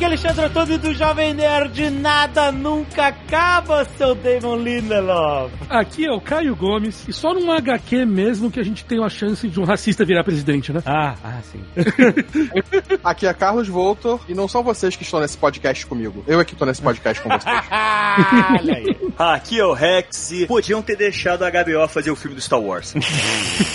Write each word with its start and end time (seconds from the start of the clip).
Aqui 0.00 0.06
é 0.06 0.08
Alexandre 0.08 0.44
Antônio 0.46 0.78
do 0.78 0.94
Jovem 0.94 1.34
Nerd. 1.34 1.90
Nada 1.90 2.50
nunca 2.50 3.08
acaba, 3.08 3.84
seu 3.98 4.14
Damon 4.14 4.56
Lindelof. 4.56 5.52
Aqui 5.68 6.06
é 6.06 6.10
o 6.10 6.18
Caio 6.18 6.56
Gomes, 6.56 7.06
e 7.06 7.12
só 7.12 7.34
num 7.34 7.52
HQ 7.52 8.06
mesmo 8.06 8.50
que 8.50 8.58
a 8.58 8.62
gente 8.62 8.82
tem 8.82 9.04
a 9.04 9.10
chance 9.10 9.46
de 9.46 9.60
um 9.60 9.64
racista 9.64 10.02
virar 10.02 10.24
presidente, 10.24 10.72
né? 10.72 10.82
Ah, 10.86 11.14
ah, 11.22 11.40
sim. 11.42 11.60
Aqui 13.04 13.26
é 13.26 13.34
Carlos 13.34 13.68
Voltor, 13.68 14.20
e 14.26 14.32
não 14.32 14.48
são 14.48 14.62
vocês 14.62 14.96
que 14.96 15.02
estão 15.02 15.20
nesse 15.20 15.36
podcast 15.36 15.84
comigo. 15.84 16.24
Eu 16.26 16.40
é 16.40 16.46
que 16.46 16.54
estou 16.54 16.66
nesse 16.66 16.80
podcast 16.80 17.22
com 17.22 17.28
vocês. 17.28 17.44
Olha 18.58 18.76
aí. 18.76 18.96
Aqui 19.18 19.60
é 19.60 19.64
o 19.66 19.74
Rex. 19.74 20.32
e 20.32 20.46
Podiam 20.46 20.80
ter 20.80 20.96
deixado 20.96 21.44
a 21.44 21.50
HBO 21.50 21.86
fazer 21.88 22.10
o 22.10 22.16
filme 22.16 22.34
do 22.34 22.40
Star 22.40 22.58
Wars. 22.58 22.94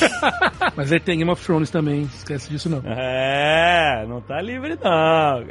Mas 0.75 0.91
aí 0.91 0.99
tem 0.99 1.19
Game 1.19 1.29
of 1.29 1.45
Thrones 1.45 1.69
também, 1.69 2.09
esquece 2.17 2.49
disso 2.49 2.67
não. 2.67 2.81
É, 2.83 4.05
não 4.07 4.21
tá 4.21 4.41
livre 4.41 4.75
não. 4.83 5.45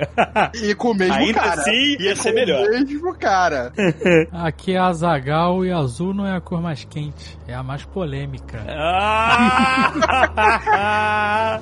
E 0.64 0.74
com 0.74 0.90
o 0.92 0.94
mesmo 0.94 1.14
Ainda 1.14 1.40
cara. 1.40 1.60
assim, 1.60 1.96
ia 2.00 2.12
E 2.12 2.16
ser 2.16 2.30
com 2.30 2.34
melhor. 2.34 2.66
o 2.66 2.70
mesmo 2.70 3.14
cara. 3.14 3.72
Aqui 4.32 4.74
é 4.74 4.78
Azagal 4.78 5.64
e 5.64 5.70
azul 5.72 6.12
não 6.14 6.26
é 6.26 6.36
a 6.36 6.40
cor 6.40 6.60
mais 6.60 6.84
quente, 6.84 7.38
é 7.46 7.54
a 7.54 7.62
mais 7.62 7.84
polêmica. 7.84 8.64
Ah! 8.68 9.92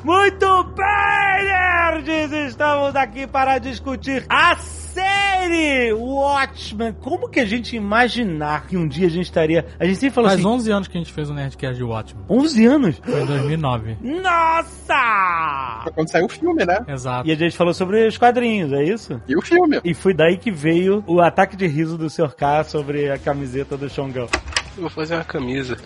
Muito 0.04 0.64
bem, 0.64 1.44
nerds! 1.44 2.32
Estamos 2.32 2.94
aqui 2.96 3.26
para 3.26 3.58
discutir 3.58 4.24
a 4.28 4.56
série 4.94 5.92
Watchmen. 5.92 6.92
Como 7.00 7.28
que 7.28 7.40
a 7.40 7.44
gente 7.44 7.74
imaginar 7.76 8.66
que 8.66 8.76
um 8.76 8.86
dia 8.86 9.06
a 9.06 9.10
gente 9.10 9.24
estaria... 9.26 9.66
A 9.78 9.84
gente 9.84 9.96
sempre 9.98 10.14
falou 10.14 10.30
Faz 10.30 10.40
assim... 10.40 10.48
11 10.48 10.70
anos 10.72 10.88
que 10.88 10.96
a 10.98 11.00
gente 11.00 11.12
fez 11.12 11.30
o 11.30 11.34
Nerdcast 11.34 11.76
de 11.76 11.82
Watchmen. 11.84 12.24
11 12.28 12.66
anos? 12.66 13.00
Foi 13.02 13.22
em 13.22 13.26
2009. 13.26 13.96
Nossa! 14.02 15.80
Foi 15.84 15.92
quando 15.92 16.10
saiu 16.10 16.26
o 16.26 16.28
filme, 16.28 16.64
né? 16.64 16.78
Exato. 16.88 17.28
E 17.28 17.32
a 17.32 17.34
gente 17.34 17.56
falou 17.56 17.72
sobre 17.74 18.06
os 18.06 18.16
quadrinhos, 18.18 18.72
é 18.72 18.84
isso? 18.84 19.20
E 19.26 19.36
o 19.36 19.42
filme. 19.42 19.80
E 19.84 19.94
foi 19.94 20.12
daí 20.14 20.36
que 20.36 20.50
veio 20.50 21.02
o 21.06 21.20
ataque 21.20 21.56
de 21.56 21.66
riso 21.66 21.96
do 21.96 22.08
Sr. 22.10 22.34
K 22.34 22.64
sobre 22.64 23.10
a 23.10 23.18
camiseta 23.18 23.76
do 23.76 23.88
Xongão. 23.88 24.28
Eu 24.76 24.82
vou 24.82 24.90
fazer 24.90 25.14
uma 25.14 25.24
camisa. 25.24 25.76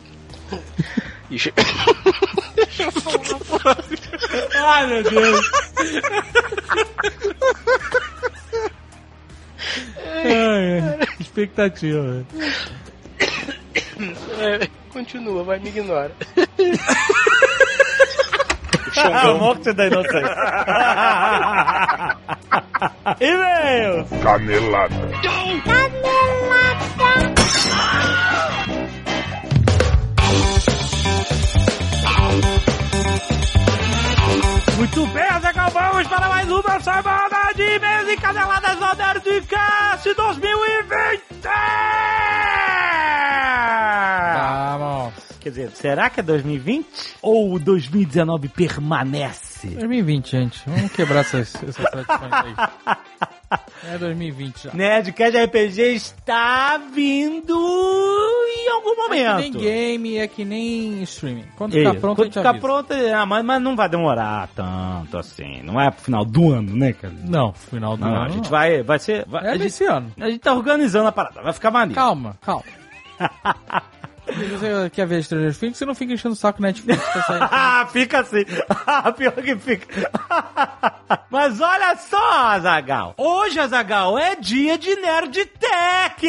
E 1.28 1.36
che- 1.40 1.52
Ai, 4.64 4.86
meu 4.86 5.02
Deus! 5.02 5.50
Ai, 10.04 10.80
ai. 10.80 10.98
Expectativa. 11.20 12.24
É, 14.38 14.68
continua, 14.92 15.42
vai, 15.44 15.58
me 15.58 15.68
ignora. 15.68 16.12
A 18.96 19.34
morte 19.34 19.72
da 19.72 19.86
inocência. 19.86 20.36
E-mail! 23.20 24.06
Canelada. 24.22 25.10
Muito 34.76 35.06
bem, 35.06 35.22
Azaghal, 35.22 35.70
vamos 35.70 36.06
para 36.06 36.28
mais 36.28 36.50
uma 36.50 36.80
semana 36.80 37.52
de 37.54 37.62
e-mails 37.62 38.08
e 38.10 38.16
caneladas 38.18 38.82
ao 38.82 38.94
Nerdcast 38.94 40.14
2020! 40.14 41.48
Vamos. 44.78 45.14
Quer 45.40 45.48
dizer, 45.48 45.70
será 45.70 46.10
que 46.10 46.20
é 46.20 46.22
2020? 46.22 46.86
Ou 47.22 47.58
2019 47.58 48.48
permanece? 48.48 49.68
2020, 49.68 50.30
gente. 50.30 50.62
Vamos 50.66 50.92
quebrar 50.92 51.20
essas, 51.20 51.54
essas 51.54 51.90
tradições 51.90 52.32
aí. 52.32 52.54
É 53.84 53.98
2020 53.98 54.64
já. 54.64 54.72
Nerdcast 54.72 55.36
RPG 55.38 55.80
está 55.94 56.78
vindo 56.78 57.54
em 57.54 58.68
algum 58.70 58.90
É 58.90 58.94
que 58.94 59.00
momento. 59.02 59.38
nem 59.40 59.52
game, 59.52 60.16
é 60.18 60.26
que 60.28 60.44
nem 60.44 61.02
streaming. 61.02 61.44
Quando 61.56 61.72
ficar 61.72 61.94
pronto, 61.94 62.20
a 62.22 62.24
quando 62.24 62.32
ficar 62.34 62.54
pronto, 62.60 62.92
ah, 63.14 63.26
mas, 63.26 63.44
mas 63.44 63.62
não 63.62 63.76
vai 63.76 63.88
demorar 63.88 64.48
tanto 64.54 65.18
assim. 65.18 65.62
Não 65.62 65.80
é 65.80 65.90
pro 65.90 66.02
final 66.04 66.24
do 66.24 66.52
ano, 66.52 66.74
né, 66.76 66.92
cara? 66.92 67.14
Não, 67.24 67.52
final 67.52 67.96
do 67.96 68.04
Não, 68.04 68.14
ano. 68.14 68.24
a 68.24 68.28
gente 68.28 68.44
não. 68.44 68.50
vai, 68.50 68.82
vai 68.82 68.98
ser. 68.98 69.24
vai- 69.26 69.54
É 69.54 69.58
desse 69.58 69.84
ano. 69.84 70.12
a 70.20 70.28
gente 70.28 70.40
tá 70.40 70.52
organizando 70.54 71.08
a 71.08 71.12
parada, 71.12 71.42
vai 71.42 71.52
ficar 71.52 71.70
maneiro. 71.70 71.94
Calma, 71.94 72.36
calma. 72.40 72.64
Você 74.26 74.90
quer 74.90 75.06
ver 75.06 75.22
Stranger 75.22 75.54
Things, 75.56 75.76
você 75.78 75.86
não 75.86 75.94
fica 75.94 76.12
enchendo 76.12 76.34
o 76.34 76.36
saco 76.36 76.60
Netflix 76.60 77.02
pra 77.04 77.22
sair. 77.22 77.40
Ah, 77.50 77.86
fica 77.92 78.20
assim. 78.20 78.44
Pior 79.16 79.32
que 79.32 79.56
fica. 79.56 80.10
Mas 81.30 81.60
olha 81.60 81.96
só, 81.96 82.46
Azagal. 82.48 83.14
Hoje, 83.16 83.58
Azagal, 83.60 84.18
é 84.18 84.34
dia 84.36 84.76
de 84.76 84.94
Nerd 84.96 85.44
Tech. 85.46 86.26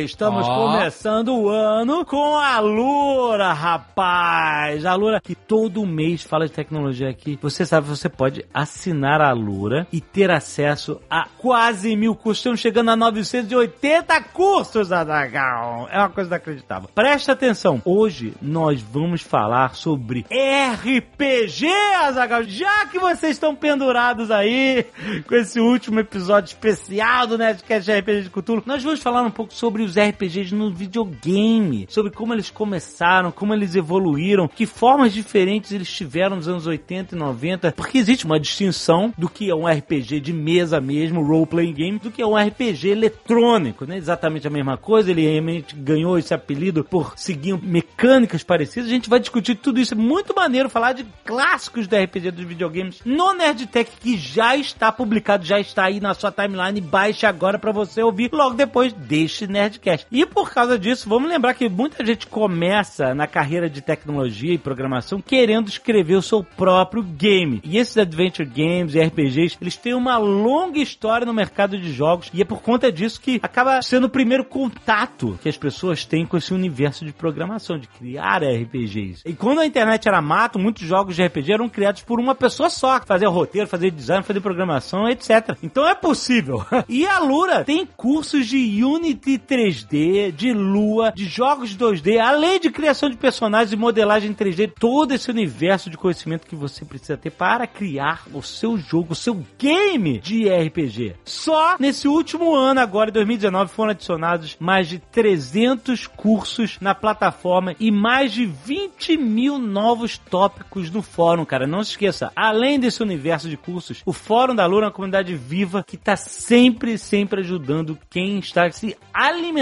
Estamos 0.00 0.46
Ó. 0.46 0.72
começando 0.72 1.34
o 1.34 1.48
ano 1.48 2.04
com 2.04 2.36
a 2.36 2.58
Lura, 2.58 3.52
rapaz. 3.52 4.84
A 4.84 4.94
Lura 4.94 5.20
que 5.20 5.34
todo 5.34 5.86
mês 5.86 6.22
fala 6.22 6.46
de 6.46 6.52
tecnologia 6.52 7.08
aqui. 7.08 7.38
Você 7.40 7.64
sabe, 7.64 7.86
você 7.86 8.08
pode 8.08 8.44
assinar 8.52 9.20
a 9.20 9.32
Lura 9.32 9.86
e 9.92 10.00
ter 10.00 10.30
acesso 10.30 11.00
a 11.08 11.28
quase 11.38 11.94
mil 11.94 12.14
cursos. 12.14 12.40
Estamos 12.40 12.60
chegando 12.60 12.90
a 12.90 12.96
980 12.96 14.20
cursos, 14.32 14.90
Azagal. 14.90 15.88
É 15.90 15.98
uma 15.98 16.10
coisa 16.10 16.30
inacreditável. 16.30 16.88
Presta 16.94 17.32
atenção. 17.32 17.80
Hoje 17.84 18.34
nós 18.42 18.80
vamos 18.80 19.22
falar 19.22 19.74
sobre 19.74 20.26
RPG, 20.30 21.68
Azagal. 22.02 22.42
Já 22.44 22.86
que 22.86 22.98
vocês 22.98 23.32
estão 23.32 23.54
pendurados 23.54 24.30
aí 24.30 24.86
com 25.26 25.34
esse 25.34 25.60
último 25.60 26.00
episódio 26.00 26.48
especial 26.48 27.26
do 27.26 27.38
Nerdcast 27.38 27.84
de 27.84 27.98
RPG 27.98 28.22
de 28.22 28.30
Cthulhu, 28.30 28.62
nós 28.66 28.82
vamos 28.82 29.00
falar 29.00 29.22
um 29.22 29.30
pouco 29.30 29.52
sobre 29.54 29.83
os 29.84 29.96
RPGs 29.96 30.54
no 30.54 30.70
videogame, 30.70 31.86
sobre 31.88 32.10
como 32.10 32.32
eles 32.32 32.50
começaram, 32.50 33.30
como 33.30 33.54
eles 33.54 33.74
evoluíram, 33.74 34.48
que 34.48 34.66
formas 34.66 35.12
diferentes 35.12 35.72
eles 35.72 35.90
tiveram 35.90 36.36
nos 36.36 36.48
anos 36.48 36.66
80 36.66 37.14
e 37.14 37.18
90, 37.18 37.72
porque 37.72 37.98
existe 37.98 38.24
uma 38.24 38.40
distinção 38.40 39.12
do 39.16 39.28
que 39.28 39.50
é 39.50 39.54
um 39.54 39.66
RPG 39.66 40.20
de 40.20 40.32
mesa 40.32 40.80
mesmo, 40.80 41.22
role-playing 41.22 41.72
game, 41.72 41.98
do 41.98 42.10
que 42.10 42.22
é 42.22 42.26
um 42.26 42.36
RPG 42.36 42.88
eletrônico, 42.88 43.86
não 43.86 43.94
é 43.94 43.98
exatamente 43.98 44.46
a 44.46 44.50
mesma 44.50 44.76
coisa, 44.76 45.10
ele 45.10 45.22
realmente 45.22 45.74
ganhou 45.74 46.18
esse 46.18 46.34
apelido 46.34 46.84
por 46.84 47.14
seguir 47.16 47.58
mecânicas 47.62 48.42
parecidas, 48.42 48.88
a 48.88 48.92
gente 48.92 49.10
vai 49.10 49.20
discutir 49.20 49.54
tudo 49.56 49.80
isso, 49.80 49.94
é 49.94 49.96
muito 49.96 50.34
maneiro 50.34 50.68
falar 50.68 50.92
de 50.92 51.04
clássicos 51.24 51.86
do 51.86 51.96
RPG 51.96 52.30
dos 52.30 52.44
videogames 52.44 53.00
no 53.04 53.32
Nerdtech, 53.34 53.90
que 54.00 54.16
já 54.16 54.56
está 54.56 54.90
publicado, 54.90 55.44
já 55.44 55.58
está 55.58 55.84
aí 55.84 56.00
na 56.00 56.14
sua 56.14 56.32
timeline, 56.32 56.80
baixe 56.80 57.26
agora 57.26 57.58
pra 57.58 57.72
você 57.72 58.02
ouvir 58.02 58.30
logo 58.32 58.54
depois 58.54 58.92
deste 58.92 59.46
Nerdcast. 59.74 60.06
E 60.10 60.24
por 60.26 60.50
causa 60.52 60.78
disso, 60.78 61.08
vamos 61.08 61.28
lembrar 61.28 61.54
que 61.54 61.68
muita 61.68 62.04
gente 62.04 62.26
começa 62.26 63.14
na 63.14 63.26
carreira 63.26 63.68
de 63.68 63.80
tecnologia 63.80 64.54
e 64.54 64.58
programação 64.58 65.20
querendo 65.20 65.68
escrever 65.68 66.16
o 66.16 66.22
seu 66.22 66.42
próprio 66.42 67.02
game. 67.02 67.60
E 67.64 67.78
esses 67.78 67.96
adventure 67.96 68.48
games 68.48 68.94
e 68.94 69.00
RPGs, 69.00 69.56
eles 69.60 69.76
têm 69.76 69.94
uma 69.94 70.16
longa 70.16 70.78
história 70.78 71.26
no 71.26 71.34
mercado 71.34 71.78
de 71.78 71.92
jogos 71.92 72.30
e 72.32 72.40
é 72.40 72.44
por 72.44 72.62
conta 72.62 72.90
disso 72.90 73.20
que 73.20 73.40
acaba 73.42 73.80
sendo 73.82 74.06
o 74.06 74.10
primeiro 74.10 74.44
contato 74.44 75.38
que 75.42 75.48
as 75.48 75.56
pessoas 75.56 76.04
têm 76.04 76.26
com 76.26 76.36
esse 76.36 76.52
universo 76.52 77.04
de 77.04 77.12
programação, 77.12 77.78
de 77.78 77.88
criar 77.88 78.42
RPGs. 78.42 79.22
E 79.24 79.32
quando 79.32 79.60
a 79.60 79.66
internet 79.66 80.06
era 80.06 80.20
mato, 80.20 80.58
muitos 80.58 80.86
jogos 80.86 81.16
de 81.16 81.24
RPG 81.24 81.52
eram 81.52 81.68
criados 81.68 82.02
por 82.02 82.20
uma 82.20 82.34
pessoa 82.34 82.70
só, 82.70 82.98
que 82.98 83.06
fazia 83.06 83.28
roteiro, 83.28 83.68
fazia 83.68 83.90
design, 83.90 84.22
fazia 84.22 84.40
programação, 84.40 85.08
etc. 85.08 85.56
Então 85.62 85.86
é 85.86 85.94
possível. 85.94 86.64
E 86.86 87.06
a 87.06 87.18
Lura 87.18 87.64
tem 87.64 87.86
cursos 87.86 88.46
de 88.46 88.84
Unity 88.84 89.38
3D, 89.64 90.30
de 90.32 90.52
Lua, 90.52 91.10
de 91.14 91.24
jogos 91.24 91.74
2D, 91.74 92.18
além 92.18 92.60
de 92.60 92.70
criação 92.70 93.08
de 93.08 93.16
personagens 93.16 93.72
e 93.72 93.76
modelagem 93.76 94.34
3D, 94.34 94.70
todo 94.78 95.12
esse 95.12 95.30
universo 95.30 95.88
de 95.88 95.96
conhecimento 95.96 96.46
que 96.46 96.54
você 96.54 96.84
precisa 96.84 97.16
ter 97.16 97.30
para 97.30 97.66
criar 97.66 98.24
o 98.32 98.42
seu 98.42 98.76
jogo, 98.76 99.12
o 99.12 99.16
seu 99.16 99.42
game 99.58 100.18
de 100.18 100.50
RPG. 100.50 101.14
Só 101.24 101.76
nesse 101.78 102.06
último 102.06 102.54
ano, 102.54 102.80
agora 102.80 103.08
em 103.08 103.14
2019, 103.14 103.72
foram 103.72 103.92
adicionados 103.92 104.56
mais 104.60 104.86
de 104.86 104.98
300 104.98 106.06
cursos 106.08 106.76
na 106.78 106.94
plataforma 106.94 107.74
e 107.80 107.90
mais 107.90 108.32
de 108.32 108.44
20 108.44 109.16
mil 109.16 109.58
novos 109.58 110.18
tópicos 110.18 110.90
no 110.90 111.00
fórum, 111.00 111.44
cara. 111.46 111.66
Não 111.66 111.82
se 111.82 111.92
esqueça, 111.92 112.30
além 112.36 112.78
desse 112.78 113.02
universo 113.02 113.48
de 113.48 113.56
cursos, 113.56 114.02
o 114.04 114.12
Fórum 114.12 114.54
da 114.54 114.66
Lura 114.66 114.86
é 114.86 114.88
uma 114.88 114.94
comunidade 114.94 115.34
viva 115.34 115.82
que 115.82 115.96
está 115.96 116.16
sempre, 116.16 116.98
sempre 116.98 117.40
ajudando 117.40 117.98
quem 118.10 118.38
está 118.38 118.70
se 118.70 118.96
alimentando 119.12 119.53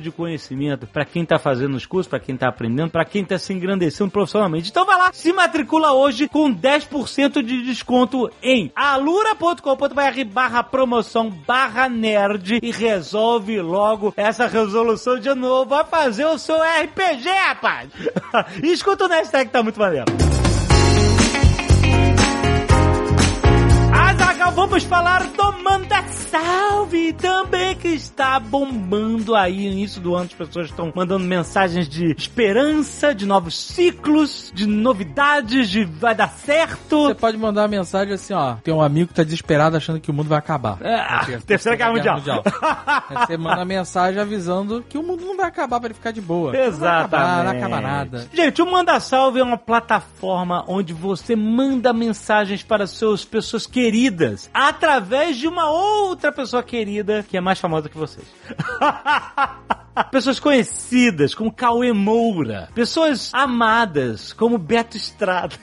de 0.00 0.10
conhecimento, 0.10 0.86
para 0.86 1.04
quem 1.04 1.22
está 1.22 1.38
fazendo 1.38 1.76
os 1.76 1.86
cursos, 1.86 2.08
para 2.08 2.20
quem 2.20 2.34
está 2.34 2.48
aprendendo, 2.48 2.90
para 2.90 3.04
quem 3.04 3.22
está 3.22 3.38
se 3.38 3.52
engrandecendo 3.52 4.10
profissionalmente. 4.10 4.70
Então 4.70 4.84
vai 4.84 4.96
lá, 4.96 5.10
se 5.12 5.32
matricula 5.32 5.92
hoje 5.92 6.28
com 6.28 6.54
10% 6.54 7.42
de 7.42 7.62
desconto 7.62 8.30
em 8.42 8.70
alura.com.br 8.74 10.24
barra 10.32 10.62
promoção 10.62 11.30
barra 11.30 11.88
nerd 11.88 12.58
e 12.62 12.70
resolve 12.70 13.60
logo 13.60 14.12
essa 14.16 14.46
resolução 14.46 15.18
de 15.18 15.34
novo. 15.34 15.70
Vai 15.70 15.84
fazer 15.84 16.26
o 16.26 16.38
seu 16.38 16.56
RPG, 16.56 17.28
rapaz! 17.28 17.90
escuta 18.62 19.06
o 19.06 19.08
que 19.08 19.46
tá 19.46 19.62
muito 19.62 19.78
maneiro. 19.78 20.43
Vamos 24.52 24.84
falar 24.84 25.26
do 25.26 25.52
Manda 25.62 26.02
Salve 26.08 27.12
também, 27.14 27.74
que 27.74 27.88
está 27.88 28.38
bombando 28.38 29.34
aí 29.34 29.66
no 29.66 29.72
início 29.72 30.00
do 30.00 30.14
ano. 30.14 30.26
As 30.26 30.32
pessoas 30.32 30.66
estão 30.66 30.92
mandando 30.94 31.24
mensagens 31.24 31.88
de 31.88 32.12
esperança, 32.12 33.14
de 33.14 33.26
novos 33.26 33.58
ciclos, 33.58 34.52
de 34.54 34.66
novidades, 34.66 35.68
de 35.68 35.84
vai 35.84 36.14
dar 36.14 36.28
certo. 36.28 37.06
Você 37.08 37.14
pode 37.14 37.36
mandar 37.36 37.62
uma 37.62 37.68
mensagem 37.68 38.14
assim, 38.14 38.34
ó. 38.34 38.54
Tem 38.56 38.72
um 38.72 38.82
amigo 38.82 39.08
que 39.08 39.14
tá 39.14 39.24
desesperado 39.24 39.76
achando 39.76 39.98
que 39.98 40.10
o 40.10 40.14
mundo 40.14 40.28
vai 40.28 40.38
acabar. 40.38 40.78
É, 40.82 41.38
Terceira 41.46 41.76
Guerra 41.76 41.92
Mundial. 41.92 42.22
Aí 43.10 43.26
você 43.26 43.36
manda 43.36 43.56
uma 43.56 43.64
mensagem 43.64 44.20
avisando 44.20 44.84
que 44.88 44.98
o 44.98 45.02
mundo 45.02 45.24
não 45.24 45.36
vai 45.36 45.46
acabar 45.46 45.80
pra 45.80 45.88
ele 45.88 45.94
ficar 45.94 46.12
de 46.12 46.20
boa. 46.20 46.52
Não 46.52 46.58
vai 46.58 46.68
Exatamente. 46.68 47.14
acabar, 47.14 47.44
não 47.44 47.50
acaba 47.50 47.80
nada. 47.80 48.28
Gente, 48.32 48.62
o 48.62 48.70
Manda 48.70 49.00
Salve 49.00 49.40
é 49.40 49.42
uma 49.42 49.58
plataforma 49.58 50.64
onde 50.68 50.92
você 50.92 51.34
manda 51.34 51.92
mensagens 51.92 52.62
para 52.62 52.86
suas 52.86 53.24
pessoas 53.24 53.66
queridas 53.66 54.33
através 54.52 55.36
de 55.36 55.46
uma 55.48 55.70
outra 55.70 56.30
pessoa 56.32 56.62
querida 56.62 57.24
que 57.28 57.36
é 57.36 57.40
mais 57.40 57.58
famosa 57.58 57.88
que 57.88 57.96
vocês. 57.96 58.26
Pessoas 60.10 60.40
conhecidas 60.40 61.34
como 61.34 61.52
Cauê 61.52 61.92
Moura. 61.92 62.68
Pessoas 62.74 63.30
amadas 63.32 64.32
como 64.32 64.58
Beto 64.58 64.96
Estrada. 64.96 65.54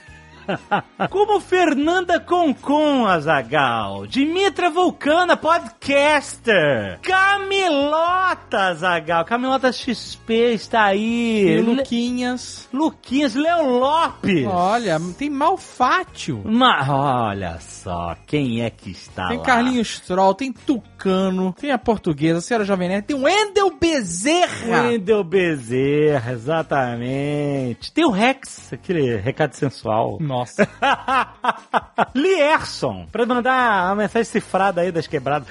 Como 1.10 1.40
Fernanda 1.40 2.18
Concon 2.20 3.06
Azagal, 3.06 4.06
Dimitra 4.06 4.70
Vulcana, 4.70 5.36
podcaster, 5.36 6.98
Camilota 7.02 8.58
Azagal, 8.68 9.24
Camilota 9.24 9.72
XP 9.72 10.54
está 10.54 10.84
aí, 10.84 11.42
E 11.46 11.56
Le- 11.60 11.60
Luquinhas. 11.76 12.68
Luquinhas, 12.72 13.34
Léo 13.34 13.78
Lopes. 13.78 14.46
Olha, 14.46 14.98
tem 15.18 15.30
Malfátio. 15.30 16.42
Mas 16.44 16.88
olha 16.88 17.58
só, 17.60 18.16
quem 18.26 18.62
é 18.62 18.70
que 18.70 18.90
está 18.90 19.28
Tem 19.28 19.38
lá? 19.38 19.44
Carlinhos 19.44 20.00
Troll, 20.00 20.34
tem 20.34 20.52
Tucano, 20.52 21.52
tem 21.52 21.70
a 21.70 21.78
portuguesa, 21.78 22.38
a 22.38 22.42
senhora 22.42 22.64
Jovem 22.64 22.88
Nerd, 22.88 23.06
tem 23.06 23.16
o 23.16 23.22
Wendel 23.22 23.70
Bezerra. 23.78 24.82
Wendel 24.88 25.24
Bezerra, 25.24 26.32
exatamente. 26.32 27.92
Tem 27.92 28.04
o 28.04 28.10
Rex, 28.10 28.72
aquele 28.72 29.16
recado 29.16 29.52
sensual. 29.54 30.18
Nossa. 30.32 30.66
Lierson, 32.14 33.06
pra 33.12 33.26
mandar 33.26 33.86
uma 33.88 33.96
mensagem 33.96 34.24
cifrada 34.24 34.80
aí 34.80 34.90
das 34.90 35.06
quebradas. 35.06 35.48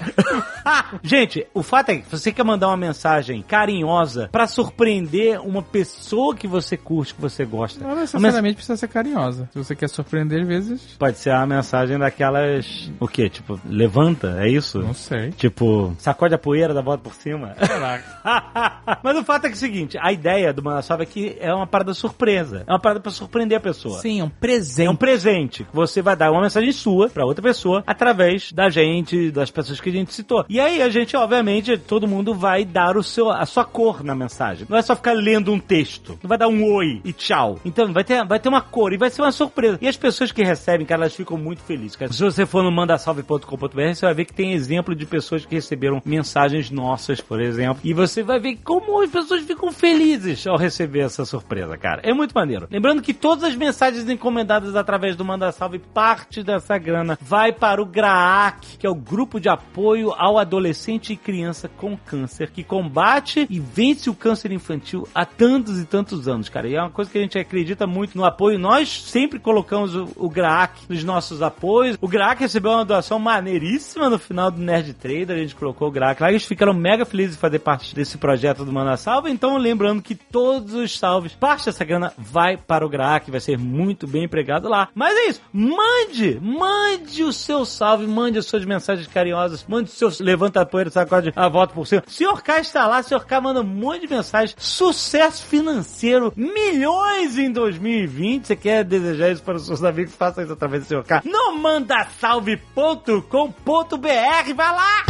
Gente, 1.03 1.45
o 1.53 1.61
fato 1.61 1.89
é 1.89 1.97
que 1.97 2.09
você 2.09 2.31
quer 2.31 2.43
mandar 2.43 2.67
uma 2.67 2.77
mensagem 2.77 3.41
carinhosa 3.41 4.27
pra 4.31 4.47
surpreender 4.47 5.39
uma 5.41 5.61
pessoa 5.61 6.35
que 6.35 6.47
você 6.47 6.75
curte, 6.75 7.13
que 7.13 7.21
você 7.21 7.45
gosta. 7.45 7.79
Não 7.79 7.89
Uma 7.89 7.95
mens- 7.97 8.13
necessariamente 8.13 8.55
precisa 8.55 8.77
ser 8.77 8.87
carinhosa. 8.87 9.47
Se 9.53 9.57
você 9.57 9.75
quer 9.75 9.87
surpreender, 9.89 10.41
às 10.41 10.47
vezes, 10.47 10.81
Pode 10.97 11.17
ser 11.19 11.31
uma 11.31 11.45
mensagem 11.47 11.97
daquelas. 11.99 12.91
O 12.99 13.07
quê? 13.07 13.29
Tipo, 13.29 13.59
levanta, 13.65 14.37
é 14.39 14.49
isso? 14.49 14.79
não 14.79 14.93
sei. 14.93 15.31
Tipo, 15.31 15.95
sacode 15.99 16.33
a 16.33 16.37
poeira 16.37 16.73
da 16.73 16.81
bota 16.81 17.03
por 17.03 17.13
cima. 17.13 17.49
Caraca. 17.49 18.97
Mas 19.03 19.17
o 19.17 19.23
fato 19.23 19.45
é 19.45 19.49
que 19.49 19.53
é 19.53 19.57
o 19.57 19.59
seguinte, 19.59 19.97
a 20.01 20.11
ideia 20.11 20.51
do 20.53 20.63
Manasov 20.63 21.01
é 21.01 21.05
que 21.05 21.37
é 21.39 21.53
uma 21.53 21.67
parada 21.67 21.93
surpresa. 21.93 22.63
É 22.67 22.71
uma 22.71 22.79
parada 22.79 22.99
pra 22.99 23.11
surpreender 23.11 23.57
a 23.57 23.61
pessoa. 23.61 23.99
Sim, 23.99 24.19
é 24.19 24.23
um 24.23 24.27
É 24.27 24.29
presente. 24.75 24.89
um 24.89 24.95
presente 24.95 25.63
que 25.63 25.75
você 25.75 26.01
vai 26.01 26.15
dar 26.15 26.31
uma 26.31 26.41
mensagem 26.41 26.71
sua 26.71 27.09
pra 27.09 27.25
outra 27.25 27.41
pessoa 27.41 27.83
através 27.85 28.51
da 28.51 28.69
gente, 28.69 29.31
das 29.31 29.51
pessoas 29.51 29.79
que 29.79 29.89
a 29.89 29.91
gente 29.91 30.13
citou. 30.13 30.45
E 30.49 30.59
aí 30.59 30.81
a 30.81 30.89
gente, 30.89 31.15
obviamente, 31.15 31.77
todo 31.77 32.07
mundo 32.07 32.33
vai 32.33 32.65
dar 32.65 32.97
o 32.97 33.03
seu, 33.03 33.29
a 33.29 33.45
sua 33.45 33.65
cor 33.65 34.03
na 34.03 34.15
mensagem. 34.15 34.65
Não 34.69 34.77
é 34.77 34.81
só 34.81 34.95
ficar 34.95 35.13
lendo 35.13 35.51
um 35.51 35.59
texto. 35.59 36.17
Não 36.21 36.27
vai 36.27 36.37
dar 36.37 36.47
um 36.47 36.63
oi 36.63 37.01
e 37.03 37.13
tchau. 37.13 37.59
Então 37.65 37.91
vai 37.91 38.03
ter, 38.03 38.25
vai 38.25 38.39
ter 38.39 38.49
uma 38.49 38.61
cor 38.61 38.93
e 38.93 38.97
vai 38.97 39.09
ser 39.09 39.21
uma 39.21 39.31
surpresa. 39.31 39.77
E 39.81 39.87
as 39.87 39.97
pessoas 39.97 40.31
que 40.31 40.43
recebem, 40.43 40.85
cara, 40.85 41.01
elas 41.03 41.15
ficam 41.15 41.37
muito 41.37 41.61
felizes. 41.61 41.95
Cara. 41.95 42.11
Se 42.11 42.23
você 42.23 42.45
for 42.45 42.63
no 42.63 42.71
mandasalve.com.br, 42.71 43.93
você 43.93 44.05
vai 44.05 44.13
ver 44.13 44.25
que 44.25 44.33
tem 44.33 44.53
exemplo 44.53 44.95
de 44.95 45.05
pessoas 45.05 45.45
que 45.45 45.55
receberam 45.55 46.01
mensagens 46.05 46.69
nossas, 46.69 47.21
por 47.21 47.41
exemplo. 47.41 47.79
E 47.83 47.93
você 47.93 48.23
vai 48.23 48.39
ver 48.39 48.57
como 48.63 49.01
as 49.01 49.09
pessoas 49.09 49.43
ficam 49.43 49.71
felizes 49.71 50.45
ao 50.45 50.57
receber 50.57 50.99
essa 50.99 51.25
surpresa, 51.25 51.77
cara. 51.77 52.01
É 52.03 52.13
muito 52.13 52.33
maneiro. 52.33 52.67
Lembrando 52.69 53.01
que 53.01 53.13
todas 53.13 53.43
as 53.43 53.55
mensagens 53.55 54.07
encomendadas 54.09 54.60
através 54.75 55.15
do 55.15 55.25
Manda 55.25 55.51
Salve, 55.51 55.79
parte 55.79 56.43
dessa 56.43 56.77
grana 56.77 57.17
vai 57.21 57.51
para 57.51 57.81
o 57.81 57.85
GRAAC, 57.85 58.77
que 58.77 58.87
é 58.87 58.89
o 58.89 58.95
grupo 58.95 59.39
de 59.39 59.49
apoio 59.49 60.13
ao 60.17 60.37
adolescente 60.37 61.13
e 61.13 61.17
criança 61.17 61.69
com 61.69 61.97
câncer, 61.97 62.51
que 62.51 62.63
combate 62.63 63.47
e 63.49 63.59
vence 63.59 64.09
o 64.09 64.15
câncer 64.15 64.51
infantil 64.51 65.07
há 65.13 65.25
tantos 65.25 65.79
e 65.79 65.85
tantos 65.85 66.27
anos, 66.27 66.49
cara. 66.49 66.67
E 66.67 66.75
é 66.75 66.81
uma 66.81 66.89
coisa 66.89 67.09
que 67.09 67.17
a 67.17 67.21
gente 67.21 67.37
acredita 67.37 67.87
muito 67.87 68.17
no 68.17 68.25
apoio. 68.25 68.59
Nós 68.59 69.03
sempre 69.03 69.39
colocamos 69.39 69.95
o, 69.95 70.07
o 70.15 70.29
GRAAC 70.29 70.89
nos 70.89 71.03
nossos 71.03 71.41
apoios. 71.41 71.97
O 72.01 72.07
GRAAC 72.07 72.39
recebeu 72.39 72.71
uma 72.71 72.85
doação 72.85 73.19
maneiríssima 73.19 74.09
no 74.09 74.19
final 74.19 74.51
do 74.51 74.61
Nerd 74.61 74.93
Trader. 74.93 75.35
A 75.35 75.39
gente 75.39 75.55
colocou 75.55 75.87
o 75.87 75.91
GRAAC 75.91 76.21
lá 76.21 76.29
e 76.29 76.33
eles 76.33 76.45
ficaram 76.45 76.73
mega 76.73 77.05
felizes 77.05 77.35
de 77.35 77.41
fazer 77.41 77.59
parte 77.59 77.95
desse 77.95 78.17
projeto 78.17 78.63
do 78.65 78.71
Manda 78.71 78.97
Salve. 78.97 79.31
Então, 79.31 79.57
lembrando 79.57 80.01
que 80.01 80.15
todos 80.15 80.73
os 80.73 80.97
salves, 80.97 81.33
parte 81.33 81.65
dessa 81.65 81.83
grana 81.83 82.13
vai 82.17 82.57
para 82.57 82.85
o 82.85 82.89
GRAAC, 82.89 83.31
vai 83.31 83.39
ser 83.39 83.57
muito 83.57 84.07
bem 84.07 84.25
empregado 84.25 84.50
lá. 84.59 84.89
Mas 84.93 85.17
é 85.17 85.29
isso. 85.29 85.41
Mande, 85.53 86.39
mande 86.41 87.23
o 87.23 87.31
seu 87.31 87.65
salve, 87.65 88.05
mande 88.07 88.39
as 88.39 88.45
suas 88.45 88.65
mensagens 88.65 89.07
carinhosas, 89.07 89.65
mande 89.67 89.89
o 89.89 89.93
seu 89.93 90.11
levanta 90.19 90.61
a 90.61 90.65
poeira, 90.65 90.89
sacode 90.89 91.31
a 91.35 91.49
volta 91.49 91.73
por 91.73 91.87
cima. 91.87 92.03
Senhor 92.07 92.41
K 92.41 92.59
está 92.59 92.87
lá, 92.87 93.03
Senhor 93.03 93.25
K 93.25 93.41
manda 93.41 93.61
um 93.61 93.65
monte 93.65 94.01
de 94.01 94.13
mensagens. 94.13 94.55
Sucesso 94.57 95.45
financeiro, 95.45 96.33
milhões 96.35 97.37
em 97.37 97.51
2020. 97.51 98.47
Você 98.47 98.55
quer 98.55 98.83
desejar 98.83 99.31
isso 99.31 99.43
para 99.43 99.55
os 99.55 99.65
seus 99.65 99.83
amigos? 99.83 100.15
Faça 100.15 100.43
isso 100.43 100.53
através 100.53 100.83
do 100.83 100.87
Senhor 100.87 101.03
K. 101.03 101.21
No 101.25 101.55
mandasalve.com.br. 101.55 104.53
Vai 104.55 104.75
lá! 104.75 105.05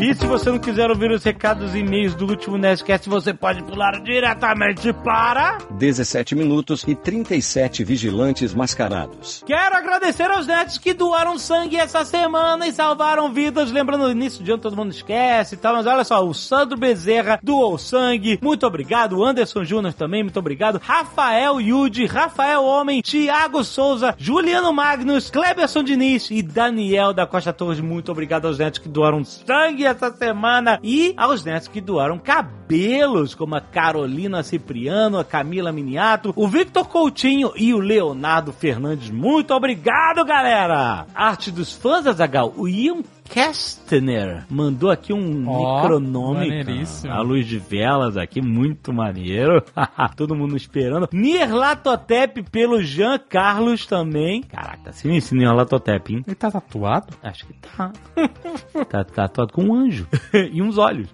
E 0.00 0.14
se 0.14 0.24
você 0.28 0.48
não 0.48 0.60
quiser 0.60 0.88
ouvir 0.88 1.10
os 1.10 1.24
recados 1.24 1.74
e 1.74 1.80
e-mails 1.80 2.14
do 2.14 2.24
último 2.24 2.56
Nerdcast, 2.56 3.08
você 3.08 3.34
pode 3.34 3.64
pular 3.64 4.00
diretamente 4.00 4.92
para... 4.92 5.58
17 5.72 6.36
minutos 6.36 6.84
e 6.86 6.94
37 6.94 7.82
vigilantes 7.82 8.54
mascarados. 8.54 9.42
Quero 9.44 9.74
agradecer 9.74 10.30
aos 10.30 10.46
nerds 10.46 10.78
que 10.78 10.94
doaram 10.94 11.36
sangue 11.36 11.76
essa 11.76 12.04
semana 12.04 12.68
e 12.68 12.72
salvaram 12.72 13.32
vidas. 13.32 13.72
Lembrando, 13.72 14.04
no 14.04 14.12
início 14.12 14.44
de 14.44 14.52
ano 14.52 14.62
todo 14.62 14.76
mundo 14.76 14.92
esquece 14.92 15.56
e 15.56 15.58
tal, 15.58 15.74
mas 15.74 15.86
olha 15.86 16.04
só, 16.04 16.24
o 16.24 16.32
Sandro 16.32 16.78
Bezerra 16.78 17.40
doou 17.42 17.76
sangue. 17.76 18.38
Muito 18.40 18.64
obrigado. 18.64 19.24
Anderson 19.24 19.64
Júnior 19.64 19.94
também, 19.94 20.22
muito 20.22 20.38
obrigado. 20.38 20.80
Rafael 20.80 21.60
Yudi, 21.60 22.06
Rafael 22.06 22.62
Homem, 22.62 23.02
Thiago 23.02 23.64
Souza, 23.64 24.14
Juliano 24.16 24.72
Magnus, 24.72 25.28
Kleberson 25.28 25.82
Diniz 25.82 26.30
e 26.30 26.40
Daniel 26.40 27.12
da 27.12 27.26
Costa 27.26 27.52
Torres. 27.52 27.80
Muito 27.80 28.12
obrigado 28.12 28.46
aos 28.46 28.58
nerds 28.58 28.78
que 28.78 28.88
doaram 28.88 29.24
sangue 29.24 29.87
essa 29.88 30.10
semana 30.12 30.78
e 30.82 31.14
aos 31.16 31.44
nerds 31.44 31.68
que 31.68 31.80
doaram 31.80 32.18
cabelos, 32.18 33.34
como 33.34 33.56
a 33.56 33.60
Carolina 33.60 34.42
Cipriano, 34.42 35.18
a 35.18 35.24
Camila 35.24 35.72
Miniato, 35.72 36.32
o 36.36 36.46
Victor 36.46 36.86
Coutinho 36.88 37.52
e 37.56 37.72
o 37.74 37.78
Leonardo 37.78 38.52
Fernandes. 38.52 39.10
Muito 39.10 39.54
obrigado, 39.54 40.24
galera! 40.24 41.06
Arte 41.14 41.50
dos 41.50 41.72
fãs, 41.72 42.06
Azagal, 42.06 42.52
o 42.56 42.68
Ian 42.68 43.02
Kestner 43.30 44.44
mandou 44.48 44.90
aqui 44.90 45.12
um 45.12 45.18
micronome, 45.20 46.64
cara. 46.64 47.14
a 47.14 47.20
luz 47.20 47.46
de 47.46 47.58
velas 47.58 48.16
aqui, 48.16 48.40
muito 48.40 48.92
maneiro. 48.92 49.62
Todo 50.16 50.34
mundo 50.34 50.56
esperando. 50.56 51.08
Nirlatotep 51.12 52.42
pelo 52.50 52.82
Jean 52.82 53.18
Carlos 53.18 53.86
também. 53.86 54.42
Caraca, 54.42 54.78
Tá 54.88 54.92
sinistro, 54.92 55.36
Nyarlathotep, 55.36 56.14
hein? 56.14 56.22
Ele 56.26 56.34
tá 56.34 56.50
tatuado? 56.50 57.08
Acho 57.22 57.46
que 57.46 57.52
tá. 57.54 57.92
tá 58.88 59.04
tatuado 59.04 59.52
com 59.52 59.64
um 59.64 59.74
anjo. 59.74 60.06
e 60.32 60.62
uns 60.62 60.78
olhos. 60.78 61.08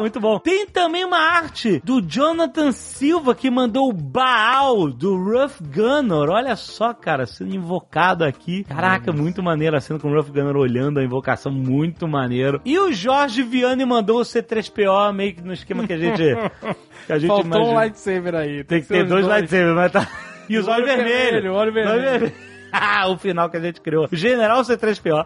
Muito 0.00 0.20
bom. 0.20 0.38
Tem 0.38 0.66
também 0.66 1.04
uma 1.04 1.18
arte 1.18 1.80
do 1.84 2.00
Jonathan 2.00 2.70
Silva 2.70 3.34
que 3.34 3.50
mandou 3.50 3.88
o 3.88 3.92
Baal 3.92 4.88
do 4.88 5.16
Rough 5.16 5.60
Gunner. 5.60 6.30
Olha 6.30 6.54
só, 6.54 6.94
cara, 6.94 7.26
sendo 7.26 7.56
invocado 7.56 8.24
aqui. 8.24 8.62
Caraca, 8.64 9.12
muito 9.12 9.42
maneiro 9.42 9.76
a 9.76 9.80
cena 9.80 9.98
com 9.98 10.08
o 10.08 10.14
Rough 10.14 10.30
Gunner 10.30 10.56
olhando 10.56 11.00
a 11.00 11.02
invocação. 11.04 11.15
Muito 11.50 12.06
maneiro. 12.08 12.60
E 12.64 12.78
o 12.78 12.92
Jorge 12.92 13.42
Vianney 13.42 13.86
mandou 13.86 14.18
o 14.20 14.22
C3PO 14.22 15.12
meio 15.12 15.34
que 15.34 15.42
no 15.42 15.52
esquema 15.52 15.86
que 15.86 15.92
a 15.92 15.98
gente. 15.98 16.22
Que 17.06 17.12
a 17.12 17.18
gente 17.20 17.28
Faltou 17.28 17.44
um 17.44 17.54
imagina. 17.58 17.74
lightsaber 17.74 18.34
aí. 18.34 18.64
Tem 18.64 18.80
que 18.80 18.86
ser 18.88 18.94
ter 18.94 19.02
os 19.04 19.08
dois 19.08 19.26
lightsabers, 19.26 19.74
mas 19.76 19.92
tá. 19.92 20.08
E 20.48 20.58
os 20.58 20.66
olhos 20.66 20.78
olho 20.78 20.86
vermelhos. 20.86 21.30
vermelho, 21.30 21.52
o 21.52 21.56
olho 21.56 21.72
vermelho. 21.72 22.32
Ah, 22.72 23.06
o 23.10 23.16
final 23.16 23.48
que 23.48 23.56
a 23.56 23.60
gente 23.60 23.80
criou. 23.80 24.08
General 24.10 24.60
C3PO. 24.62 25.24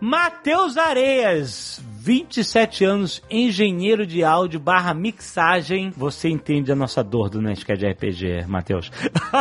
Matheus 0.00 0.76
Areias. 0.78 1.82
27 2.04 2.84
anos, 2.84 3.22
engenheiro 3.30 4.06
de 4.06 4.22
áudio 4.22 4.60
barra 4.60 4.92
mixagem. 4.92 5.90
Você 5.96 6.28
entende 6.28 6.70
a 6.70 6.76
nossa 6.76 7.02
dor 7.02 7.30
do 7.30 7.40
Nerdcast 7.40 7.82
RPG, 7.82 8.46
Matheus. 8.46 8.90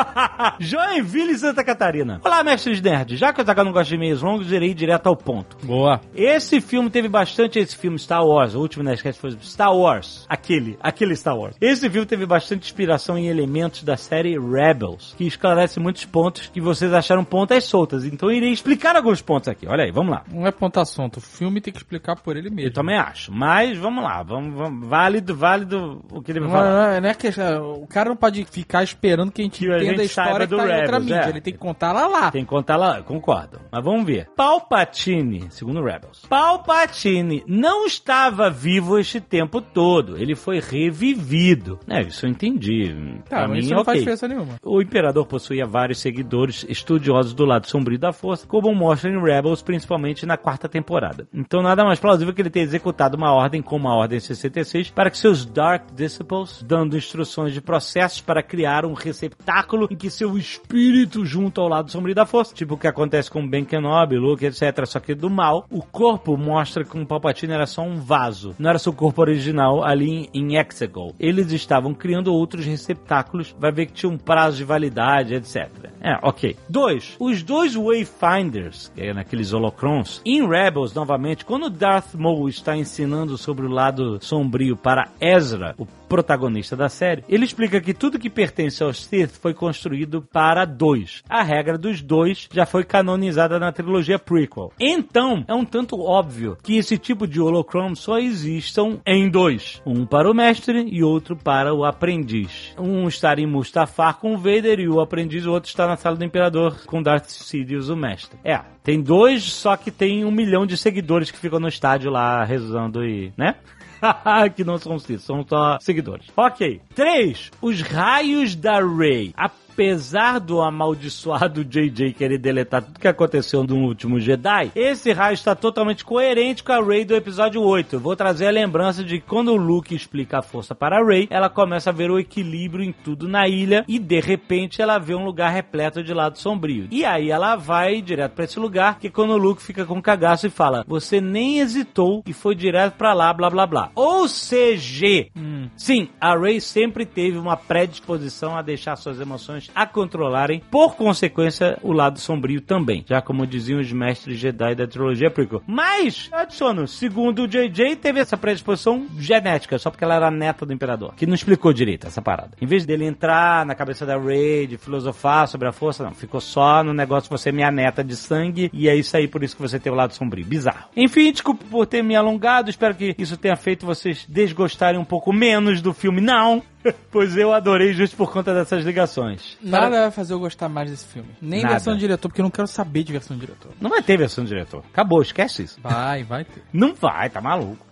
Joinville, 0.62 1.38
Santa 1.38 1.62
Catarina. 1.62 2.22
Olá, 2.24 2.42
mestres 2.42 2.80
nerds. 2.80 3.20
Já 3.20 3.34
que 3.34 3.42
o 3.42 3.46
Zaga 3.46 3.66
não 3.66 3.74
gosta 3.74 3.90
de 3.90 3.96
e-mails 3.96 4.22
longos, 4.22 4.50
irei 4.50 4.74
direto 4.74 5.08
ao 5.08 5.18
ponto. 5.18 5.58
Boa. 5.62 6.00
Esse 6.16 6.62
filme 6.62 6.90
teve 6.90 7.10
bastante. 7.10 7.60
Esse 7.60 7.76
filme 7.76 8.00
Star 8.00 8.26
Wars, 8.26 8.56
o 8.56 8.62
último 8.62 8.82
Nerdcast 8.82 9.20
foi 9.20 9.32
Star 9.42 9.76
Wars. 9.76 10.26
Aquele, 10.30 10.78
aquele 10.80 11.18
Star 11.18 11.38
Wars. 11.38 11.58
Esse 11.60 11.90
filme 11.90 12.08
teve 12.08 12.26
bastante 12.26 12.64
inspiração 12.64 13.18
em 13.18 13.28
elementos 13.28 13.84
da 13.84 13.98
série 13.98 14.40
Rebels, 14.40 15.14
que 15.18 15.28
esclarece 15.28 15.82
muitos 15.82 16.06
pontos 16.06 16.48
que 16.48 16.62
vocês 16.62 16.94
acharam 16.94 17.26
pontas 17.26 17.66
soltas. 17.66 18.06
Então 18.06 18.32
irei 18.32 18.54
explicar 18.54 18.96
alguns 18.96 19.22
pontos 19.22 19.50
aqui. 19.50 19.68
Olha 19.68 19.84
aí, 19.84 19.92
vamos 19.92 20.12
lá. 20.14 20.24
Não 20.32 20.48
é 20.48 20.52
ponto 20.52 20.80
assunto. 20.80 21.18
O 21.18 21.22
filme 21.22 21.60
tem 21.60 21.74
que 21.74 21.80
explicar 21.80 22.16
por 22.16 22.38
ele 22.38 22.53
mesmo. 22.54 22.70
Eu 22.70 22.74
também 22.74 22.98
acho. 22.98 23.32
Mas 23.32 23.78
vamos 23.78 24.04
lá, 24.04 24.24
vamos, 24.24 24.54
vamos- 24.56 24.88
válido, 24.88 25.36
válido 25.36 26.02
o 26.12 26.22
que 26.22 26.32
ele 26.32 26.40
vai 26.40 26.50
Não, 26.50 26.56
falar. 26.56 26.94
não, 26.96 27.02
não 27.02 27.10
é 27.10 27.14
que 27.14 27.28
o 27.30 27.88
cara 27.88 28.10
não 28.10 28.16
pode 28.18 28.46
ficar 28.46 28.84
esperando 28.84 29.32
que 29.32 29.42
a 29.42 29.46
gente 29.46 29.60
Que 29.66 29.72
a 29.72 29.78
entenda 29.78 30.02
a, 30.02 30.06
gente 30.06 30.14
saiba 30.14 30.30
história 30.30 30.48
que 30.48 30.52
do 30.52 30.58
tá 30.58 30.64
em 30.64 30.66
outra 30.68 30.82
Rebels, 30.98 31.04
mídia. 31.06 31.26
é. 31.26 31.30
Ele 31.30 31.42
tem 31.42 31.54
que 31.54 31.60
contar 31.60 31.92
lá 31.92 32.08
lá. 32.08 32.32
Tem 32.32 32.44
que 32.44 32.50
contar 32.50 32.76
lá, 32.78 33.02
concordo. 33.02 33.60
Mas 33.72 33.84
vamos 33.84 34.06
ver. 34.06 34.28
Palpatine, 34.36 35.48
segundo 35.50 35.84
Rebels. 35.84 36.26
Palpatine 36.30 37.44
não 37.48 37.86
estava 37.86 38.50
vivo 38.50 38.98
este 38.98 39.20
tempo 39.20 39.62
todo. 39.62 40.18
Ele 40.18 40.36
foi 40.36 40.60
revivido. 40.60 41.80
É, 41.88 42.02
isso 42.02 42.26
eu 42.26 42.30
entendi. 42.30 42.94
Tá, 43.30 43.38
pra 43.38 43.48
mas 43.48 43.52
mim, 43.52 43.60
isso 43.60 43.74
não 43.74 43.84
faz 43.84 43.98
ok. 43.98 44.00
diferença 44.00 44.28
nenhuma. 44.28 44.54
O 44.64 44.82
Imperador 44.82 45.26
possuía 45.26 45.66
vários 45.66 46.00
seguidores 46.00 46.66
estudiosos 46.70 47.34
do 47.34 47.46
lado 47.46 47.68
sombrio 47.68 47.98
da 48.00 48.12
força, 48.14 48.48
como 48.48 48.74
mostra 48.74 49.10
em 49.10 49.22
Rebels, 49.22 49.62
principalmente 49.62 50.26
na 50.26 50.38
quarta 50.38 50.68
temporada. 50.70 51.28
Então 51.34 51.62
nada 51.62 51.84
mais 51.84 52.00
plausível 52.00 52.34
que 52.34 52.42
ele 52.44 52.50
ter 52.50 52.60
executado 52.60 53.18
uma 53.18 53.34
ordem 53.34 53.62
como 53.62 53.88
a 53.88 53.96
Ordem 53.96 54.20
66 54.20 54.92
para 54.92 55.10
que 55.10 55.18
seus 55.18 55.46
Dark 55.46 55.92
Disciples, 55.94 56.64
dando 56.64 56.98
instruções 56.98 57.54
de 57.54 57.62
processos 57.62 58.22
para 58.22 58.44
criar 58.44 58.86
um 58.86 58.94
receptáculo 58.94 59.88
em 59.90 59.96
que 59.96 60.10
seu 60.10 60.38
espírito 60.38 61.26
junto 61.26 61.62
ao 61.62 61.68
lado 61.68 61.92
sombrio 61.92 62.16
da 62.16 62.26
força, 62.26 62.54
tipo 62.54 62.76
o 62.76 62.78
que 62.78 62.88
acontece 62.88 63.30
com 63.30 63.48
Ben 63.48 63.66
Kenobi, 63.66 64.18
Luke, 64.18 64.46
etc, 64.46 64.86
só 64.86 65.00
que 65.00 65.16
do 65.16 65.30
mal, 65.30 65.66
o 65.70 65.82
corpo 65.82 66.38
mostra 66.38 66.84
que 66.84 66.98
o 66.98 67.06
Palpatine 67.06 67.54
era 67.54 67.66
só 67.66 67.82
um 67.82 67.96
vaso, 67.96 68.56
não 68.60 68.70
era 68.70 68.80
seu 68.80 68.94
corpo 68.94 69.22
original 69.22 69.84
ali 69.84 70.30
em 70.34 70.58
Exegol. 70.58 71.16
Eles 71.20 71.52
estavam 71.52 71.94
criando 71.94 72.34
outros 72.34 72.66
receptáculos, 72.66 73.56
vai 73.60 73.72
ver 73.72 73.88
que 73.88 73.94
tinha 73.94 74.12
um 74.12 74.18
prazo 74.18 74.58
de 74.58 74.64
validade, 74.64 75.36
etc. 75.36 75.70
É, 76.02 76.18
ok. 76.22 76.56
Dois, 76.68 77.16
os 77.20 77.44
dois 77.44 77.76
Wayfinders, 77.76 78.92
que 78.94 79.02
é 79.02 79.14
naqueles 79.14 79.54
holocrons, 79.54 80.22
em 80.26 80.48
Rebels, 80.48 80.94
novamente, 80.94 81.46
quando 81.46 81.70
Darth 81.70 82.14
Maul 82.16 82.33
está 82.48 82.76
ensinando 82.76 83.38
sobre 83.38 83.66
o 83.66 83.70
lado 83.70 84.18
sombrio 84.22 84.76
para 84.76 85.10
Ezra, 85.20 85.76
o 85.78 85.86
protagonista 86.14 86.76
da 86.76 86.90
série, 86.90 87.24
ele 87.28 87.44
explica 87.44 87.82
que 87.82 87.92
tudo 87.92 88.20
que 88.20 88.30
pertence 88.30 88.84
aos 88.84 89.04
Sith 89.04 89.32
foi 89.42 89.52
construído 89.52 90.22
para 90.22 90.64
dois. 90.64 91.24
A 91.28 91.42
regra 91.42 91.76
dos 91.76 92.04
dois 92.04 92.48
já 92.52 92.68
foi 92.68 92.84
canonizada 92.84 93.58
na 93.58 93.72
trilogia 93.72 94.20
prequel. 94.20 94.72
Então, 94.80 95.44
é 95.48 95.54
um 95.56 95.66
tanto 95.66 96.00
óbvio 96.00 96.56
que 96.62 96.78
esse 96.78 97.00
tipo 97.00 97.26
de 97.26 97.42
holocron 97.42 97.96
só 97.96 98.20
existam 98.20 99.00
em 99.08 99.28
dois. 99.28 99.82
Um 99.86 100.06
para 100.06 100.30
o 100.30 100.36
mestre 100.36 100.86
e 100.88 101.04
outro 101.04 101.36
para 101.36 101.74
o 101.74 101.84
aprendiz. 101.84 102.76
Um 102.78 103.08
está 103.08 103.34
em 103.34 103.48
Mustafar 103.48 104.20
com 104.20 104.36
o 104.36 104.38
Vader 104.38 104.80
e 104.80 104.88
o 104.88 105.02
aprendiz, 105.02 105.48
o 105.48 105.52
outro 105.52 105.70
está 105.70 105.88
na 105.88 105.98
sala 105.98 106.16
do 106.16 106.24
Imperador 106.24 106.86
com 106.86 107.02
Darth 107.02 107.30
Sidious, 107.30 107.90
o 107.90 107.96
mestre. 107.96 108.38
É, 108.44 108.60
tem 108.84 109.02
dois, 109.02 109.44
só 109.44 109.78
que 109.78 109.90
tem 109.90 110.26
um 110.26 110.32
milhão 110.32 110.66
de 110.66 110.76
seguidores 110.76 111.32
que 111.32 111.40
ficam 111.40 111.60
no 111.60 111.70
estádio 111.70 112.12
lá 112.12 112.23
rezando 112.46 113.04
e, 113.04 113.34
né? 113.38 113.56
que 114.56 114.64
não 114.64 114.78
são 114.78 115.00
Sith, 115.00 115.22
são 115.22 115.46
só 115.48 115.78
seguidores. 115.80 116.28
Ok. 116.36 116.82
3. 116.96 117.52
Os 117.62 117.82
raios 117.82 118.56
da 118.56 118.80
Rey. 118.80 119.34
Apesar 119.74 120.40
do 120.40 120.62
amaldiçoado 120.62 121.66
JJ 121.66 122.14
querer 122.14 122.38
deletar 122.38 122.84
tudo 122.84 123.00
que 123.00 123.08
aconteceu 123.08 123.64
no 123.64 123.78
último 123.88 124.20
Jedi, 124.20 124.72
esse 124.76 125.12
raio 125.12 125.34
está 125.34 125.56
totalmente 125.56 126.06
coerente 126.06 126.64
com 126.64 126.72
a 126.72 126.80
Rey 126.80 127.04
do 127.04 127.16
episódio 127.16 127.60
8. 127.60 127.96
Eu 127.96 128.00
vou 128.00 128.16
trazer 128.16 128.46
a 128.46 128.52
lembrança 128.52 129.04
de 129.04 129.20
que 129.20 129.28
quando 129.28 129.52
o 129.52 129.56
Luke 129.56 129.96
explica 129.96 130.38
a 130.38 130.42
força 130.44 130.76
para 130.76 131.00
a 131.00 131.04
Rey, 131.04 131.28
ela 131.32 131.50
começa 131.50 131.90
a 131.90 131.94
ver 131.94 132.12
o 132.12 132.20
equilíbrio 132.20 132.86
em 132.86 132.92
tudo 132.92 133.28
na 133.28 133.48
ilha 133.48 133.84
e 133.88 133.98
de 133.98 134.20
repente 134.20 134.80
ela 134.80 135.00
vê 135.00 135.16
um 135.16 135.26
lugar 135.26 135.52
repleto 135.52 136.04
de 136.04 136.14
lado 136.14 136.38
sombrio. 136.38 136.88
E 136.92 137.04
aí 137.04 137.32
ela 137.32 137.56
vai 137.56 138.00
direto 138.00 138.34
para 138.34 138.46
esse 138.46 138.60
lugar, 138.60 139.00
que 139.00 139.10
quando 139.10 139.32
o 139.32 139.38
Luke 139.38 139.64
fica 139.64 139.86
com 139.86 140.00
cagaço 140.00 140.46
e 140.46 140.52
fala: 140.52 140.86
"Você 140.88 141.20
nem 141.20 141.60
hesitou 141.60 142.22
e 142.28 142.32
foi 142.32 142.54
direto 142.54 142.94
para 142.94 143.12
lá, 143.14 143.34
blá 143.34 143.50
blá 143.50 143.66
blá". 143.66 143.90
Ou 143.96 144.28
seja, 144.28 145.28
sim, 145.76 146.10
a 146.22 146.38
Rey 146.38 146.62
sempre 146.62 147.08
teve 147.08 147.40
uma 147.40 147.58
predisposição 147.58 148.56
a 148.56 148.62
deixar 148.62 148.96
suas 148.98 149.20
emoções 149.20 149.63
a 149.74 149.86
controlarem, 149.86 150.62
por 150.72 150.96
consequência, 150.96 151.78
o 151.82 151.92
lado 151.92 152.20
sombrio 152.20 152.62
também, 152.62 153.04
já 153.08 153.22
como 153.22 153.46
diziam 153.46 153.80
os 153.80 153.92
mestres 153.92 154.38
Jedi 154.38 154.76
da 154.76 154.88
trilogia 154.88 155.30
prequel. 155.30 155.62
Mas, 155.68 156.30
adiciono, 156.32 156.88
segundo 156.88 157.44
o 157.44 157.48
JJ, 157.48 157.96
teve 157.96 158.20
essa 158.20 158.38
predisposição 158.38 159.08
genética, 159.18 159.78
só 159.78 159.90
porque 159.90 160.04
ela 160.04 160.16
era 160.16 160.32
neta 160.32 160.66
do 160.66 160.74
imperador, 160.74 161.14
que 161.16 161.26
não 161.26 161.34
explicou 161.34 161.74
direito 161.74 162.08
essa 162.08 162.22
parada. 162.22 162.52
Em 162.62 162.66
vez 162.66 162.86
dele 162.86 163.06
entrar 163.06 163.66
na 163.66 163.76
cabeça 163.76 164.06
da 164.06 164.18
Rey, 164.18 164.68
de 164.68 164.78
filosofar 164.78 165.48
sobre 165.48 165.68
a 165.68 165.72
força, 165.72 166.04
não, 166.04 166.14
ficou 166.14 166.42
só 166.42 166.84
no 166.84 166.94
negócio 166.94 167.30
você 167.30 167.50
é 167.50 167.52
minha 167.52 167.72
neta 167.72 168.04
de 168.04 168.16
sangue, 168.16 168.70
e 168.74 168.88
é 168.90 168.96
isso 168.96 169.16
aí, 169.16 169.28
por 169.28 169.44
isso 169.44 169.56
que 169.56 169.62
você 169.62 169.80
tem 169.80 169.92
o 169.92 169.96
lado 169.96 170.14
sombrio. 170.14 170.46
Bizarro. 170.46 170.90
Enfim, 170.96 171.32
desculpa 171.32 171.64
por 171.70 171.86
ter 171.86 172.04
me 172.04 172.16
alongado, 172.16 172.70
espero 172.70 172.96
que 172.96 173.16
isso 173.18 173.38
tenha 173.38 173.56
feito 173.56 173.86
vocês 173.86 174.26
desgostarem 174.28 175.00
um 175.00 175.06
pouco 175.06 175.32
menos 175.32 175.82
do 175.82 175.94
filme. 175.94 176.22
Não! 176.22 176.62
Pois 177.12 177.38
eu 177.38 177.54
adorei 177.54 177.94
justo 177.94 178.16
por 178.18 178.32
conta 178.32 178.54
dessas 178.54 178.84
ligações. 178.84 179.58
Nada 179.62 180.02
vai 180.02 180.12
fazer 180.12 180.34
eu 180.34 180.40
gostar 180.40 180.68
mais 180.68 180.90
desse 180.90 181.06
filme. 181.06 181.30
Nem 181.42 181.62
Nada. 181.62 181.76
versão 181.76 181.94
de 181.94 182.00
diretor, 182.00 182.28
porque 182.28 182.42
eu 182.42 182.44
não 182.44 182.50
quero 182.50 182.68
saber 182.68 183.04
de 183.04 183.12
versão 183.12 183.38
de 183.38 183.46
diretor. 183.46 183.72
Não 183.80 183.90
vai 183.90 184.02
ter 184.02 184.18
versão 184.18 184.44
do 184.44 184.48
diretor. 184.48 184.84
Acabou, 184.92 185.22
esquece 185.22 185.64
isso. 185.64 185.80
Vai, 185.82 186.24
vai 186.24 186.44
ter. 186.44 186.64
Não 186.74 186.94
vai, 186.96 187.30
tá 187.30 187.40
maluco. 187.40 187.86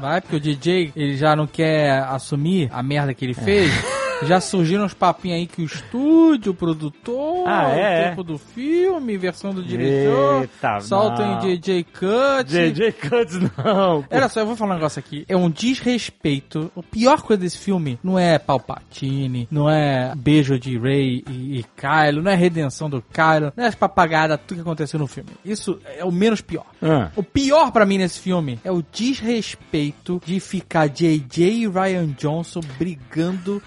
Vai, 0.00 0.20
porque 0.20 0.36
o 0.36 0.40
DJ, 0.40 0.92
ele 0.96 1.16
já 1.16 1.36
não 1.36 1.46
quer 1.46 2.02
assumir 2.04 2.70
a 2.72 2.82
merda 2.82 3.12
que 3.14 3.24
ele 3.24 3.34
fez. 3.34 3.70
Já 4.26 4.40
surgiram 4.40 4.84
uns 4.84 4.94
papinhos 4.94 5.38
aí 5.38 5.46
que 5.46 5.62
o 5.62 5.64
estúdio, 5.64 6.52
o 6.52 6.54
produtor, 6.54 7.48
Ah, 7.48 7.70
é, 7.70 7.74
o 7.74 7.78
é. 7.78 8.08
tempo 8.08 8.22
do 8.22 8.38
filme, 8.38 9.16
versão 9.16 9.52
do 9.54 9.62
diretor, 9.62 10.42
Eita, 10.42 10.80
soltam 10.80 11.40
em 11.42 11.56
JJ 11.58 11.84
Cut. 11.84 12.44
JJ 12.50 12.92
Cuts 12.92 13.38
não. 13.56 14.04
Olha 14.10 14.28
só, 14.28 14.40
eu 14.40 14.46
vou 14.46 14.56
falar 14.56 14.72
um 14.72 14.74
negócio 14.76 14.98
aqui. 14.98 15.24
É 15.28 15.36
um 15.36 15.48
desrespeito. 15.50 16.70
A 16.76 16.82
pior 16.82 17.22
coisa 17.22 17.40
desse 17.42 17.58
filme 17.58 17.98
não 18.02 18.18
é 18.18 18.38
Palpatine, 18.38 19.48
não 19.50 19.68
é 19.70 20.12
beijo 20.16 20.58
de 20.58 20.78
Rey 20.78 21.24
e, 21.28 21.58
e 21.60 21.64
Kylo, 21.76 22.22
não 22.22 22.30
é 22.30 22.34
redenção 22.34 22.88
do 22.90 23.02
Kylo, 23.02 23.52
não 23.56 23.64
é 23.64 23.68
as 23.68 23.74
papagadas, 23.74 24.38
tudo 24.46 24.56
que 24.58 24.62
aconteceu 24.62 24.98
no 24.98 25.06
filme. 25.06 25.30
Isso 25.44 25.78
é 25.84 26.04
o 26.04 26.12
menos 26.12 26.40
pior. 26.40 26.66
Ah. 26.82 27.10
O 27.16 27.22
pior 27.22 27.70
pra 27.72 27.86
mim 27.86 27.98
nesse 27.98 28.20
filme 28.20 28.58
é 28.64 28.70
o 28.70 28.82
desrespeito 28.92 30.20
de 30.24 30.38
ficar 30.40 30.88
JJ 30.88 31.50
e 31.62 31.68
Ryan 31.68 32.08
Johnson 32.18 32.60
brigando 32.78 33.62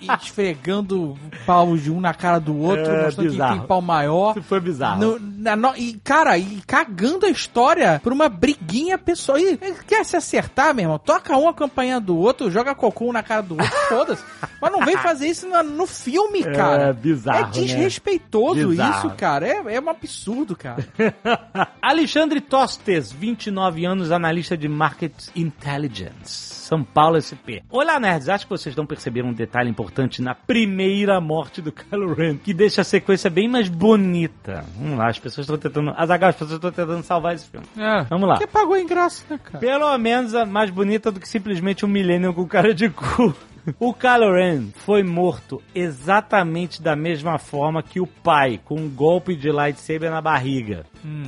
e, 0.00 0.06
e 0.06 0.14
esfregando 0.22 1.16
paus 1.44 1.82
de 1.82 1.90
um 1.90 2.00
na 2.00 2.12
cara 2.14 2.38
do 2.38 2.56
outro, 2.58 2.84
É, 2.90 3.04
mostrando 3.04 3.30
bizarro. 3.30 3.50
quem 3.52 3.58
tem 3.60 3.68
pau 3.68 3.80
maior. 3.82 4.30
Isso 4.32 4.42
foi 4.42 4.60
bizarro. 4.60 5.00
No- 5.00 5.18
na- 5.20 5.56
no- 5.56 5.76
e, 5.76 5.94
cara, 6.02 6.36
e 6.38 6.60
cagando 6.66 7.26
a 7.26 7.30
história 7.30 8.00
por 8.02 8.12
uma 8.12 8.28
briguinha 8.28 8.98
pessoal. 8.98 9.38
E, 9.38 9.56
quer 9.86 10.04
se 10.04 10.16
acertar, 10.16 10.74
meu 10.74 10.84
irmão? 10.84 10.98
Toca 10.98 11.36
um 11.36 11.48
acompanhando 11.48 12.06
do 12.06 12.16
outro, 12.18 12.50
joga 12.50 12.74
cocô 12.74 13.08
um 13.08 13.12
na 13.12 13.22
cara 13.22 13.42
do 13.42 13.54
outro, 13.54 13.66
foda-se. 13.88 14.24
Mas 14.60 14.72
não 14.72 14.84
vem 14.84 14.96
fazer 14.96 15.28
isso 15.28 15.48
na- 15.48 15.62
no 15.62 15.86
filme, 15.86 16.42
cara. 16.44 16.88
É 16.88 16.92
bizarro, 16.92 17.38
É 17.38 17.42
né? 17.42 17.50
desrespeitoso 17.52 18.68
Bizarro. 18.70 19.06
isso, 19.08 19.16
cara. 19.16 19.46
É, 19.46 19.74
é 19.76 19.80
um 19.80 19.88
absurdo, 19.88 20.56
cara. 20.56 20.84
Alexandre 21.80 22.40
Tostes, 22.40 23.12
29 23.12 23.84
anos, 23.84 24.10
analista 24.10 24.56
de 24.56 24.68
Market 24.68 25.12
Intelligence. 25.34 26.56
São 26.66 26.82
Paulo 26.82 27.16
SP. 27.22 27.62
Olá, 27.70 28.00
nerds. 28.00 28.28
Acho 28.28 28.44
que 28.46 28.50
vocês 28.50 28.74
não 28.74 28.84
perceberam 28.84 29.32
detalhe 29.36 29.70
importante 29.70 30.20
na 30.20 30.34
primeira 30.34 31.20
morte 31.20 31.62
do 31.62 31.70
Kylo 31.70 32.14
Ren, 32.14 32.36
que 32.36 32.52
deixa 32.52 32.80
a 32.80 32.84
sequência 32.84 33.30
bem 33.30 33.48
mais 33.48 33.68
bonita. 33.68 34.64
Vamos 34.76 34.98
lá, 34.98 35.08
as 35.08 35.18
pessoas 35.18 35.44
estão 35.44 35.58
tentando. 35.58 35.94
Azaghal, 35.96 36.30
as 36.30 36.36
pessoas 36.36 36.56
estão 36.56 36.72
tentando 36.72 37.02
salvar 37.02 37.34
esse 37.34 37.48
filme. 37.48 37.66
É. 37.76 38.02
Vamos 38.04 38.28
lá. 38.28 38.36
Porque 38.36 38.50
pagou 38.50 38.76
em 38.76 38.86
graça, 38.86 39.24
né, 39.30 39.38
cara? 39.42 39.58
Pelo 39.58 39.96
menos 39.98 40.34
a 40.34 40.44
mais 40.44 40.70
bonita 40.70 41.12
do 41.12 41.20
que 41.20 41.28
simplesmente 41.28 41.84
um 41.84 41.88
Millennium 41.88 42.32
com 42.32 42.46
cara 42.46 42.74
de 42.74 42.88
cu. 42.88 43.34
O 43.80 43.92
Kylo 43.92 44.32
Ren 44.32 44.68
foi 44.84 45.02
morto 45.02 45.62
exatamente 45.74 46.80
da 46.80 46.94
mesma 46.94 47.38
forma 47.38 47.82
que 47.82 48.00
o 48.00 48.06
pai, 48.06 48.60
com 48.64 48.76
um 48.76 48.88
golpe 48.88 49.34
de 49.34 49.50
lightsaber 49.50 50.10
na 50.10 50.20
barriga. 50.20 50.84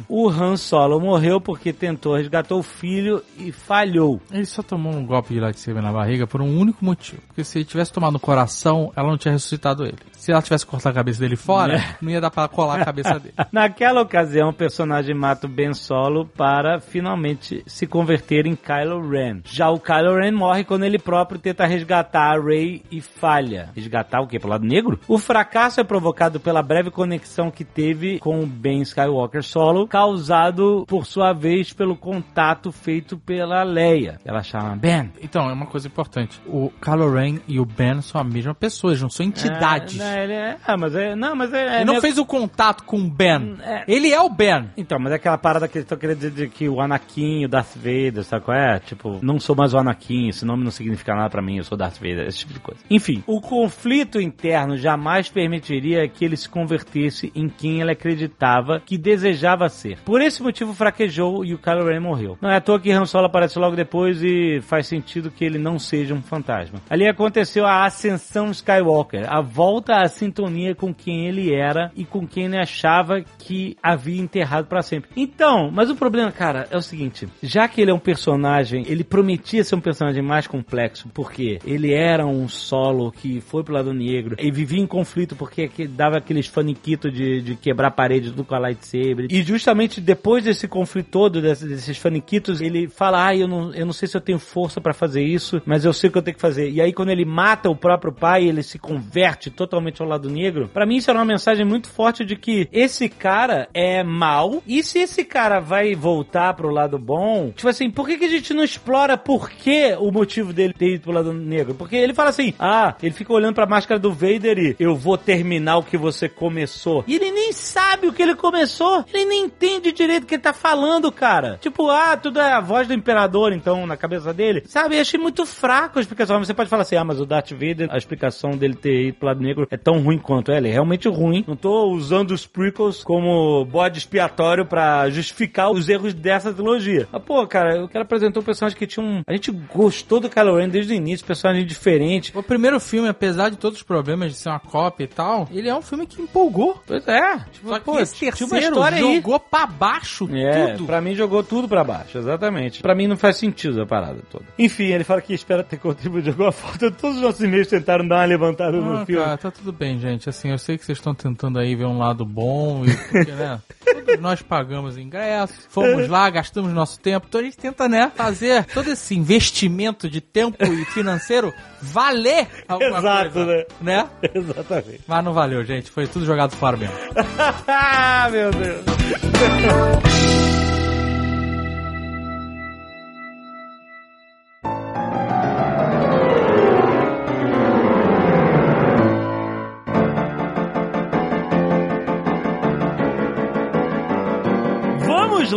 O 0.08 0.28
Han 0.28 0.56
Solo 0.56 1.00
morreu 1.00 1.40
porque 1.40 1.72
tentou 1.72 2.16
resgatar 2.16 2.54
o 2.54 2.62
filho 2.62 3.22
e 3.36 3.52
falhou. 3.52 4.20
Ele 4.30 4.44
só 4.44 4.62
tomou 4.62 4.92
um 4.92 5.04
golpe 5.04 5.34
de 5.34 5.40
lightsaber 5.40 5.82
na 5.82 5.92
barriga 5.92 6.26
por 6.26 6.40
um 6.40 6.58
único 6.58 6.84
motivo. 6.84 7.22
Porque 7.28 7.44
se 7.44 7.58
ele 7.58 7.64
tivesse 7.64 7.92
tomado 7.92 8.14
no 8.14 8.20
coração, 8.20 8.92
ela 8.96 9.08
não 9.08 9.18
tinha 9.18 9.32
ressuscitado 9.32 9.84
ele. 9.84 9.98
Se 10.28 10.32
ela 10.32 10.42
tivesse 10.42 10.66
cortado 10.66 10.92
a 10.92 11.00
cabeça 11.00 11.20
dele 11.20 11.36
fora, 11.36 11.82
não 12.02 12.10
ia 12.10 12.20
dar 12.20 12.30
pra 12.30 12.46
colar 12.46 12.82
a 12.82 12.84
cabeça 12.84 13.18
dele. 13.18 13.32
Naquela 13.50 14.02
ocasião, 14.02 14.50
o 14.50 14.52
personagem 14.52 15.14
mata 15.14 15.46
o 15.46 15.48
Ben 15.48 15.72
Solo 15.72 16.26
para 16.26 16.80
finalmente 16.80 17.62
se 17.66 17.86
converter 17.86 18.44
em 18.44 18.54
Kylo 18.54 19.08
Ren. 19.08 19.40
Já 19.46 19.70
o 19.70 19.80
Kylo 19.80 20.16
Ren 20.16 20.32
morre 20.32 20.64
quando 20.64 20.84
ele 20.84 20.98
próprio 20.98 21.40
tenta 21.40 21.64
resgatar 21.64 22.36
a 22.36 22.38
Rey 22.38 22.82
e 22.90 23.00
falha. 23.00 23.70
Resgatar 23.74 24.20
o 24.20 24.26
quê? 24.26 24.38
Pro 24.38 24.50
lado 24.50 24.66
negro? 24.66 25.00
O 25.08 25.16
fracasso 25.16 25.80
é 25.80 25.84
provocado 25.84 26.38
pela 26.38 26.62
breve 26.62 26.90
conexão 26.90 27.50
que 27.50 27.64
teve 27.64 28.18
com 28.18 28.40
o 28.40 28.46
Ben 28.46 28.82
Skywalker 28.82 29.42
Solo, 29.42 29.88
causado, 29.88 30.84
por 30.86 31.06
sua 31.06 31.32
vez, 31.32 31.72
pelo 31.72 31.96
contato 31.96 32.70
feito 32.70 33.16
pela 33.16 33.62
Leia. 33.62 34.18
Ela 34.26 34.42
chama 34.42 34.76
Ben. 34.76 35.10
Então, 35.22 35.48
é 35.48 35.54
uma 35.54 35.64
coisa 35.64 35.86
importante. 35.88 36.38
O 36.46 36.70
Kylo 36.82 37.14
Ren 37.14 37.38
e 37.48 37.58
o 37.58 37.64
Ben 37.64 38.02
são 38.02 38.20
a 38.20 38.24
mesma 38.24 38.54
pessoa, 38.54 38.90
eles 38.90 39.00
não 39.00 39.08
são 39.08 39.24
entidades. 39.24 39.98
É, 39.98 40.17
não, 40.18 40.24
ele 40.24 40.32
é, 40.32 40.56
ah, 40.66 40.76
mas 40.76 40.94
é, 40.94 41.14
não, 41.16 41.34
mas 41.36 41.52
é, 41.52 41.66
é 41.66 41.76
ele 41.76 41.84
não 41.84 41.94
meio- 41.94 42.00
fez 42.02 42.18
o 42.18 42.24
contato 42.26 42.84
com 42.84 42.98
o 42.98 43.08
Ben. 43.08 43.56
É. 43.62 43.84
Ele 43.86 44.12
é 44.12 44.20
o 44.20 44.28
Ben. 44.28 44.70
Então, 44.76 44.98
mas 44.98 45.12
é 45.12 45.16
aquela 45.16 45.38
parada 45.38 45.68
que 45.68 45.78
eles 45.78 45.84
estão 45.84 45.98
querendo 45.98 46.16
dizer 46.18 46.30
de 46.30 46.48
que 46.48 46.68
o 46.68 46.80
Anakin 46.80 47.44
o 47.44 47.48
Darth 47.48 47.76
Vader, 47.76 48.24
sabe 48.24 48.44
qual 48.44 48.56
é? 48.56 48.78
Tipo, 48.80 49.18
não 49.22 49.38
sou 49.38 49.54
mais 49.56 49.74
o 49.74 49.78
Anakin, 49.78 50.28
esse 50.28 50.44
nome 50.44 50.64
não 50.64 50.70
significa 50.70 51.14
nada 51.14 51.30
pra 51.30 51.42
mim, 51.42 51.56
eu 51.58 51.64
sou 51.64 51.76
Darth 51.78 51.96
Vader, 51.96 52.26
esse 52.26 52.38
tipo 52.38 52.52
de 52.54 52.60
coisa. 52.60 52.80
Enfim, 52.90 53.22
o 53.26 53.40
conflito 53.40 54.20
interno 54.20 54.76
jamais 54.76 55.28
permitiria 55.28 56.08
que 56.08 56.24
ele 56.24 56.36
se 56.36 56.48
convertesse 56.48 57.32
em 57.34 57.48
quem 57.48 57.80
ele 57.80 57.90
acreditava 57.92 58.80
que 58.84 58.96
desejava 58.98 59.68
ser. 59.68 59.98
Por 60.04 60.20
esse 60.20 60.42
motivo, 60.42 60.74
fraquejou 60.74 61.44
e 61.44 61.54
o 61.54 61.58
Kylo 61.58 61.84
Ren 61.86 62.00
morreu. 62.00 62.36
Não 62.40 62.50
é 62.50 62.56
à 62.56 62.60
toa 62.60 62.80
que 62.80 62.90
Han 62.90 63.04
Solo 63.06 63.26
aparece 63.26 63.58
logo 63.58 63.76
depois 63.76 64.22
e 64.22 64.60
faz 64.62 64.86
sentido 64.86 65.30
que 65.30 65.44
ele 65.44 65.58
não 65.58 65.78
seja 65.78 66.14
um 66.14 66.22
fantasma. 66.22 66.78
Ali 66.88 67.06
aconteceu 67.06 67.66
a 67.66 67.84
ascensão 67.84 68.50
Skywalker, 68.50 69.24
a 69.32 69.40
volta 69.40 69.94
à 70.02 70.08
sintonia 70.08 70.74
com 70.74 70.92
quem 70.94 71.26
ele 71.26 71.52
era 71.54 71.90
e 71.96 72.04
com 72.04 72.26
quem 72.26 72.44
ele 72.46 72.58
achava 72.58 73.22
que 73.38 73.76
havia 73.82 74.20
enterrado 74.20 74.66
pra 74.66 74.82
sempre. 74.82 75.10
Então, 75.16 75.70
mas 75.72 75.90
o 75.90 75.96
problema, 75.96 76.30
cara, 76.32 76.66
é 76.70 76.76
o 76.76 76.82
seguinte: 76.82 77.28
já 77.42 77.66
que 77.68 77.80
ele 77.80 77.90
é 77.90 77.94
um 77.94 77.98
personagem, 77.98 78.84
ele 78.88 79.04
prometia 79.04 79.62
ser 79.64 79.74
um 79.74 79.80
personagem 79.80 80.22
mais 80.22 80.46
complexo, 80.46 81.08
porque 81.14 81.58
ele 81.64 81.92
era 81.92 82.26
um 82.26 82.48
solo 82.48 83.10
que 83.12 83.40
foi 83.40 83.62
pro 83.62 83.74
lado 83.74 83.92
negro 83.92 84.36
e 84.38 84.50
vivia 84.50 84.80
em 84.80 84.86
conflito 84.86 85.34
porque 85.36 85.68
que- 85.68 85.86
dava 85.86 86.18
aqueles 86.18 86.46
faniquitos 86.46 87.12
de, 87.12 87.40
de 87.40 87.54
quebrar 87.56 87.90
parede 87.90 88.30
tudo 88.30 88.44
com 88.44 88.54
a 88.54 88.58
lightsaber. 88.58 89.26
E 89.30 89.42
justamente 89.42 90.00
depois 90.00 90.44
desse 90.44 90.66
conflito 90.68 91.08
todo, 91.10 91.40
desses, 91.40 91.68
desses 91.68 91.98
faniquitos, 91.98 92.60
ele 92.60 92.88
fala: 92.88 93.26
Ah, 93.28 93.36
eu 93.36 93.48
não, 93.48 93.72
eu 93.74 93.86
não 93.86 93.92
sei 93.92 94.06
se 94.08 94.16
eu 94.16 94.20
tenho 94.20 94.38
força 94.38 94.80
pra 94.80 94.92
fazer 94.92 95.22
isso, 95.22 95.60
mas 95.64 95.84
eu 95.84 95.92
sei 95.92 96.08
o 96.08 96.12
que 96.12 96.18
eu 96.18 96.22
tenho 96.22 96.34
que 96.34 96.40
fazer. 96.40 96.70
E 96.70 96.80
aí, 96.80 96.92
quando 96.92 97.10
ele 97.10 97.24
mata 97.24 97.70
o 97.70 97.76
próprio 97.76 98.12
pai, 98.12 98.44
ele 98.46 98.62
se 98.62 98.78
converte 98.78 99.50
totalmente 99.50 99.87
ao 100.02 100.08
lado 100.08 100.30
negro. 100.30 100.68
Pra 100.72 100.86
mim, 100.86 100.96
isso 100.96 101.10
era 101.10 101.18
uma 101.18 101.24
mensagem 101.24 101.64
muito 101.64 101.88
forte 101.88 102.24
de 102.24 102.36
que 102.36 102.68
esse 102.72 103.08
cara 103.08 103.68
é 103.72 104.02
mal. 104.02 104.62
E 104.66 104.82
se 104.82 104.98
esse 104.98 105.24
cara 105.24 105.60
vai 105.60 105.94
voltar 105.94 106.54
pro 106.54 106.70
lado 106.70 106.98
bom, 106.98 107.50
tipo 107.54 107.68
assim, 107.68 107.90
por 107.90 108.06
que, 108.06 108.18
que 108.18 108.24
a 108.24 108.30
gente 108.30 108.52
não 108.54 108.64
explora 108.64 109.16
por 109.16 109.50
que 109.50 109.96
o 109.98 110.10
motivo 110.10 110.52
dele 110.52 110.72
ter 110.72 110.94
ido 110.94 111.02
pro 111.02 111.12
lado 111.12 111.32
negro? 111.32 111.74
Porque 111.74 111.96
ele 111.96 112.14
fala 112.14 112.30
assim: 112.30 112.54
Ah, 112.58 112.94
ele 113.02 113.14
fica 113.14 113.32
olhando 113.32 113.54
pra 113.54 113.66
máscara 113.66 113.98
do 113.98 114.12
Vader 114.12 114.58
e 114.58 114.76
eu 114.78 114.94
vou 114.94 115.16
terminar 115.16 115.78
o 115.78 115.82
que 115.82 115.96
você 115.96 116.28
começou. 116.28 117.04
E 117.06 117.16
ele 117.16 117.30
nem 117.30 117.52
sabe 117.52 118.06
o 118.06 118.12
que 118.12 118.22
ele 118.22 118.34
começou. 118.34 119.04
Ele 119.12 119.24
nem 119.24 119.44
entende 119.44 119.92
direito 119.92 120.24
o 120.24 120.26
que 120.26 120.34
ele 120.34 120.42
tá 120.42 120.52
falando, 120.52 121.10
cara. 121.10 121.58
Tipo, 121.60 121.90
ah, 121.90 122.16
tudo 122.16 122.40
é 122.40 122.52
a 122.52 122.60
voz 122.60 122.86
do 122.86 122.94
imperador, 122.94 123.52
então, 123.52 123.86
na 123.86 123.96
cabeça 123.96 124.32
dele. 124.32 124.62
Sabe, 124.66 124.96
eu 124.96 125.00
achei 125.00 125.18
muito 125.18 125.46
fraco 125.46 125.98
a 125.98 126.02
explicação. 126.02 126.38
Você 126.38 126.54
pode 126.54 126.68
falar 126.68 126.82
assim, 126.82 126.96
ah, 126.96 127.04
mas 127.04 127.20
o 127.20 127.26
Darth 127.26 127.52
Vader, 127.52 127.88
a 127.90 127.96
explicação 127.96 128.50
dele 128.50 128.74
ter 128.74 129.08
ido 129.08 129.18
pro 129.18 129.28
lado 129.28 129.40
negro 129.40 129.66
é 129.70 129.76
tão 129.78 130.00
ruim 130.02 130.18
quanto. 130.18 130.50
É, 130.52 130.56
ele 130.58 130.68
é 130.68 130.72
realmente 130.72 131.08
ruim. 131.08 131.44
Não 131.46 131.56
tô 131.56 131.86
usando 131.90 132.32
os 132.32 132.46
prequels 132.46 133.02
como 133.04 133.64
bode 133.64 133.98
expiatório 133.98 134.66
pra 134.66 135.08
justificar 135.10 135.70
os 135.70 135.88
erros 135.88 136.12
dessa 136.14 136.52
trilogia. 136.52 137.08
Mas, 137.12 137.22
pô, 137.22 137.46
cara, 137.46 137.84
o 137.84 137.88
cara 137.88 138.04
apresentou 138.04 138.42
um 138.42 138.44
personagem 138.46 138.78
que 138.78 138.86
tinha 138.86 139.04
um... 139.04 139.22
A 139.26 139.32
gente 139.32 139.50
gostou 139.50 140.20
do 140.20 140.28
Kylo 140.28 140.56
Ren 140.56 140.68
desde 140.68 140.92
o 140.92 140.96
início, 140.96 141.26
personagem 141.26 141.64
diferente. 141.64 142.32
O 142.36 142.42
primeiro 142.42 142.78
filme, 142.80 143.08
apesar 143.08 143.48
de 143.50 143.56
todos 143.56 143.78
os 143.78 143.82
problemas 143.84 144.32
de 144.32 144.38
ser 144.38 144.48
uma 144.50 144.60
cópia 144.60 145.04
e 145.04 145.08
tal, 145.08 145.48
ele 145.52 145.68
é 145.68 145.74
um 145.74 145.82
filme 145.82 146.06
que 146.06 146.20
empolgou. 146.20 146.80
Pois 146.86 147.06
é. 147.06 147.38
Tipo, 147.52 147.68
Só 147.68 147.80
pô, 147.80 147.96
que 147.96 148.02
esse 148.02 148.24
uma 148.24 148.30
terceiro 148.32 148.64
história 148.66 148.96
aí. 148.98 149.14
jogou 149.16 149.38
pra 149.40 149.66
baixo 149.66 150.28
É, 150.32 150.72
tudo. 150.72 150.86
pra 150.86 151.00
mim 151.00 151.14
jogou 151.14 151.42
tudo 151.42 151.68
pra 151.68 151.84
baixo, 151.84 152.18
exatamente. 152.18 152.82
Pra 152.82 152.94
mim 152.94 153.06
não 153.06 153.16
faz 153.16 153.36
sentido 153.36 153.80
a 153.82 153.86
parada 153.86 154.18
toda. 154.30 154.44
Enfim, 154.58 154.84
ele 154.86 155.04
fala 155.04 155.20
que 155.20 155.32
espera 155.34 155.62
ter 155.62 155.76
contribuído 155.78 156.24
de 156.24 156.30
alguma 156.30 156.52
forma. 156.52 156.78
Todos 156.90 157.16
os 157.16 157.22
nossos 157.22 157.40
e-mails 157.42 157.68
tentaram 157.68 158.06
dar 158.06 158.16
uma 158.16 158.24
levantada 158.24 158.76
no 158.76 158.98
Ah, 158.98 159.06
filme. 159.06 159.22
cara, 159.24 159.36
tá 159.38 159.50
tudo 159.50 159.67
bem, 159.72 159.98
gente. 159.98 160.28
Assim, 160.28 160.50
eu 160.50 160.58
sei 160.58 160.76
que 160.76 160.84
vocês 160.84 160.98
estão 160.98 161.14
tentando 161.14 161.58
aí 161.58 161.74
ver 161.74 161.86
um 161.86 161.98
lado 161.98 162.24
bom 162.24 162.84
e 162.84 162.96
porque, 162.96 163.32
né? 163.32 163.60
Todos 163.84 164.20
nós 164.20 164.42
pagamos 164.42 164.96
ingresso, 164.96 165.54
fomos 165.68 166.08
lá, 166.08 166.28
gastamos 166.30 166.72
nosso 166.72 167.00
tempo. 167.00 167.26
Então 167.28 167.40
a 167.40 167.44
gente 167.44 167.56
tenta, 167.56 167.88
né, 167.88 168.12
fazer 168.14 168.64
todo 168.66 168.90
esse 168.90 169.14
investimento 169.14 170.08
de 170.08 170.20
tempo 170.20 170.62
e 170.64 170.84
financeiro 170.86 171.52
valer 171.80 172.48
alguma 172.66 172.98
Exato, 172.98 173.30
coisa, 173.30 173.46
né? 173.46 173.64
né? 173.80 174.08
Exatamente. 174.34 175.00
Mas 175.06 175.24
não 175.24 175.32
valeu, 175.32 175.64
gente. 175.64 175.90
Foi 175.90 176.06
tudo 176.06 176.24
jogado 176.24 176.54
fora 176.56 176.76
mesmo. 176.76 176.94
ah, 177.66 178.28
meu 178.30 178.50
Deus. 178.50 178.84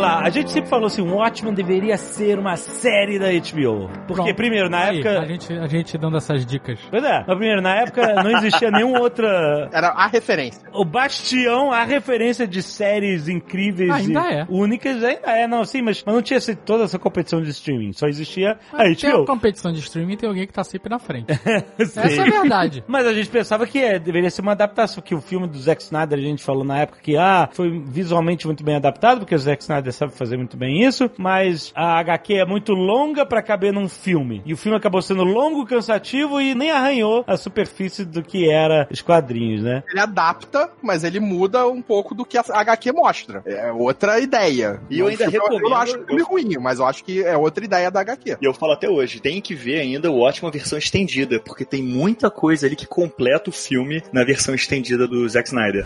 Lá, 0.01 0.21
a 0.21 0.29
gente 0.29 0.51
sempre 0.51 0.69
falou 0.69 0.87
assim, 0.87 1.01
o 1.01 1.15
Watchmen 1.15 1.53
deveria 1.53 1.97
ser 1.97 2.39
uma 2.39 2.55
série 2.55 3.19
da 3.19 3.27
HBO. 3.27 3.89
Porque, 4.07 4.23
Pronto. 4.23 4.35
primeiro, 4.35 4.69
na 4.69 4.85
Aí, 4.85 4.99
época... 4.99 5.19
A 5.19 5.25
gente, 5.25 5.53
a 5.53 5.67
gente 5.67 5.97
dando 5.97 6.17
essas 6.17 6.45
dicas. 6.45 6.79
Pois 6.89 7.03
é, 7.03 7.23
mas 7.27 7.37
primeiro, 7.37 7.61
na 7.61 7.75
época 7.75 8.13
não 8.23 8.31
existia 8.37 8.69
nenhuma 8.71 8.99
outra 8.99 9.69
Era 9.71 9.89
a 9.89 10.07
referência. 10.07 10.61
O 10.73 10.83
Bastião, 10.83 11.71
a 11.71 11.83
referência 11.83 12.47
de 12.47 12.61
séries 12.61 13.27
incríveis 13.27 13.91
Ainda 13.91 14.21
e 14.21 14.33
é. 14.33 14.45
únicas, 14.49 15.03
ainda 15.03 15.21
é, 15.23 15.47
não, 15.47 15.63
sim, 15.63 15.81
mas, 15.81 16.03
mas 16.05 16.15
não 16.15 16.21
tinha 16.21 16.39
toda 16.55 16.83
essa 16.83 16.97
competição 16.97 17.41
de 17.41 17.49
streaming, 17.49 17.93
só 17.93 18.07
existia 18.07 18.57
a 18.73 18.77
Mas 18.77 18.99
tem 18.99 19.09
a 19.11 19.17
HBO. 19.17 19.25
competição 19.25 19.71
de 19.71 19.79
streaming 19.79 20.17
tem 20.17 20.27
alguém 20.27 20.47
que 20.47 20.53
tá 20.53 20.63
sempre 20.63 20.89
na 20.89 20.99
frente. 20.99 21.27
Essa 21.77 22.01
é 22.01 22.19
a 22.19 22.23
verdade. 22.23 22.83
Mas 22.87 23.05
a 23.05 23.13
gente 23.13 23.29
pensava 23.29 23.65
que 23.67 23.79
é, 23.79 23.99
deveria 23.99 24.29
ser 24.29 24.41
uma 24.41 24.53
adaptação, 24.53 25.03
que 25.03 25.13
o 25.13 25.21
filme 25.21 25.47
do 25.47 25.57
Zack 25.57 25.81
Snyder, 25.81 26.17
a 26.17 26.21
gente 26.21 26.43
falou 26.43 26.63
na 26.63 26.79
época 26.79 26.99
que, 27.01 27.15
ah, 27.17 27.49
foi 27.51 27.69
visualmente 27.85 28.45
muito 28.45 28.63
bem 28.63 28.75
adaptado, 28.75 29.19
porque 29.19 29.35
o 29.35 29.39
Zack 29.39 29.61
Snyder 29.61 29.90
sabe 29.91 30.13
fazer 30.13 30.37
muito 30.37 30.57
bem 30.57 30.83
isso, 30.83 31.09
mas 31.17 31.71
a 31.75 31.99
HQ 31.99 32.33
é 32.35 32.45
muito 32.45 32.73
longa 32.73 33.25
pra 33.25 33.41
caber 33.41 33.73
num 33.73 33.87
filme. 33.87 34.41
E 34.45 34.53
o 34.53 34.57
filme 34.57 34.77
acabou 34.77 35.01
sendo 35.01 35.23
longo, 35.23 35.65
cansativo 35.65 36.39
e 36.41 36.53
nem 36.55 36.71
arranhou 36.71 37.23
a 37.27 37.37
superfície 37.37 38.05
do 38.05 38.23
que 38.23 38.49
era 38.49 38.87
os 38.91 39.01
quadrinhos, 39.01 39.61
né? 39.63 39.83
Ele 39.89 39.99
adapta, 39.99 40.69
mas 40.81 41.03
ele 41.03 41.19
muda 41.19 41.67
um 41.67 41.81
pouco 41.81 42.13
do 42.15 42.25
que 42.25 42.37
a 42.37 42.43
HQ 42.47 42.91
mostra. 42.91 43.41
É 43.45 43.71
outra 43.71 44.19
ideia. 44.19 44.81
E 44.89 44.99
eu 44.99 45.07
ainda 45.07 45.25
Eu 45.25 45.31
não 45.31 45.39
recomendo- 45.49 45.73
acho 45.75 45.99
o 45.99 46.05
filme 46.05 46.21
ruim, 46.23 46.57
mas 46.59 46.79
eu 46.79 46.85
acho 46.85 47.03
que 47.03 47.23
é 47.23 47.35
outra 47.37 47.63
ideia 47.65 47.89
da 47.91 48.01
HQ. 48.01 48.37
E 48.41 48.45
eu 48.45 48.53
falo 48.53 48.73
até 48.73 48.89
hoje, 48.89 49.19
tem 49.19 49.41
que 49.41 49.53
ver 49.55 49.79
ainda 49.79 50.11
o 50.11 50.19
ótima 50.19 50.49
versão 50.51 50.77
estendida, 50.77 51.39
porque 51.39 51.65
tem 51.65 51.81
muita 51.81 52.29
coisa 52.29 52.65
ali 52.67 52.75
que 52.75 52.85
completa 52.87 53.49
o 53.49 53.53
filme 53.53 54.01
na 54.11 54.23
versão 54.23 54.53
estendida 54.55 55.07
do 55.07 55.27
Zack 55.27 55.47
Snyder. 55.49 55.85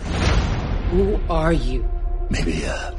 Who 0.92 1.20
are 1.32 1.54
you? 1.54 1.84
Maybe, 2.30 2.62
uh, 2.64 2.94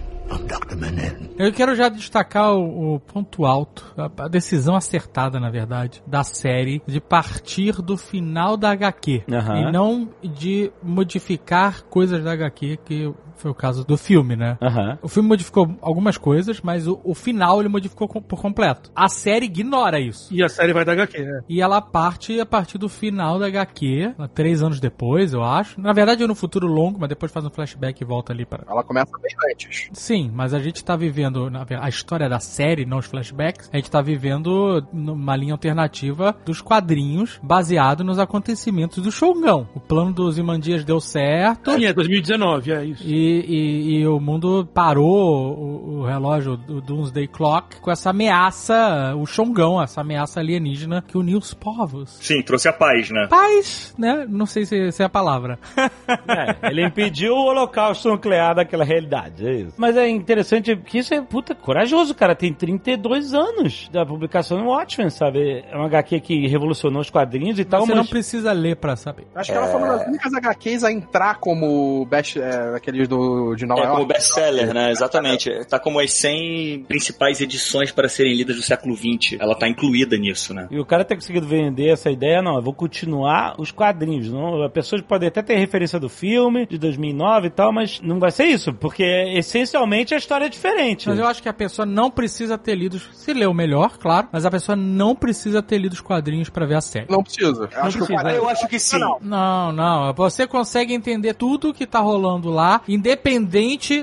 Eu 1.38 1.54
quero 1.54 1.76
já 1.76 1.90
destacar 1.90 2.54
o, 2.54 2.96
o 2.96 3.00
ponto 3.00 3.46
alto, 3.46 3.94
a, 3.98 4.24
a 4.24 4.28
decisão 4.28 4.76
acertada, 4.76 5.40
na 5.40 5.50
verdade, 5.50 6.02
da 6.06 6.24
série 6.24 6.82
de 6.86 7.00
partir 7.00 7.82
do 7.82 7.98
final 7.98 8.58
da 8.58 8.72
HQ 8.72 9.24
e 9.28 9.72
não 9.72 10.10
de 10.24 10.72
modificar 10.82 11.84
coisas 11.84 12.24
da 12.24 12.34
HQ, 12.34 12.80
que 12.86 13.14
foi 13.38 13.52
o 13.52 13.56
caso 13.56 13.86
do 13.86 13.98
filme, 13.98 14.36
né? 14.36 14.58
Aham. 14.62 14.98
O 15.02 15.08
filme 15.08 15.28
modificou 15.30 15.76
algumas 15.82 16.18
coisas, 16.18 16.62
mas 16.62 16.88
o, 16.88 17.00
o 17.04 17.14
final 17.14 17.60
ele 17.60 17.70
modificou 17.70 18.08
com- 18.08 18.22
por 18.22 18.42
completo. 18.42 18.92
A 18.96 19.08
série 19.10 19.46
ignora 19.46 20.00
isso. 20.00 20.34
E 20.34 20.44
a 20.44 20.50
série 20.50 20.74
vai 20.74 20.84
da 20.86 20.94
HQ, 20.94 21.22
né? 21.22 21.42
E 21.48 21.62
ela 21.62 21.82
parte 21.82 22.40
a 22.40 22.46
partir 22.46 22.78
do 22.78 22.90
final 22.90 23.40
da 23.40 23.48
HQ, 23.48 24.14
três 24.34 24.62
anos 24.62 24.80
depois, 24.80 25.34
eu 25.34 25.44
acho. 25.44 25.80
Na 25.80 25.94
verdade, 25.94 26.24
é 26.24 26.28
no 26.28 26.36
futuro 26.36 26.68
longo, 26.68 27.00
mas 27.00 27.10
depois 27.10 27.32
faz 27.32 27.46
um 27.46 27.50
flashback 27.50 28.02
e 28.02 28.06
volta 28.06 28.34
ali 28.34 28.46
para. 28.46 28.64
Ela 28.70 28.84
começa 28.84 29.12
bem 29.22 29.32
antes. 29.52 29.90
Sim, 29.94 30.32
mas 30.34 30.54
a 30.54 30.60
gente 30.60 30.84
tá 30.84 30.96
vivendo 30.96 31.50
a 31.80 31.90
história 31.90 32.28
da 32.30 32.40
série, 32.40 32.86
não 32.86 32.98
os 33.00 33.06
flashbacks. 33.06 33.70
A 33.72 33.78
gente 33.78 33.90
tá 33.92 34.02
vivendo 34.02 34.86
numa 34.92 35.36
linha 35.36 35.54
alternativa 35.54 36.36
dos 36.46 36.62
quadrinhos, 36.62 37.40
baseado 37.44 38.04
nos 38.04 38.20
acontecimentos 38.20 39.04
do 39.04 39.12
Shogun. 39.12 39.66
O 39.76 39.80
plano 39.80 40.12
dos 40.14 40.38
Imandias 40.38 40.84
deu 40.84 41.00
certo. 41.00 41.72
Sim, 41.72 41.86
é 41.86 41.94
2019, 41.94 42.72
é 42.72 42.86
isso. 42.86 43.04
E, 43.06 43.27
e- 43.28 44.00
e 44.00 44.08
o 44.08 44.20
mundo 44.20 44.68
parou 44.74 45.54
o, 45.54 46.00
o 46.00 46.06
relógio 46.06 46.58
do 46.58 46.82
Doomsday 46.82 47.28
Clock 47.28 47.80
com 47.82 47.92
essa 47.92 48.10
ameaça, 48.10 49.14
o 49.16 49.26
Xongão, 49.26 49.82
essa 49.82 50.02
ameaça 50.02 50.40
alienígena 50.40 51.04
que 51.06 51.18
uniu 51.18 51.38
os 51.38 51.54
povos. 51.54 52.18
Sim, 52.22 52.42
trouxe 52.42 52.68
a 52.68 52.74
paz, 52.74 53.10
né? 53.12 53.28
Paz, 53.30 53.94
né? 53.98 54.26
Não 54.30 54.46
sei 54.46 54.66
se, 54.66 54.92
se 54.92 55.02
é 55.02 55.06
a 55.06 55.10
palavra. 55.10 55.60
É, 56.30 56.70
ele 56.72 56.86
impediu 56.86 57.34
o 57.34 57.46
holocausto 57.48 58.10
nuclear 58.10 58.54
daquela 58.56 58.84
realidade, 58.84 59.48
é 59.48 59.54
isso. 59.54 59.74
Mas 59.78 59.96
é 59.96 60.08
interessante 60.10 60.76
que 60.76 61.00
isso 61.00 61.14
é 61.14 61.22
puta 61.22 61.56
corajoso, 61.56 62.14
cara. 62.14 62.36
Tem 62.36 62.54
32 62.54 63.34
anos 63.34 63.90
da 63.92 64.06
publicação 64.06 64.58
do 64.58 64.66
Watchmen, 64.66 65.10
sabe? 65.10 65.64
É 65.70 65.76
uma 65.76 65.86
HQ 65.86 66.20
que 66.22 66.48
revolucionou 66.48 67.02
os 67.02 67.10
quadrinhos 67.10 67.60
e 67.60 67.66
tal, 67.66 67.82
Você 67.82 67.88
mas... 67.94 67.98
não 67.98 68.06
precisa 68.06 68.52
ler 68.52 68.76
pra 68.78 68.96
saber. 68.96 69.28
Acho 69.36 69.52
que 69.52 69.58
ela 69.58 69.68
foi 69.68 69.80
uma 69.82 69.98
das 69.98 70.08
únicas 70.08 70.34
HQs 70.34 70.84
a 70.84 70.92
entrar 70.92 71.36
como 71.40 72.06
best, 72.06 72.38
é, 72.40 72.76
aqueles 72.76 73.08
do, 73.08 73.17
de 73.56 73.66
Nova 73.66 73.82
É 73.82 73.86
como 73.88 74.00
York. 74.00 74.14
best-seller, 74.14 74.74
né? 74.74 74.92
Exatamente. 74.92 75.50
Tá 75.68 75.80
como 75.80 76.00
as 76.00 76.12
100 76.14 76.84
principais 76.88 77.42
edições 77.42 77.92
para 77.92 78.08
serem 78.10 78.36
lidas 78.36 78.56
do 78.56 78.62
século 78.62 78.96
XX. 78.96 79.38
Ela 79.40 79.56
tá 79.56 79.68
incluída 79.68 80.18
nisso, 80.18 80.54
né? 80.54 80.68
E 80.72 80.80
o 80.80 80.86
cara 80.86 81.04
ter 81.06 81.16
conseguido 81.16 81.48
vender 81.48 81.90
essa 81.90 82.10
ideia, 82.12 82.42
não, 82.42 82.56
eu 82.56 82.62
vou 82.62 82.74
continuar 82.74 83.56
os 83.60 83.72
quadrinhos. 83.72 84.30
Não, 84.32 84.64
as 84.64 84.72
pessoas 84.72 85.02
podem 85.02 85.28
até 85.28 85.42
ter 85.42 85.56
referência 85.58 86.00
do 86.00 86.10
filme 86.10 86.66
de 86.66 86.78
2009 86.78 87.48
e 87.48 87.50
tal, 87.50 87.72
mas 87.72 88.00
não 88.02 88.20
vai 88.20 88.32
ser 88.32 88.46
isso, 88.46 88.74
porque 88.74 89.04
essencialmente 89.36 90.14
a 90.14 90.18
história 90.18 90.46
é 90.46 90.50
diferente. 90.50 91.08
Mas 91.10 91.20
eu 91.20 91.28
acho 91.28 91.42
que 91.42 91.50
a 91.50 91.54
pessoa 91.54 91.86
não 91.86 92.10
precisa 92.12 92.58
ter 92.58 92.76
lido. 92.76 93.00
Se 93.00 93.34
leu 93.34 93.54
melhor, 93.54 93.98
claro. 93.98 94.28
Mas 94.32 94.46
a 94.46 94.52
pessoa 94.52 94.76
não 94.76 95.16
precisa 95.16 95.62
ter 95.62 95.78
lido 95.78 95.94
os 95.94 96.02
quadrinhos 96.02 96.50
pra 96.50 96.66
ver 96.66 96.76
a 96.76 96.82
série. 96.82 97.06
Não 97.10 97.24
precisa. 97.24 97.70
Eu 97.72 97.84
acho 97.84 97.98
que 97.98 98.04
o 98.04 98.06
precisa. 98.06 98.14
quadrinho- 98.16 98.38
Eu 98.38 98.50
acho 98.50 98.68
que 98.68 98.80
sim. 98.80 99.00
Não, 99.00 99.18
Não, 99.22 99.72
não. 99.72 100.14
Você 100.14 100.46
consegue 100.48 100.94
entender 100.94 101.34
tudo 101.34 101.74
que 101.74 101.86
tá 101.86 102.00
rolando 102.00 102.50
lá, 102.50 102.82
independente 102.88 103.07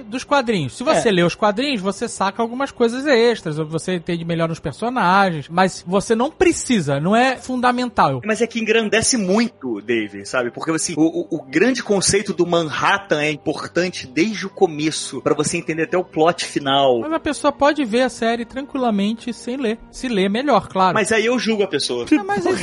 dos 0.06 0.24
quadrinhos. 0.24 0.76
Se 0.76 0.84
você 0.84 1.10
lê 1.10 1.22
os 1.22 1.34
quadrinhos, 1.34 1.80
você 1.80 2.08
saca 2.08 2.42
algumas 2.42 2.70
coisas 2.70 3.06
extras, 3.06 3.58
ou 3.58 3.66
você 3.66 3.96
entende 3.96 4.24
melhor 4.24 4.50
os 4.50 4.58
personagens, 4.60 5.48
mas 5.48 5.84
você 5.86 6.14
não 6.14 6.30
precisa, 6.30 6.98
não 7.00 7.14
é 7.14 7.36
fundamental. 7.36 8.20
Mas 8.24 8.40
é 8.40 8.46
que 8.46 8.60
engrandece 8.60 9.16
muito, 9.16 9.80
Dave, 9.80 10.24
sabe? 10.24 10.50
Porque 10.50 10.70
assim, 10.70 10.94
o, 10.96 11.26
o- 11.36 11.42
grande 11.42 11.82
conceito 11.82 12.32
do 12.32 12.46
Manhattan 12.46 13.20
é 13.22 13.30
importante 13.30 14.06
desde 14.06 14.46
o 14.46 14.50
começo, 14.50 15.20
pra 15.22 15.34
você 15.34 15.56
entender 15.58 15.84
até 15.84 15.96
o 15.98 16.04
plot 16.04 16.44
final. 16.44 17.00
Mas 17.00 17.12
a 17.12 17.20
pessoa 17.20 17.52
pode 17.52 17.84
ver 17.84 18.02
a 18.02 18.08
série 18.08 18.44
tranquilamente 18.44 19.32
sem 19.32 19.56
ler. 19.56 19.78
Se 19.90 20.08
ler, 20.08 20.28
melhor, 20.28 20.68
claro. 20.68 20.94
Mas 20.94 21.12
aí 21.12 21.26
eu 21.26 21.38
julgo 21.38 21.62
a 21.62 21.68
pessoa. 21.68 22.06
Ah, 22.18 22.24
mas 22.24 22.44
isso, 22.44 22.54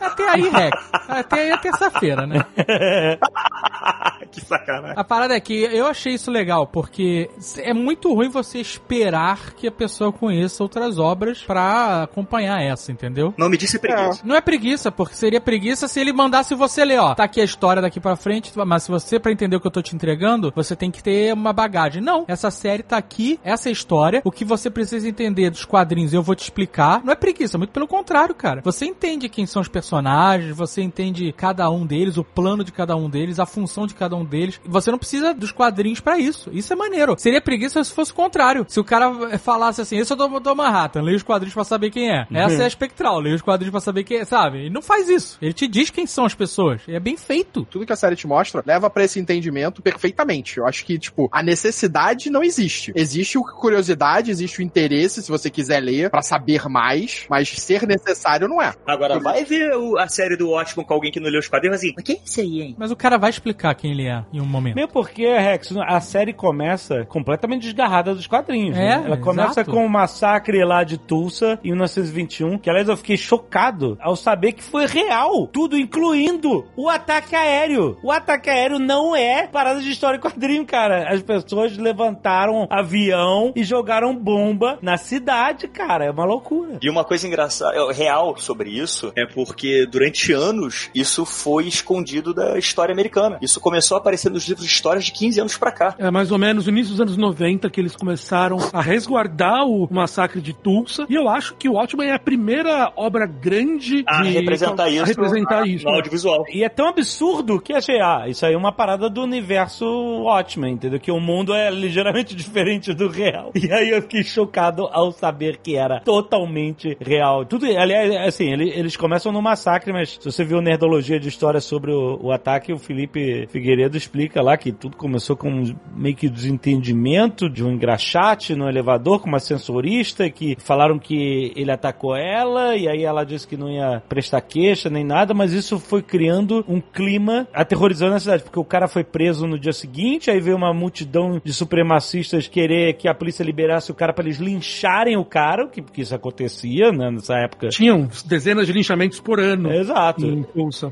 até 0.00 0.28
aí, 0.28 0.48
Rex. 0.48 0.76
Até 1.08 1.40
aí 1.42 1.50
é 1.50 1.56
terça-feira, 1.58 2.26
né? 2.26 2.44
que 4.30 4.40
sacanagem. 4.40 4.94
A 4.96 5.04
parada 5.04 5.34
é 5.34 5.40
que 5.42 5.54
eu 5.54 5.86
achei 5.86 6.14
isso 6.14 6.30
legal, 6.30 6.66
porque 6.66 7.30
é 7.58 7.74
muito 7.74 8.12
ruim 8.14 8.28
você 8.28 8.58
esperar 8.58 9.52
que 9.54 9.66
a 9.66 9.72
pessoa 9.72 10.12
conheça 10.12 10.62
outras 10.62 10.98
obras 10.98 11.42
pra 11.42 12.04
acompanhar 12.04 12.62
essa, 12.62 12.90
entendeu? 12.90 13.34
O 13.36 13.40
nome 13.40 13.56
disso 13.56 13.76
é 13.76 13.78
preguiça. 13.78 14.22
Não 14.24 14.34
é 14.34 14.40
preguiça, 14.40 14.90
porque 14.90 15.14
seria 15.14 15.40
preguiça 15.40 15.88
se 15.88 16.00
ele 16.00 16.12
mandasse 16.12 16.54
você 16.54 16.84
ler, 16.84 16.98
ó. 16.98 17.14
Tá 17.14 17.24
aqui 17.24 17.40
a 17.40 17.44
história 17.44 17.82
daqui 17.82 18.00
pra 18.00 18.16
frente, 18.16 18.52
mas 18.56 18.84
se 18.84 18.90
você, 18.90 19.18
pra 19.18 19.32
entender 19.32 19.56
o 19.56 19.60
que 19.60 19.66
eu 19.66 19.70
tô 19.70 19.82
te 19.82 19.94
entregando, 19.94 20.52
você 20.54 20.74
tem 20.74 20.90
que 20.90 21.02
ter 21.02 21.32
uma 21.34 21.52
bagagem. 21.52 22.02
Não, 22.02 22.24
essa 22.28 22.50
série 22.50 22.82
tá 22.82 22.96
aqui, 22.96 23.38
essa 23.44 23.68
é 23.68 23.72
história. 23.72 24.22
O 24.24 24.30
que 24.30 24.44
você 24.44 24.70
precisa 24.70 25.08
entender 25.08 25.50
dos 25.50 25.64
quadrinhos 25.64 26.12
eu 26.12 26.22
vou 26.22 26.34
te 26.34 26.44
explicar. 26.44 27.02
Não 27.04 27.12
é 27.12 27.16
preguiça, 27.16 27.58
muito 27.58 27.70
pelo 27.70 27.86
contrário, 27.86 28.34
cara. 28.34 28.62
Você 28.64 28.86
entende 28.86 29.28
quem 29.28 29.46
são 29.46 29.62
os 29.62 29.68
personagens, 29.68 30.56
você 30.56 30.82
entende 30.82 31.32
cada 31.32 31.68
um 31.70 31.86
deles, 31.86 32.16
o 32.16 32.24
plano 32.24 32.64
de 32.64 32.72
cada 32.72 32.96
um 32.96 33.08
deles, 33.08 33.38
a 33.38 33.46
função 33.46 33.86
de 33.86 33.94
cada 33.94 34.16
um 34.16 34.24
deles. 34.24 34.60
Você 34.64 34.90
não 34.90 34.98
precisa 34.98 35.21
dos 35.32 35.52
quadrinhos 35.52 36.00
pra 36.00 36.18
isso. 36.18 36.50
Isso 36.52 36.72
é 36.72 36.76
maneiro. 36.76 37.14
Seria 37.18 37.40
preguiça 37.40 37.82
se 37.84 37.92
fosse 37.92 38.10
o 38.12 38.14
contrário. 38.14 38.64
Se 38.68 38.80
o 38.80 38.84
cara 38.84 39.38
falasse 39.38 39.80
assim, 39.80 39.98
esse 39.98 40.12
é 40.12 40.16
o 40.16 40.40
do 40.40 40.56
Manhattan, 40.56 41.02
leia 41.02 41.16
os 41.16 41.22
quadrinhos 41.22 41.54
pra 41.54 41.64
saber 41.64 41.90
quem 41.90 42.10
é. 42.10 42.26
Essa 42.32 42.62
é 42.62 42.64
a 42.64 42.68
espectral, 42.68 43.20
leia 43.20 43.36
os 43.36 43.42
quadrinhos 43.42 43.70
pra 43.70 43.80
saber 43.80 44.04
quem 44.04 44.18
é, 44.18 44.24
sabe? 44.24 44.58
Ele 44.58 44.70
não 44.70 44.82
faz 44.82 45.08
isso. 45.08 45.38
Ele 45.40 45.52
te 45.52 45.66
diz 45.68 45.90
quem 45.90 46.06
são 46.06 46.24
as 46.24 46.34
pessoas. 46.34 46.82
E 46.88 46.94
é 46.94 47.00
bem 47.00 47.16
feito. 47.16 47.64
Tudo 47.70 47.86
que 47.86 47.92
a 47.92 47.96
série 47.96 48.16
te 48.16 48.26
mostra 48.26 48.62
leva 48.66 48.88
pra 48.90 49.04
esse 49.04 49.20
entendimento 49.20 49.80
perfeitamente. 49.82 50.58
Eu 50.58 50.66
acho 50.66 50.84
que, 50.84 50.98
tipo, 50.98 51.28
a 51.30 51.42
necessidade 51.42 52.28
não 52.30 52.42
existe. 52.42 52.92
Existe 52.94 53.38
o 53.38 53.42
curiosidade, 53.42 54.30
existe 54.30 54.60
o 54.60 54.62
interesse, 54.62 55.22
se 55.22 55.30
você 55.30 55.48
quiser 55.50 55.80
ler, 55.80 56.10
pra 56.10 56.22
saber 56.22 56.68
mais, 56.68 57.24
mas 57.28 57.48
ser 57.50 57.86
necessário 57.86 58.48
não 58.48 58.60
é. 58.60 58.72
Agora, 58.86 59.18
vai 59.18 59.44
ver 59.44 59.74
o- 59.76 59.98
a 59.98 60.08
série 60.08 60.36
do 60.36 60.50
Watchmen 60.50 60.84
com 60.86 60.94
alguém 60.94 61.10
que 61.12 61.20
não 61.20 61.30
leu 61.30 61.40
os 61.40 61.48
quadrinhos 61.48 61.76
assim, 61.78 61.92
mas 61.94 62.04
quem 62.04 62.16
é 62.16 62.20
esse 62.24 62.40
aí, 62.40 62.60
hein? 62.62 62.76
Mas 62.78 62.90
o 62.90 62.96
cara 62.96 63.16
vai 63.18 63.30
explicar 63.30 63.74
quem 63.74 63.92
ele 63.92 64.06
é 64.06 64.24
em 64.32 64.40
um 64.40 64.46
momento. 64.46 64.74
Mesmo 64.76 64.92
porque, 64.92 65.11
Rex, 65.20 65.74
a 65.76 66.00
série 66.00 66.32
começa 66.32 67.04
completamente 67.06 67.62
desgarrada 67.62 68.14
dos 68.14 68.26
quadrinhos. 68.26 68.76
É, 68.76 68.98
né? 68.98 69.02
Ela 69.06 69.16
começa 69.16 69.60
exato. 69.60 69.70
com 69.70 69.84
o 69.84 69.88
massacre 69.88 70.64
lá 70.64 70.84
de 70.84 70.98
Tulsa 70.98 71.58
em 71.62 71.68
1921, 71.68 72.58
que 72.58 72.70
aliás 72.70 72.88
eu 72.88 72.96
fiquei 72.96 73.16
chocado 73.16 73.96
ao 74.00 74.16
saber 74.16 74.52
que 74.52 74.62
foi 74.62 74.86
real. 74.86 75.46
Tudo 75.46 75.78
incluindo 75.78 76.64
o 76.76 76.88
ataque 76.88 77.34
aéreo. 77.34 77.98
O 78.02 78.10
ataque 78.10 78.48
aéreo 78.48 78.78
não 78.78 79.14
é 79.14 79.46
parada 79.46 79.80
de 79.80 79.90
história 79.90 80.16
em 80.16 80.20
quadrinho, 80.20 80.64
cara. 80.64 81.12
As 81.12 81.22
pessoas 81.22 81.76
levantaram 81.76 82.66
avião 82.70 83.52
e 83.54 83.64
jogaram 83.64 84.14
bomba 84.14 84.78
na 84.80 84.96
cidade, 84.96 85.68
cara. 85.68 86.04
É 86.04 86.10
uma 86.10 86.24
loucura. 86.24 86.78
E 86.80 86.88
uma 86.88 87.04
coisa 87.04 87.26
engraçada, 87.26 87.76
é, 87.76 87.92
real 87.92 88.36
sobre 88.38 88.70
isso, 88.70 89.12
é 89.16 89.26
porque 89.26 89.86
durante 89.86 90.32
anos 90.32 90.90
isso 90.94 91.24
foi 91.24 91.66
escondido 91.66 92.34
da 92.34 92.58
história 92.58 92.92
americana. 92.92 93.38
Isso 93.40 93.60
começou 93.60 93.96
a 93.96 94.00
aparecer 94.00 94.30
nos 94.30 94.46
livros 94.48 94.66
de 94.66 94.72
histórias 95.02 95.06
de 95.06 95.12
15 95.12 95.40
anos 95.40 95.56
pra 95.58 95.72
cá. 95.72 95.94
É 95.98 96.10
mais 96.10 96.30
ou 96.30 96.38
menos 96.38 96.66
no 96.66 96.72
início 96.72 96.92
dos 96.92 97.00
anos 97.00 97.16
90 97.16 97.68
que 97.70 97.80
eles 97.80 97.94
começaram 97.96 98.56
a 98.72 98.80
resguardar 98.80 99.66
o 99.66 99.88
massacre 99.90 100.40
de 100.40 100.52
Tulsa. 100.52 101.06
E 101.08 101.14
eu 101.14 101.28
acho 101.28 101.54
que 101.56 101.68
o 101.68 101.72
Watchmen 101.74 102.08
é 102.08 102.14
a 102.14 102.18
primeira 102.18 102.92
obra 102.96 103.26
grande 103.26 104.04
A 104.06 104.22
de 104.22 104.30
representar 104.30 104.84
a 104.84 104.90
isso, 104.90 105.04
representar 105.04 105.66
isso. 105.66 105.84
no 105.84 105.92
audiovisual. 105.92 106.44
E 106.52 106.64
é 106.64 106.68
tão 106.68 106.88
absurdo 106.88 107.60
que 107.60 107.72
achei, 107.72 108.00
ah, 108.00 108.24
isso 108.28 108.44
aí 108.46 108.54
é 108.54 108.56
uma 108.56 108.72
parada 108.72 109.08
do 109.10 109.22
universo 109.22 109.84
Watchmen, 110.22 110.74
entendeu? 110.74 111.00
Que 111.00 111.10
o 111.10 111.20
mundo 111.20 111.52
é 111.54 111.70
ligeiramente 111.70 112.34
diferente 112.36 112.92
do 112.94 113.08
real. 113.08 113.50
E 113.54 113.70
aí 113.72 113.90
eu 113.90 114.02
fiquei 114.02 114.22
chocado 114.22 114.88
ao 114.92 115.12
saber 115.12 115.58
que 115.62 115.76
era 115.76 116.00
totalmente 116.00 116.96
real. 117.00 117.44
Tudo, 117.44 117.66
aliás, 117.66 118.14
assim, 118.28 118.52
ele- 118.52 118.70
eles 118.70 118.96
começam 118.96 119.32
no 119.32 119.42
massacre, 119.42 119.92
mas 119.92 120.18
se 120.20 120.24
você 120.24 120.44
viu 120.44 120.60
Nerdologia 120.60 121.18
de 121.18 121.28
história 121.28 121.60
sobre 121.60 121.90
o, 121.92 122.18
o 122.22 122.32
ataque, 122.32 122.72
o 122.72 122.78
Felipe 122.78 123.46
Figueiredo 123.50 123.96
explica 123.96 124.40
lá 124.42 124.56
que 124.56 124.72
tudo 124.72 124.91
começou 124.96 125.36
com 125.36 125.50
um 125.50 125.74
meio 125.94 126.14
que 126.14 126.28
desentendimento 126.28 127.48
de 127.48 127.64
um 127.64 127.72
engraxate 127.72 128.54
no 128.54 128.68
elevador 128.68 129.20
com 129.20 129.28
uma 129.28 129.38
sensorista 129.38 130.28
que 130.30 130.56
falaram 130.58 130.98
que 130.98 131.52
ele 131.56 131.70
atacou 131.70 132.16
ela 132.16 132.76
e 132.76 132.88
aí 132.88 133.04
ela 133.04 133.24
disse 133.24 133.46
que 133.46 133.56
não 133.56 133.70
ia 133.70 134.02
prestar 134.08 134.40
queixa 134.40 134.88
nem 134.88 135.04
nada, 135.04 135.34
mas 135.34 135.52
isso 135.52 135.78
foi 135.78 136.02
criando 136.02 136.64
um 136.68 136.80
clima 136.80 137.46
aterrorizando 137.52 138.14
a 138.14 138.20
cidade, 138.20 138.42
porque 138.42 138.58
o 138.58 138.64
cara 138.64 138.88
foi 138.88 139.04
preso 139.04 139.46
no 139.46 139.58
dia 139.58 139.72
seguinte, 139.72 140.30
aí 140.30 140.40
veio 140.40 140.56
uma 140.56 140.72
multidão 140.72 141.40
de 141.44 141.52
supremacistas 141.52 142.48
querer 142.48 142.94
que 142.94 143.08
a 143.08 143.14
polícia 143.14 143.42
liberasse 143.42 143.90
o 143.90 143.94
cara 143.94 144.12
para 144.12 144.24
eles 144.24 144.38
lincharem 144.38 145.16
o 145.16 145.24
cara, 145.24 145.66
que, 145.68 145.82
que 145.82 146.02
isso 146.02 146.14
acontecia 146.14 146.92
né, 146.92 147.10
nessa 147.10 147.36
época. 147.36 147.68
Tinham 147.68 148.08
dezenas 148.26 148.66
de 148.66 148.72
linchamentos 148.72 149.20
por 149.20 149.40
ano 149.40 149.72
Exato. 149.72 150.26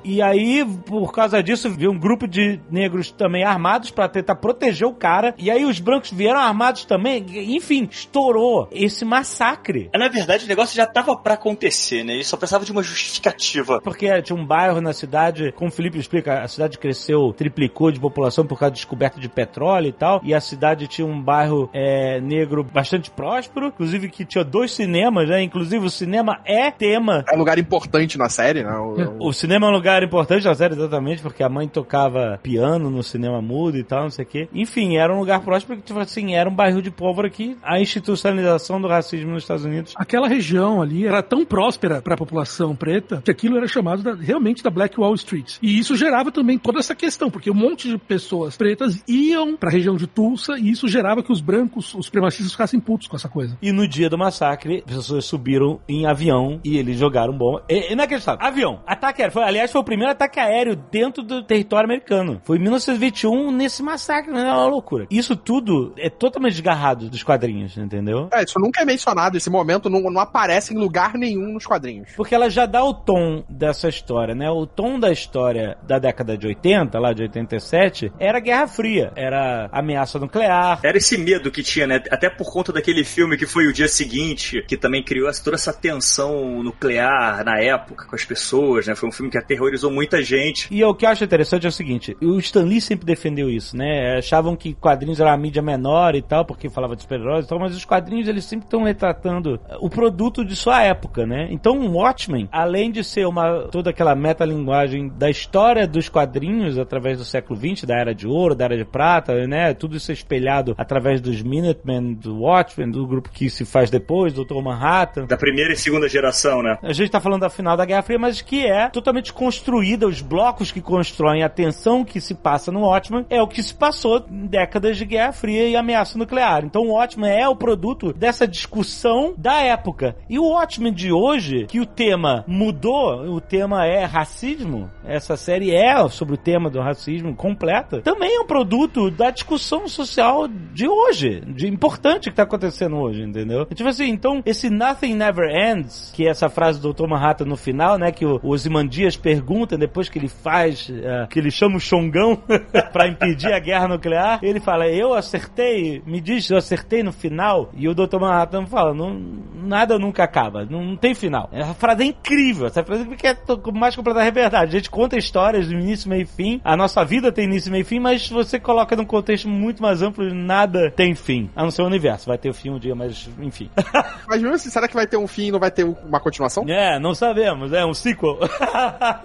E 0.05 0.21
aí, 0.23 0.65
por 0.87 1.13
causa 1.13 1.43
disso, 1.43 1.71
veio 1.71 1.91
um 1.91 1.99
grupo 1.99 2.27
de 2.27 2.61
negros 2.71 3.11
também 3.11 3.45
armados 3.45 3.90
pra 3.91 4.09
tentar 4.09 4.37
proteger 4.37 4.87
o 4.87 4.93
cara. 4.95 5.35
E 5.39 5.51
aí 5.51 5.65
os 5.65 5.79
brancos 5.81 6.11
vieram 6.11 6.41
armados 6.41 6.85
também. 6.85 7.25
Enfim, 7.57 7.89
estourou 7.91 8.69
esse 8.73 9.05
massacre. 9.05 9.91
Na 9.95 10.09
verdade, 10.09 10.45
o 10.45 10.49
negócio 10.49 10.77
já 10.77 10.87
tava 10.87 11.17
pra 11.17 11.35
acontecer, 11.35 12.05
né? 12.05 12.15
Ele 12.15 12.25
só 12.25 12.37
precisava 12.37 12.65
de 12.65 12.73
uma 12.73 12.83
justificativa. 12.83 13.81
Porque 13.81 14.21
tinha 14.23 14.37
um 14.37 14.45
bairro 14.45 14.81
na 14.81 14.93
cidade, 14.93 15.53
como 15.53 15.69
o 15.71 15.73
Felipe 15.73 15.99
explica, 15.99 16.43
a 16.43 16.49
cidade 16.49 16.79
cresceu, 16.79 17.33
triplicou 17.37 17.91
de 17.91 18.01
população 18.01 18.47
por 18.47 18.59
causa 18.59 18.71
da 18.71 18.75
descoberta 18.75 19.21
de 19.21 19.29
petróleo 19.29 19.89
e 19.89 19.93
tal. 19.93 20.21
E 20.25 20.35
a 20.35 20.41
cidade 20.41 20.87
tinha 20.87 21.07
um 21.07 21.21
bairro 21.21 21.69
é, 21.73 22.21
negro 22.21 22.63
bastante 22.65 23.11
próspero, 23.11 23.67
inclusive 23.67 24.09
que 24.09 24.25
tinha 24.25 24.45
dois 24.45 24.73
cinemas, 24.73 25.29
né? 25.29 25.43
Inclusive 25.43 25.85
o 25.85 25.91
cinema 25.91 26.41
é 26.45 26.71
tema. 26.71 27.25
É 27.31 27.35
um 27.35 27.39
lugar 27.39 27.59
importante 27.59 28.17
na 28.19 28.29
série, 28.29 28.63
né? 28.63 28.73
O- 28.73 29.25
o- 29.25 29.29
O 29.31 29.33
cinema 29.33 29.67
é 29.67 29.71
um 29.71 29.73
lugar 29.73 30.03
importante 30.03 30.45
na 30.45 30.55
série, 30.55 30.75
exatamente, 30.75 31.23
porque 31.23 31.43
a 31.43 31.49
mãe 31.49 31.69
tocava 31.69 32.39
piano 32.43 32.91
no 32.91 33.03
cinema 33.03 33.41
mudo 33.41 33.79
e 33.81 33.85
tal, 33.85 34.03
não 34.05 34.11
sei 34.11 34.25
o 34.25 34.29
quê. 34.29 34.49
Enfim, 34.55 34.97
era 34.97 35.15
um 35.15 35.19
lugar 35.19 35.41
próspero 35.41 35.79
que, 35.81 35.87
tipo 35.87 35.99
assim, 35.99 36.35
era 36.35 36.49
um 36.49 36.55
bairro 36.55 36.81
de 36.83 36.91
pólvora 36.91 37.29
que 37.31 37.57
a 37.63 37.81
institucionalização 37.81 38.81
do 38.81 38.89
racismo 38.89 39.33
nos 39.33 39.43
Estados 39.43 39.65
Unidos 39.65 39.93
Aquela 39.97 40.29
região 40.29 40.83
ali 40.83 41.07
era 41.07 41.23
tão 41.23 41.45
próspera 41.45 42.01
para 42.03 42.15
a 42.15 42.17
população 42.17 42.75
preta 42.77 43.23
que 43.25 43.31
aquilo 43.31 43.57
era 43.57 43.67
chamado 43.69 44.03
da- 44.03 44.15
realmente 44.15 44.63
da 44.63 44.71
Black 44.71 44.99
Wall 45.01 45.15
Street. 45.15 45.57
E 45.63 45.79
isso 45.79 45.97
gerava 45.97 46.31
também 46.31 46.59
toda 46.59 46.79
essa 46.79 46.95
questão, 46.95 47.31
porque 47.31 47.51
um 47.51 47.55
monte 47.55 47.89
de 47.89 47.99
pessoas 47.99 48.57
pretas 48.57 49.03
iam 49.09 49.57
para 49.57 49.69
a 49.69 49.73
região 49.73 49.97
de 49.97 50.07
Tulsa 50.07 50.59
e 50.59 50.71
isso 50.71 50.89
gerava 50.89 51.23
que 51.23 51.33
os 51.33 51.41
brancos, 51.41 51.95
os 51.95 52.07
supremacistas 52.07 52.53
ficassem 52.53 52.81
putos 52.81 53.07
com 53.09 53.17
essa 53.17 53.29
coisa. 53.29 53.57
E 53.63 53.73
no 53.73 53.87
dia 53.87 54.09
do 54.09 54.19
massacre, 54.19 54.83
as 54.87 54.95
pessoas 54.97 55.25
subiram 55.25 55.81
em 55.89 56.07
avião 56.07 56.61
e 56.65 56.77
eles 56.77 56.99
jogaram 56.99 57.33
bomba. 57.37 57.63
E, 57.69 57.93
inacreditável. 57.93 58.45
Avião. 58.47 58.81
Ataque 58.87 59.23
aéreo. 59.23 59.33
Foi, 59.33 59.43
aliás, 59.45 59.71
foi 59.73 59.81
o 59.81 59.85
primeiro 59.85 60.13
ataque 60.13 60.39
aéreo 60.41 60.77
dentro 60.91 61.23
do 61.23 61.43
território 61.43 61.87
americano. 61.87 62.41
Foi 62.45 62.57
em 62.59 62.61
1921 62.61 63.51
nesse 63.71 63.83
massacre. 63.83 64.33
né? 64.33 64.41
É 64.41 64.53
uma 64.53 64.67
loucura. 64.67 65.07
Isso 65.11 65.37
tudo 65.37 65.95
é 65.97 66.11
totalmente 66.11 66.53
desgarrado 66.53 67.09
dos 67.09 67.23
quadrinhos, 67.23 67.77
entendeu? 67.77 68.29
É, 68.33 68.43
isso 68.43 68.59
nunca 68.59 68.83
é 68.83 68.85
mencionado, 68.85 69.37
esse 69.37 69.49
momento 69.49 69.89
não, 69.89 70.03
não 70.11 70.21
aparece 70.21 70.75
em 70.75 70.77
lugar 70.77 71.15
nenhum 71.15 71.53
nos 71.53 71.65
quadrinhos. 71.65 72.11
Porque 72.17 72.35
ela 72.35 72.51
já 72.51 72.67
dá 72.67 72.85
o 72.85 72.93
tom 72.93 73.45
dessa 73.49 73.89
história, 73.89 74.35
né? 74.35 74.51
O 74.51 74.67
tom 74.67 74.99
da 74.99 75.13
história 75.13 75.79
da 75.87 75.99
década 75.99 76.37
de 76.37 76.47
80, 76.47 76.99
lá 76.99 77.13
de 77.13 77.23
87, 77.23 78.13
era 78.19 78.41
Guerra 78.41 78.67
Fria. 78.67 79.13
Era 79.15 79.69
ameaça 79.73 80.19
nuclear. 80.19 80.81
Era 80.83 80.99
esse 80.99 81.17
medo 81.17 81.51
que 81.51 81.63
tinha, 81.63 81.87
né? 81.87 82.03
Até 82.11 82.29
por 82.29 82.53
conta 82.53 82.73
daquele 82.73 83.05
filme 83.05 83.37
que 83.37 83.47
foi 83.47 83.67
o 83.67 83.73
dia 83.73 83.89
seguinte, 83.89 84.65
que 84.67 84.77
também 84.77 85.03
criou 85.03 85.31
toda 85.45 85.55
essa 85.55 85.73
tensão 85.73 86.63
nuclear 86.63 87.45
na 87.45 87.61
época 87.61 88.07
com 88.07 88.17
as 88.17 88.25
pessoas, 88.25 88.87
né? 88.87 88.97
Foi 88.97 89.09
um 89.09 89.13
filme 89.13 89.31
que 89.31 89.39
aterrorizou 89.39 89.91
muita 89.91 90.23
gente. 90.23 90.67
E 90.71 90.83
o 90.83 90.95
que 90.95 91.07
eu 91.07 91.11
acho 91.11 91.23
interessante 91.23 91.67
é 91.67 91.69
o 91.69 91.73
seguinte, 91.73 92.17
o 92.21 92.39
Stan 92.39 92.65
Lee 92.65 92.81
sempre 92.81 93.07
defendeu 93.07 93.49
isso, 93.61 93.77
né? 93.77 94.17
Achavam 94.19 94.57
que 94.57 94.75
quadrinhos 94.75 95.21
era 95.21 95.31
uma 95.31 95.37
mídia 95.37 95.63
menor 95.63 96.15
e 96.15 96.23
tal, 96.23 96.45
porque 96.45 96.69
falava 96.69 96.97
de 96.97 97.03
super-heróis 97.03 97.45
e 97.45 97.49
tal, 97.49 97.59
mas 97.59 97.77
os 97.77 97.85
quadrinhos 97.85 98.27
eles 98.27 98.45
sempre 98.45 98.67
estão 98.67 98.83
retratando 98.83 99.61
o 99.81 99.89
produto 99.89 100.45
de 100.45 100.57
sua 100.57 100.83
época, 100.83 101.27
né? 101.27 101.49
Então 101.51 101.79
o 101.79 101.93
Watchmen, 101.93 102.49
além 102.51 102.91
de 102.91 103.05
ser 103.05 103.27
uma 103.27 103.69
toda 103.71 103.91
aquela 103.91 104.15
metalinguagem 104.15 105.09
da 105.09 105.31
história 105.31 105.87
dos 105.87 106.09
quadrinhos 106.09 106.79
através 106.79 107.19
do 107.19 107.25
século 107.25 107.59
XX, 107.59 107.85
da 107.85 107.97
Era 107.97 108.15
de 108.15 108.27
Ouro, 108.27 108.55
da 108.55 108.65
Era 108.65 108.77
de 108.77 108.85
Prata, 108.85 109.47
né? 109.47 109.75
Tudo 109.75 109.97
isso 109.97 110.11
é 110.11 110.15
espelhado 110.15 110.75
através 110.77 111.21
dos 111.21 111.43
Minutemen, 111.43 112.15
do 112.15 112.41
Watchmen, 112.41 112.91
do 112.91 113.07
grupo 113.07 113.31
que 113.31 113.51
se 113.51 113.65
faz 113.65 113.91
depois, 113.91 114.33
do 114.33 114.45
Dr. 114.45 114.63
Manhattan. 114.63 115.27
Da 115.27 115.37
primeira 115.37 115.73
e 115.73 115.77
segunda 115.77 116.09
geração, 116.09 116.63
né? 116.63 116.79
A 116.83 116.93
gente 116.93 117.11
tá 117.11 117.21
falando 117.21 117.43
da 117.43 117.51
final 117.51 117.77
da 117.77 117.85
Guerra 117.85 118.03
Fria, 118.03 118.19
mas 118.19 118.41
que 118.41 118.67
é 118.67 118.89
totalmente 118.89 119.33
construída, 119.33 120.07
os 120.07 120.21
blocos 120.21 120.73
que 120.73 120.81
constroem 120.81 121.43
a 121.43 121.49
tensão 121.49 122.05
que 122.05 122.21
se 122.21 122.35
passa 122.35 122.73
no 122.73 122.81
Watchmen 122.81 123.27
é 123.29 123.43
o 123.43 123.49
que 123.51 123.63
se 123.63 123.75
passou 123.75 124.25
em 124.31 124.47
décadas 124.47 124.97
de 124.97 125.05
Guerra 125.05 125.33
Fria 125.33 125.69
e 125.69 125.77
ameaça 125.77 126.19
nuclear. 126.19 126.65
Então 126.65 126.83
o 126.83 126.93
Watchmen 126.93 127.31
é 127.31 127.49
o 127.49 127.57
produto 127.57 128.13
dessa 128.13 128.47
discussão 128.47 129.35
da 129.37 129.61
época. 129.61 130.17
E 130.29 130.39
o 130.39 130.49
Watchmen 130.49 130.93
de 130.93 131.13
hoje, 131.13 131.67
que 131.67 131.81
o 131.81 131.87
tema 131.87 132.45
mudou, 132.47 133.27
o 133.35 133.41
tema 133.41 133.87
é 133.87 134.05
racismo, 134.05 134.91
essa 135.05 135.37
série 135.37 135.75
é 135.75 136.09
sobre 136.09 136.35
o 136.35 136.39
tema 136.39 136.71
do 136.71 136.81
racismo 136.81 137.35
completa, 137.35 138.01
também 138.01 138.37
é 138.37 138.41
um 138.41 138.47
produto 138.47 139.11
da 139.11 139.31
discussão 139.31 139.89
social 139.89 140.47
de 140.49 140.89
hoje, 140.89 141.43
de 141.47 141.67
importante 141.67 142.31
que 142.31 142.37
tá 142.37 142.45
acontecendo 142.45 142.97
hoje, 142.97 143.23
entendeu? 143.23 143.67
Tipo 143.67 143.89
assim, 143.89 144.09
então 144.09 144.43
esse 144.47 144.71
Nothing 144.71 145.15
Never 145.15 145.49
Ends, 145.51 146.13
que 146.15 146.27
é 146.27 146.31
essa 146.31 146.49
frase 146.49 146.81
do 146.81 146.93
Dr. 146.93 147.09
Manhattan 147.09 147.45
no 147.45 147.57
final, 147.57 147.99
né, 147.99 148.13
que 148.13 148.25
o, 148.25 148.41
os 148.43 148.65
Imandias 148.67 149.17
perguntam 149.17 149.79
depois 149.79 150.09
que 150.09 150.19
ele 150.19 150.29
faz, 150.29 150.91
eh, 150.91 151.27
que 151.29 151.39
ele 151.39 151.51
chama 151.51 151.77
o 151.77 151.81
Xongão 151.81 152.37
pra 152.93 153.09
impedir 153.09 153.30
a 153.53 153.59
guerra 153.59 153.89
nuclear, 153.89 154.39
ele 154.43 154.61
fala, 154.61 154.89
eu 154.89 155.15
acertei, 155.15 156.03
me 156.07 156.21
diz, 156.21 156.49
eu 156.51 156.57
acertei 156.57 157.03
no 157.03 157.13
final, 157.13 157.71
e 157.75 157.89
o 157.89 157.95
Dr. 157.95 158.19
Manhattan 158.19 158.67
fala, 158.67 158.95
não, 158.95 159.21
nada 159.55 159.99
nunca 159.99 160.25
acaba, 160.25 160.65
não, 160.65 160.85
não 160.85 160.97
tem 160.97 161.15
final. 161.15 161.49
Essa 161.53 161.75
frase 161.75 162.03
é 162.03 162.07
incrível, 162.07 162.67
essa 162.67 162.85
frase 162.85 163.05
que 163.17 163.27
é 163.27 163.37
mais 163.73 163.97
completamente 163.97 164.35
verdade. 164.35 164.77
A 164.77 164.79
gente 164.79 164.91
conta 164.91 165.17
histórias 165.17 165.69
do 165.69 165.75
início, 165.75 166.09
meio 166.09 166.23
e 166.23 166.27
fim, 166.27 166.61
a 166.65 166.77
nossa 166.77 167.05
vida 167.05 167.33
tem 167.33 167.45
início, 167.45 167.71
meio 167.71 167.83
e 167.83 167.85
fim, 167.85 168.01
mas 168.01 168.29
você 168.29 168.59
coloca 168.59 168.97
num 168.97 169.05
contexto 169.05 169.49
muito 169.49 169.83
mais 169.83 170.03
amplo, 170.03 170.25
nada 170.35 170.91
tem 170.91 171.15
fim, 171.15 171.51
a 171.55 171.63
não 171.63 171.71
ser 171.71 171.83
o 171.83 171.87
universo. 171.87 172.27
Vai 172.27 172.39
ter 172.39 172.51
o 172.51 172.55
fim 172.55 172.71
um 172.71 172.79
dia, 172.79 172.95
mas 172.95 173.29
enfim. 173.41 173.71
Mas 174.29 174.41
mesmo 174.41 174.55
assim, 174.55 174.71
será 174.71 174.87
que 174.87 174.95
vai 174.95 175.09
ter 175.09 175.17
um 175.17 175.27
fim 175.27 175.47
e 175.47 175.51
não 175.51 175.59
vai 175.59 175.73
ter 175.73 175.85
uma 175.85 176.21
continuação? 176.21 176.65
É, 176.69 177.01
não 177.01 177.15
sabemos, 177.15 177.73
é 177.73 177.85
um 177.85 177.93
sequel. 177.93 178.39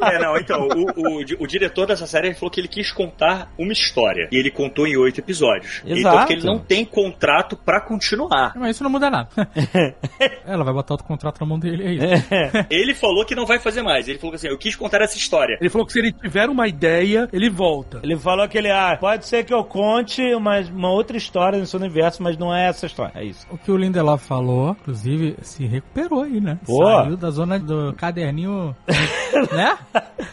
É, 0.02 0.20
não, 0.20 0.38
então, 0.38 0.68
o, 0.68 1.20
o, 1.20 1.44
o 1.44 1.48
diretor 1.48 1.86
dessa 1.86 2.08
série 2.08 2.34
falou 2.34 2.50
que 2.50 2.60
ele 2.60 2.68
quis 2.68 2.91
contar 2.91 3.52
uma 3.58 3.72
história. 3.72 3.94
E 4.31 4.38
ele 4.38 4.51
contou 4.51 4.88
em 4.88 4.97
oito 4.97 5.19
episódios. 5.19 5.81
Exato. 5.86 5.99
Então, 5.99 6.17
porque 6.17 6.34
ele 6.34 6.43
não 6.43 6.60
tem 6.60 6.86
contrato 6.86 7.55
pra 7.55 7.81
continuar. 7.81 8.53
Mas 8.55 8.75
isso 8.75 8.84
não 8.84 8.89
muda 8.89 9.10
nada. 9.10 9.29
Ela 10.45 10.63
vai 10.63 10.73
botar 10.73 10.93
outro 10.93 11.08
contrato 11.08 11.39
na 11.39 11.45
mão 11.45 11.60
dele, 11.60 11.84
é 11.84 12.15
isso. 12.15 12.25
Ele 12.69 12.93
falou 12.93 13.25
que 13.25 13.36
não 13.36 13.45
vai 13.45 13.60
fazer 13.60 13.81
mais. 13.81 14.08
Ele 14.08 14.17
falou 14.17 14.31
que 14.31 14.38
assim, 14.38 14.47
eu 14.47 14.58
quis 14.58 14.75
contar 14.75 15.01
essa 15.01 15.17
história. 15.17 15.58
Ele 15.60 15.69
falou 15.69 15.86
que 15.86 15.93
se 15.93 15.99
ele 15.99 16.12
tiver 16.12 16.49
uma 16.49 16.67
ideia, 16.67 17.27
ele 17.31 17.49
volta. 17.49 17.99
Ele 18.03 18.17
falou 18.17 18.47
que 18.47 18.58
ele, 18.58 18.69
ah, 18.69 18.97
pode 18.99 19.25
ser 19.25 19.43
que 19.43 19.53
eu 19.53 19.63
conte 19.63 20.21
uma, 20.34 20.60
uma 20.60 20.91
outra 20.91 21.17
história 21.17 21.60
nesse 21.60 21.75
universo, 21.75 22.21
mas 22.21 22.38
não 22.38 22.53
é 22.53 22.67
essa 22.67 22.86
história. 22.86 23.12
É 23.15 23.23
isso. 23.23 23.45
O 23.49 23.58
que 23.58 23.71
o 23.71 23.77
Lindelof 23.77 24.25
falou, 24.25 24.71
inclusive, 24.71 25.36
se 25.41 25.65
recuperou 25.65 26.23
aí, 26.23 26.39
né? 26.39 26.60
Pô. 26.65 26.86
Saiu 26.86 27.17
da 27.17 27.29
zona 27.29 27.60
do 27.60 27.93
caderninho, 27.93 28.75
né? 29.51 29.77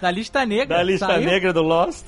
Da 0.01 0.11
lista 0.11 0.45
negra. 0.45 0.77
Da 0.79 0.83
lista 0.83 1.07
Saiu. 1.07 1.25
negra 1.25 1.53
do 1.53 1.63
Lost. 1.63 2.07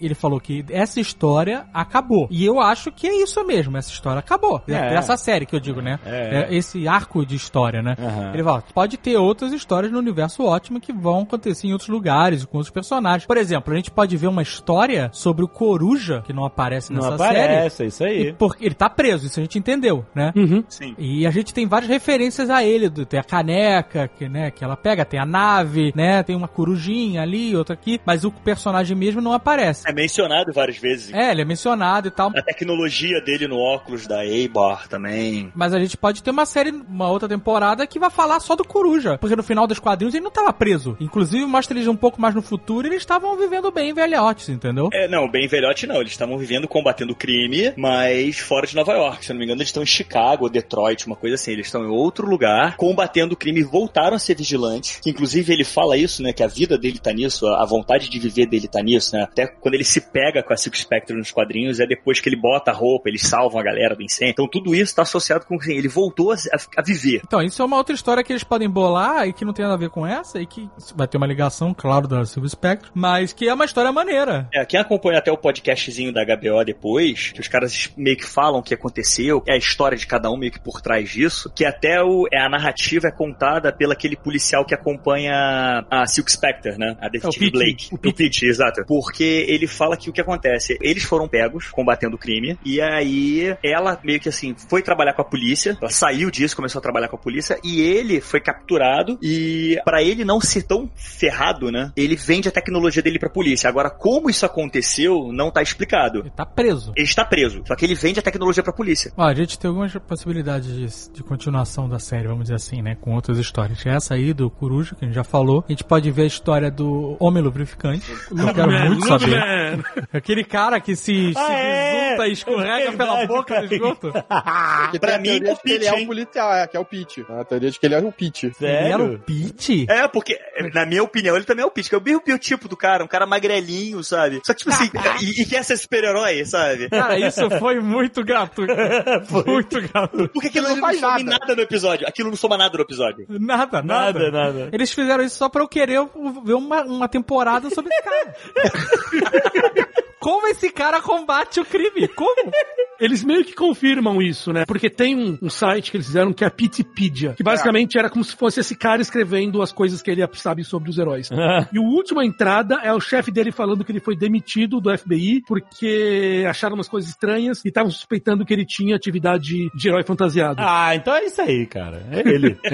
Ele 0.00 0.14
falou 0.14 0.40
que 0.40 0.63
essa 0.70 1.00
história 1.00 1.64
acabou. 1.72 2.26
E 2.30 2.44
eu 2.44 2.60
acho 2.60 2.90
que 2.92 3.06
é 3.06 3.22
isso 3.22 3.44
mesmo, 3.46 3.76
essa 3.76 3.90
história 3.90 4.18
acabou. 4.18 4.62
É. 4.68 4.94
Essa 4.94 5.16
série 5.16 5.46
que 5.46 5.54
eu 5.54 5.60
digo, 5.60 5.80
né? 5.80 5.98
É. 6.04 6.46
É 6.50 6.54
esse 6.54 6.86
arco 6.88 7.24
de 7.24 7.36
história, 7.36 7.82
né? 7.82 7.96
Aham. 7.98 8.32
Ele 8.34 8.42
fala, 8.42 8.62
pode 8.74 8.96
ter 8.96 9.16
outras 9.16 9.52
histórias 9.52 9.92
no 9.92 9.98
universo 9.98 10.44
ótimo 10.44 10.80
que 10.80 10.92
vão 10.92 11.22
acontecer 11.22 11.66
em 11.66 11.72
outros 11.72 11.88
lugares, 11.88 12.44
com 12.44 12.58
outros 12.58 12.72
personagens. 12.72 13.26
Por 13.26 13.36
exemplo, 13.36 13.72
a 13.72 13.76
gente 13.76 13.90
pode 13.90 14.16
ver 14.16 14.28
uma 14.28 14.42
história 14.42 15.10
sobre 15.12 15.44
o 15.44 15.48
Coruja, 15.48 16.22
que 16.26 16.32
não 16.32 16.44
aparece 16.44 16.92
Não 16.92 17.02
nessa 17.02 17.18
série. 17.18 17.38
aparece, 17.38 17.82
é 17.82 17.86
isso 17.86 18.02
E 18.02 18.06
aí. 18.06 18.32
porque 18.32 18.64
ele 18.64 18.74
tá 18.74 18.88
preso, 18.88 19.26
isso 19.26 19.38
a 19.40 19.42
gente 19.42 19.58
entendeu, 19.58 20.04
né? 20.14 20.32
Uhum. 20.36 20.64
Sim. 20.68 20.94
E 20.98 21.26
a 21.26 21.30
gente 21.30 21.52
tem 21.52 21.66
várias 21.66 21.90
referências 21.90 22.48
a 22.50 22.62
ele. 22.64 22.88
do- 22.88 23.04
Tem 23.06 23.20
a 23.20 23.24
caneca, 23.24 24.08
que, 24.08 24.28
né, 24.28 24.50
que 24.50 24.64
ela 24.64 24.76
pega, 24.76 25.04
tem 25.04 25.18
a 25.20 25.26
nave, 25.26 25.92
né? 25.94 26.22
Tem 26.22 26.34
uma 26.36 26.48
corujinha 26.48 27.22
ali, 27.22 27.54
outra 27.56 27.74
aqui. 27.74 28.00
Mas 28.06 28.24
o 28.24 28.30
personagem 28.30 28.96
mesmo 28.96 29.20
não 29.20 29.32
aparece. 29.32 29.88
É 29.88 29.92
mencionado 29.92 30.52
várias 30.54 30.78
vezes. 30.78 31.12
É, 31.12 31.30
ele 31.32 31.42
é 31.42 31.44
mencionado 31.44 32.08
e 32.08 32.10
tal. 32.10 32.30
A 32.34 32.42
tecnologia 32.42 33.20
dele 33.20 33.48
no 33.48 33.58
óculos 33.58 34.06
da 34.06 34.20
A-Bar 34.20 34.88
também. 34.88 35.52
Mas 35.54 35.74
a 35.74 35.80
gente 35.80 35.96
pode 35.96 36.22
ter 36.22 36.30
uma 36.30 36.46
série, 36.46 36.70
uma 36.70 37.10
outra 37.10 37.28
temporada 37.28 37.86
que 37.86 37.98
vai 37.98 38.10
falar 38.10 38.40
só 38.40 38.54
do 38.54 38.64
Coruja. 38.64 39.18
Porque 39.18 39.36
no 39.36 39.42
final 39.42 39.66
dos 39.66 39.78
quadrinhos 39.78 40.14
ele 40.14 40.24
não 40.24 40.30
tava 40.30 40.52
preso. 40.52 40.96
Inclusive, 41.00 41.44
mostra 41.44 41.76
eles 41.76 41.88
um 41.88 41.96
pouco 41.96 42.20
mais 42.20 42.34
no 42.34 42.42
futuro 42.42 42.86
e 42.86 42.90
eles 42.90 43.02
estavam 43.02 43.36
vivendo 43.36 43.70
bem 43.70 43.92
velhotes, 43.92 44.48
entendeu? 44.48 44.88
É, 44.92 45.08
não, 45.08 45.28
bem 45.28 45.48
velhote 45.48 45.86
não. 45.86 45.96
Eles 45.96 46.12
estavam 46.12 46.38
vivendo, 46.38 46.68
combatendo 46.68 47.12
o 47.12 47.16
crime, 47.16 47.72
mas 47.76 48.38
fora 48.38 48.66
de 48.66 48.76
Nova 48.76 48.92
York. 48.92 49.24
Se 49.24 49.32
não 49.32 49.38
me 49.38 49.44
engano, 49.44 49.60
eles 49.60 49.68
estão 49.68 49.82
em 49.82 49.86
Chicago, 49.86 50.48
Detroit, 50.48 51.06
uma 51.06 51.16
coisa 51.16 51.34
assim. 51.34 51.52
Eles 51.52 51.66
estão 51.66 51.84
em 51.84 51.90
outro 51.90 52.26
lugar, 52.26 52.76
combatendo 52.76 53.34
o 53.34 53.36
crime 53.36 53.60
e 53.60 53.64
voltaram 53.64 54.16
a 54.16 54.18
ser 54.18 54.36
vigilantes. 54.36 55.00
Que, 55.02 55.10
inclusive, 55.10 55.52
ele 55.52 55.64
fala 55.64 55.96
isso, 55.96 56.22
né? 56.22 56.32
Que 56.32 56.42
a 56.42 56.46
vida 56.46 56.78
dele 56.78 56.98
tá 56.98 57.12
nisso, 57.12 57.46
a 57.46 57.64
a 57.64 57.66
vontade 57.66 58.08
de 58.08 58.18
viver 58.18 58.46
dele 58.46 58.68
tá 58.68 58.80
nisso, 58.82 59.16
né? 59.16 59.22
Até 59.22 59.46
quando 59.46 59.74
ele 59.74 59.84
se 59.84 60.00
pega 60.00 60.42
com 60.44 60.52
a 60.52 60.56
Silk 60.56 60.78
Spectre 60.78 61.16
nos 61.16 61.30
quadrinhos, 61.30 61.80
é 61.80 61.86
depois 61.86 62.20
que 62.20 62.28
ele 62.28 62.36
bota 62.36 62.70
a 62.70 62.74
roupa, 62.74 63.08
eles 63.08 63.22
salvam 63.22 63.60
a 63.60 63.64
galera 63.64 63.94
do 63.96 64.02
incêndio. 64.02 64.32
Então 64.32 64.48
tudo 64.48 64.74
isso 64.74 64.94
tá 64.94 65.02
associado 65.02 65.44
com 65.46 65.56
assim, 65.56 65.74
ele 65.74 65.88
voltou 65.88 66.32
a, 66.32 66.34
a- 66.76 66.82
viver. 66.82 67.22
Então, 67.24 67.40
isso 67.42 67.60
é 67.62 67.64
uma 67.64 67.76
outra 67.76 67.94
história 67.94 68.22
que 68.22 68.32
eles 68.32 68.44
podem 68.44 68.68
bolar 68.68 69.26
e 69.26 69.32
que 69.32 69.44
não 69.44 69.52
tem 69.52 69.64
nada 69.64 69.74
a 69.74 69.78
ver 69.78 69.90
com 69.90 70.06
essa, 70.06 70.40
e 70.40 70.46
que 70.46 70.68
vai 70.94 71.08
ter 71.08 71.16
uma 71.16 71.26
ligação, 71.26 71.72
claro, 71.74 72.06
da 72.06 72.24
Silver 72.24 72.50
Spectre, 72.50 72.90
mas 72.94 73.32
que 73.32 73.48
é 73.48 73.54
uma 73.54 73.64
história 73.64 73.90
maneira. 73.90 74.48
É, 74.52 74.64
quem 74.64 74.78
acompanha 74.78 75.18
até 75.18 75.32
o 75.32 75.36
podcastzinho 75.38 76.12
da 76.12 76.24
HBO 76.24 76.64
depois, 76.64 77.32
que 77.32 77.40
os 77.40 77.48
caras 77.48 77.90
meio 77.96 78.16
que 78.16 78.26
falam 78.26 78.60
o 78.60 78.62
que 78.62 78.74
aconteceu, 78.74 79.42
é 79.46 79.54
a 79.54 79.56
história 79.56 79.96
de 79.96 80.06
cada 80.06 80.30
um 80.30 80.36
meio 80.36 80.52
que 80.52 80.60
por 80.60 80.80
trás 80.80 81.08
disso, 81.10 81.50
que 81.54 81.64
até 81.64 82.02
o, 82.02 82.26
é, 82.32 82.38
a 82.40 82.48
narrativa 82.48 83.08
é 83.08 83.10
contada 83.12 83.72
pelo 83.72 83.92
aquele 83.92 84.16
policial 84.16 84.64
que 84.64 84.74
acompanha 84.74 85.84
a 85.90 86.06
Silk 86.06 86.30
Spectre, 86.30 86.76
né? 86.78 86.96
A 87.00 87.06
É 87.06 87.08
o 87.08 87.10
detetive 87.10 87.50
Pete, 87.50 87.52
Blake. 87.52 87.88
o 87.94 87.98
Pete, 87.98 88.46
exato. 88.46 88.84
Porque 88.86 89.44
ele 89.48 89.66
fala 89.66 89.96
que 89.96 90.10
o 90.10 90.12
que 90.12 90.20
acontece, 90.34 90.76
eles 90.80 91.04
foram 91.04 91.28
pegos 91.28 91.68
combatendo 91.68 92.16
o 92.16 92.18
crime, 92.18 92.58
e 92.64 92.80
aí 92.80 93.56
ela 93.62 93.98
meio 94.02 94.20
que 94.20 94.28
assim, 94.28 94.54
foi 94.68 94.82
trabalhar 94.82 95.14
com 95.14 95.22
a 95.22 95.24
polícia, 95.24 95.76
ela 95.80 95.90
saiu 95.90 96.30
disso, 96.30 96.56
começou 96.56 96.78
a 96.78 96.82
trabalhar 96.82 97.08
com 97.08 97.16
a 97.16 97.18
polícia, 97.18 97.58
e 97.62 97.80
ele 97.80 98.20
foi 98.20 98.40
capturado, 98.40 99.18
e 99.22 99.78
para 99.84 100.02
ele 100.02 100.24
não 100.24 100.40
ser 100.40 100.62
tão 100.62 100.90
ferrado, 100.94 101.70
né, 101.70 101.92
ele 101.96 102.16
vende 102.16 102.48
a 102.48 102.52
tecnologia 102.52 103.02
dele 103.02 103.18
pra 103.18 103.28
polícia. 103.28 103.68
Agora, 103.68 103.90
como 103.90 104.28
isso 104.28 104.44
aconteceu, 104.44 105.30
não 105.32 105.50
tá 105.50 105.62
explicado. 105.62 106.20
Ele 106.20 106.30
tá 106.30 106.46
preso. 106.46 106.92
Ele 106.96 107.06
está 107.06 107.24
preso, 107.24 107.62
só 107.66 107.74
que 107.74 107.84
ele 107.84 107.94
vende 107.94 108.18
a 108.20 108.22
tecnologia 108.22 108.62
pra 108.62 108.72
polícia. 108.72 109.12
Ó, 109.16 109.24
a 109.24 109.34
gente 109.34 109.58
tem 109.58 109.68
algumas 109.68 109.92
possibilidades 109.94 110.74
de, 110.74 111.12
de 111.12 111.22
continuação 111.22 111.88
da 111.88 111.98
série, 111.98 112.28
vamos 112.28 112.44
dizer 112.44 112.56
assim, 112.56 112.82
né? 112.82 112.96
Com 113.00 113.14
outras 113.14 113.38
histórias. 113.38 113.84
Essa 113.86 114.14
aí 114.14 114.32
do 114.32 114.50
Coruja, 114.50 114.94
que 114.94 115.04
a 115.04 115.08
gente 115.08 115.14
já 115.14 115.24
falou. 115.24 115.64
A 115.68 115.72
gente 115.72 115.84
pode 115.84 116.10
ver 116.10 116.22
a 116.22 116.26
história 116.26 116.70
do 116.70 117.16
Homem 117.20 117.42
Lubrificante. 117.42 118.10
Eu 118.30 118.54
quero 118.54 118.70
muito 118.70 119.06
saber. 119.06 119.84
Aquele 120.24 120.42
cara 120.42 120.80
que 120.80 120.96
se, 120.96 121.32
se 121.32 121.38
Ah, 121.38 121.52
é? 121.52 122.04
besunta 122.08 122.28
e 122.28 122.32
escorrega 122.32 122.88
É 122.88 122.92
pela 122.92 123.16
verdade, 123.16 123.26
boca 123.26 123.42
do 123.42 123.68
cara. 123.68 123.74
esgoto. 123.74 124.12
Porque 124.12 124.98
Pra 124.98 125.18
mim, 125.18 125.28
é 125.28 125.52
o 125.52 125.58
ele 125.66 125.86
é 125.86 125.92
um 125.92 126.06
policial, 126.06 126.52
é, 126.54 126.66
que 126.66 126.76
é 126.76 126.80
o 126.80 126.84
Pete. 126.84 127.26
A 127.28 127.44
teoria 127.44 127.70
de 127.70 127.78
que 127.78 127.84
ele 127.84 127.94
é 127.94 127.98
um 127.98 128.10
Pete. 128.10 128.46
Ele 128.58 128.70
era 128.72 128.88
Sério? 128.98 129.14
o 129.14 129.18
Pete? 129.18 129.86
É, 129.86 130.08
porque, 130.08 130.38
na 130.72 130.86
minha 130.86 131.02
opinião, 131.02 131.36
ele 131.36 131.44
também 131.44 131.62
é 131.62 131.66
o 131.66 131.70
Pete, 131.70 131.90
que 131.90 131.94
é 131.94 131.98
o 131.98 132.02
mesmo 132.02 132.22
biotipo 132.24 132.66
do 132.68 132.76
cara, 132.76 133.04
um 133.04 133.06
cara 133.06 133.26
magrelinho, 133.26 134.02
sabe? 134.02 134.40
Só 134.44 134.54
que, 134.54 134.60
tipo 134.60 134.70
assim, 134.70 134.90
e, 135.22 135.42
e 135.42 135.46
quer 135.46 135.62
ser 135.62 135.76
super-herói, 135.76 136.42
sabe? 136.46 136.88
Cara, 136.88 137.18
isso 137.18 137.50
foi 137.58 137.78
muito 137.80 138.24
gratuito. 138.24 138.72
Muito 139.46 139.80
gratuito. 139.82 140.32
Porque 140.32 140.48
aquilo 140.48 140.66
Ele 140.68 140.74
não, 140.76 140.80
não 140.80 140.88
faz 140.88 141.00
nada. 141.00 141.22
nada 141.24 141.54
no 141.56 141.60
episódio. 141.62 142.08
Aquilo 142.08 142.30
não 142.30 142.36
soma 142.36 142.56
nada 142.56 142.76
no 142.78 142.82
episódio. 142.82 143.26
Nada, 143.28 143.82
nada. 143.82 144.18
Nada, 144.18 144.30
nada. 144.30 144.68
Eles 144.72 144.90
fizeram 144.92 145.22
isso 145.22 145.36
só 145.36 145.48
pra 145.48 145.62
eu 145.62 145.68
querer 145.68 146.00
ver 146.44 146.54
uma, 146.54 146.82
uma 146.82 147.08
temporada 147.08 147.68
sobre 147.70 147.92
esse 147.92 148.02
cara. 148.02 148.34
Como 150.24 150.46
esse 150.46 150.70
cara 150.70 151.02
combate 151.02 151.60
o 151.60 151.66
crime? 151.66 152.08
Como? 152.08 152.34
Eles 153.04 153.22
meio 153.22 153.44
que 153.44 153.54
confirmam 153.54 154.22
isso, 154.22 154.50
né? 154.50 154.64
Porque 154.66 154.88
tem 154.88 155.14
um, 155.14 155.38
um 155.42 155.50
site 155.50 155.90
que 155.90 155.98
eles 155.98 156.06
fizeram 156.06 156.32
que 156.32 156.42
é 156.42 156.46
a 156.46 156.50
Pitipedia, 156.50 157.34
que 157.34 157.42
basicamente 157.42 157.98
era 157.98 158.08
como 158.08 158.24
se 158.24 158.34
fosse 158.34 158.60
esse 158.60 158.74
cara 158.74 159.02
escrevendo 159.02 159.60
as 159.60 159.70
coisas 159.72 160.00
que 160.00 160.10
ele 160.10 160.26
sabe 160.34 160.64
sobre 160.64 160.88
os 160.88 160.98
heróis. 160.98 161.28
E 161.72 161.78
a 161.78 161.80
última 161.80 162.24
entrada 162.24 162.80
é 162.82 162.92
o 162.92 163.00
chefe 163.00 163.30
dele 163.30 163.50
falando 163.50 163.84
que 163.84 163.90
ele 163.90 164.00
foi 164.00 164.16
demitido 164.16 164.80
do 164.80 164.96
FBI 164.96 165.42
porque 165.46 166.44
acharam 166.48 166.74
umas 166.74 166.88
coisas 166.88 167.10
estranhas 167.10 167.64
e 167.64 167.68
estavam 167.68 167.90
suspeitando 167.90 168.44
que 168.44 168.52
ele 168.52 168.64
tinha 168.64 168.94
atividade 168.94 169.68
de 169.74 169.88
herói 169.88 170.04
fantasiado. 170.04 170.60
Ah, 170.60 170.94
então 170.94 171.14
é 171.14 171.24
isso 171.24 171.42
aí, 171.42 171.66
cara. 171.66 172.06
É 172.10 172.20
ele. 172.20 172.56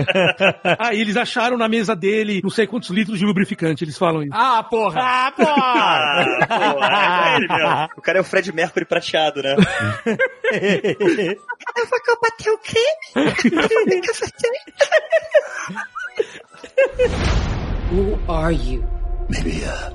Ah, 0.79 0.95
e 0.95 1.01
eles 1.01 1.17
acharam 1.17 1.57
na 1.57 1.69
mesa 1.69 1.95
dele 1.95 2.41
não 2.43 2.51
sei 2.51 2.67
quantos 2.67 2.91
litros 2.91 3.19
de 3.19 3.25
lubrificante, 3.25 3.85
eles 3.85 3.97
falam 3.97 4.23
isso. 4.23 4.33
Ah, 4.35 4.63
porra! 4.63 5.01
ah! 5.01 5.33
Ah, 5.37 6.25
pô, 6.47 6.85
é 6.85 7.37
ele 7.37 7.49
mesmo. 7.49 7.89
O 7.97 8.03
cara 8.03 8.19
é 8.19 8.21
o 8.21 8.25
Fred 8.25 8.53
Mercury 8.53 8.85
prateado, 8.85 9.43
né? 9.43 9.57
Eu 11.77 11.87
vou 11.87 12.01
combater 12.05 12.51
o? 12.51 12.85
Who 17.93 18.19
are 18.29 18.53
you? 18.55 18.85
Maybe 19.29 19.65
a 19.65 19.93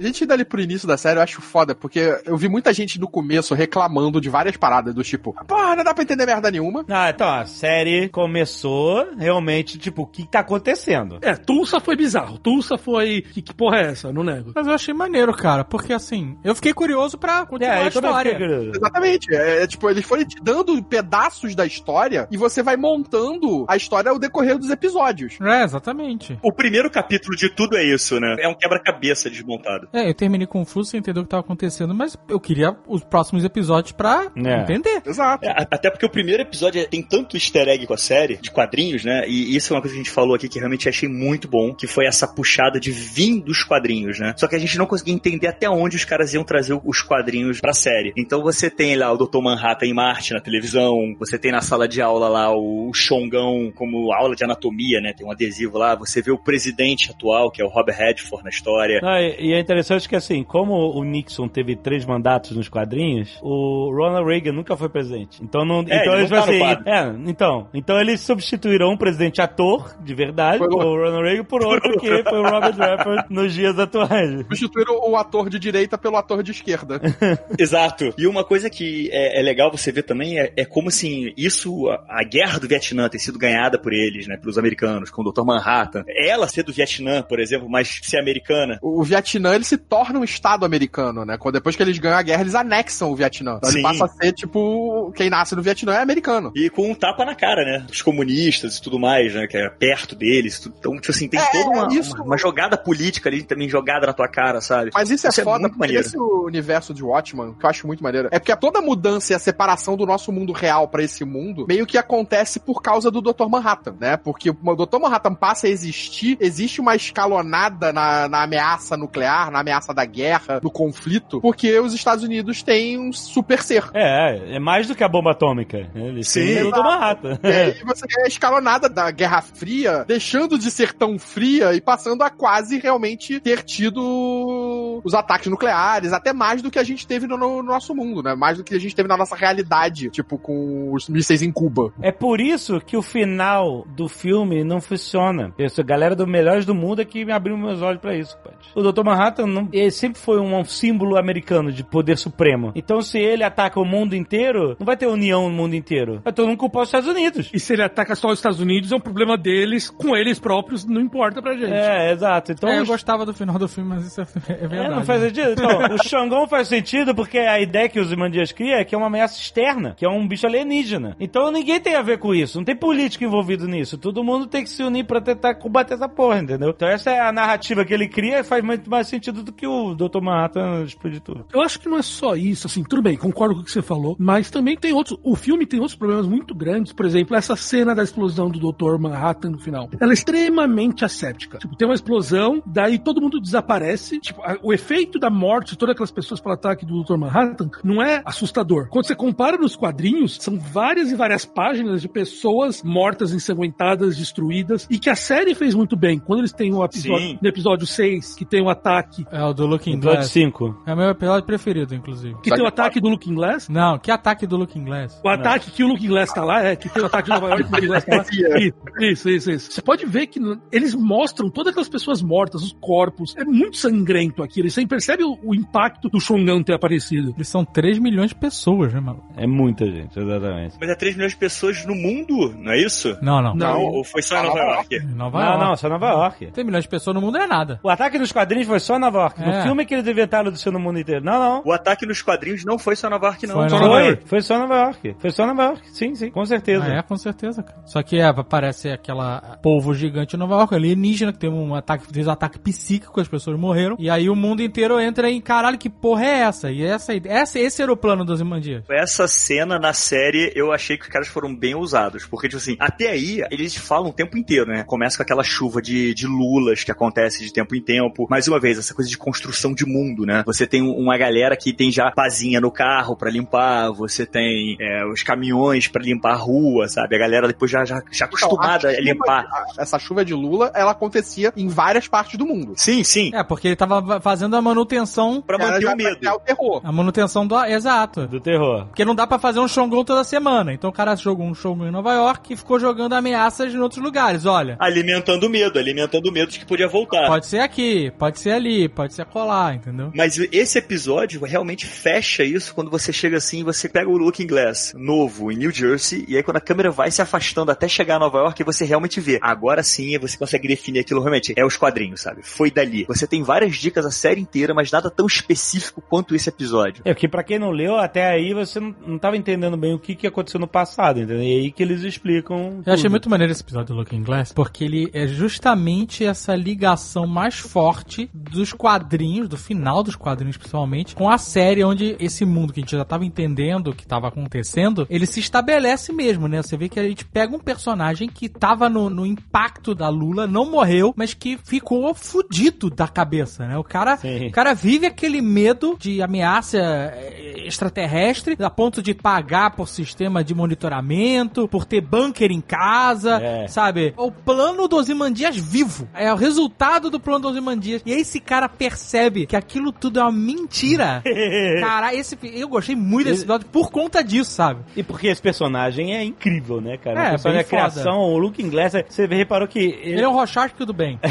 gente 0.00 0.24
indo 0.24 0.32
ali 0.32 0.44
pro 0.44 0.60
início 0.60 0.86
da 0.86 0.96
série, 0.96 1.18
eu 1.18 1.22
acho 1.22 1.40
foda, 1.40 1.74
porque 1.74 2.18
eu 2.24 2.36
vi 2.36 2.48
muita 2.48 2.72
gente 2.72 2.98
no 3.00 3.08
começo 3.08 3.54
reclamando 3.54 4.20
de 4.20 4.28
várias 4.28 4.56
paradas, 4.56 4.94
do 4.94 5.02
tipo, 5.02 5.34
porra, 5.46 5.76
não 5.76 5.84
dá 5.84 5.94
pra 5.94 6.02
entender 6.02 6.26
merda 6.26 6.50
nenhuma. 6.50 6.84
Ah, 6.88 7.10
então 7.10 7.28
a 7.28 7.44
série 7.46 8.08
começou 8.08 9.06
realmente, 9.16 9.78
tipo, 9.78 10.02
o 10.02 10.06
que 10.06 10.26
tá 10.26 10.40
acontecendo? 10.40 11.18
É, 11.22 11.34
Tulsa 11.34 11.80
foi 11.80 11.96
bizarro. 11.96 12.38
Tulsa 12.38 12.76
foi. 12.76 13.22
Que, 13.22 13.42
que 13.42 13.54
porra 13.54 13.78
é 13.78 13.86
essa? 13.92 14.12
Não 14.12 14.22
nego. 14.24 14.52
Mas 14.54 14.66
eu 14.66 14.72
achei 14.74 14.92
maneiro, 14.94 15.32
cara, 15.34 15.64
porque 15.64 15.92
assim, 15.92 16.36
eu 16.44 16.54
fiquei 16.54 16.72
curioso 16.74 17.16
pra 17.18 17.46
continuar 17.46 17.74
a 17.74 17.86
É, 17.86 17.90
também 17.90 18.10
história. 18.10 18.32
fiquei. 18.32 18.70
Exatamente. 18.76 19.34
É, 19.34 19.62
é, 19.62 19.66
tipo, 19.66 19.88
ele 19.88 20.02
foi 20.02 20.24
te 20.24 20.36
dando 20.42 20.82
pedaços 20.82 21.54
da 21.54 21.64
história 21.66 22.26
e 22.30 22.36
você 22.36 22.62
vai 22.62 22.76
montando 22.76 23.64
a 23.68 23.76
história 23.76 24.10
ao 24.10 24.18
decorrer 24.18 24.58
dos 24.58 24.70
episódios. 24.70 25.38
É, 25.40 25.62
exatamente. 25.64 26.38
O 26.42 26.52
primeiro 26.52 26.90
capítulo 26.90 27.36
de 27.36 27.48
tudo 27.48 27.76
é 27.76 27.84
isso, 27.84 28.18
né? 28.20 28.36
É 28.40 28.48
um 28.48 28.54
quebra-cabeça 28.82 29.30
desmontado. 29.30 29.88
É, 29.92 30.08
eu 30.08 30.14
terminei 30.14 30.46
confuso 30.46 30.90
sem 30.90 30.98
entender 30.98 31.20
o 31.20 31.22
que 31.24 31.28
tava 31.30 31.42
acontecendo, 31.42 31.94
mas 31.94 32.16
eu 32.28 32.40
queria 32.40 32.76
os 32.86 33.02
próximos 33.04 33.44
episódios 33.44 33.92
pra 33.92 34.30
É. 34.36 34.62
entender. 34.62 35.02
Exato. 35.06 35.44
É, 35.44 35.66
até 35.70 35.90
porque 35.90 36.04
o 36.06 36.10
primeiro 36.10 36.42
episódio 36.42 36.80
é- 36.80 36.86
tem 36.86 37.02
tanto 37.02 37.36
easter 37.36 37.68
egg 37.68 37.86
com 37.86 37.94
a 37.94 37.98
série, 37.98 38.36
de 38.36 38.50
quadrinhos, 38.50 39.04
né? 39.04 39.24
E 39.28 39.54
isso 39.56 39.72
é 39.72 39.76
uma 39.76 39.80
coisa 39.82 39.94
que 39.94 40.00
a 40.00 40.04
gente 40.04 40.12
falou 40.12 40.34
aqui 40.34 40.48
que 40.48 40.58
realmente 40.58 40.88
achei 40.88 41.08
muito 41.08 41.48
bom, 41.48 41.74
que 41.74 41.86
foi 41.86 42.06
essa 42.06 42.26
puxada 42.26 42.78
de 42.80 42.90
vir 42.90 43.40
dos 43.40 43.62
quadrinhos, 43.62 44.18
né? 44.18 44.34
Só 44.36 44.46
que 44.48 44.56
a 44.56 44.58
gente 44.58 44.76
não 44.78 44.86
conseguia 44.86 45.14
entender 45.14 45.46
até 45.46 45.68
onde 45.68 45.96
os 45.96 46.04
caras 46.04 46.34
iam 46.34 46.44
trazer 46.44 46.78
os 46.84 47.02
quadrinhos 47.02 47.60
pra 47.60 47.72
série. 47.72 48.12
Então 48.16 48.42
você 48.42 48.68
tem 48.70 48.96
lá 48.96 49.12
o 49.12 49.16
Dr. 49.16 49.40
Manhattan 49.40 49.86
em 49.86 49.94
Marte 49.94 50.32
na 50.32 50.40
televisão, 50.40 51.14
você 51.18 51.38
tem 51.38 51.52
na 51.52 51.60
sala 51.60 51.86
de 51.88 52.00
aula 52.00 52.28
lá 52.28 52.54
o 52.54 52.90
Xongão 52.94 53.72
como 53.74 54.12
aula 54.12 54.34
de 54.34 54.44
anatomia, 54.44 55.00
né? 55.00 55.12
Tem 55.12 55.26
um 55.26 55.30
adesivo 55.30 55.78
lá, 55.78 55.94
você 55.94 56.20
vê 56.22 56.30
o 56.30 56.38
presidente 56.38 57.10
atual, 57.10 57.50
que 57.50 57.60
é 57.62 57.64
o 57.64 57.68
Robert 57.68 57.96
Redford 57.96 58.44
na 58.44 58.50
história. 58.62 59.00
Não, 59.02 59.16
e, 59.18 59.48
e 59.48 59.52
é 59.52 59.58
interessante 59.60 60.08
que, 60.08 60.14
assim, 60.16 60.42
como 60.44 60.74
o 60.96 61.02
Nixon 61.04 61.48
teve 61.48 61.74
três 61.76 62.04
mandatos 62.04 62.52
nos 62.56 62.68
quadrinhos, 62.68 63.38
o 63.42 63.90
Ronald 63.94 64.26
Reagan 64.28 64.52
nunca 64.52 64.76
foi 64.76 64.88
presidente. 64.88 65.42
Então, 65.42 65.64
não, 65.64 65.80
então 65.80 65.96
ele 65.96 66.06
não 66.06 66.18
eles 66.18 66.30
tá 66.30 66.38
assim, 66.40 66.62
é, 66.86 67.30
então, 67.30 67.68
então 67.74 68.00
eles 68.00 68.20
substituíram 68.20 68.90
um 68.92 68.96
presidente 68.96 69.40
ator, 69.40 69.94
de 70.00 70.14
verdade, 70.14 70.58
Foi 70.58 70.68
o- 70.68 70.76
o 70.76 70.96
Ronald 70.96 71.24
Reagan, 71.24 71.44
por 71.44 71.62
outro 71.66 71.98
que 71.98 72.22
foi 72.22 72.38
o 72.38 72.48
Robert 72.48 72.76
Redford 72.76 73.24
nos 73.30 73.52
dias 73.52 73.78
atuais. 73.78 74.30
Substituíram 74.42 74.98
o 75.10 75.16
ator 75.16 75.48
de 75.50 75.58
direita 75.58 75.98
pelo 75.98 76.16
ator 76.16 76.42
de 76.42 76.52
esquerda. 76.52 77.00
Exato. 77.58 78.14
E 78.16 78.26
uma 78.26 78.44
coisa 78.44 78.70
que 78.70 79.08
é, 79.12 79.40
é 79.40 79.42
legal 79.42 79.70
você 79.70 79.90
ver 79.92 80.02
também 80.04 80.38
é, 80.38 80.52
é 80.56 80.64
como 80.64 80.88
assim, 80.88 81.32
isso, 81.36 81.88
a, 81.88 82.20
a 82.20 82.24
guerra 82.24 82.58
do 82.58 82.68
Vietnã 82.68 83.08
ter 83.08 83.18
sido 83.18 83.38
ganhada 83.38 83.78
por 83.78 83.92
eles, 83.92 84.26
né, 84.26 84.36
pelos 84.36 84.58
americanos, 84.58 85.10
com 85.10 85.22
o 85.22 85.32
Dr. 85.32 85.42
Manhattan. 85.44 86.04
Ela 86.08 86.46
ser 86.48 86.62
do 86.62 86.72
Vietnã, 86.72 87.22
por 87.22 87.40
exemplo, 87.40 87.68
mas 87.68 88.00
ser 88.02 88.18
americana. 88.18 88.51
O 88.82 89.02
Vietnã, 89.02 89.54
ele 89.54 89.64
se 89.64 89.76
torna 89.76 90.18
um 90.18 90.24
estado 90.24 90.64
americano, 90.64 91.24
né? 91.24 91.36
Quando 91.38 91.54
depois 91.54 91.76
que 91.76 91.82
eles 91.82 91.98
ganham 91.98 92.18
a 92.18 92.22
guerra, 92.22 92.42
eles 92.42 92.54
anexam 92.54 93.10
o 93.10 93.16
Vietnã. 93.16 93.56
Então 93.58 93.70
Sim. 93.70 93.78
ele 93.78 93.82
passa 93.86 94.04
a 94.04 94.08
ser, 94.08 94.32
tipo, 94.32 95.12
quem 95.14 95.30
nasce 95.30 95.54
no 95.54 95.62
Vietnã 95.62 95.94
é 95.94 96.02
americano. 96.02 96.52
E 96.54 96.68
com 96.70 96.90
um 96.90 96.94
tapa 96.94 97.24
na 97.24 97.34
cara, 97.34 97.64
né? 97.64 97.84
Dos 97.86 98.02
comunistas 98.02 98.76
e 98.76 98.82
tudo 98.82 98.98
mais, 98.98 99.34
né? 99.34 99.46
Que 99.46 99.56
é 99.56 99.68
perto 99.68 100.14
deles. 100.14 100.60
Então, 100.66 100.94
tipo 100.96 101.10
assim, 101.10 101.28
tem 101.28 101.40
É, 101.40 101.44
toda 101.50 101.68
uma, 101.70 101.94
isso- 101.94 102.14
uma, 102.14 102.24
uma 102.24 102.38
jogada 102.38 102.76
política 102.76 103.28
ali 103.28 103.42
também 103.42 103.68
jogada 103.68 104.06
na 104.06 104.12
tua 104.12 104.28
cara, 104.28 104.60
sabe? 104.60 104.90
Mas 104.94 105.10
isso 105.10 105.26
é 105.26 105.30
Isso 105.30 105.40
é 105.40 105.44
foda, 105.44 105.60
muito 105.60 105.76
porque 105.78 105.94
esse 105.94 106.16
universo 106.18 106.92
de 106.94 107.02
Watchman, 107.02 107.54
que 107.58 107.64
eu 107.64 107.70
acho 107.70 107.86
muito 107.86 108.02
maneiro, 108.02 108.28
é 108.30 108.38
porque 108.38 108.54
toda 108.56 108.78
a 108.78 108.82
mudança 108.82 109.32
e 109.32 109.36
a 109.36 109.38
separação 109.38 109.96
do 109.96 110.06
nosso 110.06 110.30
mundo 110.32 110.52
real 110.52 110.86
pra 110.88 111.02
esse 111.02 111.24
mundo, 111.24 111.64
meio 111.68 111.86
que 111.86 111.96
acontece 111.98 112.60
por 112.60 112.80
causa 112.82 113.10
do 113.10 113.20
Dr. 113.20 113.46
Manhattan, 113.48 113.94
né? 114.00 114.16
Porque 114.16 114.50
o 114.50 114.54
Dr. 114.76 114.98
Manhattan 115.00 115.34
passa 115.34 115.66
a 115.66 115.70
existir, 115.70 116.36
existe 116.40 116.80
uma 116.80 116.94
escalonada 116.94 117.92
na, 117.92 118.28
na 118.28 118.41
ameaça 118.44 118.96
nuclear, 118.96 119.50
na 119.50 119.60
ameaça 119.60 119.92
da 119.92 120.04
guerra, 120.04 120.60
do 120.60 120.70
conflito, 120.70 121.40
porque 121.40 121.78
os 121.78 121.94
Estados 121.94 122.24
Unidos 122.24 122.62
têm 122.62 122.98
um 122.98 123.12
super 123.12 123.62
ser. 123.62 123.84
É, 123.94 124.56
é 124.56 124.58
mais 124.58 124.86
do 124.86 124.94
que 124.94 125.04
a 125.04 125.08
bomba 125.08 125.32
atômica. 125.32 125.90
Eles 125.94 126.28
Sim. 126.28 126.46
têm 126.46 126.62
o 126.64 126.70
do 126.70 126.82
Manhattan. 126.82 127.38
E 127.52 127.54
aí 127.54 127.82
você 127.84 128.06
a 128.24 128.26
escalonada 128.26 128.88
da 128.88 129.10
Guerra 129.10 129.40
Fria, 129.40 130.04
deixando 130.06 130.58
de 130.58 130.70
ser 130.70 130.92
tão 130.92 131.18
fria 131.18 131.74
e 131.74 131.80
passando 131.80 132.22
a 132.22 132.30
quase 132.30 132.78
realmente 132.78 133.40
ter 133.40 133.62
tido 133.62 135.00
os 135.04 135.14
ataques 135.14 135.48
nucleares, 135.48 136.12
até 136.12 136.32
mais 136.32 136.62
do 136.62 136.70
que 136.70 136.78
a 136.78 136.84
gente 136.84 137.06
teve 137.06 137.26
no, 137.26 137.36
no 137.36 137.62
nosso 137.62 137.94
mundo, 137.94 138.22
né? 138.22 138.34
Mais 138.34 138.58
do 138.58 138.64
que 138.64 138.74
a 138.74 138.80
gente 138.80 138.94
teve 138.94 139.08
na 139.08 139.16
nossa 139.16 139.36
realidade, 139.36 140.10
tipo, 140.10 140.38
com 140.38 140.92
os 140.92 141.08
mísseis 141.08 141.42
em 141.42 141.52
Cuba. 141.52 141.92
É 142.00 142.12
por 142.12 142.40
isso 142.40 142.80
que 142.80 142.96
o 142.96 143.02
final 143.02 143.84
do 143.88 144.08
filme 144.08 144.64
não 144.64 144.80
funciona. 144.80 145.52
Essa 145.58 145.82
galera 145.82 146.14
do 146.14 146.26
Melhores 146.26 146.64
do 146.64 146.74
Mundo 146.74 147.02
é 147.02 147.04
que 147.04 147.24
me 147.24 147.32
abriu 147.32 147.56
meus 147.56 147.82
olhos 147.82 148.00
pra 148.00 148.16
isso, 148.16 148.31
O 148.74 148.82
Dr. 148.82 149.04
Manhattan 149.04 149.46
não- 149.46 149.68
ele 149.72 149.90
sempre 149.90 150.18
foi 150.20 150.40
um 150.40 150.64
símbolo 150.64 151.16
americano 151.18 151.70
de 151.72 151.84
poder 151.84 152.16
supremo. 152.16 152.72
Então, 152.74 153.02
se 153.02 153.18
ele 153.18 153.44
ataca 153.44 153.78
o 153.78 153.84
mundo 153.84 154.14
inteiro, 154.16 154.76
não 154.78 154.86
vai 154.86 154.96
ter 154.96 155.06
união 155.06 155.48
no 155.48 155.54
mundo 155.54 155.74
inteiro. 155.74 156.20
Vai 156.24 156.32
todo 156.32 156.46
mundo 156.48 156.56
culpar 156.58 156.82
os 156.82 156.88
Estados 156.88 157.08
Unidos. 157.08 157.50
E 157.52 157.60
se 157.60 157.72
ele 157.74 157.82
ataca 157.82 158.14
só 158.14 158.28
os 158.28 158.38
Estados 158.38 158.60
Unidos, 158.60 158.90
é 158.92 158.96
um 158.96 159.00
problema 159.00 159.36
deles, 159.36 159.90
com 159.90 160.16
eles 160.16 160.38
próprios, 160.38 160.84
não 160.84 161.00
importa 161.00 161.42
pra 161.42 161.54
gente. 161.54 161.72
É, 161.72 162.12
exato. 162.12 162.52
Então, 162.52 162.68
É, 162.70 162.78
eu 162.78 162.82
os- 162.82 162.88
gostava 162.88 163.26
do 163.26 163.34
final 163.34 163.58
do 163.58 163.68
filme, 163.68 163.90
mas 163.90 164.06
isso 164.06 164.20
é, 164.20 164.24
é 164.24 164.52
É, 164.64 164.66
verdade. 164.68 164.94
não 164.94 165.04
faz 165.04 165.20
sentido. 165.22 165.50
Então, 165.52 165.68
o 165.94 166.02
Xangão 166.02 166.46
faz 166.48 166.68
sentido 166.68 167.14
porque 167.14 167.38
a 167.38 167.60
ideia 167.60 167.88
que 167.88 168.00
os 168.00 168.10
Imandias 168.12 168.52
criam 168.52 168.78
é 168.78 168.84
que 168.84 168.94
é 168.94 168.98
uma 168.98 169.08
ameaça 169.08 169.38
externa, 169.38 169.94
que 169.96 170.04
é 170.04 170.08
um 170.08 170.26
bicho 170.26 170.46
alienígena. 170.46 171.16
Então 171.20 171.50
ninguém 171.50 171.80
tem 171.80 171.94
a 171.94 172.02
ver 172.02 172.18
com 172.18 172.34
isso, 172.34 172.58
não 172.58 172.64
tem 172.64 172.76
político 172.76 173.24
envolvido 173.24 173.66
nisso. 173.66 173.98
Todo 173.98 174.22
mundo 174.24 174.46
tem 174.46 174.62
que 174.62 174.70
se 174.70 174.82
unir 174.82 175.04
pra 175.04 175.20
tentar 175.20 175.54
combater 175.56 175.94
essa 175.94 176.08
porra, 176.08 176.38
entendeu? 176.38 176.70
Então 176.70 176.88
essa 176.88 177.10
é 177.10 177.20
a 177.20 177.32
narrativa 177.32 177.84
que 177.84 177.92
ele 177.92 178.08
cria 178.08 178.21
e 178.30 178.42
faz 178.44 178.62
muito 178.64 178.88
mais 178.90 179.06
sentido 179.08 179.42
do 179.42 179.52
que 179.52 179.66
o 179.66 179.94
Dr. 179.94 180.20
Manhattan 180.20 180.84
explodir 180.84 181.20
tudo. 181.20 181.44
Eu 181.52 181.60
acho 181.60 181.78
que 181.80 181.88
não 181.88 181.98
é 181.98 182.02
só 182.02 182.34
isso, 182.36 182.66
assim, 182.66 182.82
tudo 182.84 183.02
bem, 183.02 183.16
concordo 183.16 183.54
com 183.54 183.60
o 183.62 183.64
que 183.64 183.70
você 183.70 183.82
falou, 183.82 184.16
mas 184.18 184.50
também 184.50 184.76
tem 184.76 184.92
outros. 184.92 185.18
O 185.22 185.34
filme 185.36 185.66
tem 185.66 185.80
outros 185.80 185.96
problemas 185.96 186.26
muito 186.26 186.54
grandes, 186.54 186.92
por 186.92 187.06
exemplo, 187.06 187.36
essa 187.36 187.56
cena 187.56 187.94
da 187.94 188.02
explosão 188.02 188.50
do 188.50 188.72
Dr. 188.72 188.98
Manhattan 188.98 189.50
no 189.50 189.58
final. 189.58 189.88
Ela 190.00 190.12
é 190.12 190.14
extremamente 190.14 191.04
asséptica. 191.04 191.58
Tipo, 191.58 191.76
tem 191.76 191.86
uma 191.88 191.94
explosão, 191.94 192.62
daí 192.66 192.98
todo 192.98 193.20
mundo 193.20 193.40
desaparece. 193.40 194.18
Tipo, 194.20 194.42
a- 194.42 194.58
o 194.62 194.72
efeito 194.72 195.18
da 195.18 195.30
morte 195.30 195.70
de 195.72 195.78
todas 195.78 195.92
aquelas 195.94 196.10
pessoas 196.10 196.40
pelo 196.40 196.54
ataque 196.54 196.84
do 196.84 197.02
Dr. 197.02 197.16
Manhattan 197.16 197.70
não 197.82 198.02
é 198.02 198.22
assustador. 198.24 198.88
Quando 198.88 199.06
você 199.06 199.14
compara 199.14 199.56
nos 199.56 199.76
quadrinhos, 199.76 200.36
são 200.40 200.58
várias 200.58 201.10
e 201.10 201.14
várias 201.14 201.44
páginas 201.44 202.00
de 202.02 202.08
pessoas 202.08 202.82
mortas, 202.82 203.32
ensanguentadas, 203.32 204.16
destruídas, 204.16 204.86
e 204.90 204.98
que 204.98 205.08
a 205.10 205.14
série 205.16 205.54
fez 205.54 205.74
muito 205.74 205.96
bem. 205.96 206.18
Quando 206.18 206.40
eles 206.40 206.52
têm 206.52 206.74
o 206.74 206.84
episódio, 206.84 207.28
Sim. 207.28 207.38
no 207.40 207.48
episódio 207.48 207.86
6, 207.86 208.11
que 208.20 208.44
tem 208.44 208.62
o 208.62 208.68
ataque, 208.68 209.26
É 209.30 209.42
o 209.44 209.52
do 209.52 209.66
Looking 209.66 209.92
Episódio 209.94 210.18
Glass. 210.18 210.30
5. 210.30 210.82
É 210.86 210.94
o 210.94 210.96
meu 210.96 211.10
episódio 211.10 211.46
preferido, 211.46 211.94
inclusive. 211.94 212.36
que 212.42 212.50
tem 212.50 212.62
o 212.62 212.66
ataque 212.66 213.00
do 213.00 213.08
Looking 213.08 213.34
Glass, 213.34 213.68
Não, 213.68 213.98
que 213.98 214.10
ataque 214.10 214.46
do 214.46 214.56
Looking 214.56 214.84
Glass? 214.84 215.20
O 215.24 215.28
ataque 215.28 215.70
que 215.70 215.82
o 215.84 215.88
Looking 215.88 216.08
Glass 216.08 216.32
tá 216.32 216.44
lá, 216.44 216.62
é, 216.64 216.76
que 216.76 216.88
tem 216.88 217.02
o 217.02 217.06
ataque 217.06 217.24
de 217.24 217.30
Nova 217.34 217.48
York 217.48 217.64
que 217.64 217.68
o 217.68 217.72
Looking 217.74 217.86
Glass 217.88 218.04
tá 218.04 218.16
lá. 218.16 218.24
Isso, 219.02 219.28
isso, 219.28 219.50
isso. 219.50 219.72
Você 219.72 219.82
pode 219.82 220.04
ver 220.06 220.26
que 220.26 220.40
eles 220.70 220.94
mostram 220.94 221.48
todas 221.50 221.70
aquelas 221.70 221.88
pessoas 221.88 222.22
mortas, 222.22 222.62
os 222.62 222.72
corpos. 222.80 223.34
É 223.36 223.44
muito 223.44 223.76
sangrento 223.76 224.42
aquilo. 224.42 224.66
E 224.66 224.70
você 224.70 224.86
percebe 224.86 225.24
o, 225.24 225.38
o 225.42 225.54
impacto 225.54 226.08
do 226.08 226.20
Shongan 226.20 226.62
ter 226.62 226.74
aparecido. 226.74 227.32
Eles 227.36 227.48
são 227.48 227.64
3 227.64 227.98
milhões 227.98 228.28
de 228.30 228.34
pessoas, 228.34 228.92
né, 228.92 229.00
maluco? 229.00 229.26
É 229.36 229.46
muita 229.46 229.86
gente, 229.86 230.18
exatamente. 230.18 230.76
Mas 230.80 230.90
é 230.90 230.94
3 230.94 231.14
milhões 231.16 231.32
de 231.32 231.38
pessoas 231.38 231.84
no 231.86 231.94
mundo, 231.94 232.54
não 232.58 232.72
é 232.72 232.78
isso? 232.78 233.16
Não, 233.22 233.40
não. 233.42 233.54
Não. 233.54 233.80
Ou 233.82 234.04
foi 234.04 234.22
só 234.22 234.38
em 234.38 234.46
Nova 234.46 234.58
York? 234.58 234.94
Em 234.96 235.14
Nova 235.14 235.38
Não, 235.40 235.46
York. 235.48 235.64
não, 235.64 235.76
só 235.76 235.88
Nova 235.88 236.08
York. 236.10 236.46
3 236.52 236.66
milhões 236.66 236.84
de 236.84 236.90
pessoas 236.90 237.14
no 237.14 237.20
mundo 237.20 237.38
é 237.38 237.46
nada. 237.46 237.80
O 237.82 237.88
ataque 237.88 238.01
nos 238.10 238.32
quadrinhos 238.32 238.66
foi 238.66 238.80
só 238.80 238.98
Nova 238.98 239.18
York. 239.18 239.40
No 239.40 239.50
É. 239.50 239.62
filme 239.62 239.84
que 239.86 239.94
eles 239.94 240.06
inventaram 240.06 240.50
do 240.50 240.56
seu 240.58 240.70
no 240.72 240.78
mundo 240.78 240.98
inteiro. 240.98 241.24
Não, 241.24 241.38
não. 241.38 241.62
O 241.64 241.72
ataque 241.72 242.06
nos 242.06 242.22
quadrinhos 242.22 242.64
não 242.64 242.78
foi 242.78 242.96
só 242.96 243.08
Nova 243.10 243.26
York, 243.26 243.46
não. 243.46 243.54
Foi 243.56 243.68
Só 243.68 243.78
Nova 243.80 244.00
York. 244.02 244.22
foi 244.26 244.40
só 244.42 244.58
Nova 244.58 244.74
York. 244.76 245.16
Foi 245.18 245.30
só 245.30 245.46
Nova 245.46 245.62
York. 245.64 245.80
Sim, 245.92 246.14
sim, 246.14 246.30
com 246.30 246.44
certeza. 246.44 246.84
Ah, 246.86 246.98
é, 246.98 247.02
com 247.02 247.16
certeza, 247.16 247.62
cara. 247.62 247.80
Só 247.86 248.02
que 248.02 248.16
é, 248.18 248.24
aparece 248.24 248.88
aquela 248.88 249.58
polvo 249.62 249.94
gigante 249.94 250.36
em 250.36 250.38
Nova 250.38 250.54
York, 250.56 250.74
alienígena, 250.74 251.32
que 251.32 251.38
teve 251.38 251.54
um 251.54 251.74
ataque, 251.74 252.06
fez 252.12 252.26
um 252.26 252.30
ataque 252.30 252.58
psíquico, 252.58 253.20
as 253.20 253.28
pessoas 253.28 253.58
morreram. 253.58 253.96
E 253.98 254.08
aí 254.10 254.28
o 254.30 254.36
mundo 254.36 254.62
inteiro 254.62 254.98
entra 255.00 255.30
em 255.30 255.40
caralho, 255.40 255.78
que 255.78 255.90
porra 255.90 256.24
é 256.24 256.38
essa? 256.40 256.70
E 256.70 256.82
essa, 256.82 257.12
essa 257.26 257.58
esse 257.58 257.82
era 257.82 257.92
o 257.92 257.96
plano 257.96 258.24
dos 258.24 258.40
Imandias. 258.40 258.84
Essa 258.90 259.26
cena 259.28 259.78
na 259.78 259.92
série, 259.92 260.52
eu 260.54 260.72
achei 260.72 260.96
que 260.96 261.04
os 261.04 261.08
caras 261.10 261.28
foram 261.28 261.54
bem 261.54 261.74
ousados. 261.74 262.24
Porque, 262.26 262.48
tipo 262.48 262.58
assim, 262.60 262.76
até 262.80 263.10
aí, 263.10 263.42
eles 263.50 263.76
falam 263.76 264.10
o 264.10 264.12
tempo 264.12 264.36
inteiro, 264.38 264.66
né? 264.70 264.82
Começa 264.84 265.16
com 265.16 265.22
aquela 265.22 265.42
chuva 265.44 265.80
de, 265.82 266.14
de 266.14 266.26
lulas 266.26 266.84
que 266.84 266.90
acontece 266.90 267.44
de 267.44 267.52
tempo 267.52 267.74
em 267.74 267.80
tempo. 267.92 268.26
Mais 268.30 268.48
uma 268.48 268.58
vez, 268.58 268.78
essa 268.78 268.94
coisa 268.94 269.10
de 269.10 269.18
construção 269.18 269.74
de 269.74 269.84
mundo, 269.84 270.24
né? 270.24 270.42
Você 270.46 270.66
tem 270.66 270.82
um- 270.82 270.96
uma 270.96 271.16
galera 271.18 271.56
que 271.56 271.72
tem 271.72 271.90
já 271.90 272.10
pazinha 272.10 272.60
no 272.60 272.70
carro 272.70 273.16
pra 273.16 273.30
limpar, 273.30 273.90
você 273.92 274.24
tem 274.24 274.76
é, 274.80 275.04
os 275.06 275.22
caminhões 275.22 275.88
pra 275.88 276.02
limpar 276.02 276.32
a 276.32 276.36
rua, 276.36 276.88
sabe? 276.88 277.14
A 277.16 277.18
galera 277.18 277.46
depois 277.46 277.70
já, 277.70 277.84
já, 277.84 278.02
já 278.10 278.24
acostumada 278.24 278.76
Então, 278.78 278.90
a 278.90 278.94
chuva 278.94 279.02
limpar. 279.02 279.42
de- 279.42 279.48
a- 279.78 279.82
essa 279.82 279.98
chuva 279.98 280.24
de 280.24 280.34
Lula, 280.34 280.70
ela 280.74 280.92
acontecia 280.92 281.52
em 281.56 281.68
várias 281.68 282.08
partes 282.08 282.38
do 282.38 282.46
mundo. 282.46 282.72
Sim, 282.76 283.04
sim. 283.04 283.30
É, 283.34 283.42
porque 283.42 283.68
ele 283.68 283.76
tava 283.76 284.20
fazendo 284.20 284.56
a 284.56 284.62
manutenção. 284.62 285.42
Pra 285.42 285.58
manter 285.58 285.86
o 285.86 285.96
medo. 285.96 286.18
o 286.32 286.38
terror. 286.40 286.80
A 286.84 286.92
manutenção 286.92 287.46
do. 287.46 287.56
Exato. 287.64 288.26
Do 288.26 288.40
terror. 288.40 288.86
Porque 288.86 289.04
não 289.04 289.14
dá 289.14 289.26
pra 289.26 289.38
fazer 289.38 289.60
um 289.60 289.68
Shogun 289.68 290.04
toda 290.04 290.24
semana. 290.24 290.72
Então 290.72 290.90
o 290.90 290.92
cara 290.92 291.14
jogou 291.16 291.46
um 291.46 291.54
Shogun 291.54 291.86
em 291.86 291.90
Nova 291.90 292.12
York 292.14 292.52
e 292.52 292.56
ficou 292.56 292.78
jogando 292.78 293.12
ameaças 293.14 293.72
em 293.74 293.78
outros 293.78 294.02
lugares. 294.02 294.46
Olha, 294.46 294.76
Alimentando 294.80 295.46
o 295.46 295.50
medo, 295.50 295.78
alimentando 295.78 296.28
o 296.28 296.32
medo 296.32 296.50
de 296.50 296.58
que 296.58 296.66
podia 296.66 296.88
voltar. 296.88 297.26
pode 297.26 297.46
ser 297.46 297.58
aqui, 297.60 297.71
pode 298.18 298.38
ser 298.38 298.50
ali, 298.50 298.88
pode 298.88 299.14
ser 299.14 299.24
colar, 299.26 299.74
entendeu? 299.74 300.10
Mas 300.14 300.38
esse 300.52 300.78
episódio 300.78 301.44
realmente 301.44 301.86
fecha 301.86 302.42
isso 302.44 302.74
quando 302.74 302.90
você 302.90 303.12
chega 303.12 303.36
assim, 303.36 303.64
você 303.64 303.88
pega 303.88 304.08
o 304.08 304.16
Looking 304.16 304.46
Glass 304.46 304.92
novo 304.96 305.50
em 305.50 305.56
New 305.56 305.70
Jersey, 305.70 306.24
e 306.28 306.36
aí 306.36 306.42
quando 306.42 306.56
a 306.58 306.60
câmera 306.60 306.90
vai 306.90 307.10
se 307.10 307.22
afastando 307.22 307.70
até 307.70 307.88
chegar 307.88 308.16
a 308.16 308.20
Nova 308.20 308.38
York, 308.38 308.62
você 308.64 308.84
realmente 308.84 309.20
vê. 309.20 309.38
Agora 309.42 309.82
sim 309.82 310.18
você 310.18 310.36
consegue 310.36 310.68
definir 310.68 311.00
aquilo 311.00 311.20
realmente. 311.20 311.52
É 311.56 311.64
os 311.64 311.76
quadrinhos, 311.76 312.20
sabe? 312.20 312.42
Foi 312.42 312.70
dali. 312.70 313.04
Você 313.08 313.26
tem 313.26 313.42
várias 313.42 313.76
dicas 313.76 314.04
a 314.04 314.10
série 314.10 314.40
inteira, 314.40 314.74
mas 314.74 314.90
nada 314.90 315.10
tão 315.10 315.26
específico 315.26 316.02
quanto 316.08 316.34
esse 316.34 316.48
episódio. 316.48 317.02
É, 317.04 317.12
porque 317.12 317.28
pra 317.28 317.42
quem 317.42 317.58
não 317.58 317.70
leu, 317.70 317.96
até 317.96 318.26
aí 318.26 318.52
você 318.52 318.80
não, 318.80 318.94
não 319.06 319.18
tava 319.18 319.36
entendendo 319.36 319.76
bem 319.76 319.94
o 319.94 319.98
que, 319.98 320.14
que 320.14 320.26
aconteceu 320.26 320.60
no 320.60 320.66
passado, 320.66 321.20
entendeu? 321.20 321.42
E 321.42 321.60
aí 321.60 321.72
que 321.72 321.82
eles 321.82 322.02
explicam. 322.02 322.82
Eu 322.84 322.92
achei 322.92 323.04
tudo. 323.04 323.10
muito 323.12 323.30
maneiro 323.30 323.52
esse 323.52 323.62
episódio 323.62 323.94
do 323.94 324.00
Looking 324.00 324.22
Glass, 324.22 324.52
porque 324.52 324.84
ele 324.84 325.10
é 325.12 325.26
justamente 325.26 326.24
essa 326.24 326.54
ligação 326.54 327.26
mais 327.26 327.58
forte 327.62 328.28
dos 328.34 328.72
quadrinhos, 328.72 329.48
do 329.48 329.56
final 329.56 330.02
dos 330.02 330.16
quadrinhos 330.16 330.56
principalmente, 330.56 331.14
com 331.14 331.30
a 331.30 331.38
série 331.38 331.84
onde 331.84 332.16
esse 332.18 332.44
mundo 332.44 332.72
que 332.72 332.80
a 332.80 332.82
gente 332.82 332.96
já 332.96 333.04
tava 333.04 333.24
entendendo 333.24 333.88
o 333.88 333.94
que 333.94 334.06
tava 334.06 334.28
acontecendo, 334.28 335.06
ele 335.08 335.26
se 335.26 335.40
estabelece 335.40 336.12
mesmo, 336.12 336.48
né? 336.48 336.62
Você 336.62 336.76
vê 336.76 336.88
que 336.88 336.98
a 337.00 337.02
gente 337.08 337.24
pega 337.24 337.54
um 337.54 337.58
personagem 337.58 338.28
que 338.28 338.48
tava 338.48 338.88
no, 338.88 339.08
no 339.08 339.24
impacto 339.24 339.94
da 339.94 340.08
Lula, 340.08 340.46
não 340.46 340.70
morreu, 340.70 341.12
mas 341.16 341.32
que 341.34 341.56
ficou 341.56 342.14
fudido 342.14 342.90
da 342.90 343.06
cabeça, 343.08 343.66
né? 343.66 343.78
O 343.78 343.84
cara, 343.84 344.16
Sim. 344.16 344.48
o 344.48 344.50
cara 344.52 344.74
vive 344.74 345.06
aquele 345.06 345.40
medo 345.40 345.96
de 345.98 346.20
ameaça 346.22 346.78
eh, 346.78 347.62
extraterrestre, 347.66 348.56
a 348.60 348.70
ponto 348.70 349.02
de 349.02 349.14
pagar 349.14 349.70
por 349.76 349.88
sistema 349.88 350.42
de 350.42 350.54
monitoramento, 350.54 351.68
por 351.68 351.84
ter 351.84 352.00
bunker 352.00 352.50
em 352.50 352.60
casa, 352.60 353.40
É. 353.42 353.68
sabe? 353.68 354.14
O 354.16 354.30
plano 354.30 354.88
dos 354.88 355.08
Imandias 355.08 355.56
vivo. 355.56 356.08
É 356.14 356.32
o 356.32 356.36
resultado 356.36 357.10
do 357.10 357.20
plano 357.20 357.48
dos 357.48 357.51
Imandias. 357.56 358.02
E 358.04 358.12
aí 358.12 358.20
esse 358.20 358.40
cara 358.40 358.68
percebe 358.68 359.46
que 359.46 359.56
aquilo 359.56 359.92
tudo 359.92 360.20
é 360.20 360.22
uma 360.22 360.32
mentira. 360.32 361.22
cara, 361.80 362.14
esse, 362.14 362.38
eu 362.42 362.68
gostei 362.68 362.94
muito 362.96 363.26
desse 363.28 363.42
episódio 363.42 363.66
por 363.68 363.90
conta 363.90 364.22
disso, 364.22 364.50
sabe? 364.50 364.80
E 364.96 365.02
porque 365.02 365.28
esse 365.28 365.40
personagem 365.42 366.14
é 366.16 366.22
incrível, 366.24 366.80
né, 366.80 366.96
cara? 366.96 367.22
É, 367.24 367.26
o 367.28 367.30
personagem, 367.30 367.60
a 367.60 367.64
criação, 367.64 368.18
o 368.20 368.38
Looking 368.38 368.70
Glass, 368.70 368.94
você 369.08 369.26
reparou 369.26 369.66
que. 369.68 369.78
Ele 370.02 370.20
é 370.22 370.28
um 370.28 370.32
Rorschach 370.32 370.72
do 370.84 370.92
bem. 370.92 371.18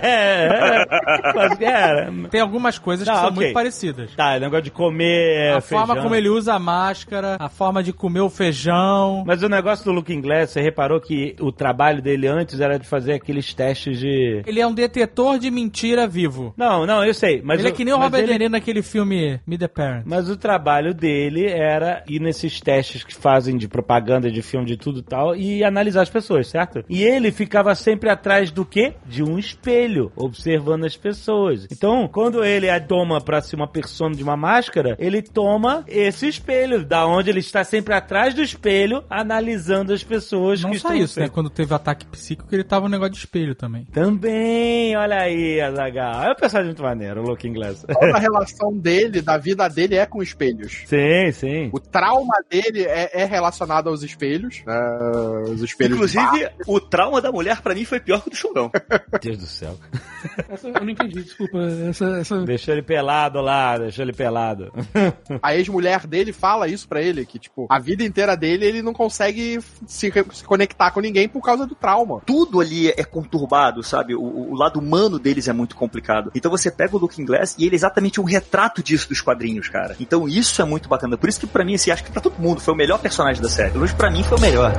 é, 0.00 0.84
é, 1.60 1.64
era. 1.64 2.12
Tem 2.30 2.40
algumas 2.40 2.78
coisas 2.78 3.06
que 3.06 3.12
Tá, 3.12 3.20
são 3.20 3.28
ok. 3.30 3.36
muito 3.36 3.54
parecidas. 3.54 4.14
Tá, 4.14 4.38
negócio 4.38 4.62
de 4.64 4.70
comer. 4.70 5.52
a 5.56 5.60
forma 5.60 5.86
feijão. 5.88 6.02
como 6.02 6.14
ele 6.14 6.28
usa 6.28 6.54
a 6.54 6.58
máscara, 6.58 7.36
a 7.38 7.48
forma 7.48 7.82
de 7.82 7.92
comer 7.92 8.20
o 8.20 8.30
feijão. 8.30 9.24
Mas 9.26 9.42
o 9.42 9.48
negócio 9.48 9.84
do 9.84 9.92
Looking 9.92 10.20
Glass, 10.20 10.50
você 10.50 10.60
reparou 10.60 11.00
que 11.00 11.34
o 11.40 11.50
trabalho 11.52 12.00
dele 12.02 12.26
antes 12.26 12.60
era 12.60 12.78
de 12.78 12.86
fazer 12.86 13.14
aqueles 13.14 13.52
testes 13.54 13.98
de. 13.98 14.42
Ele 14.46 14.60
é 14.60 14.66
um 14.66 14.74
detetor 14.74 15.38
de 15.40 15.50
mentira 15.50 16.06
vivo. 16.06 16.54
Não, 16.56 16.86
não, 16.86 17.04
eu 17.04 17.12
sei. 17.14 17.40
Mas 17.42 17.58
ele 17.60 17.68
é 17.68 17.72
que 17.72 17.84
nem 17.84 17.94
o 17.94 17.98
Robert 17.98 18.20
ele- 18.22 18.32
De 18.32 18.38
Niro 18.38 18.50
naquele 18.52 18.82
filme 18.82 19.40
Me 19.46 19.58
the 19.58 19.66
Parent. 19.68 20.04
Mas 20.06 20.28
o 20.30 20.36
trabalho 20.36 20.94
dele 20.94 21.46
era 21.46 22.04
ir 22.08 22.20
nesses 22.20 22.60
testes 22.60 23.02
que 23.02 23.14
fazem 23.14 23.56
de 23.56 23.66
propaganda, 23.68 24.30
de 24.30 24.42
filme, 24.42 24.66
de 24.66 24.76
tudo 24.76 25.00
e 25.00 25.02
tal, 25.02 25.34
e 25.36 25.64
analisar 25.64 26.02
as 26.02 26.10
pessoas, 26.10 26.48
certo? 26.48 26.84
E 26.88 27.02
ele 27.02 27.32
ficava 27.32 27.74
sempre 27.74 28.08
atrás 28.10 28.50
do 28.50 28.64
quê? 28.64 28.94
De 29.06 29.22
um 29.22 29.38
espelho, 29.38 30.12
observando 30.14 30.84
as 30.84 30.96
pessoas. 30.96 31.66
Então, 31.70 32.06
quando 32.08 32.44
ele 32.44 32.68
a 32.68 32.80
toma 32.80 33.20
pra 33.20 33.40
ser 33.40 33.56
uma 33.56 33.66
persona 33.68 34.14
de 34.14 34.22
uma 34.22 34.36
máscara, 34.36 34.96
ele 34.98 35.22
toma 35.22 35.84
esse 35.88 36.28
espelho, 36.28 36.84
da 36.84 37.06
onde 37.06 37.30
ele 37.30 37.40
está 37.40 37.64
sempre 37.64 37.94
atrás 37.94 38.34
do 38.34 38.42
espelho, 38.42 39.02
analisando 39.08 39.92
as 39.92 40.02
pessoas 40.02 40.60
Não 40.62 40.70
que 40.70 40.78
só 40.78 40.88
estão 40.88 41.04
isso, 41.04 41.20
né? 41.20 41.28
Quando 41.28 41.48
teve 41.50 41.72
ataque 41.74 42.06
psíquico, 42.06 42.52
ele 42.54 42.64
tava 42.64 42.86
um 42.86 42.88
negócio 42.88 43.12
de 43.12 43.18
espelho 43.18 43.54
também. 43.54 43.86
Também, 43.92 44.96
olha 44.96 45.20
aí, 45.20 45.29
Azaghal. 45.60 46.24
É 46.24 46.32
um 46.32 46.34
personagem 46.34 46.68
muito 46.70 46.82
maneiro, 46.82 47.22
o 47.22 47.26
Looking 47.26 47.52
Glass. 47.52 47.84
Toda 47.86 48.16
a 48.16 48.18
relação 48.20 48.72
dele, 48.72 49.20
da 49.20 49.36
vida 49.36 49.68
dele, 49.68 49.96
é 49.96 50.06
com 50.06 50.22
espelhos. 50.22 50.84
sim, 50.86 51.32
sim. 51.32 51.70
O 51.72 51.80
trauma 51.80 52.34
dele 52.48 52.84
é, 52.84 53.22
é 53.22 53.24
relacionado 53.24 53.88
aos 53.88 54.02
espelhos. 54.02 54.62
né? 54.66 54.80
os 55.48 55.62
espelhos. 55.62 55.94
Inclusive, 55.94 56.50
o 56.66 56.80
trauma 56.80 57.20
da 57.20 57.30
mulher 57.30 57.60
pra 57.60 57.74
mim 57.74 57.84
foi 57.84 58.00
pior 58.00 58.20
que 58.22 58.28
o 58.28 58.30
do 58.30 58.36
Xongão. 58.36 58.70
Deus 59.22 59.38
do 59.38 59.46
céu. 59.46 59.76
Essa 60.48 60.68
eu 60.68 60.74
não 60.74 60.88
entendi, 60.90 61.22
desculpa. 61.22 61.58
Essa, 61.88 62.18
essa... 62.18 62.38
Deixou 62.44 62.74
ele 62.74 62.82
pelado 62.82 63.40
lá, 63.40 63.78
deixou 63.78 64.04
ele 64.04 64.12
pelado. 64.12 64.72
A 65.42 65.54
ex-mulher 65.54 66.06
dele 66.06 66.32
fala 66.32 66.68
isso 66.68 66.88
pra 66.88 67.00
ele, 67.00 67.24
que, 67.24 67.38
tipo, 67.38 67.66
a 67.70 67.78
vida 67.78 68.02
inteira 68.04 68.36
dele 68.36 68.66
ele 68.66 68.82
não 68.82 68.92
consegue 68.92 69.60
se, 69.86 70.12
se 70.32 70.44
conectar 70.44 70.90
com 70.90 71.00
ninguém 71.00 71.28
por 71.28 71.40
causa 71.42 71.66
do 71.66 71.74
trauma. 71.74 72.20
Tudo 72.26 72.60
ali 72.60 72.88
é 72.88 73.04
conturbado, 73.04 73.82
sabe? 73.82 74.14
O, 74.14 74.50
o 74.50 74.54
lado 74.54 74.78
humano 74.78 75.18
deles 75.20 75.48
é 75.48 75.52
muito 75.52 75.76
complicado. 75.76 76.30
Então 76.34 76.50
você 76.50 76.70
pega 76.70 76.96
o 76.96 76.98
Looking 76.98 77.24
Glass 77.24 77.54
e 77.58 77.64
ele 77.64 77.74
é 77.74 77.76
exatamente 77.76 78.20
um 78.20 78.24
retrato 78.24 78.82
disso 78.82 79.08
dos 79.08 79.20
quadrinhos, 79.20 79.68
cara. 79.68 79.94
Então 80.00 80.28
isso 80.28 80.60
é 80.60 80.64
muito 80.64 80.88
bacana. 80.88 81.16
Por 81.16 81.28
isso 81.28 81.40
que 81.40 81.46
pra 81.46 81.64
mim, 81.64 81.74
assim, 81.74 81.90
acho 81.90 82.04
que 82.04 82.10
pra 82.10 82.20
todo 82.20 82.38
mundo 82.38 82.60
foi 82.60 82.74
o 82.74 82.76
melhor 82.76 82.98
personagem 82.98 83.42
da 83.42 83.48
série. 83.48 83.72
Menos 83.72 83.92
pra 83.92 84.10
mim 84.10 84.22
foi 84.22 84.38
o 84.38 84.40
melhor. 84.40 84.72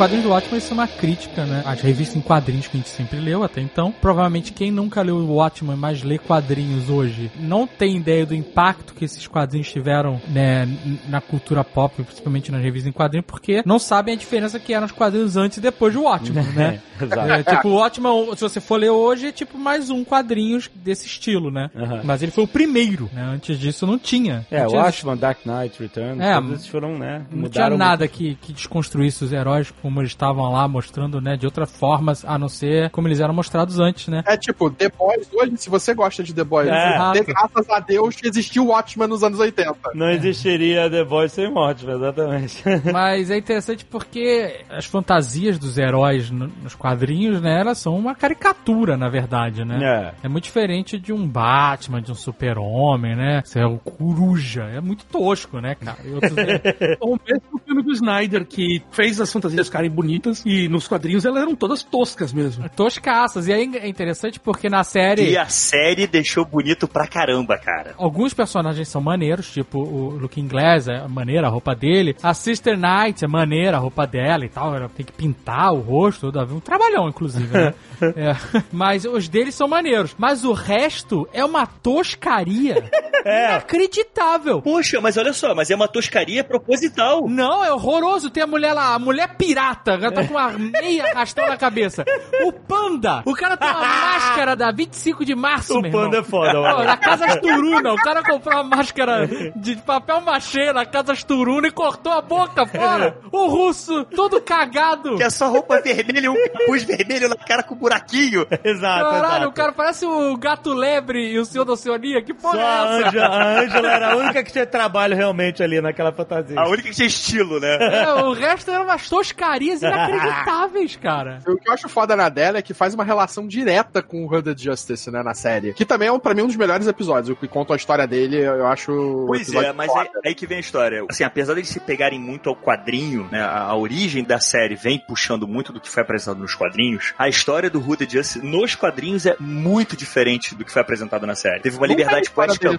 Quadrinhos 0.00 0.24
do 0.24 0.30
Watchmen 0.30 0.58
isso 0.58 0.70
é 0.70 0.74
uma 0.74 0.88
crítica, 0.88 1.44
né? 1.44 1.62
As 1.66 1.82
revistas 1.82 2.16
em 2.16 2.22
quadrinhos 2.22 2.66
que 2.66 2.76
a 2.76 2.80
gente 2.80 2.88
sempre 2.88 3.20
leu 3.20 3.42
até 3.42 3.60
então. 3.60 3.92
Provavelmente 3.92 4.50
quem 4.50 4.70
nunca 4.70 5.02
leu 5.02 5.16
o 5.16 5.34
Watchmen, 5.34 5.76
mas 5.76 6.02
lê 6.02 6.16
quadrinhos 6.16 6.88
hoje, 6.88 7.30
não 7.38 7.66
tem 7.66 7.98
ideia 7.98 8.24
do 8.24 8.34
impacto 8.34 8.94
que 8.94 9.04
esses 9.04 9.26
quadrinhos 9.26 9.70
tiveram, 9.70 10.18
né, 10.28 10.66
na 11.06 11.20
cultura 11.20 11.62
pop, 11.62 12.02
principalmente 12.02 12.50
nas 12.50 12.62
revistas 12.62 12.88
em 12.88 12.92
quadrinhos, 12.92 13.26
porque 13.26 13.62
não 13.66 13.78
sabem 13.78 14.14
a 14.14 14.16
diferença 14.16 14.58
que 14.58 14.72
eram 14.72 14.86
os 14.86 14.92
quadrinhos 14.92 15.36
antes 15.36 15.58
e 15.58 15.60
depois 15.60 15.92
do 15.92 16.04
Watchmen, 16.04 16.44
né? 16.56 16.80
Exato. 16.98 17.32
É, 17.32 17.42
tipo, 17.42 17.68
o 17.68 17.74
Watchmen, 17.74 18.34
se 18.36 18.40
você 18.40 18.60
for 18.60 18.76
ler 18.76 18.90
hoje, 18.90 19.26
é 19.26 19.32
tipo 19.32 19.58
mais 19.58 19.90
um 19.90 20.02
quadrinhos 20.02 20.70
desse 20.74 21.06
estilo, 21.06 21.50
né? 21.50 21.70
Mas 22.04 22.22
ele 22.22 22.32
foi 22.32 22.44
o 22.44 22.48
primeiro, 22.48 23.10
né? 23.12 23.22
Antes 23.22 23.58
disso 23.58 23.86
não 23.86 23.98
tinha. 23.98 24.46
É, 24.50 24.60
não 24.60 24.66
o 24.66 24.68
tinha, 24.70 24.82
Watchmen, 24.82 25.16
Dark 25.16 25.38
Knight 25.44 25.82
Return, 25.82 26.22
É, 26.22 26.34
todos 26.36 26.52
esses 26.52 26.66
foram, 26.68 26.98
né, 26.98 27.26
não 27.30 27.50
tinha 27.50 27.68
nada 27.70 28.08
que, 28.08 28.34
que 28.36 28.52
desconstruísse 28.54 29.24
os 29.24 29.32
heróis 29.32 29.70
como 29.90 30.00
eles 30.00 30.12
estavam 30.12 30.52
lá 30.52 30.68
mostrando, 30.68 31.20
né? 31.20 31.36
De 31.36 31.46
outra 31.46 31.66
forma, 31.66 32.12
a 32.24 32.38
não 32.38 32.48
ser 32.48 32.90
como 32.90 33.08
eles 33.08 33.18
eram 33.18 33.34
mostrados 33.34 33.80
antes, 33.80 34.06
né? 34.06 34.22
É 34.24 34.36
tipo, 34.36 34.70
The 34.70 34.88
Boys 34.96 35.28
hoje, 35.32 35.56
se 35.56 35.68
você 35.68 35.92
gosta 35.94 36.22
de 36.22 36.32
The 36.32 36.44
Boys, 36.44 36.68
É. 36.68 37.12
de- 37.12 37.24
graças 37.24 37.68
a 37.68 37.80
Deus 37.80 38.14
que 38.14 38.28
existiu 38.28 38.66
o 38.66 38.68
Watchmen 38.68 39.08
nos 39.08 39.24
anos 39.24 39.40
80. 39.40 39.90
Não 39.94 40.08
existiria 40.10 40.88
The 40.88 41.02
Voice 41.04 41.34
sem 41.34 41.48
Watchmen, 41.48 41.96
exatamente. 41.96 42.62
Mas 42.92 43.30
é 43.30 43.36
interessante 43.38 43.84
porque 43.84 44.60
as 44.70 44.86
fantasias 44.86 45.58
dos 45.58 45.76
heróis 45.76 46.30
no- 46.30 46.50
nos 46.62 46.74
quadrinhos, 46.76 47.40
né, 47.42 47.60
elas 47.60 47.78
são 47.78 47.96
uma 47.96 48.14
caricatura, 48.14 48.96
na 48.96 49.08
verdade, 49.08 49.64
né? 49.64 50.12
É. 50.22 50.26
É 50.26 50.28
muito 50.28 50.44
diferente 50.44 50.98
de 50.98 51.12
um 51.12 51.26
Batman, 51.26 52.00
de 52.00 52.12
um 52.12 52.14
super-homem, 52.14 53.16
né? 53.16 53.42
Isso 53.44 53.58
é 53.58 53.66
o 53.66 53.78
Coruja. 53.78 54.62
É 54.64 54.80
muito 54.80 55.04
tosco, 55.06 55.58
né, 55.60 55.74
cara? 55.74 55.98
Ou 57.00 57.18
mesmo 57.26 57.42
o 57.54 57.58
filme 57.58 57.82
do 57.82 57.92
Snyder, 57.92 58.46
que 58.46 58.82
fez 58.92 59.20
as 59.20 59.32
fantasias 59.32 59.68
ficarem 59.80 59.90
bonitas 59.90 60.42
e 60.44 60.68
nos 60.68 60.86
quadrinhos 60.86 61.24
elas 61.24 61.42
eram 61.42 61.54
todas 61.54 61.82
toscas 61.82 62.32
mesmo. 62.32 62.68
Toscaças. 62.70 63.48
E 63.48 63.52
aí 63.52 63.70
é 63.76 63.88
interessante 63.88 64.38
porque 64.38 64.68
na 64.68 64.84
série... 64.84 65.30
E 65.30 65.38
a 65.38 65.48
série 65.48 66.06
deixou 66.06 66.44
bonito 66.44 66.86
pra 66.86 67.06
caramba, 67.06 67.56
cara. 67.58 67.94
Alguns 67.96 68.34
personagens 68.34 68.88
são 68.88 69.00
maneiros, 69.00 69.50
tipo 69.50 69.80
o 69.80 70.10
Luke 70.10 70.40
Inglés 70.40 70.88
é 70.88 71.06
maneira 71.08 71.46
a 71.46 71.50
roupa 71.50 71.74
dele. 71.74 72.16
A 72.22 72.34
Sister 72.34 72.76
Knight 72.78 73.24
é 73.24 73.28
maneira 73.28 73.76
a 73.76 73.80
roupa 73.80 74.06
dela 74.06 74.44
e 74.44 74.48
tal. 74.48 74.74
Ela 74.74 74.88
tem 74.88 75.06
que 75.06 75.12
pintar 75.12 75.72
o 75.72 75.80
rosto, 75.80 76.30
tudo. 76.30 76.54
um 76.54 76.60
trabalhão, 76.60 77.08
inclusive, 77.08 77.52
né? 77.52 77.74
É. 78.16 78.34
Mas 78.72 79.04
os 79.04 79.28
deles 79.28 79.54
são 79.54 79.68
maneiros. 79.68 80.14
Mas 80.16 80.42
o 80.42 80.54
resto 80.54 81.28
é 81.34 81.44
uma 81.44 81.66
toscaria 81.66 82.82
inacreditável. 83.26 84.62
Poxa, 84.62 85.02
mas 85.02 85.18
olha 85.18 85.34
só, 85.34 85.54
mas 85.54 85.70
é 85.70 85.76
uma 85.76 85.86
toscaria 85.86 86.42
proposital. 86.42 87.28
Não, 87.28 87.62
é 87.62 87.70
horroroso. 87.70 88.30
Tem 88.30 88.42
a 88.42 88.46
mulher 88.46 88.72
lá, 88.72 88.94
a 88.94 88.98
mulher 88.98 89.36
pirata, 89.36 89.59
ela 89.64 90.12
tá 90.12 90.24
com 90.26 90.34
uma 90.34 90.50
meia 90.52 91.04
arrastão 91.12 91.46
na 91.48 91.56
cabeça. 91.56 92.04
O 92.44 92.52
panda, 92.52 93.22
o 93.26 93.34
cara 93.34 93.56
tem 93.56 93.68
uma 93.68 93.80
máscara 93.80 94.56
da 94.56 94.70
25 94.72 95.24
de 95.24 95.34
março, 95.34 95.78
O 95.78 95.82
meu 95.82 95.90
panda 95.90 96.16
irmão. 96.16 96.20
é 96.20 96.24
foda, 96.24 96.52
Pô, 96.52 96.62
mano. 96.62 96.84
na 96.84 96.96
Casa 96.96 97.26
Asturuna, 97.26 97.92
o 97.92 97.96
cara 97.96 98.22
comprou 98.22 98.54
uma 98.62 98.76
máscara 98.76 99.28
de 99.56 99.76
papel 99.76 100.20
machê 100.20 100.72
na 100.72 100.84
Casa 100.86 101.12
Asturuna 101.12 101.68
e 101.68 101.70
cortou 101.70 102.12
a 102.12 102.20
boca 102.22 102.66
fora. 102.66 103.16
O 103.32 103.46
russo, 103.48 104.04
todo 104.04 104.40
cagado. 104.40 105.16
Que 105.16 105.22
é 105.24 105.30
só 105.30 105.48
roupa 105.48 105.80
vermelha 105.80 106.26
e 106.26 106.28
um 106.28 106.34
capuz 106.48 106.82
vermelho 106.84 107.28
na 107.28 107.36
cara 107.36 107.62
com 107.62 107.74
buraquinho. 107.74 108.46
Exato, 108.64 109.10
Caralho, 109.10 109.26
exato. 109.34 109.48
o 109.48 109.52
cara 109.52 109.72
parece 109.72 110.06
o 110.06 110.36
gato 110.36 110.72
lebre 110.72 111.32
e 111.32 111.38
o 111.38 111.44
senhor 111.44 111.64
da 111.64 111.72
Oceania. 111.72 112.22
Que 112.22 112.32
porra 112.34 112.54
Só 112.58 112.60
a 112.60 112.70
é 112.70 112.98
essa? 113.00 113.08
Ângela, 113.08 113.26
a 113.26 113.60
Ângela 113.60 113.90
era 113.92 114.12
a 114.12 114.16
única 114.16 114.42
que 114.44 114.52
tinha 114.52 114.66
trabalho 114.66 115.16
realmente 115.16 115.62
ali 115.62 115.80
naquela 115.80 116.12
fantasia. 116.12 116.58
A 116.58 116.68
única 116.68 116.88
que 116.88 116.94
tinha 116.94 117.06
estilo, 117.08 117.58
né? 117.60 117.76
É, 117.80 118.12
o 118.22 118.32
resto 118.32 118.70
eram 118.70 118.84
umas 118.84 119.06
toscarias 119.50 119.82
inacreditáveis, 119.82 120.96
cara. 121.02 121.38
O 121.46 121.56
que 121.56 121.68
eu 121.68 121.72
acho 121.72 121.88
foda 121.88 122.14
na 122.14 122.28
dela 122.28 122.58
é 122.58 122.62
que 122.62 122.74
faz 122.74 122.94
uma 122.94 123.04
relação 123.04 123.46
direta 123.46 124.02
com 124.02 124.24
o 124.24 124.32
Hooded 124.32 124.62
Justice, 124.62 125.10
né, 125.10 125.22
na 125.22 125.34
série. 125.34 125.72
Que 125.72 125.84
também 125.84 126.08
é, 126.08 126.18
pra 126.18 126.34
mim, 126.34 126.42
um 126.42 126.46
dos 126.46 126.56
melhores 126.56 126.86
episódios. 126.86 127.30
O 127.30 127.36
que 127.36 127.48
conta 127.48 127.72
a 127.72 127.76
história 127.76 128.06
dele, 128.06 128.38
eu 128.38 128.66
acho. 128.66 129.24
Pois 129.26 129.52
é, 129.52 129.72
mas 129.72 129.90
foda. 129.90 130.10
aí, 130.24 130.34
que 130.34 130.46
vem 130.46 130.58
a 130.58 130.60
história. 130.60 131.04
Assim, 131.08 131.24
apesar 131.24 131.54
deles 131.54 131.68
se 131.68 131.80
pegarem 131.80 132.20
muito 132.20 132.48
ao 132.48 132.56
quadrinho, 132.56 133.28
né, 133.30 133.40
a, 133.40 133.62
a 133.62 133.76
origem 133.76 134.22
da 134.22 134.38
série 134.38 134.74
vem 134.74 134.98
puxando 134.98 135.46
muito 135.46 135.72
do 135.72 135.80
que 135.80 135.88
foi 135.88 136.02
apresentado 136.02 136.38
nos 136.38 136.54
quadrinhos, 136.54 137.14
a 137.18 137.28
história 137.28 137.70
do 137.70 137.80
Hooded 137.80 138.12
Justice 138.12 138.44
nos 138.44 138.74
quadrinhos 138.74 139.26
é 139.26 139.36
muito 139.40 139.96
diferente 139.96 140.54
do 140.54 140.64
que 140.64 140.72
foi 140.72 140.82
apresentado 140.82 141.26
na 141.26 141.34
série. 141.34 141.60
Teve 141.60 141.76
uma 141.76 141.86
Não 141.86 141.94
liberdade 141.94 142.30
poética. 142.30 142.78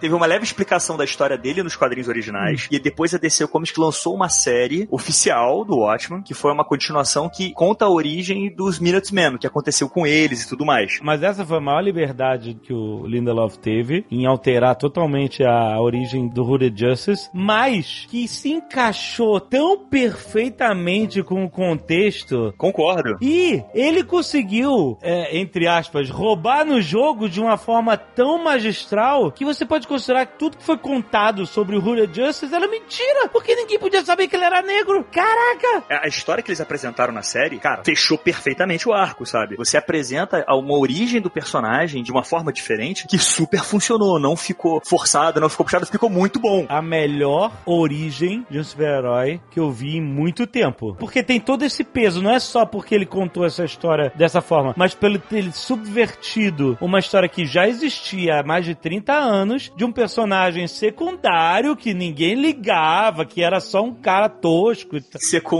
Teve 0.00 0.14
uma 0.14 0.26
leve 0.26 0.44
explicação 0.44 0.96
da 0.96 1.04
história 1.04 1.36
dele 1.36 1.62
nos 1.62 1.76
quadrinhos 1.76 2.08
originais. 2.08 2.68
E 2.70 2.78
depois 2.78 3.14
a 3.14 3.18
DC 3.18 3.46
Comics 3.46 3.76
lançou 3.76 4.14
uma 4.14 4.28
série 4.28 4.88
oficial 4.90 5.64
do 5.64 5.83
Watchmen, 5.84 6.22
que 6.22 6.34
foi 6.34 6.52
uma 6.52 6.64
continuação 6.64 7.28
que 7.28 7.52
conta 7.52 7.84
a 7.84 7.90
origem 7.90 8.54
dos 8.54 8.78
Minutemen, 8.78 9.34
o 9.34 9.38
que 9.38 9.46
aconteceu 9.46 9.88
com 9.88 10.06
eles 10.06 10.42
e 10.42 10.48
tudo 10.48 10.64
mais. 10.64 10.98
Mas 11.02 11.22
essa 11.22 11.44
foi 11.44 11.58
a 11.58 11.60
maior 11.60 11.80
liberdade 11.80 12.54
que 12.62 12.72
o 12.72 13.06
Lindelof 13.06 13.58
teve 13.58 14.04
em 14.10 14.26
alterar 14.26 14.76
totalmente 14.76 15.44
a 15.44 15.80
origem 15.80 16.28
do 16.28 16.44
Hooded 16.44 16.78
Justice, 16.78 17.28
mas 17.32 18.06
que 18.08 18.26
se 18.28 18.50
encaixou 18.50 19.40
tão 19.40 19.78
perfeitamente 19.78 21.22
com 21.22 21.44
o 21.44 21.50
contexto 21.50 22.54
Concordo. 22.56 23.16
e 23.20 23.62
ele 23.74 24.02
conseguiu, 24.04 24.98
é, 25.02 25.38
entre 25.38 25.66
aspas, 25.66 26.10
roubar 26.10 26.64
no 26.64 26.80
jogo 26.80 27.28
de 27.28 27.40
uma 27.40 27.56
forma 27.56 27.96
tão 27.96 28.42
magistral 28.42 29.30
que 29.32 29.44
você 29.44 29.64
pode 29.64 29.86
considerar 29.86 30.26
que 30.26 30.38
tudo 30.38 30.56
que 30.56 30.64
foi 30.64 30.78
contado 30.78 31.46
sobre 31.46 31.76
o 31.76 31.84
Hooded 31.84 32.14
Justice 32.14 32.54
era 32.54 32.68
mentira, 32.68 33.28
porque 33.32 33.54
ninguém 33.54 33.78
podia 33.78 34.04
saber 34.04 34.28
que 34.28 34.36
ele 34.36 34.44
era 34.44 34.62
negro. 34.62 35.04
Caraca! 35.10 35.73
A 35.88 36.08
história 36.08 36.42
que 36.42 36.50
eles 36.50 36.60
apresentaram 36.60 37.12
na 37.12 37.22
série, 37.22 37.58
cara, 37.58 37.82
fechou 37.84 38.18
perfeitamente 38.18 38.88
o 38.88 38.92
arco, 38.92 39.26
sabe? 39.26 39.56
Você 39.56 39.76
apresenta 39.76 40.44
uma 40.48 40.78
origem 40.78 41.20
do 41.20 41.30
personagem 41.30 42.02
de 42.02 42.10
uma 42.10 42.24
forma 42.24 42.52
diferente 42.52 43.06
que 43.06 43.18
super 43.18 43.62
funcionou, 43.62 44.18
não 44.18 44.36
ficou 44.36 44.80
forçado, 44.84 45.40
não 45.40 45.48
ficou 45.48 45.64
puxado, 45.64 45.86
ficou 45.86 46.10
muito 46.10 46.38
bom. 46.38 46.66
a 46.68 46.82
melhor 46.82 47.52
origem 47.64 48.46
de 48.50 48.58
um 48.58 48.64
super-herói 48.64 49.40
que 49.50 49.60
eu 49.60 49.70
vi 49.70 49.96
em 49.96 50.02
muito 50.02 50.46
tempo. 50.46 50.94
Porque 50.98 51.22
tem 51.22 51.40
todo 51.40 51.64
esse 51.64 51.82
peso, 51.84 52.22
não 52.22 52.30
é 52.30 52.38
só 52.38 52.64
porque 52.66 52.94
ele 52.94 53.06
contou 53.06 53.44
essa 53.44 53.64
história 53.64 54.12
dessa 54.14 54.40
forma, 54.40 54.74
mas 54.76 54.94
pelo 54.94 55.18
ter 55.18 55.52
subvertido 55.52 56.76
uma 56.80 56.98
história 56.98 57.28
que 57.28 57.46
já 57.46 57.66
existia 57.66 58.40
há 58.40 58.42
mais 58.42 58.64
de 58.64 58.74
30 58.74 59.12
anos, 59.12 59.72
de 59.76 59.84
um 59.84 59.92
personagem 59.92 60.66
secundário 60.66 61.76
que 61.76 61.94
ninguém 61.94 62.34
ligava, 62.34 63.24
que 63.24 63.42
era 63.42 63.60
só 63.60 63.82
um 63.82 63.94
cara 63.94 64.28
tosco. 64.28 64.96
e 64.96 65.02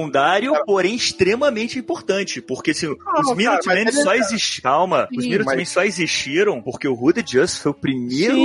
Secundário, 0.04 0.64
porém 0.66 0.94
extremamente 0.94 1.78
importante, 1.78 2.40
porque 2.42 2.74
se 2.74 2.86
os 2.86 2.96
cara, 2.98 3.34
Minutemen 3.34 3.92
só 3.92 4.14
existiram, 4.14 4.62
calma, 4.70 5.08
os 5.16 5.22
Sim, 5.24 5.30
Minutemen 5.30 5.56
mas- 5.58 5.68
só 5.70 5.82
existiram 5.84 6.60
porque 6.62 6.86
o 6.86 6.94
Hooded 6.94 7.30
Justice 7.30 7.62
foi 7.62 7.70
o 7.72 7.74
primeiro 7.74 8.36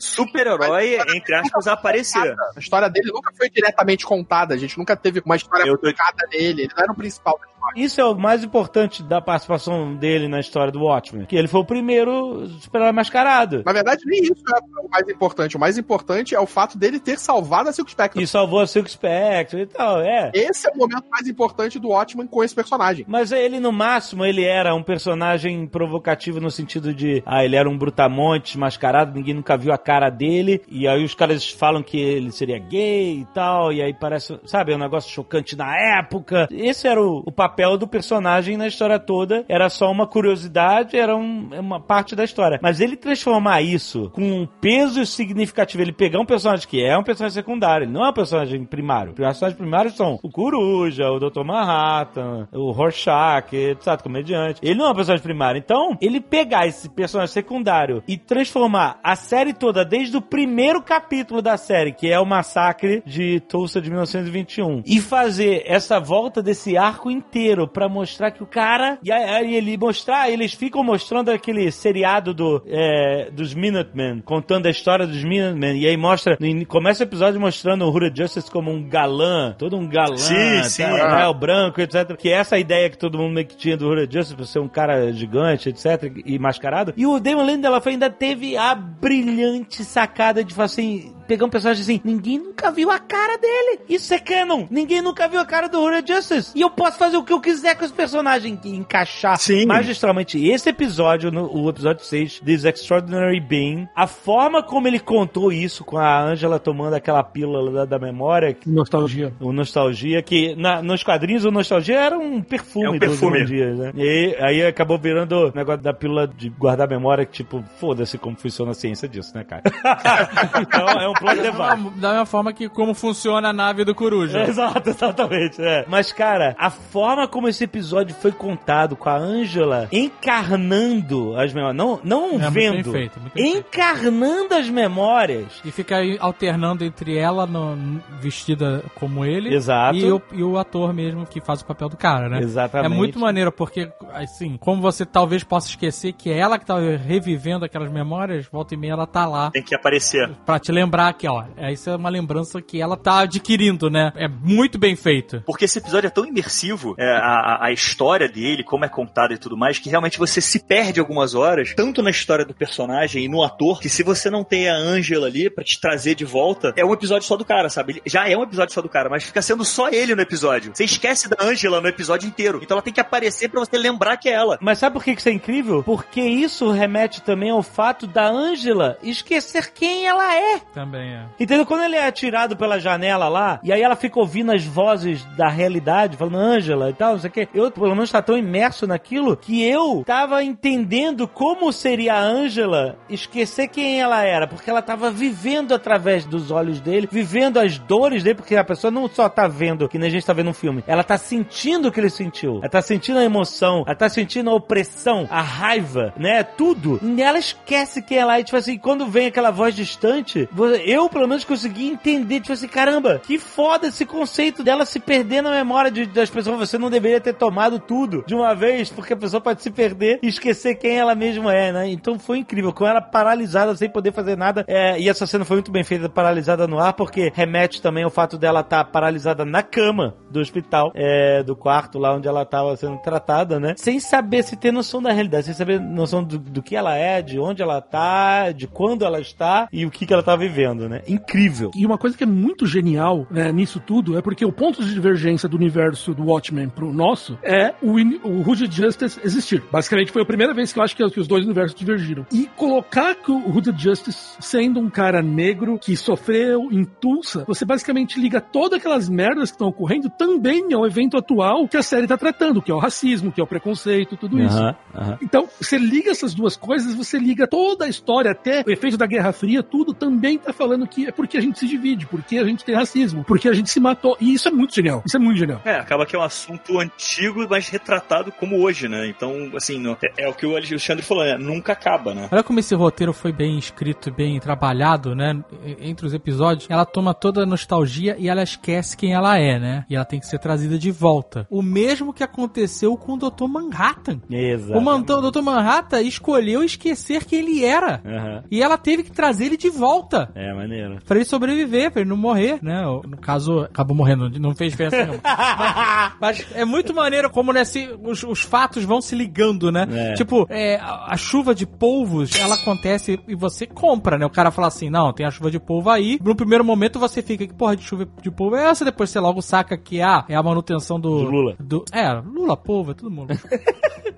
super-herói, 0.00 0.98
entre 1.14 1.34
aspas, 1.34 1.66
a 1.66 1.72
aparecer. 1.72 2.34
A 2.56 2.60
história 2.60 2.88
dele 2.88 3.10
nunca 3.12 3.32
foi 3.36 3.48
diretamente 3.50 4.04
contada. 4.04 4.54
A 4.54 4.58
gente 4.58 4.78
nunca 4.78 4.96
teve 4.96 5.20
uma 5.24 5.36
história 5.36 5.64
Eu 5.66 5.76
tô- 5.78 5.86
nele. 6.32 6.62
Ele 6.62 6.68
não 6.76 6.82
era 6.82 6.92
o 6.92 6.96
principal 6.96 7.38
da 7.38 7.46
história. 7.46 7.59
Isso 7.76 8.00
é 8.00 8.04
o 8.04 8.14
mais 8.14 8.44
importante 8.44 9.02
da 9.02 9.20
participação 9.20 9.94
dele 9.94 10.28
na 10.28 10.40
história 10.40 10.72
do 10.72 10.82
Watchmen. 10.82 11.26
Que 11.26 11.36
ele 11.36 11.48
foi 11.48 11.60
o 11.60 11.64
primeiro 11.64 12.46
super-herói 12.60 12.92
mascarado. 12.92 13.62
Na 13.64 13.72
verdade, 13.72 14.02
nem 14.06 14.22
isso 14.22 14.42
é 14.48 14.80
o 14.84 14.88
mais 14.88 15.08
importante. 15.08 15.56
O 15.56 15.60
mais 15.60 15.78
importante 15.78 16.34
é 16.34 16.40
o 16.40 16.46
fato 16.46 16.78
dele 16.78 16.98
ter 16.98 17.18
salvado 17.18 17.68
a 17.68 17.72
Silk 17.72 17.90
Spectre. 17.90 18.22
E 18.22 18.26
salvou 18.26 18.60
a 18.60 18.66
Silk 18.66 18.90
Spectre 18.90 19.62
e 19.62 19.66
tal, 19.66 20.00
é. 20.00 20.30
Esse 20.34 20.68
é 20.68 20.72
o 20.72 20.76
momento 20.76 21.04
mais 21.10 21.26
importante 21.28 21.78
do 21.78 21.88
Watchmen 21.88 22.26
com 22.26 22.42
esse 22.42 22.54
personagem. 22.54 23.04
Mas 23.08 23.32
ele, 23.32 23.60
no 23.60 23.72
máximo, 23.72 24.24
ele 24.24 24.44
era 24.44 24.74
um 24.74 24.82
personagem 24.82 25.66
provocativo 25.66 26.40
no 26.40 26.50
sentido 26.50 26.92
de, 26.92 27.22
ah, 27.26 27.44
ele 27.44 27.56
era 27.56 27.68
um 27.68 27.76
brutamonte 27.76 28.58
mascarado, 28.58 29.14
ninguém 29.14 29.34
nunca 29.34 29.56
viu 29.56 29.72
a 29.72 29.78
cara 29.78 30.10
dele, 30.10 30.62
e 30.68 30.86
aí 30.88 31.04
os 31.04 31.14
caras 31.14 31.48
falam 31.48 31.82
que 31.82 31.98
ele 31.98 32.32
seria 32.32 32.58
gay 32.58 33.20
e 33.20 33.24
tal, 33.34 33.72
e 33.72 33.82
aí 33.82 33.94
parece, 33.94 34.38
sabe, 34.44 34.72
é 34.72 34.76
um 34.76 34.80
negócio 34.80 35.10
chocante 35.10 35.56
na 35.56 35.74
época. 35.98 36.48
Esse 36.50 36.88
era 36.88 37.00
o, 37.00 37.22
o 37.26 37.32
papel 37.32 37.59
do 37.76 37.86
personagem 37.86 38.56
na 38.56 38.66
história 38.66 38.98
toda, 38.98 39.44
era 39.48 39.68
só 39.68 39.90
uma 39.90 40.06
curiosidade, 40.06 40.96
era 40.96 41.16
um- 41.16 41.48
uma 41.52 41.80
parte 41.80 42.14
da 42.14 42.24
história. 42.24 42.58
Mas 42.62 42.80
ele 42.80 42.96
transformar 42.96 43.62
isso 43.62 44.10
com 44.10 44.22
um 44.22 44.46
peso 44.60 45.04
significativo, 45.06 45.82
ele 45.82 45.92
pegar 45.92 46.20
um 46.20 46.26
personagem 46.26 46.66
que 46.66 46.82
é 46.82 46.96
um 46.96 47.02
personagem 47.02 47.34
secundário, 47.34 47.84
ele 47.84 47.92
não 47.92 48.04
é 48.04 48.10
um 48.10 48.12
personagem 48.12 48.64
primário. 48.64 49.12
Os 49.12 49.16
personagens 49.16 49.58
primários 49.58 49.96
são 49.96 50.18
o 50.22 50.30
Coruja, 50.30 51.10
o 51.10 51.18
Dr. 51.18 51.44
Manhattan, 51.44 52.48
o 52.52 52.70
Rorschach, 52.70 53.54
etc, 53.54 54.00
comediante. 54.02 54.60
Ele 54.62 54.78
não 54.78 54.86
é 54.86 54.90
um 54.90 54.94
personagem 54.94 55.22
primário. 55.22 55.58
Então, 55.58 55.96
ele 56.00 56.20
pegar 56.20 56.66
esse 56.66 56.88
personagem 56.88 57.32
secundário 57.32 58.02
e 58.06 58.16
transformar 58.16 58.98
a 59.02 59.16
série 59.16 59.52
toda, 59.52 59.84
desde 59.84 60.16
o 60.16 60.22
primeiro 60.22 60.82
capítulo 60.82 61.42
da 61.42 61.56
série, 61.56 61.92
que 61.92 62.10
é 62.10 62.18
o 62.18 62.26
massacre 62.26 63.02
de 63.06 63.40
Tulsa 63.40 63.80
de 63.80 63.90
1921, 63.90 64.82
e 64.86 65.00
fazer 65.00 65.62
essa 65.66 65.98
volta 65.98 66.42
desse 66.42 66.76
arco 66.76 67.10
inteiro 67.10 67.39
inteiro 67.40 67.66
pra 67.66 67.88
mostrar 67.88 68.30
que 68.30 68.42
o 68.42 68.46
cara. 68.46 68.98
E 69.02 69.10
aí 69.10 69.54
ele 69.54 69.76
mostrar, 69.76 70.30
eles 70.30 70.52
ficam 70.52 70.82
mostrando 70.84 71.30
aquele 71.30 71.70
seriado 71.70 72.34
do, 72.34 72.62
é, 72.66 73.30
dos 73.30 73.54
Minutemen, 73.54 74.20
contando 74.24 74.66
a 74.66 74.70
história 74.70 75.06
dos 75.06 75.24
Minutemen. 75.24 75.80
E 75.80 75.86
aí 75.86 75.96
mostra. 75.96 76.36
Começa 76.68 77.02
o 77.02 77.06
episódio 77.06 77.40
mostrando 77.40 77.84
o 77.84 77.90
Huda 77.90 78.12
Justice 78.14 78.50
como 78.50 78.70
um 78.70 78.88
galã, 78.88 79.54
todo 79.58 79.76
um 79.76 79.88
galã, 79.88 80.16
Sim, 80.16 80.62
sim. 80.64 80.82
tá, 80.82 81.16
né, 81.16 81.26
o 81.26 81.34
branco, 81.34 81.80
etc. 81.80 82.16
Que 82.16 82.28
é 82.30 82.32
essa 82.32 82.58
ideia 82.58 82.90
que 82.90 82.98
todo 82.98 83.18
mundo 83.18 83.34
meio 83.34 83.46
que 83.46 83.56
tinha 83.56 83.76
do 83.76 83.88
Huda 83.88 84.02
Justice, 84.10 84.36
pra 84.36 84.44
ser 84.44 84.58
um 84.58 84.68
cara 84.68 85.12
gigante, 85.12 85.68
etc. 85.68 86.12
E 86.24 86.38
mascarado. 86.38 86.92
E 86.96 87.06
o 87.06 87.18
Damon 87.18 87.46
Lindelof 87.46 87.86
ainda 87.88 88.10
teve 88.10 88.56
a 88.56 88.74
brilhante 88.74 89.84
sacada 89.84 90.44
de 90.44 90.54
falar 90.54 90.66
assim. 90.66 91.12
Pegar 91.30 91.46
um 91.46 91.48
personagem 91.48 91.82
assim, 91.82 92.00
ninguém 92.02 92.38
nunca 92.40 92.72
viu 92.72 92.90
a 92.90 92.98
cara 92.98 93.38
dele. 93.38 93.82
Isso 93.88 94.12
é 94.12 94.18
canon. 94.18 94.66
Ninguém 94.68 95.00
nunca 95.00 95.28
viu 95.28 95.38
a 95.38 95.44
cara 95.46 95.68
do 95.68 95.80
Huda 95.80 96.02
Justice. 96.04 96.50
E 96.56 96.60
eu 96.60 96.68
posso 96.70 96.98
fazer 96.98 97.16
o 97.16 97.22
que 97.22 97.32
eu 97.32 97.40
quiser 97.40 97.76
com 97.76 97.84
esse 97.84 97.94
personagem 97.94 98.58
e 98.64 98.74
encaixar 98.74 99.38
Sim. 99.38 99.64
magistralmente 99.64 100.44
esse 100.44 100.68
episódio, 100.68 101.30
no, 101.30 101.48
o 101.56 101.70
episódio 101.70 102.04
6, 102.04 102.40
This 102.40 102.64
Extraordinary 102.64 103.38
Being, 103.38 103.88
a 103.94 104.08
forma 104.08 104.60
como 104.60 104.88
ele 104.88 104.98
contou 104.98 105.52
isso 105.52 105.84
com 105.84 105.98
a 105.98 106.20
Angela 106.20 106.58
tomando 106.58 106.94
aquela 106.94 107.22
pílula 107.22 107.70
da, 107.70 107.84
da 107.84 107.98
memória, 108.04 108.56
Nostalgia. 108.66 109.32
o 109.38 109.52
Nostalgia, 109.52 110.20
que 110.22 110.56
na- 110.56 110.82
nos 110.82 111.04
quadrinhos 111.04 111.44
o 111.44 111.52
Nostalgia 111.52 111.96
era 111.96 112.18
um 112.18 112.42
perfume, 112.42 112.86
É 112.86 112.90
um 112.90 112.98
perfume. 112.98 113.38
dos 113.38 113.48
Dias, 113.48 113.78
né? 113.78 113.92
E 113.94 114.36
aí 114.40 114.66
acabou 114.66 114.98
virando 114.98 115.32
o 115.48 115.52
negócio 115.54 115.80
da 115.82 115.92
pílula 115.94 116.26
de 116.26 116.48
guardar 116.48 116.88
memória, 116.88 117.24
que 117.24 117.32
tipo, 117.34 117.62
foda-se 117.78 118.18
como 118.18 118.36
funciona 118.36 118.72
a 118.72 118.74
ciência 118.74 119.08
disso, 119.08 119.30
né, 119.36 119.44
cara? 119.44 119.62
então 120.60 120.88
é 121.00 121.08
um 121.08 121.19
plot 121.20 121.36
device. 121.36 122.00
Da 122.00 122.08
mesma 122.10 122.26
forma 122.26 122.52
que 122.52 122.68
como 122.68 122.94
funciona 122.94 123.48
a 123.50 123.52
nave 123.52 123.84
do 123.84 123.94
Coruja. 123.94 124.40
Exato, 124.48 124.88
exatamente. 124.90 125.60
É. 125.62 125.84
Mas, 125.88 126.12
cara, 126.12 126.54
a 126.58 126.70
forma 126.70 127.28
como 127.28 127.46
esse 127.48 127.64
episódio 127.64 128.14
foi 128.16 128.32
contado 128.32 128.96
com 128.96 129.08
a 129.08 129.16
Angela 129.16 129.88
encarnando 129.92 131.36
as 131.36 131.52
memórias, 131.52 131.76
não, 131.76 132.00
não 132.02 132.40
É 132.42 132.50
vendo, 132.50 132.90
feito, 132.92 133.20
muito 133.20 133.34
bem 133.34 133.52
feito. 133.52 133.58
encarnando 133.68 134.54
as 134.54 134.68
memórias. 134.68 135.46
E 135.64 135.70
fica 135.70 135.96
aí 135.96 136.16
alternando 136.20 136.84
entre 136.84 137.16
ela 137.16 137.46
no- 137.46 138.00
vestida 138.20 138.82
como 138.94 139.24
ele 139.24 139.54
Exato. 139.54 139.96
E, 139.96 140.10
o, 140.10 140.22
e 140.32 140.42
o 140.42 140.58
ator 140.58 140.92
mesmo 140.92 141.26
que 141.26 141.40
faz 141.40 141.60
o 141.60 141.66
papel 141.66 141.88
do 141.88 141.96
cara, 141.96 142.28
né? 142.28 142.40
Exatamente. 142.40 142.92
É 142.92 142.96
muito 142.96 143.18
maneiro, 143.18 143.52
porque, 143.52 143.90
assim, 144.14 144.56
como 144.58 144.80
você 144.80 145.04
talvez 145.04 145.44
possa 145.44 145.68
esquecer 145.68 146.12
que 146.12 146.30
é 146.30 146.38
ela 146.38 146.58
que 146.58 146.66
tá 146.66 146.76
revivendo 146.78 147.64
aquelas 147.64 147.90
memórias, 147.90 148.46
volta 148.50 148.74
e 148.74 148.76
meia 148.76 148.92
ela 148.92 149.06
tá 149.06 149.26
lá 149.26 149.50
Tem 149.50 149.62
que 149.62 149.74
aparecer. 149.74 150.30
pra 150.46 150.58
te 150.58 150.72
lembrar 150.72 151.09
que, 151.12 151.28
ó, 151.28 151.44
é, 151.56 151.72
isso 151.72 151.88
é 151.90 151.96
uma 151.96 152.08
lembrança 152.10 152.60
que 152.60 152.80
ela 152.80 152.96
tá 152.96 153.20
adquirindo, 153.20 153.90
né? 153.90 154.12
É 154.16 154.28
muito 154.28 154.78
bem 154.78 154.94
feito. 154.96 155.42
Porque 155.46 155.64
esse 155.64 155.78
episódio 155.78 156.06
é 156.08 156.10
tão 156.10 156.24
imersivo, 156.26 156.94
é, 156.98 157.04
a, 157.10 157.64
a- 157.66 157.72
história 157.72 158.28
dele, 158.28 158.62
como 158.64 158.84
é 158.84 158.88
contada 158.88 159.32
e 159.32 159.38
tudo 159.38 159.56
mais, 159.56 159.78
que 159.78 159.88
realmente 159.88 160.18
você 160.18 160.40
se 160.40 160.58
perde 160.60 161.00
algumas 161.00 161.34
horas, 161.34 161.72
tanto 161.74 162.02
na 162.02 162.10
história 162.10 162.44
do 162.44 162.52
personagem 162.54 163.24
e 163.24 163.28
no 163.28 163.42
ator, 163.42 163.80
que 163.80 163.88
se 163.88 164.02
você 164.02 164.28
não 164.28 164.42
tem 164.44 164.68
a 164.68 164.74
Angela 164.74 165.26
ali 165.28 165.48
pra 165.48 165.64
te 165.64 165.80
trazer 165.80 166.14
de 166.14 166.24
volta, 166.24 166.72
é 166.76 166.84
um 166.84 166.92
episódio 166.92 167.26
só 167.26 167.36
do 167.36 167.44
cara, 167.44 167.68
sabe? 167.68 167.92
Ele 167.92 168.02
já 168.06 168.28
é 168.28 168.36
um 168.36 168.42
episódio 168.42 168.74
só 168.74 168.82
do 168.82 168.88
cara, 168.88 169.08
mas 169.08 169.24
fica 169.24 169.40
sendo 169.40 169.64
só 169.64 169.88
ele 169.88 170.14
no 170.14 170.20
episódio. 170.22 170.72
Você 170.74 170.84
esquece 170.84 171.28
da 171.28 171.36
Angela 171.40 171.80
no 171.80 171.88
episódio 171.88 172.26
inteiro. 172.28 172.60
Então 172.62 172.74
ela 172.76 172.82
tem 172.82 172.92
que 172.92 173.00
aparecer 173.00 173.48
pra 173.48 173.60
você 173.60 173.78
lembrar 173.78 174.16
que 174.16 174.28
é 174.28 174.32
ela. 174.32 174.58
Mas 174.60 174.78
sabe 174.78 174.94
por 174.94 175.04
que 175.04 175.14
que 175.14 175.20
isso 175.20 175.28
é 175.28 175.32
incrível? 175.32 175.82
Porque 175.82 176.20
isso 176.20 176.70
remete 176.70 177.22
também 177.22 177.50
ao 177.50 177.62
fato 177.62 178.06
da 178.06 178.28
Angela 178.28 178.98
esquecer 179.02 179.72
quem 179.72 180.06
ela 180.06 180.34
é. 180.34 180.58
Também 180.74 180.89
é. 180.96 181.24
Entendeu? 181.38 181.66
Quando 181.66 181.84
ele 181.84 181.96
é 181.96 182.06
atirado 182.06 182.56
pela 182.56 182.80
janela 182.80 183.28
lá, 183.28 183.60
e 183.62 183.72
aí 183.72 183.82
ela 183.82 183.96
fica 183.96 184.18
ouvindo 184.18 184.52
as 184.52 184.64
vozes 184.64 185.24
da 185.36 185.48
realidade, 185.48 186.16
falando 186.16 186.36
Ângela 186.36 186.90
e 186.90 186.92
tal, 186.92 187.12
não 187.12 187.20
sei 187.20 187.30
o 187.30 187.32
quê. 187.32 187.48
Eu, 187.54 187.70
pelo 187.70 187.94
menos, 187.94 188.10
tá 188.10 188.22
tão 188.22 188.36
imerso 188.36 188.86
naquilo 188.86 189.36
que 189.36 189.62
eu 189.62 190.02
tava 190.04 190.42
entendendo 190.42 191.26
como 191.26 191.72
seria 191.72 192.14
a 192.14 192.20
Ângela 192.20 192.98
esquecer 193.08 193.68
quem 193.68 194.00
ela 194.00 194.22
era, 194.22 194.46
porque 194.46 194.70
ela 194.70 194.82
tava 194.82 195.10
vivendo 195.10 195.74
através 195.74 196.24
dos 196.24 196.50
olhos 196.50 196.80
dele, 196.80 197.08
vivendo 197.10 197.58
as 197.58 197.78
dores 197.78 198.22
dele, 198.22 198.36
porque 198.36 198.56
a 198.56 198.64
pessoa 198.64 198.90
não 198.90 199.08
só 199.08 199.28
tá 199.28 199.46
vendo, 199.48 199.88
que 199.88 199.98
nem 199.98 200.08
a 200.08 200.12
gente 200.12 200.26
tá 200.26 200.32
vendo 200.32 200.50
um 200.50 200.54
filme, 200.54 200.84
ela 200.86 201.04
tá 201.04 201.18
sentindo 201.18 201.88
o 201.88 201.92
que 201.92 202.00
ele 202.00 202.10
sentiu. 202.10 202.58
Ela 202.58 202.68
tá 202.68 202.82
sentindo 202.82 203.18
a 203.18 203.24
emoção, 203.24 203.84
ela 203.86 203.94
tá 203.94 204.08
sentindo 204.08 204.50
a 204.50 204.54
opressão, 204.54 205.26
a 205.30 205.40
raiva, 205.40 206.12
né? 206.16 206.42
Tudo. 206.42 207.00
E 207.02 207.22
ela 207.22 207.38
esquece 207.38 208.02
quem 208.02 208.18
ela 208.18 208.38
é. 208.38 208.42
Tipo 208.42 208.56
assim, 208.56 208.78
quando 208.78 209.06
vem 209.06 209.26
aquela 209.26 209.50
voz 209.50 209.74
distante, 209.74 210.48
eu 210.84 211.08
pelo 211.08 211.26
menos 211.28 211.44
consegui 211.44 211.88
entender, 211.88 212.40
tipo 212.40 212.52
assim, 212.52 212.68
caramba, 212.68 213.20
que 213.24 213.38
foda 213.38 213.86
esse 213.88 214.04
conceito 214.06 214.62
dela 214.62 214.84
se 214.84 214.98
perder 215.00 215.42
na 215.42 215.50
memória 215.50 215.90
de- 215.90 216.06
das 216.06 216.30
pessoas. 216.30 216.58
Você 216.58 216.78
não 216.78 216.90
deveria 216.90 217.20
ter 217.20 217.34
tomado 217.34 217.78
tudo 217.78 218.24
de 218.26 218.34
uma 218.34 218.54
vez, 218.54 218.90
porque 218.90 219.12
a 219.12 219.16
pessoa 219.16 219.40
pode 219.40 219.62
se 219.62 219.70
perder 219.70 220.18
e 220.22 220.28
esquecer 220.28 220.74
quem 220.76 220.98
ela 220.98 221.14
mesma 221.14 221.54
é, 221.54 221.72
né? 221.72 221.88
Então 221.88 222.18
foi 222.18 222.38
incrível. 222.38 222.72
Com 222.72 222.86
ela 222.86 223.00
paralisada, 223.00 223.74
sem 223.74 223.88
poder 223.88 224.12
fazer 224.12 224.36
nada. 224.36 224.64
É, 224.68 224.98
e 225.00 225.08
essa 225.08 225.26
cena 225.26 225.44
foi 225.44 225.56
muito 225.56 225.70
bem 225.72 225.84
feita, 225.84 226.08
paralisada 226.08 226.66
no 226.66 226.78
ar, 226.78 226.92
porque 226.92 227.32
remete 227.34 227.80
também 227.82 228.04
ao 228.04 228.10
fato 228.10 228.36
dela 228.38 228.60
estar 228.60 228.84
paralisada 228.84 229.44
na 229.44 229.62
cama 229.62 230.14
do 230.30 230.40
hospital, 230.40 230.92
é, 230.94 231.42
do 231.42 231.56
quarto 231.56 231.98
lá 231.98 232.14
onde 232.14 232.28
ela 232.28 232.42
estava 232.42 232.76
sendo 232.76 232.98
tratada, 232.98 233.58
né? 233.58 233.74
Sem 233.76 233.98
saber 234.00 234.42
se 234.44 234.56
ter 234.56 234.72
noção 234.72 235.02
da 235.02 235.12
realidade, 235.12 235.46
sem 235.46 235.54
saber 235.54 235.80
noção 235.80 236.22
do, 236.22 236.38
do 236.38 236.62
que 236.62 236.76
ela 236.76 236.94
é, 236.96 237.20
de 237.22 237.38
onde 237.38 237.62
ela 237.62 237.80
tá, 237.80 238.52
de 238.52 238.66
quando 238.66 239.04
ela 239.04 239.20
está 239.20 239.68
e 239.72 239.84
o 239.86 239.90
que, 239.90 240.06
que 240.06 240.12
ela 240.12 240.22
tá 240.22 240.36
vivendo, 240.36 240.69
né? 240.74 241.02
Incrível. 241.06 241.70
E 241.74 241.84
uma 241.86 241.98
coisa 241.98 242.16
que 242.16 242.24
é 242.24 242.26
muito 242.26 242.66
genial 242.66 243.26
né, 243.30 243.52
nisso 243.52 243.80
tudo 243.80 244.16
é 244.16 244.22
porque 244.22 244.44
o 244.44 244.52
ponto 244.52 244.84
de 244.84 244.92
divergência 244.92 245.48
do 245.48 245.56
universo 245.56 246.14
do 246.14 246.24
Watchmen 246.24 246.68
pro 246.68 246.92
nosso 246.92 247.38
é 247.42 247.74
o, 247.82 247.96
o 248.26 248.48
Hooded 248.48 248.74
Justice 248.74 249.20
existir. 249.24 249.62
Basicamente 249.70 250.12
foi 250.12 250.22
a 250.22 250.26
primeira 250.26 250.54
vez 250.54 250.72
que 250.72 250.78
eu 250.78 250.82
acho 250.82 250.96
que, 250.96 251.10
que 251.10 251.20
os 251.20 251.26
dois 251.26 251.44
universos 251.44 251.78
divergiram. 251.78 252.26
E 252.32 252.46
colocar 252.56 253.14
que 253.14 253.30
o 253.30 253.50
Hooded 253.54 253.80
Justice 253.80 254.36
sendo 254.40 254.80
um 254.80 254.90
cara 254.90 255.22
negro 255.22 255.78
que 255.78 255.96
sofreu 255.96 256.68
em 256.70 256.84
Tulsa, 256.84 257.44
você 257.46 257.64
basicamente 257.64 258.20
liga 258.20 258.40
todas 258.40 258.78
aquelas 258.78 259.08
merdas 259.08 259.50
que 259.50 259.54
estão 259.54 259.68
ocorrendo 259.68 260.10
também 260.10 260.72
ao 260.72 260.86
evento 260.86 261.16
atual 261.16 261.66
que 261.68 261.76
a 261.76 261.82
série 261.82 262.06
tá 262.06 262.16
tratando, 262.16 262.62
que 262.62 262.70
é 262.70 262.74
o 262.74 262.78
racismo, 262.78 263.32
que 263.32 263.40
é 263.40 263.44
o 263.44 263.46
preconceito, 263.46 264.16
tudo 264.16 264.40
isso. 264.40 264.56
Aham, 264.56 264.76
aham. 264.94 265.18
Então, 265.22 265.48
você 265.60 265.78
liga 265.78 266.10
essas 266.10 266.34
duas 266.34 266.56
coisas, 266.56 266.94
você 266.94 267.18
liga 267.18 267.46
toda 267.46 267.84
a 267.84 267.88
história, 267.88 268.30
até 268.30 268.62
o 268.66 268.70
efeito 268.70 268.96
da 268.96 269.06
Guerra 269.06 269.32
Fria, 269.32 269.62
tudo 269.62 269.92
também 269.92 270.38
tá 270.38 270.52
falando 270.60 270.86
que 270.86 271.06
é 271.06 271.10
porque 271.12 271.38
a 271.38 271.40
gente 271.40 271.58
se 271.58 271.66
divide, 271.66 272.04
porque 272.06 272.36
a 272.36 272.44
gente 272.44 272.62
tem 272.64 272.74
racismo, 272.74 273.24
porque 273.24 273.48
a 273.48 273.52
gente 273.54 273.70
se 273.70 273.80
matou. 273.80 274.14
E 274.20 274.34
isso 274.34 274.46
é 274.46 274.50
muito 274.50 274.74
genial. 274.74 275.02
Isso 275.06 275.16
é 275.16 275.20
muito 275.20 275.38
genial. 275.38 275.62
É, 275.64 275.76
acaba 275.76 276.04
que 276.04 276.14
é 276.14 276.18
um 276.18 276.22
assunto 276.22 276.78
antigo, 276.78 277.46
mas 277.48 277.68
retratado 277.68 278.30
como 278.30 278.60
hoje, 278.62 278.88
né? 278.88 279.08
Então, 279.08 279.50
assim, 279.56 279.82
é, 280.18 280.24
é 280.24 280.28
o 280.28 280.34
que 280.34 280.44
o 280.44 280.54
Alexandre 280.54 281.02
falou, 281.02 281.24
né? 281.24 281.38
Nunca 281.38 281.72
acaba, 281.72 282.12
né? 282.14 282.28
Olha 282.30 282.42
como 282.42 282.60
esse 282.60 282.74
roteiro 282.74 283.14
foi 283.14 283.32
bem 283.32 283.56
escrito 283.58 284.10
e 284.10 284.12
bem 284.12 284.38
trabalhado, 284.38 285.14
né? 285.14 285.42
Entre 285.80 286.06
os 286.06 286.12
episódios, 286.12 286.66
ela 286.68 286.84
toma 286.84 287.14
toda 287.14 287.42
a 287.42 287.46
nostalgia 287.46 288.16
e 288.18 288.28
ela 288.28 288.42
esquece 288.42 288.96
quem 288.96 289.14
ela 289.14 289.38
é, 289.38 289.58
né? 289.58 289.86
E 289.88 289.96
ela 289.96 290.04
tem 290.04 290.20
que 290.20 290.26
ser 290.26 290.38
trazida 290.38 290.78
de 290.78 290.90
volta. 290.90 291.46
O 291.48 291.62
mesmo 291.62 292.12
que 292.12 292.22
aconteceu 292.22 292.96
com 292.98 293.14
o 293.14 293.16
Dr. 293.16 293.46
Manhattan. 293.48 294.20
Exato. 294.30 294.78
O 294.78 294.82
Man- 294.82 295.00
o 295.08 295.30
Dr. 295.30 295.40
Manhattan 295.42 296.02
escolheu 296.02 296.62
esquecer 296.62 297.24
quem 297.24 297.38
ele 297.38 297.64
era. 297.64 298.02
Aham. 298.04 298.44
E 298.50 298.62
ela 298.62 298.76
teve 298.76 299.04
que 299.04 299.10
trazer 299.12 299.46
ele 299.46 299.56
de 299.56 299.70
volta. 299.70 300.30
É, 300.34 300.49
maneiro. 300.54 300.98
Pra 301.06 301.16
ele 301.16 301.24
sobreviver, 301.24 301.90
pra 301.90 302.00
ele 302.00 302.10
não 302.10 302.16
morrer, 302.16 302.58
né? 302.62 302.82
No 302.82 303.16
caso, 303.16 303.60
acabou 303.60 303.96
morrendo, 303.96 304.30
não 304.38 304.54
fez 304.54 304.72
diferença 304.72 304.96
nenhuma. 304.96 305.20
mas, 306.20 306.30
mas 306.30 306.46
é 306.54 306.64
muito 306.64 306.94
maneiro 306.94 307.28
como 307.30 307.52
né, 307.52 307.64
se 307.64 307.90
os, 308.02 308.22
os 308.22 308.40
fatos 308.40 308.84
vão 308.84 309.00
se 309.00 309.14
ligando, 309.14 309.70
né? 309.70 309.86
É. 309.90 310.14
Tipo, 310.14 310.46
é, 310.48 310.76
a, 310.76 311.12
a 311.12 311.16
chuva 311.16 311.54
de 311.54 311.66
polvos, 311.66 312.34
ela 312.36 312.54
acontece 312.54 313.18
e 313.26 313.34
você 313.34 313.66
compra, 313.66 314.18
né? 314.18 314.26
O 314.26 314.30
cara 314.30 314.50
fala 314.50 314.68
assim, 314.68 314.88
não, 314.88 315.12
tem 315.12 315.26
a 315.26 315.30
chuva 315.30 315.50
de 315.50 315.58
polvo 315.58 315.90
aí. 315.90 316.18
No 316.22 316.34
primeiro 316.34 316.64
momento 316.64 316.98
você 316.98 317.22
fica, 317.22 317.46
que 317.46 317.54
porra 317.54 317.76
de 317.76 317.82
chuva 317.82 318.06
de 318.22 318.30
polvo 318.30 318.56
é 318.56 318.68
essa? 318.68 318.84
Depois 318.84 319.10
você 319.10 319.20
logo 319.20 319.42
saca 319.42 319.76
que 319.76 320.00
ah, 320.00 320.24
é 320.28 320.34
a 320.34 320.42
manutenção 320.42 320.98
do... 320.98 321.20
Do 321.20 321.30
Lula. 321.30 321.56
Do, 321.58 321.84
é, 321.92 322.12
Lula, 322.12 322.56
polvo, 322.56 322.92
é 322.92 322.94
todo 322.94 323.10
mundo. 323.10 323.34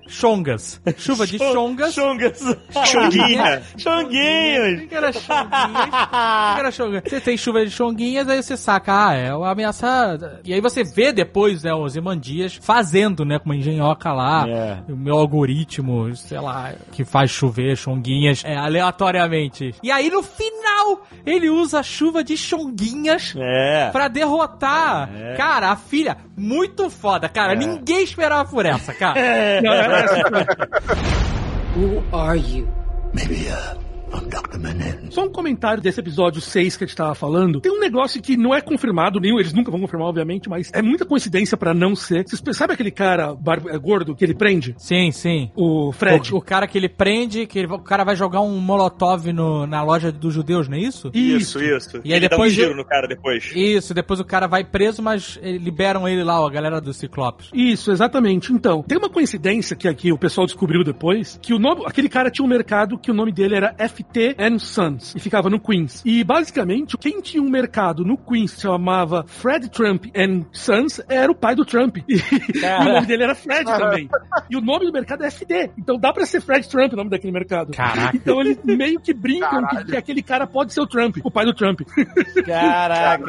Chongas. 0.07 0.81
Chuva 0.97 1.25
de 1.25 1.37
chongas. 1.37 1.93
Chongas. 1.93 2.39
Chonguinha. 2.87 3.63
O 4.83 4.87
que 4.87 4.95
era 4.95 5.11
chonguinhas? 5.11 6.03
O 6.51 6.53
que 6.55 6.59
era 6.59 6.71
chonguinhas? 6.71 7.03
Você 7.07 7.21
tem 7.21 7.37
chuva 7.37 7.65
de 7.65 7.71
chonguinhas, 7.71 8.27
aí 8.29 8.41
você 8.41 8.55
saca, 8.57 9.07
ah, 9.09 9.13
é 9.13 9.33
uma 9.33 9.51
ameaça. 9.51 10.39
E 10.45 10.53
aí 10.53 10.61
você 10.61 10.83
vê 10.83 11.11
depois, 11.11 11.63
né, 11.63 11.73
os 11.73 11.95
Emandias 11.95 12.59
fazendo, 12.61 13.25
né, 13.25 13.39
com 13.39 13.45
uma 13.45 13.55
engenhoca 13.55 14.11
lá, 14.13 14.47
É. 14.47 14.77
o 14.89 14.95
meu 14.95 15.17
algoritmo, 15.17 16.15
sei 16.15 16.39
lá, 16.39 16.73
que 16.91 17.03
faz 17.05 17.31
chover 17.31 17.75
chonguinhas 17.75 18.43
é, 18.45 18.55
aleatoriamente. 18.55 19.73
E 19.83 19.91
aí 19.91 20.09
no 20.09 20.23
final, 20.23 21.01
ele 21.25 21.49
usa 21.49 21.79
a 21.79 21.83
chuva 21.83 22.23
de 22.23 22.37
chonguinhas 22.37 23.33
É. 23.37 23.89
pra 23.91 24.07
derrotar. 24.07 25.09
É. 25.15 25.35
Cara, 25.35 25.71
a 25.71 25.75
filha, 25.75 26.17
muito 26.37 26.89
foda, 26.89 27.27
cara. 27.29 27.53
É. 27.53 27.55
Ninguém 27.55 28.03
esperava 28.03 28.49
por 28.49 28.65
essa, 28.65 28.93
cara. 28.93 29.19
É- 29.23 29.61
Who 31.75 32.03
are 32.15 32.37
you? 32.39 32.67
Maybe 33.13 33.47
uh, 33.49 33.77
I'm 34.13 34.29
Dr. 34.29 35.11
Só 35.11 35.23
um 35.25 35.29
comentário 35.29 35.81
desse 35.81 35.99
episódio 35.99 36.41
6 36.41 36.77
que 36.77 36.83
a 36.83 36.87
gente 36.87 36.95
tava 36.95 37.13
falando. 37.15 37.59
Tem 37.61 37.71
um 37.71 37.79
negócio 37.79 38.21
que 38.21 38.35
não 38.37 38.53
é 38.53 38.61
confirmado, 38.61 39.19
nem 39.19 39.33
eles 39.37 39.53
nunca 39.53 39.69
vão 39.71 39.79
confirmar, 39.79 40.07
obviamente, 40.07 40.49
mas 40.49 40.71
é 40.73 40.81
muita 40.81 41.05
coincidência 41.05 41.55
pra 41.57 41.73
não 41.73 41.95
ser. 41.95 42.25
Vocês 42.27 42.41
sabe 42.57 42.73
aquele 42.73 42.91
cara 42.91 43.33
bar- 43.35 43.61
é, 43.67 43.77
gordo 43.77 44.15
que 44.15 44.23
ele 44.23 44.33
prende? 44.33 44.73
Sim, 44.77 45.11
sim. 45.11 45.51
O 45.55 45.91
Fred. 45.91 46.33
O, 46.33 46.37
o 46.37 46.41
cara 46.41 46.67
que 46.67 46.77
ele 46.77 46.89
prende, 46.89 47.45
que 47.45 47.59
ele- 47.59 47.67
o 47.71 47.79
cara 47.79 48.03
vai 48.03 48.15
jogar 48.15 48.41
um 48.41 48.57
molotov 48.59 49.31
no- 49.31 49.67
na 49.67 49.83
loja 49.83 50.11
dos 50.11 50.33
judeus, 50.33 50.67
não 50.67 50.77
é 50.77 50.81
isso? 50.81 51.11
Isso, 51.13 51.61
isso. 51.61 51.97
E 52.03 52.11
aí 52.13 52.19
ele 52.19 52.29
depois 52.29 52.55
dá 52.55 52.61
um 52.61 52.65
giro 52.65 52.75
no 52.77 52.85
cara 52.85 53.07
depois. 53.07 53.51
Isso, 53.55 53.93
depois 53.93 54.19
o 54.19 54.25
cara 54.25 54.47
vai 54.47 54.63
preso, 54.63 55.01
mas 55.01 55.37
eh, 55.41 55.57
liberam 55.57 56.07
ele 56.07 56.23
lá, 56.23 56.41
ó, 56.41 56.47
a 56.47 56.51
galera 56.51 56.79
do 56.81 56.93
Ciclopes. 56.93 57.49
Isso, 57.53 57.91
exatamente. 57.91 58.51
Então, 58.51 58.81
tem 58.83 58.97
uma 58.97 59.09
coincidência 59.09 59.75
que 59.75 59.87
aqui 59.87 60.11
o 60.11 60.17
pessoal 60.17 60.45
descobriu 60.47 60.83
depois, 60.83 61.39
que 61.41 61.53
o 61.53 61.59
nome, 61.59 61.83
aquele 61.85 62.09
cara 62.09 62.31
tinha 62.31 62.45
um 62.45 62.49
mercado 62.49 62.97
que 62.97 63.11
o 63.11 63.13
nome 63.13 63.31
dele 63.31 63.55
era 63.55 63.75
FT 64.03 64.35
and 64.39 64.59
Sons, 64.59 65.15
e 65.15 65.19
ficava 65.19 65.49
no 65.49 65.59
Queens. 65.59 66.01
E 66.05 66.23
basicamente, 66.23 66.97
quem 66.97 67.21
tinha 67.21 67.41
um 67.41 67.49
mercado 67.49 68.03
no 68.03 68.17
Queens 68.17 68.53
que 68.53 68.61
chamava 68.61 69.23
Fred 69.27 69.69
Trump 69.69 70.05
and 70.15 70.45
Sons 70.51 71.01
era 71.07 71.31
o 71.31 71.35
pai 71.35 71.55
do 71.55 71.65
Trump. 71.65 71.97
E, 72.13 72.59
e 72.59 72.65
o 72.65 72.93
nome 72.93 73.07
dele 73.07 73.23
era 73.23 73.35
Fred 73.35 73.65
também. 73.65 74.09
E 74.49 74.55
o 74.55 74.61
nome 74.61 74.85
do 74.85 74.91
mercado 74.91 75.23
é 75.23 75.27
FD. 75.27 75.71
Então 75.77 75.97
dá 75.97 76.11
pra 76.11 76.25
ser 76.25 76.41
Fred 76.41 76.67
Trump 76.67 76.93
o 76.93 76.95
nome 76.95 77.09
daquele 77.09 77.31
mercado. 77.33 77.71
Caraca. 77.71 78.15
Então 78.15 78.41
eles 78.41 78.59
meio 78.63 78.99
que 78.99 79.13
brincam 79.13 79.65
que, 79.67 79.85
que 79.85 79.97
aquele 79.97 80.21
cara 80.21 80.45
pode 80.45 80.73
ser 80.73 80.81
o 80.81 80.87
Trump, 80.87 81.17
o 81.23 81.31
pai 81.31 81.45
do 81.45 81.53
Trump. 81.53 81.81
Caraca, 82.45 83.23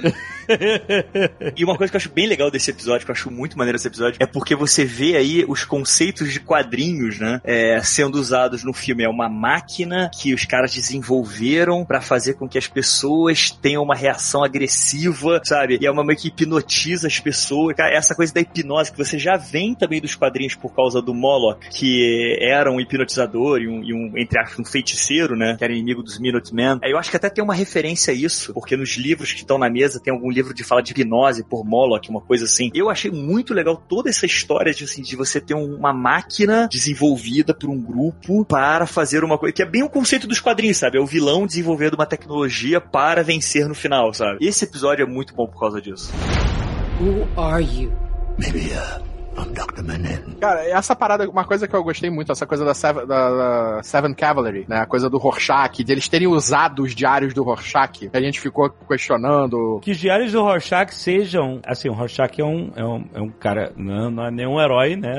que 0.00 0.35
E 1.56 1.64
uma 1.64 1.76
coisa 1.76 1.90
que 1.90 1.96
eu 1.96 1.98
acho 1.98 2.10
bem 2.10 2.26
legal 2.26 2.50
desse 2.50 2.70
episódio, 2.70 3.04
que 3.04 3.10
eu 3.10 3.14
acho 3.14 3.30
muito 3.30 3.56
maneiro 3.56 3.76
esse 3.76 3.88
episódio, 3.88 4.16
é 4.20 4.26
porque 4.26 4.54
você 4.54 4.84
vê 4.84 5.16
aí 5.16 5.44
os 5.46 5.64
conceitos 5.64 6.32
de 6.32 6.40
quadrinhos, 6.40 7.18
né? 7.18 7.40
é, 7.44 7.80
sendo 7.82 8.16
usados 8.16 8.64
no 8.64 8.72
filme. 8.72 9.04
É 9.04 9.08
uma 9.08 9.28
máquina 9.28 10.10
que 10.12 10.34
os 10.34 10.44
caras 10.44 10.74
desenvolveram 10.74 11.84
pra 11.84 12.00
fazer 12.00 12.34
com 12.34 12.48
que 12.48 12.58
as 12.58 12.66
pessoas 12.66 13.50
tenham 13.50 13.82
uma 13.82 13.94
reação 13.94 14.44
agressiva, 14.44 15.40
sabe? 15.44 15.78
E 15.80 15.86
é 15.86 15.90
uma 15.90 16.04
meio 16.04 16.18
que 16.18 16.28
hipnotiza 16.28 17.06
as 17.06 17.20
pessoas. 17.20 17.76
Essa 17.78 18.14
coisa 18.14 18.34
da 18.34 18.40
hipnose 18.40 18.90
que 18.90 18.98
você 18.98 19.18
já 19.18 19.36
vem 19.36 19.74
também 19.74 20.00
dos 20.00 20.14
quadrinhos 20.14 20.54
por 20.54 20.74
causa 20.74 21.00
do 21.00 21.14
Moloch, 21.14 21.68
que 21.70 22.36
era 22.40 22.70
um 22.70 22.80
hipnotizador 22.80 23.60
e 23.60 23.68
um, 23.68 23.84
e 23.84 23.94
um, 23.94 24.18
entre 24.18 24.38
aspas, 24.38 24.58
um 24.58 24.64
feiticeiro, 24.64 25.36
né? 25.36 25.56
Que 25.56 25.64
era 25.64 25.72
inimigo 25.72 26.02
dos 26.02 26.18
Minutemen. 26.18 26.78
Eu 26.82 26.98
acho 26.98 27.10
que 27.10 27.16
até 27.16 27.30
tem 27.30 27.44
uma 27.44 27.54
referência 27.54 28.12
a 28.12 28.16
isso, 28.16 28.52
porque 28.52 28.76
nos 28.76 28.96
livros 28.96 29.32
que 29.32 29.40
estão 29.40 29.58
na 29.58 29.70
mesa 29.70 30.00
tem 30.00 30.12
algum 30.12 30.30
livro 30.36 30.54
de 30.54 30.62
fala 30.62 30.82
de 30.82 30.92
hipnose 30.92 31.42
por 31.42 31.64
Moloch, 31.64 32.08
uma 32.08 32.20
coisa 32.20 32.44
assim. 32.44 32.70
Eu 32.74 32.90
achei 32.90 33.10
muito 33.10 33.54
legal 33.54 33.76
toda 33.76 34.10
essa 34.10 34.26
história 34.26 34.72
de, 34.72 34.84
assim, 34.84 35.02
de 35.02 35.16
você 35.16 35.40
ter 35.40 35.54
uma 35.54 35.92
máquina 35.92 36.68
desenvolvida 36.70 37.54
por 37.54 37.70
um 37.70 37.80
grupo 37.80 38.44
para 38.44 38.86
fazer 38.86 39.24
uma 39.24 39.38
coisa 39.38 39.54
que 39.54 39.62
é 39.62 39.66
bem 39.66 39.82
o 39.82 39.88
conceito 39.88 40.26
dos 40.26 40.40
quadrinhos, 40.40 40.76
sabe? 40.76 40.98
É 40.98 41.00
o 41.00 41.06
vilão 41.06 41.46
desenvolvendo 41.46 41.94
uma 41.94 42.06
tecnologia 42.06 42.80
para 42.80 43.22
vencer 43.22 43.66
no 43.66 43.74
final, 43.74 44.12
sabe? 44.12 44.46
Esse 44.46 44.64
episódio 44.64 45.02
é 45.02 45.06
muito 45.06 45.34
bom 45.34 45.46
por 45.46 45.58
causa 45.58 45.80
disso. 45.80 46.12
Who 47.00 47.26
are 47.40 47.62
you? 47.64 47.92
Cara, 50.40 50.64
essa 50.68 50.94
parada, 50.94 51.28
uma 51.28 51.44
coisa 51.44 51.66
que 51.66 51.74
eu 51.74 51.82
gostei 51.82 52.10
muito, 52.10 52.30
essa 52.30 52.46
coisa 52.46 52.64
da 52.64 52.74
Seven, 52.74 53.06
da, 53.06 53.30
da 53.30 53.82
Seven 53.82 54.14
Cavalry, 54.14 54.66
né? 54.68 54.80
A 54.80 54.86
coisa 54.86 55.08
do 55.08 55.18
Rorschach, 55.18 55.82
de 55.82 55.92
eles 55.92 56.08
terem 56.08 56.28
usado 56.28 56.82
os 56.82 56.94
diários 56.94 57.32
do 57.32 57.42
Rorschach, 57.42 58.08
que 58.10 58.16
a 58.16 58.20
gente 58.20 58.40
ficou 58.40 58.70
questionando. 58.88 59.80
Que 59.82 59.92
os 59.92 59.98
diários 59.98 60.32
do 60.32 60.42
Rorschach 60.42 60.94
sejam. 60.94 61.60
Assim, 61.66 61.88
o 61.88 61.92
Rorschach 61.92 62.40
é 62.40 62.44
um, 62.44 62.72
é 62.76 62.84
um, 62.84 63.04
é 63.14 63.20
um 63.20 63.30
cara. 63.30 63.72
Não, 63.76 64.10
não 64.10 64.26
é 64.26 64.30
nenhum 64.30 64.60
herói, 64.60 64.96
né? 64.96 65.14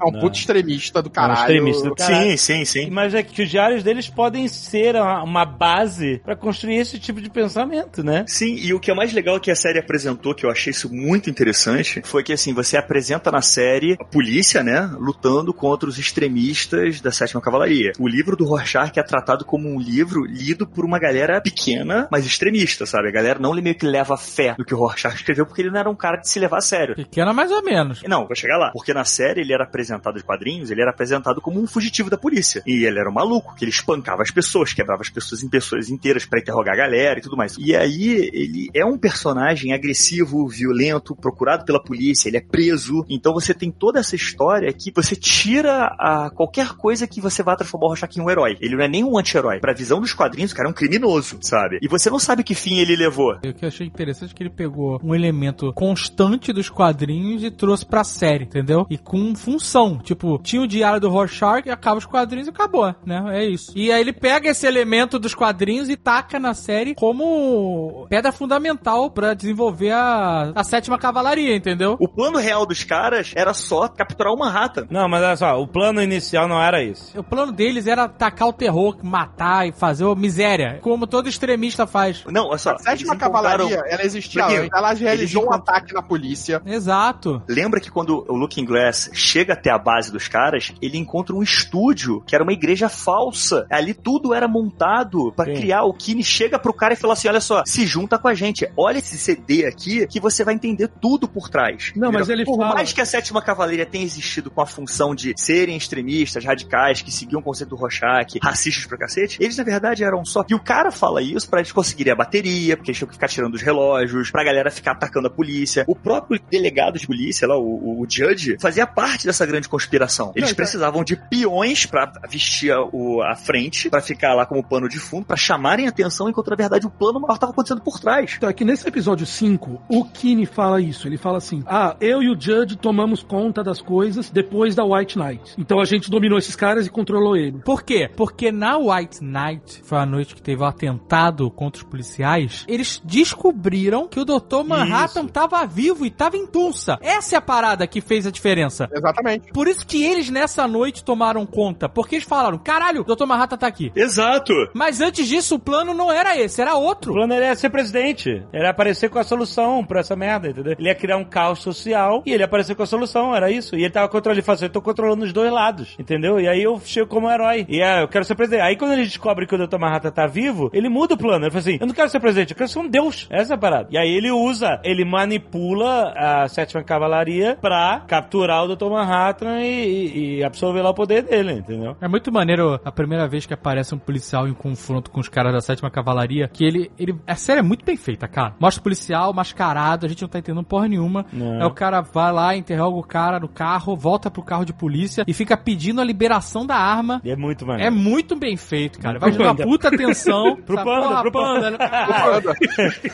É 0.00 0.04
um 0.08 0.12
Não. 0.12 0.20
puto 0.20 0.38
extremista 0.38 1.02
do 1.02 1.10
caralho. 1.10 1.40
extremista 1.40 1.88
do 1.88 1.94
caralho. 1.94 2.30
Sim, 2.30 2.36
sim, 2.36 2.64
sim. 2.64 2.90
Mas 2.90 3.14
é 3.14 3.22
que 3.22 3.42
os 3.42 3.50
diários 3.50 3.82
deles 3.82 4.08
podem 4.08 4.48
ser 4.48 4.96
uma 4.96 5.34
uma 5.34 5.44
base 5.44 6.20
pra 6.24 6.36
construir 6.36 6.76
esse 6.76 6.98
tipo 6.98 7.20
de 7.20 7.28
pensamento, 7.28 8.04
né? 8.04 8.24
Sim, 8.28 8.54
e 8.54 8.72
o 8.72 8.78
que 8.78 8.90
é 8.90 8.94
mais 8.94 9.12
legal 9.12 9.40
que 9.40 9.50
a 9.50 9.56
série 9.56 9.80
apresentou, 9.80 10.34
que 10.34 10.46
eu 10.46 10.50
achei 10.50 10.70
isso 10.70 10.92
muito 10.92 11.28
interessante, 11.28 12.00
foi 12.04 12.22
que 12.22 12.32
assim, 12.32 12.54
você 12.54 12.76
apresenta 12.76 13.32
na 13.32 13.42
série 13.54 13.96
a 14.00 14.04
polícia, 14.04 14.62
né, 14.62 14.90
lutando 14.98 15.52
contra 15.54 15.88
os 15.88 15.98
extremistas 15.98 17.00
da 17.00 17.12
Sétima 17.12 17.40
Cavalaria. 17.40 17.92
O 17.98 18.08
livro 18.08 18.36
do 18.36 18.44
Rorschach 18.44 18.98
é 18.98 19.02
tratado 19.02 19.44
como 19.44 19.68
um 19.68 19.80
livro 19.80 20.24
lido 20.24 20.66
por 20.66 20.84
uma 20.84 20.98
galera 20.98 21.40
pequena, 21.40 22.08
mas 22.10 22.26
extremista, 22.26 22.84
sabe? 22.86 23.08
A 23.08 23.12
galera 23.12 23.38
não 23.38 23.54
meio 23.54 23.76
que 23.76 23.86
leva 23.86 24.16
fé 24.16 24.54
no 24.58 24.64
que 24.64 24.74
o 24.74 24.78
Rorschach 24.78 25.14
escreveu, 25.14 25.46
porque 25.46 25.62
ele 25.62 25.70
não 25.70 25.78
era 25.78 25.90
um 25.90 25.94
cara 25.94 26.16
de 26.16 26.28
se 26.28 26.38
levar 26.38 26.58
a 26.58 26.60
sério. 26.60 26.96
Pequena 26.96 27.32
mais 27.32 27.50
ou 27.50 27.62
menos. 27.62 28.02
Não, 28.02 28.26
vou 28.26 28.34
chegar 28.34 28.58
lá. 28.58 28.70
Porque 28.72 28.92
na 28.92 29.04
série 29.04 29.40
ele 29.40 29.52
era 29.52 29.64
apresentado 29.64 30.16
de 30.16 30.24
quadrinhos, 30.24 30.70
ele 30.70 30.82
era 30.82 30.90
apresentado 30.90 31.40
como 31.40 31.60
um 31.60 31.66
fugitivo 31.66 32.10
da 32.10 32.18
polícia. 32.18 32.62
E 32.66 32.84
ele 32.84 32.98
era 32.98 33.08
um 33.08 33.12
maluco, 33.12 33.54
que 33.54 33.64
ele 33.64 33.70
espancava 33.70 34.22
as 34.22 34.30
pessoas, 34.30 34.72
quebrava 34.72 35.02
as 35.02 35.08
pessoas 35.08 35.42
em 35.42 35.48
pessoas 35.48 35.88
inteiras 35.88 36.26
pra 36.26 36.40
interrogar 36.40 36.74
a 36.74 36.78
galera 36.78 37.18
e 37.18 37.22
tudo 37.22 37.36
mais. 37.36 37.56
E 37.58 37.74
aí 37.76 38.30
ele 38.32 38.68
é 38.74 38.84
um 38.84 38.98
personagem 38.98 39.72
agressivo, 39.72 40.48
violento, 40.48 41.14
procurado 41.14 41.64
pela 41.64 41.82
polícia, 41.82 42.28
ele 42.28 42.38
é 42.38 42.40
preso. 42.40 43.04
Então 43.08 43.32
você 43.32 43.43
tem 43.52 43.70
toda 43.70 43.98
essa 43.98 44.14
história 44.16 44.72
que 44.72 44.92
você 44.94 45.14
tira 45.16 45.94
a 45.98 46.30
qualquer 46.30 46.74
coisa 46.74 47.06
que 47.06 47.20
você 47.20 47.42
vá 47.42 47.56
transformar 47.56 47.86
o 47.86 47.88
Rorschach 47.90 48.16
em 48.16 48.22
um 48.22 48.30
herói. 48.30 48.56
Ele 48.60 48.76
não 48.76 48.84
é 48.84 48.88
nem 48.88 49.04
um 49.04 49.18
anti-herói. 49.18 49.60
Pra 49.60 49.74
visão 49.74 50.00
dos 50.00 50.12
quadrinhos, 50.12 50.52
o 50.52 50.54
cara 50.54 50.68
é 50.68 50.70
um 50.70 50.74
criminoso, 50.74 51.38
sabe? 51.40 51.78
E 51.82 51.88
você 51.88 52.08
não 52.08 52.18
sabe 52.18 52.42
que 52.42 52.54
fim 52.54 52.78
ele 52.78 52.96
levou. 52.96 53.34
O 53.34 53.52
que 53.52 53.64
eu 53.64 53.68
achei 53.68 53.86
interessante 53.86 54.32
é 54.32 54.34
que 54.34 54.42
ele 54.42 54.50
pegou 54.50 55.00
um 55.02 55.14
elemento 55.14 55.72
constante 55.72 56.52
dos 56.52 56.70
quadrinhos 56.70 57.42
e 57.42 57.50
trouxe 57.50 57.84
pra 57.84 58.04
série, 58.04 58.44
entendeu? 58.44 58.86
E 58.88 58.96
com 58.96 59.34
função. 59.34 59.98
Tipo, 59.98 60.38
tinha 60.42 60.62
o 60.62 60.66
diário 60.66 61.00
do 61.00 61.10
Rorschach 61.10 61.66
e 61.66 61.70
acaba 61.70 61.98
os 61.98 62.06
quadrinhos 62.06 62.46
e 62.46 62.50
acabou, 62.50 62.94
né? 63.04 63.24
É 63.32 63.44
isso. 63.44 63.72
E 63.74 63.90
aí 63.90 64.00
ele 64.00 64.12
pega 64.12 64.48
esse 64.48 64.66
elemento 64.66 65.18
dos 65.18 65.34
quadrinhos 65.34 65.88
e 65.88 65.96
taca 65.96 66.38
na 66.38 66.54
série 66.54 66.94
como 66.94 68.06
pedra 68.08 68.32
fundamental 68.32 69.10
pra 69.10 69.34
desenvolver 69.34 69.90
a, 69.90 70.52
a 70.54 70.64
sétima 70.64 70.98
cavalaria, 70.98 71.56
entendeu? 71.56 71.96
O 71.98 72.08
plano 72.08 72.38
real 72.38 72.66
dos 72.66 72.84
caras 72.84 73.32
era 73.34 73.52
só 73.54 73.88
capturar 73.88 74.32
o 74.32 74.38
Manhattan. 74.38 74.86
Não, 74.90 75.08
mas 75.08 75.22
olha 75.22 75.36
só, 75.36 75.60
o 75.60 75.66
plano 75.66 76.02
inicial 76.02 76.46
não 76.48 76.60
era 76.60 76.82
esse. 76.82 77.16
O 77.18 77.22
plano 77.22 77.52
deles 77.52 77.86
era 77.86 78.08
tacar 78.08 78.48
o 78.48 78.52
terror, 78.52 78.96
matar 79.02 79.66
e 79.68 79.72
fazer 79.72 80.04
a 80.06 80.14
miséria, 80.14 80.78
como 80.82 81.06
todo 81.06 81.28
extremista 81.28 81.86
faz. 81.86 82.24
Não, 82.30 82.48
olha 82.48 82.58
só. 82.58 82.72
A 82.72 82.78
sétima 82.78 83.14
encontraram- 83.14 83.68
cavalaria, 83.68 83.82
ela 83.88 84.02
existia 84.04 84.42
Porque 84.42 84.58
antes. 84.58 84.70
Ela 84.74 84.92
realizou 84.94 85.42
um 85.42 85.46
eles 85.46 85.56
ataque 85.56 85.94
na 85.94 86.02
polícia. 86.02 86.62
Exato. 86.64 87.42
Lembra 87.48 87.80
que 87.80 87.90
quando 87.90 88.24
o 88.28 88.36
Looking 88.36 88.64
Glass 88.64 89.10
chega 89.12 89.54
até 89.54 89.70
a 89.70 89.78
base 89.78 90.12
dos 90.12 90.28
caras, 90.28 90.72
ele 90.82 90.98
encontra 90.98 91.34
um 91.34 91.42
estúdio 91.42 92.22
que 92.26 92.34
era 92.34 92.44
uma 92.44 92.52
igreja 92.52 92.88
falsa. 92.88 93.66
Ali 93.70 93.94
tudo 93.94 94.34
era 94.34 94.46
montado 94.48 95.32
pra 95.34 95.46
Sim. 95.46 95.54
criar. 95.54 95.84
O 95.84 95.92
Kine 95.94 96.22
chega 96.22 96.58
pro 96.58 96.72
cara 96.74 96.94
e 96.94 96.96
fala 96.96 97.12
assim: 97.14 97.28
olha 97.28 97.40
só, 97.40 97.62
se 97.66 97.86
junta 97.86 98.18
com 98.18 98.28
a 98.28 98.34
gente. 98.34 98.68
Olha 98.76 98.98
esse 98.98 99.16
CD 99.18 99.66
aqui 99.66 100.06
que 100.06 100.20
você 100.20 100.44
vai 100.44 100.54
entender 100.54 100.88
tudo 101.00 101.26
por 101.28 101.48
trás. 101.48 101.92
Não, 101.96 102.10
mas 102.12 102.28
ele 102.28 102.44
Por 102.44 102.56
fala- 102.58 102.74
mais 102.74 102.92
que 102.92 103.00
a 103.00 103.06
sétima 103.14 103.40
cavaleira 103.40 103.86
tenha 103.86 104.04
existido 104.04 104.50
com 104.50 104.60
a 104.60 104.66
função 104.66 105.14
de 105.14 105.32
serem 105.36 105.76
extremistas, 105.76 106.44
radicais, 106.44 107.00
que 107.00 107.12
seguiam 107.12 107.38
o 107.40 107.42
conceito 107.44 107.70
do 107.70 107.76
Rorschach, 107.76 108.38
racistas 108.42 108.86
pra 108.86 108.98
cacete, 108.98 109.38
eles 109.40 109.56
na 109.56 109.62
verdade 109.62 110.02
eram 110.02 110.24
só. 110.24 110.44
E 110.48 110.54
o 110.54 110.58
cara 110.58 110.90
fala 110.90 111.22
isso 111.22 111.48
pra 111.48 111.60
eles 111.60 111.70
conseguirem 111.70 112.12
a 112.12 112.16
bateria, 112.16 112.76
porque 112.76 112.90
eles 112.90 112.98
tinham 112.98 113.06
que 113.08 113.14
ficar 113.14 113.28
tirando 113.28 113.54
os 113.54 113.62
relógios, 113.62 114.32
pra 114.32 114.42
galera 114.42 114.68
ficar 114.68 114.92
atacando 114.92 115.28
a 115.28 115.30
polícia. 115.30 115.84
O 115.86 115.94
próprio 115.94 116.40
delegado 116.50 116.98
de 116.98 117.06
polícia 117.06 117.46
lá, 117.46 117.56
o, 117.56 118.00
o 118.02 118.06
Judge, 118.08 118.56
fazia 118.60 118.84
parte 118.84 119.26
dessa 119.26 119.46
grande 119.46 119.68
conspiração. 119.68 120.32
Eles 120.34 120.48
Não, 120.48 120.52
então- 120.52 120.56
precisavam 120.56 121.04
de 121.04 121.14
peões 121.14 121.86
pra 121.86 122.10
vestir 122.28 122.72
a, 122.72 122.82
o- 122.82 123.22
a 123.22 123.36
frente, 123.36 123.88
pra 123.88 124.00
ficar 124.00 124.34
lá 124.34 124.44
como 124.44 124.62
pano 124.66 124.88
de 124.88 124.98
fundo, 124.98 125.24
pra 125.24 125.36
chamarem 125.36 125.86
a 125.86 125.90
atenção, 125.90 126.28
enquanto 126.28 126.48
na 126.50 126.56
verdade 126.56 126.84
o 126.84 126.90
plano 126.90 127.20
maior 127.20 127.38
tava 127.38 127.52
acontecendo 127.52 127.80
por 127.80 128.00
trás. 128.00 128.34
Então, 128.36 128.48
é 128.48 128.52
que 128.52 128.64
nesse 128.64 128.88
episódio 128.88 129.24
5, 129.24 129.82
o 129.88 130.04
Kine 130.04 130.46
fala 130.46 130.80
isso. 130.80 131.06
Ele 131.06 131.16
fala 131.16 131.38
assim: 131.38 131.62
Ah, 131.66 131.94
eu 132.00 132.20
e 132.22 132.28
o 132.28 132.40
Judge 132.40 132.76
tomamos 132.76 133.03
conta 133.22 133.62
das 133.62 133.80
coisas 133.80 134.30
depois 134.30 134.74
da 134.74 134.84
White 134.84 135.18
Knight. 135.18 135.54
Então 135.58 135.80
a 135.80 135.84
gente 135.84 136.10
dominou 136.10 136.38
esses 136.38 136.56
caras 136.56 136.86
e 136.86 136.90
controlou 136.90 137.36
ele. 137.36 137.58
Por 137.64 137.82
quê? 137.82 138.10
Porque 138.16 138.50
na 138.50 138.76
White 138.78 139.22
Night, 139.22 139.82
foi 139.84 139.98
a 139.98 140.06
noite 140.06 140.34
que 140.34 140.42
teve 140.42 140.62
o 140.62 140.66
atentado 140.66 141.50
contra 141.50 141.82
os 141.82 141.88
policiais, 141.88 142.64
eles 142.68 143.00
descobriram 143.04 144.06
que 144.08 144.20
o 144.20 144.24
Dr. 144.24 144.62
Manhattan 144.66 145.26
tava 145.26 145.64
vivo 145.66 146.06
e 146.06 146.10
tava 146.10 146.36
em 146.36 146.46
Tulsa. 146.46 146.98
Essa 147.00 147.36
é 147.36 147.38
a 147.38 147.42
parada 147.42 147.86
que 147.86 148.00
fez 148.00 148.26
a 148.26 148.30
diferença. 148.30 148.88
Exatamente. 148.94 149.52
Por 149.52 149.66
isso 149.68 149.86
que 149.86 150.02
eles 150.04 150.30
nessa 150.30 150.66
noite 150.68 151.04
tomaram 151.04 151.44
conta, 151.46 151.88
porque 151.88 152.16
eles 152.16 152.26
falaram, 152.26 152.58
caralho, 152.58 153.02
o 153.06 153.14
Dr. 153.16 153.26
Manhattan 153.26 153.56
tá 153.56 153.66
aqui. 153.66 153.92
Exato! 153.94 154.52
Mas 154.74 155.00
antes 155.00 155.26
disso, 155.26 155.56
o 155.56 155.58
plano 155.58 155.92
não 155.94 156.10
era 156.12 156.38
esse, 156.38 156.60
era 156.60 156.74
O 156.74 156.82
outro. 156.82 157.12
plano 157.12 157.32
era 157.32 157.54
ser 157.54 157.70
presidente. 157.70 158.28
Ele 158.52 158.62
ia 158.64 158.70
aparecer 158.70 159.08
com 159.10 159.18
a 159.18 159.24
solução 159.24 159.84
pra 159.84 160.00
essa 160.00 160.14
merda, 160.16 160.48
entendeu? 160.48 160.74
Ele 160.78 160.88
ia 160.88 160.94
criar 160.94 161.16
um 161.16 161.24
caos 161.24 161.60
social 161.60 162.22
e 162.26 162.30
ele 162.32 162.42
ia 162.42 162.46
aparecer 162.46 162.74
com 162.74 162.82
a 162.82 162.86
solução, 162.94 163.34
era 163.34 163.50
isso. 163.50 163.74
E 163.76 163.80
ele 163.82 163.90
tava 163.90 164.08
controlando, 164.08 164.38
ele 164.38 164.44
falou 164.44 164.54
assim, 164.56 164.64
eu 164.66 164.70
tô 164.70 164.80
controlando 164.82 165.24
os 165.24 165.32
dois 165.32 165.52
lados, 165.52 165.94
entendeu? 165.98 166.40
E 166.40 166.48
aí 166.48 166.62
eu 166.62 166.80
chego 166.84 167.08
como 167.08 167.30
herói. 167.30 167.66
E 167.68 167.80
é, 167.80 168.02
eu 168.02 168.08
quero 168.08 168.24
ser 168.24 168.34
presidente. 168.34 168.62
Aí 168.62 168.76
quando 168.76 168.92
ele 168.92 169.04
descobre 169.04 169.46
que 169.46 169.54
o 169.54 169.66
Dr. 169.66 169.78
Manhattan 169.78 170.10
tá 170.10 170.26
vivo, 170.26 170.70
ele 170.72 170.88
muda 170.88 171.14
o 171.14 171.18
plano. 171.18 171.44
Ele 171.44 171.50
fala 171.50 171.60
assim, 171.60 171.78
eu 171.80 171.86
não 171.86 171.94
quero 171.94 172.08
ser 172.08 172.20
presidente, 172.20 172.50
eu 172.52 172.56
quero 172.56 172.68
ser 172.68 172.78
um 172.78 172.88
deus. 172.88 173.26
Essa 173.30 173.54
é 173.54 173.56
a 173.56 173.58
parada. 173.58 173.88
E 173.90 173.98
aí 173.98 174.10
ele 174.10 174.30
usa, 174.30 174.80
ele 174.84 175.04
manipula 175.04 176.12
a 176.16 176.48
sétima 176.48 176.82
cavalaria 176.82 177.56
pra 177.60 178.02
capturar 178.06 178.64
o 178.64 178.74
Dr. 178.76 178.86
Manhattan 178.90 179.60
e, 179.60 179.64
e- 179.66 180.38
e 180.38 180.44
absorver 180.44 180.82
lá 180.82 180.90
o 180.90 180.94
poder 180.94 181.22
dele, 181.22 181.52
entendeu? 181.52 181.96
É 182.00 182.08
muito 182.08 182.30
maneiro 182.32 182.80
a 182.84 182.92
primeira 182.92 183.26
vez 183.28 183.46
que 183.46 183.54
aparece 183.54 183.94
um 183.94 183.98
policial 183.98 184.46
em 184.48 184.54
confronto 184.54 185.10
com 185.10 185.20
os 185.20 185.28
caras 185.28 185.52
da 185.52 185.60
sétima 185.60 185.90
cavalaria, 185.90 186.48
que 186.52 186.64
ele, 186.64 186.90
ele, 186.98 187.14
a 187.26 187.34
série 187.36 187.60
é 187.60 187.62
muito 187.62 187.84
bem 187.84 187.96
feita, 187.96 188.26
cara. 188.28 188.54
Mostra 188.60 188.80
o 188.80 188.82
policial 188.84 189.32
mascarado, 189.32 190.06
a 190.06 190.08
gente 190.08 190.22
não 190.22 190.28
tá 190.28 190.38
entendendo 190.38 190.64
porra 190.64 190.88
nenhuma. 190.88 191.26
Não. 191.32 191.60
Aí 191.60 191.66
o 191.66 191.70
cara 191.70 192.00
vai 192.00 192.32
lá, 192.32 192.56
interroga 192.56 192.83
o 192.88 193.02
cara 193.02 193.38
no 193.40 193.48
carro, 193.48 193.96
volta 193.96 194.30
pro 194.30 194.42
carro 194.42 194.64
de 194.64 194.72
polícia 194.72 195.24
e 195.26 195.32
fica 195.32 195.56
pedindo 195.56 196.00
a 196.00 196.04
liberação 196.04 196.66
da 196.66 196.76
arma. 196.76 197.20
E 197.24 197.30
é 197.30 197.36
muito 197.36 197.64
É 197.64 197.66
maneiro. 197.68 197.94
muito 197.94 198.36
bem 198.36 198.56
feito, 198.56 198.98
cara. 198.98 199.18
Vai 199.18 199.30
Pro 199.30 199.38
dando 199.38 199.48
uma 199.48 199.54
panda. 199.56 199.68
puta 199.68 199.88
atenção. 199.88 200.56
Pro 200.64 200.76
sabe? 200.76 200.88
panda, 200.90 201.08
Porra, 201.08 201.22
pro 201.22 201.32
panda. 201.32 201.70
né? 201.72 201.78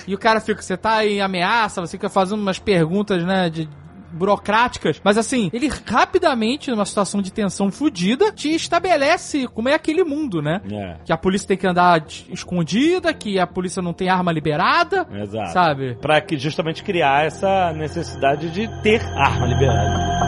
E 0.07 0.14
o 0.14 0.18
cara 0.18 0.41
fica, 0.41 0.61
você 0.62 0.77
tá 0.77 1.05
em 1.05 1.21
ameaça, 1.21 1.81
você 1.81 1.93
fica 1.97 2.09
fazendo 2.09 2.41
umas 2.41 2.59
perguntas, 2.59 3.25
né, 3.25 3.49
de 3.51 3.68
burocráticas, 4.13 5.01
mas 5.03 5.17
assim, 5.19 5.51
ele 5.53 5.69
rapidamente, 5.87 6.71
numa 6.71 6.85
situação 6.85 7.21
de 7.23 7.33
tensão 7.33 7.71
fodida, 7.71 8.33
te 8.33 8.55
estabelece 8.55 9.47
como 9.49 9.69
é 9.69 9.75
aquele 9.75 10.05
mundo, 10.05 10.43
né? 10.43 10.61
É, 10.71 10.97
Que 11.05 11.13
a 11.13 11.17
polícia 11.17 11.49
tem 11.49 11.57
que 11.57 11.67
andar 11.67 12.05
escondida, 12.31 13.13
que 13.15 13.39
a 13.39 13.47
polícia 13.47 13.83
não 13.83 13.93
tem 13.93 14.09
arma 14.09 14.33
liberada, 14.33 15.07
exato. 15.13 15.53
sabe? 15.53 15.95
Pra 16.01 16.21
que 16.21 16.39
justamente 16.39 16.83
criar 16.83 17.27
essa 17.27 17.73
necessidade 17.73 18.51
de 18.51 18.69
ter 18.83 19.01
arma 19.17 19.47
liberada. 19.47 20.21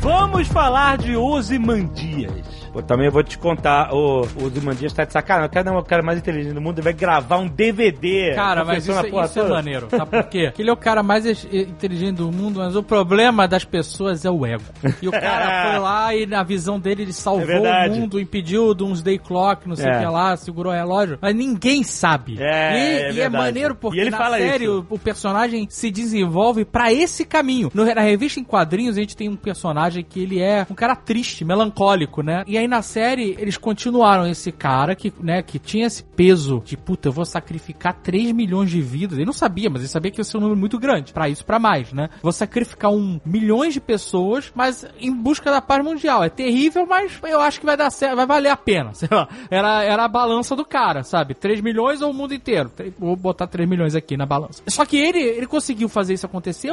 Vamos 0.00 0.48
falar 0.48 0.98
de 0.98 1.16
Ozymandias. 1.16 2.61
Pô, 2.72 2.82
também 2.82 3.06
eu 3.06 3.12
vou 3.12 3.22
te 3.22 3.36
contar, 3.36 3.92
o, 3.92 4.22
o 4.40 4.44
Ozymandias 4.46 4.92
tá 4.92 5.04
de 5.04 5.12
sacanagem. 5.12 5.48
O 5.48 5.52
cara 5.52 5.70
é 5.70 5.72
o 5.72 5.82
cara 5.82 6.02
mais 6.02 6.18
inteligente 6.18 6.54
do 6.54 6.60
mundo, 6.60 6.78
ele 6.78 6.84
vai 6.84 6.92
gravar 6.94 7.36
um 7.38 7.46
DVD. 7.46 8.32
Cara, 8.34 8.64
mas 8.64 8.86
isso, 8.88 8.98
a 8.98 9.04
porra 9.04 9.26
isso 9.26 9.40
é 9.40 9.48
maneiro. 9.48 9.88
Sabe 9.90 10.10
por 10.10 10.24
quê? 10.24 10.44
Porque 10.46 10.62
ele 10.62 10.70
é 10.70 10.72
o 10.72 10.76
cara 10.76 11.02
mais 11.02 11.26
inteligente 11.26 12.16
do 12.16 12.32
mundo, 12.32 12.60
mas 12.60 12.74
o 12.74 12.82
problema 12.82 13.46
das 13.46 13.64
pessoas 13.64 14.24
é 14.24 14.30
o 14.30 14.46
ego. 14.46 14.62
E 15.02 15.08
o 15.08 15.10
cara 15.12 15.68
foi 15.70 15.78
lá 15.80 16.14
e 16.14 16.24
na 16.26 16.42
visão 16.42 16.80
dele 16.80 17.02
ele 17.02 17.10
É 17.10 17.14
salvou 17.14 17.42
o 17.44 17.46
verdade. 17.46 17.98
mundo, 18.00 18.18
impediu 18.18 18.72
de 18.74 18.84
uns 18.84 19.02
day 19.02 19.18
clock, 19.18 19.68
não 19.68 19.76
sei 19.76 19.90
o 19.90 19.94
É. 19.94 19.98
que 20.00 20.06
lá, 20.06 20.36
segurou 20.36 20.72
o 20.72 20.74
relógio. 20.74 21.18
Mas 21.20 21.34
ninguém 21.34 21.82
sabe. 21.82 22.36
É, 22.40 22.72
e, 22.72 23.02
é 23.02 23.12
e 23.12 23.20
é 23.20 23.28
maneiro 23.28 23.74
porque 23.74 23.98
E 23.98 24.00
ele 24.00 24.10
na 24.10 24.30
série 24.30 24.68
o, 24.68 24.86
o 24.88 24.98
personagem 24.98 25.66
se 25.68 25.90
desenvolve 25.90 26.64
pra 26.64 26.92
esse 26.92 27.24
caminho. 27.26 27.70
No- 27.74 27.84
na 27.84 28.00
revista 28.00 28.40
em 28.40 28.44
quadrinhos 28.44 28.96
a 28.96 29.00
gente 29.00 29.16
tem 29.16 29.28
um 29.28 29.36
personagem 29.36 30.02
que 30.02 30.20
ele 30.20 30.40
é 30.40 30.66
um 30.70 30.74
cara 30.74 30.96
triste, 30.96 31.44
melancólico, 31.44 32.22
né? 32.22 32.42
E 32.46 32.61
aí 32.62 32.68
na 32.68 32.82
série 32.82 33.36
eles 33.38 33.56
continuaram 33.56 34.26
esse 34.26 34.50
cara 34.50 34.94
que, 34.94 35.12
né, 35.20 35.42
que 35.42 35.58
tinha 35.58 35.86
esse 35.86 36.02
peso 36.02 36.62
de, 36.64 36.76
puta, 36.76 37.08
eu 37.08 37.12
vou 37.12 37.24
sacrificar 37.24 37.94
3 38.02 38.32
milhões 38.32 38.70
de 38.70 38.80
vidas. 38.80 39.18
Ele 39.18 39.26
não 39.26 39.32
sabia, 39.32 39.68
mas 39.68 39.82
ele 39.82 39.88
sabia 39.88 40.10
que 40.10 40.20
ia 40.20 40.24
ser 40.24 40.38
um 40.38 40.40
número 40.40 40.58
muito 40.58 40.78
grande. 40.78 41.12
Pra 41.12 41.28
isso, 41.28 41.44
pra 41.44 41.58
mais, 41.58 41.92
né? 41.92 42.08
Vou 42.22 42.32
sacrificar 42.32 42.90
um 42.90 43.20
milhões 43.24 43.74
de 43.74 43.80
pessoas, 43.80 44.52
mas 44.54 44.86
em 44.98 45.12
busca 45.12 45.50
da 45.50 45.60
paz 45.60 45.84
mundial. 45.84 46.22
É 46.22 46.28
terrível, 46.28 46.86
mas 46.86 47.18
eu 47.22 47.40
acho 47.40 47.60
que 47.60 47.66
vai 47.66 47.76
dar 47.76 47.90
certo, 47.90 48.16
vai 48.16 48.26
valer 48.26 48.50
a 48.50 48.56
pena. 48.56 48.92
Sei 48.94 49.08
lá. 49.10 49.28
Era, 49.50 49.82
era 49.82 50.04
a 50.04 50.08
balança 50.08 50.54
do 50.54 50.64
cara, 50.64 51.02
sabe? 51.02 51.34
3 51.34 51.60
milhões 51.60 52.00
ou 52.00 52.10
o 52.10 52.14
mundo 52.14 52.34
inteiro? 52.34 52.70
Vou 52.98 53.16
botar 53.16 53.46
3 53.46 53.68
milhões 53.68 53.94
aqui 53.94 54.16
na 54.16 54.26
balança. 54.26 54.62
Só 54.66 54.84
que 54.84 54.96
ele, 54.96 55.20
ele 55.20 55.46
conseguiu 55.46 55.88
fazer 55.88 56.14
isso 56.14 56.26
acontecer, 56.26 56.70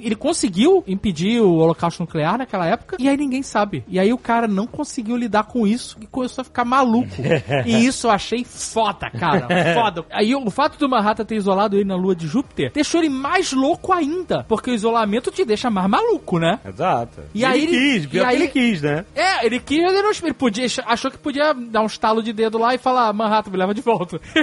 ele 0.00 0.16
conseguiu 0.16 0.84
impedir 0.86 1.40
o 1.40 1.56
holocausto 1.56 2.02
nuclear 2.02 2.38
naquela 2.38 2.66
época, 2.66 2.96
e 2.98 3.08
aí 3.08 3.16
ninguém 3.16 3.42
sabe. 3.42 3.84
E 3.88 3.98
aí 3.98 4.12
o 4.12 4.18
cara 4.18 4.46
não 4.46 4.66
conseguiu 4.66 5.16
lidar 5.16 5.31
com 5.44 5.66
isso 5.66 5.96
e 6.00 6.06
começou 6.06 6.42
a 6.42 6.44
ficar 6.44 6.64
maluco. 6.64 7.08
e 7.64 7.86
isso 7.86 8.06
eu 8.06 8.10
achei 8.10 8.44
foda, 8.44 9.08
cara. 9.10 9.46
Foda. 9.74 10.04
Aí 10.10 10.34
o 10.34 10.50
fato 10.50 10.78
do 10.78 10.88
Manhattan 10.88 11.24
ter 11.24 11.36
isolado 11.36 11.76
ele 11.76 11.84
na 11.84 11.96
lua 11.96 12.14
de 12.16 12.26
Júpiter 12.26 12.72
deixou 12.72 13.00
ele 13.00 13.08
mais 13.08 13.52
louco 13.52 13.92
ainda. 13.92 14.44
Porque 14.48 14.70
o 14.70 14.74
isolamento 14.74 15.30
te 15.30 15.44
deixa 15.44 15.70
mais 15.70 15.88
maluco, 15.88 16.38
né? 16.38 16.58
Exato. 16.66 17.20
E 17.34 17.44
aí 17.44 17.62
ele 17.62 17.76
ele- 17.76 17.92
quis, 18.00 18.06
pior 18.06 18.22
e 18.22 18.24
que 18.24 18.30
aí- 18.30 18.36
ele 18.36 18.48
quis, 18.48 18.82
né? 18.82 19.04
É, 19.14 19.46
ele 19.46 19.60
quis, 19.60 19.78
ele, 19.78 20.02
não, 20.02 20.10
ele 20.10 20.34
podia, 20.34 20.66
achou 20.86 21.10
que 21.10 21.18
podia 21.18 21.54
dar 21.54 21.82
um 21.82 21.86
estalo 21.86 22.22
de 22.22 22.32
dedo 22.32 22.58
lá 22.58 22.74
e 22.74 22.78
falar, 22.78 23.12
Manhattan, 23.12 23.50
me 23.50 23.56
leva 23.56 23.72
de 23.74 23.80
volta. 23.80 24.20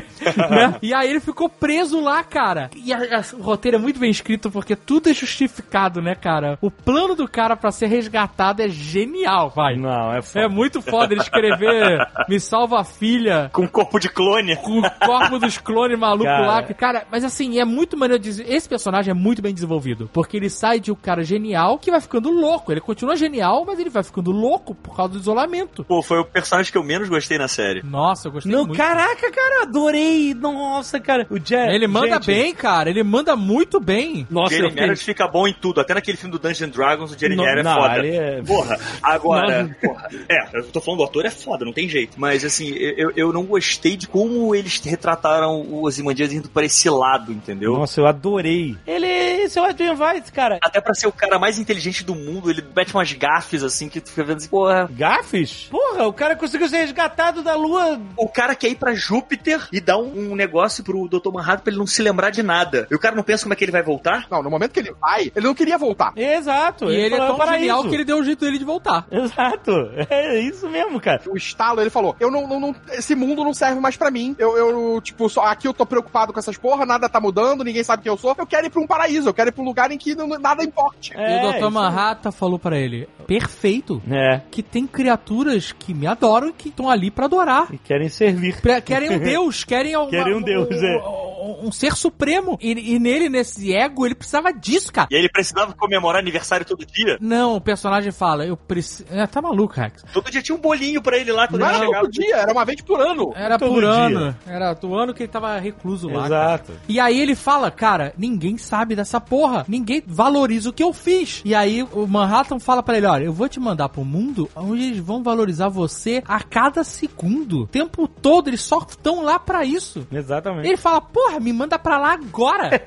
Né? 0.49 0.75
E 0.81 0.93
aí 0.93 1.09
ele 1.09 1.19
ficou 1.19 1.49
preso 1.49 1.99
lá, 1.99 2.23
cara. 2.23 2.69
E 2.75 2.93
a- 2.93 2.97
a- 3.19 3.35
o 3.37 3.41
roteiro 3.41 3.77
é 3.77 3.79
muito 3.79 3.99
bem 3.99 4.09
escrito 4.09 4.49
porque 4.51 4.75
tudo 4.75 5.09
é 5.09 5.13
justificado, 5.13 6.01
né, 6.01 6.15
cara? 6.15 6.57
O 6.61 6.69
plano 6.71 7.15
do 7.15 7.27
cara 7.27 7.55
pra 7.55 7.71
ser 7.71 7.87
resgatado 7.87 8.61
é 8.61 8.69
genial, 8.69 9.49
vai. 9.55 9.75
Não, 9.75 10.13
é 10.13 10.21
foda. 10.21 10.45
É 10.45 10.47
muito 10.47 10.78
foda 10.81 11.13
ele 11.13 11.21
escrever 11.21 11.99
Me 12.27 12.39
salva 12.39 12.79
a 12.79 12.83
filha 12.83 13.49
Com 13.53 13.67
corpo 13.67 13.99
de 13.99 14.09
clone. 14.09 14.55
com 14.57 14.79
o 14.79 14.91
corpo 15.05 15.39
dos 15.39 15.57
clones 15.57 15.97
malucos 15.97 16.25
Cara. 16.27 16.45
lá. 16.47 16.63
Cara, 16.63 17.03
mas 17.11 17.23
assim, 17.23 17.59
é 17.59 17.65
muito 17.65 17.97
maneiro. 17.97 18.21
de- 18.21 18.41
Esse 18.43 18.67
personagem 18.67 19.11
é 19.11 19.13
muito 19.13 19.41
bem 19.41 19.53
desenvolvido. 19.53 20.09
Porque 20.13 20.37
ele 20.37 20.49
sai 20.49 20.79
de 20.79 20.91
um 20.91 20.95
cara 20.95 21.23
genial 21.23 21.77
que 21.77 21.91
vai 21.91 22.01
ficando 22.01 22.29
louco. 22.29 22.71
Ele 22.71 22.81
continua 22.81 23.15
genial, 23.15 23.63
mas 23.65 23.79
ele 23.79 23.89
vai 23.89 24.03
ficando 24.03 24.31
louco 24.31 24.73
por 24.75 24.95
causa 24.95 25.13
do 25.13 25.19
isolamento. 25.19 25.83
Pô, 25.83 26.01
foi 26.01 26.19
o 26.19 26.25
personagem 26.25 26.71
que 26.71 26.77
eu 26.77 26.83
menos 26.83 27.09
gostei 27.09 27.37
na 27.37 27.47
série. 27.47 27.81
Nossa, 27.83 28.27
eu 28.27 28.31
gostei 28.31 28.51
Não, 28.51 28.65
muito. 28.65 28.77
caraca, 28.77 29.31
cara, 29.31 29.63
adorei. 29.63 30.33
Nossa, 30.33 30.99
cara. 30.99 31.25
O 31.29 31.39
Jack. 31.39 31.73
Ele 31.73 31.87
manda 31.87 32.15
gente, 32.15 32.25
bem, 32.27 32.53
cara. 32.53 32.89
Ele 32.89 33.03
manda 33.03 33.35
muito 33.35 33.79
bem. 33.79 34.27
Nossa, 34.29 34.53
Jeremy 34.53 34.69
fiquei... 34.71 34.85
Irons 34.85 35.01
fica 35.01 35.27
bom 35.27 35.47
em 35.47 35.53
tudo. 35.53 35.81
Até 35.81 35.93
naquele 35.93 36.17
filme 36.17 36.31
do 36.31 36.39
Dungeons 36.39 36.61
and 36.61 36.69
Dragons, 36.69 37.11
o 37.13 37.19
Jeremy 37.19 37.35
Não, 37.37 37.45
Irons 37.45 37.65
é 37.65 37.73
foda. 37.73 38.07
é- 38.07 38.41
Porra, 38.41 38.77
agora... 39.01 39.77
porra, 39.81 40.07
é, 40.29 40.61
tô 40.71 40.81
falando 40.81 40.99
do 40.99 41.05
ator 41.05 41.25
é 41.25 41.29
foda, 41.29 41.65
não 41.65 41.73
tem 41.73 41.87
jeito. 41.87 42.19
Mas, 42.19 42.43
assim, 42.43 42.69
eu, 42.73 43.11
eu 43.15 43.33
não 43.33 43.43
gostei 43.43 43.95
de 43.97 44.07
como 44.07 44.53
eles 44.53 44.79
retrataram 44.79 45.61
o 45.61 45.83
Ozymandias 45.85 46.33
indo 46.33 46.49
pra 46.49 46.65
esse 46.65 46.89
lado, 46.89 47.31
entendeu? 47.31 47.73
Nossa, 47.73 47.99
eu 47.99 48.07
adorei. 48.07 48.75
Ele, 48.85 49.07
esse 49.07 49.57
é 49.57 49.61
o 49.61 49.65
Adrian 49.65 49.95
Weiss, 49.95 50.29
cara. 50.29 50.59
Até 50.61 50.81
pra 50.81 50.93
ser 50.93 51.07
o 51.07 51.11
cara 51.11 51.37
mais 51.39 51.57
inteligente 51.59 52.03
do 52.03 52.15
mundo, 52.15 52.49
ele 52.49 52.63
mete 52.75 52.93
umas 52.93 53.11
gafes, 53.13 53.63
assim, 53.63 53.89
que 53.89 53.99
tu 54.01 54.09
fica 54.09 54.23
vendo 54.23 54.37
assim, 54.37 54.49
porra... 54.49 54.89
Gafes? 54.91 55.67
Porra, 55.69 56.07
o 56.07 56.13
cara 56.13 56.35
conseguiu 56.35 56.67
ser 56.67 56.77
resgatado 56.77 57.41
da 57.41 57.55
lua. 57.55 57.99
O 58.17 58.27
cara 58.27 58.55
quer 58.55 58.69
ir 58.69 58.75
pra 58.75 58.93
Júpiter 58.93 59.67
e 59.71 59.79
dar 59.79 59.97
um, 59.97 60.31
um 60.31 60.35
negócio 60.35 60.83
pro 60.83 61.07
Dr. 61.07 61.31
Manhattan 61.31 61.63
pra 61.63 61.71
ele 61.71 61.79
não 61.79 61.87
se 61.87 62.01
lembrar 62.01 62.29
de 62.29 62.43
nada. 62.43 62.87
E 62.89 62.95
o 62.95 62.99
cara 62.99 63.15
não 63.15 63.23
pensa 63.23 63.43
como 63.43 63.53
é 63.53 63.55
que 63.55 63.63
ele 63.63 63.71
vai 63.71 63.83
voltar? 63.83 64.27
Não, 64.29 64.41
no 64.43 64.49
momento 64.49 64.71
que 64.71 64.79
ele 64.79 64.93
vai, 64.99 65.31
ele 65.35 65.45
não 65.45 65.55
queria 65.55 65.77
voltar. 65.77 66.13
Exato. 66.15 66.89
E 66.91 66.95
ele, 66.95 67.15
é 67.15 67.17
falou, 67.17 67.27
tão 67.27 67.37
"Paraíso." 67.37 67.59
genial 67.59 67.83
que 67.83 67.95
ele 67.95 68.05
deu 68.05 68.17
o 68.19 68.23
jeito 68.23 68.43
dele 68.43 68.57
de 68.57 68.65
voltar. 68.65 69.07
Exato. 69.11 69.71
É 70.09 70.39
isso 70.39 70.58
mesmo, 70.67 70.99
cara. 70.99 71.21
O 71.27 71.37
estalo, 71.37 71.79
ele 71.79 71.89
falou: 71.91 72.15
Eu 72.19 72.31
não, 72.31 72.47
não, 72.47 72.59
não- 72.59 72.75
esse 72.93 73.13
mundo 73.15 73.43
não 73.43 73.53
serve 73.53 73.79
mais 73.79 73.95
pra 73.95 74.09
mim. 74.09 74.35
Eu, 74.39 74.57
eu, 74.57 75.01
tipo, 75.01 75.29
só, 75.29 75.41
aqui 75.45 75.67
eu 75.67 75.73
tô 75.73 75.85
preocupado 75.85 76.33
com 76.33 76.39
essas 76.39 76.57
porra, 76.57 76.85
nada 76.85 77.07
tá 77.07 77.19
mudando, 77.21 77.63
ninguém 77.63 77.83
sabe 77.83 78.03
quem 78.03 78.11
eu 78.11 78.17
sou. 78.17 78.35
Eu 78.37 78.47
quero 78.47 78.65
ir 78.67 78.69
pra 78.69 78.81
um 78.81 78.87
paraíso, 78.87 79.29
eu 79.29 79.33
quero 79.33 79.49
ir 79.49 79.51
pra 79.53 79.61
um 79.61 79.65
lugar 79.65 79.91
em 79.91 79.97
que 79.97 80.15
não- 80.15 80.27
nada 80.27 80.63
importe. 80.63 81.15
É, 81.15 81.43
e 81.43 81.47
o 81.47 81.51
Dr. 81.51 81.57
isso 81.59 81.71
Manhattan 81.71 82.31
falou 82.31 82.57
pra 82.57 82.77
ele: 82.77 83.07
perfeito. 83.27 84.01
É. 84.09 84.41
Que 84.49 84.63
tem 84.63 84.87
criaturas 84.87 85.71
que 85.71 85.93
me 85.93 86.07
adoram 86.07 86.47
e 86.49 86.53
que 86.53 86.69
estão 86.69 86.89
ali 86.89 87.11
pra 87.11 87.25
adorar. 87.25 87.67
E 87.73 87.77
querem 87.77 88.09
servir. 88.09 88.59
Pre- 88.59 88.81
Querem 88.89 89.11
um 89.11 89.19
deus, 89.19 89.63
querem 89.63 89.95
uma- 89.95 90.09
Querem 90.09 90.35
um 90.35 90.41
deus, 90.41 90.67
é. 90.71 91.28
Um 91.65 91.71
ser 91.71 91.93
supremo. 91.95 92.57
E, 92.61 92.95
e 92.95 92.99
nele, 92.99 93.29
nesse 93.29 93.73
ego, 93.73 94.05
ele 94.05 94.15
precisava 94.15 94.51
disso, 94.53 94.91
cara. 94.91 95.07
E 95.11 95.15
aí 95.15 95.21
ele 95.21 95.29
precisava 95.29 95.73
comemorar 95.73 96.21
aniversário 96.21 96.65
todo 96.65 96.85
dia? 96.85 97.17
Não, 97.21 97.55
o 97.55 97.61
personagem 97.61 98.11
fala, 98.11 98.45
eu 98.45 98.55
preciso. 98.57 99.05
É, 99.11 99.25
tá 99.27 99.41
maluco, 99.41 99.73
Rex. 99.75 100.03
Todo 100.13 100.29
dia 100.31 100.41
tinha 100.41 100.55
um 100.55 100.61
bolinho 100.61 101.01
pra 101.01 101.17
ele 101.17 101.31
lá 101.31 101.47
quando 101.47 101.61
Não 101.61 101.67
ele 101.67 101.75
era 101.77 101.85
chegava. 101.85 102.03
todo 102.05 102.11
dia, 102.11 102.35
era 102.35 102.51
uma 102.51 102.65
vez 102.65 102.81
por 102.81 102.99
ano. 102.99 103.31
Era 103.35 103.57
Todo 103.57 103.73
por 103.73 103.81
dia. 103.81 103.89
ano. 103.89 104.35
Era 104.47 104.73
do 104.73 104.95
ano 104.95 105.13
que 105.13 105.23
ele 105.23 105.31
tava 105.31 105.57
recluso 105.59 106.07
lá. 106.07 106.23
cara. 106.23 106.25
Exato. 106.55 106.71
E 106.87 106.99
aí 106.99 107.19
ele 107.19 107.35
fala, 107.35 107.69
cara, 107.71 108.13
ninguém 108.17 108.57
sabe 108.57 108.95
dessa 108.95 109.19
porra. 109.19 109.65
Ninguém 109.67 110.03
valoriza 110.05 110.69
o 110.69 110.73
que 110.73 110.83
eu 110.83 110.93
fiz. 110.93 111.41
E 111.45 111.53
aí 111.55 111.83
o 111.83 112.07
Manhattan 112.07 112.59
fala 112.59 112.81
pra 112.83 112.97
ele, 112.97 113.05
olha, 113.07 113.23
eu 113.25 113.33
vou 113.33 113.47
te 113.49 113.59
mandar 113.59 113.89
pro 113.89 114.03
mundo 114.05 114.49
onde 114.55 114.83
eles 114.83 114.99
vão 114.99 115.21
valorizar 115.23 115.69
você 115.69 116.23
a 116.27 116.41
cada 116.43 116.83
segundo. 116.83 117.63
O 117.63 117.67
tempo 117.67 118.07
todo, 118.07 118.47
eles 118.49 118.61
só 118.61 118.79
estão 118.87 119.23
lá 119.23 119.37
pra 119.39 119.63
isso. 119.65 120.05
Exatamente. 120.11 120.67
Ele 120.67 120.77
fala, 120.77 121.01
porra, 121.01 121.39
me 121.39 121.48
manda 121.53 121.77
pra 121.77 121.97
lá 121.97 122.13
agora. 122.13 122.81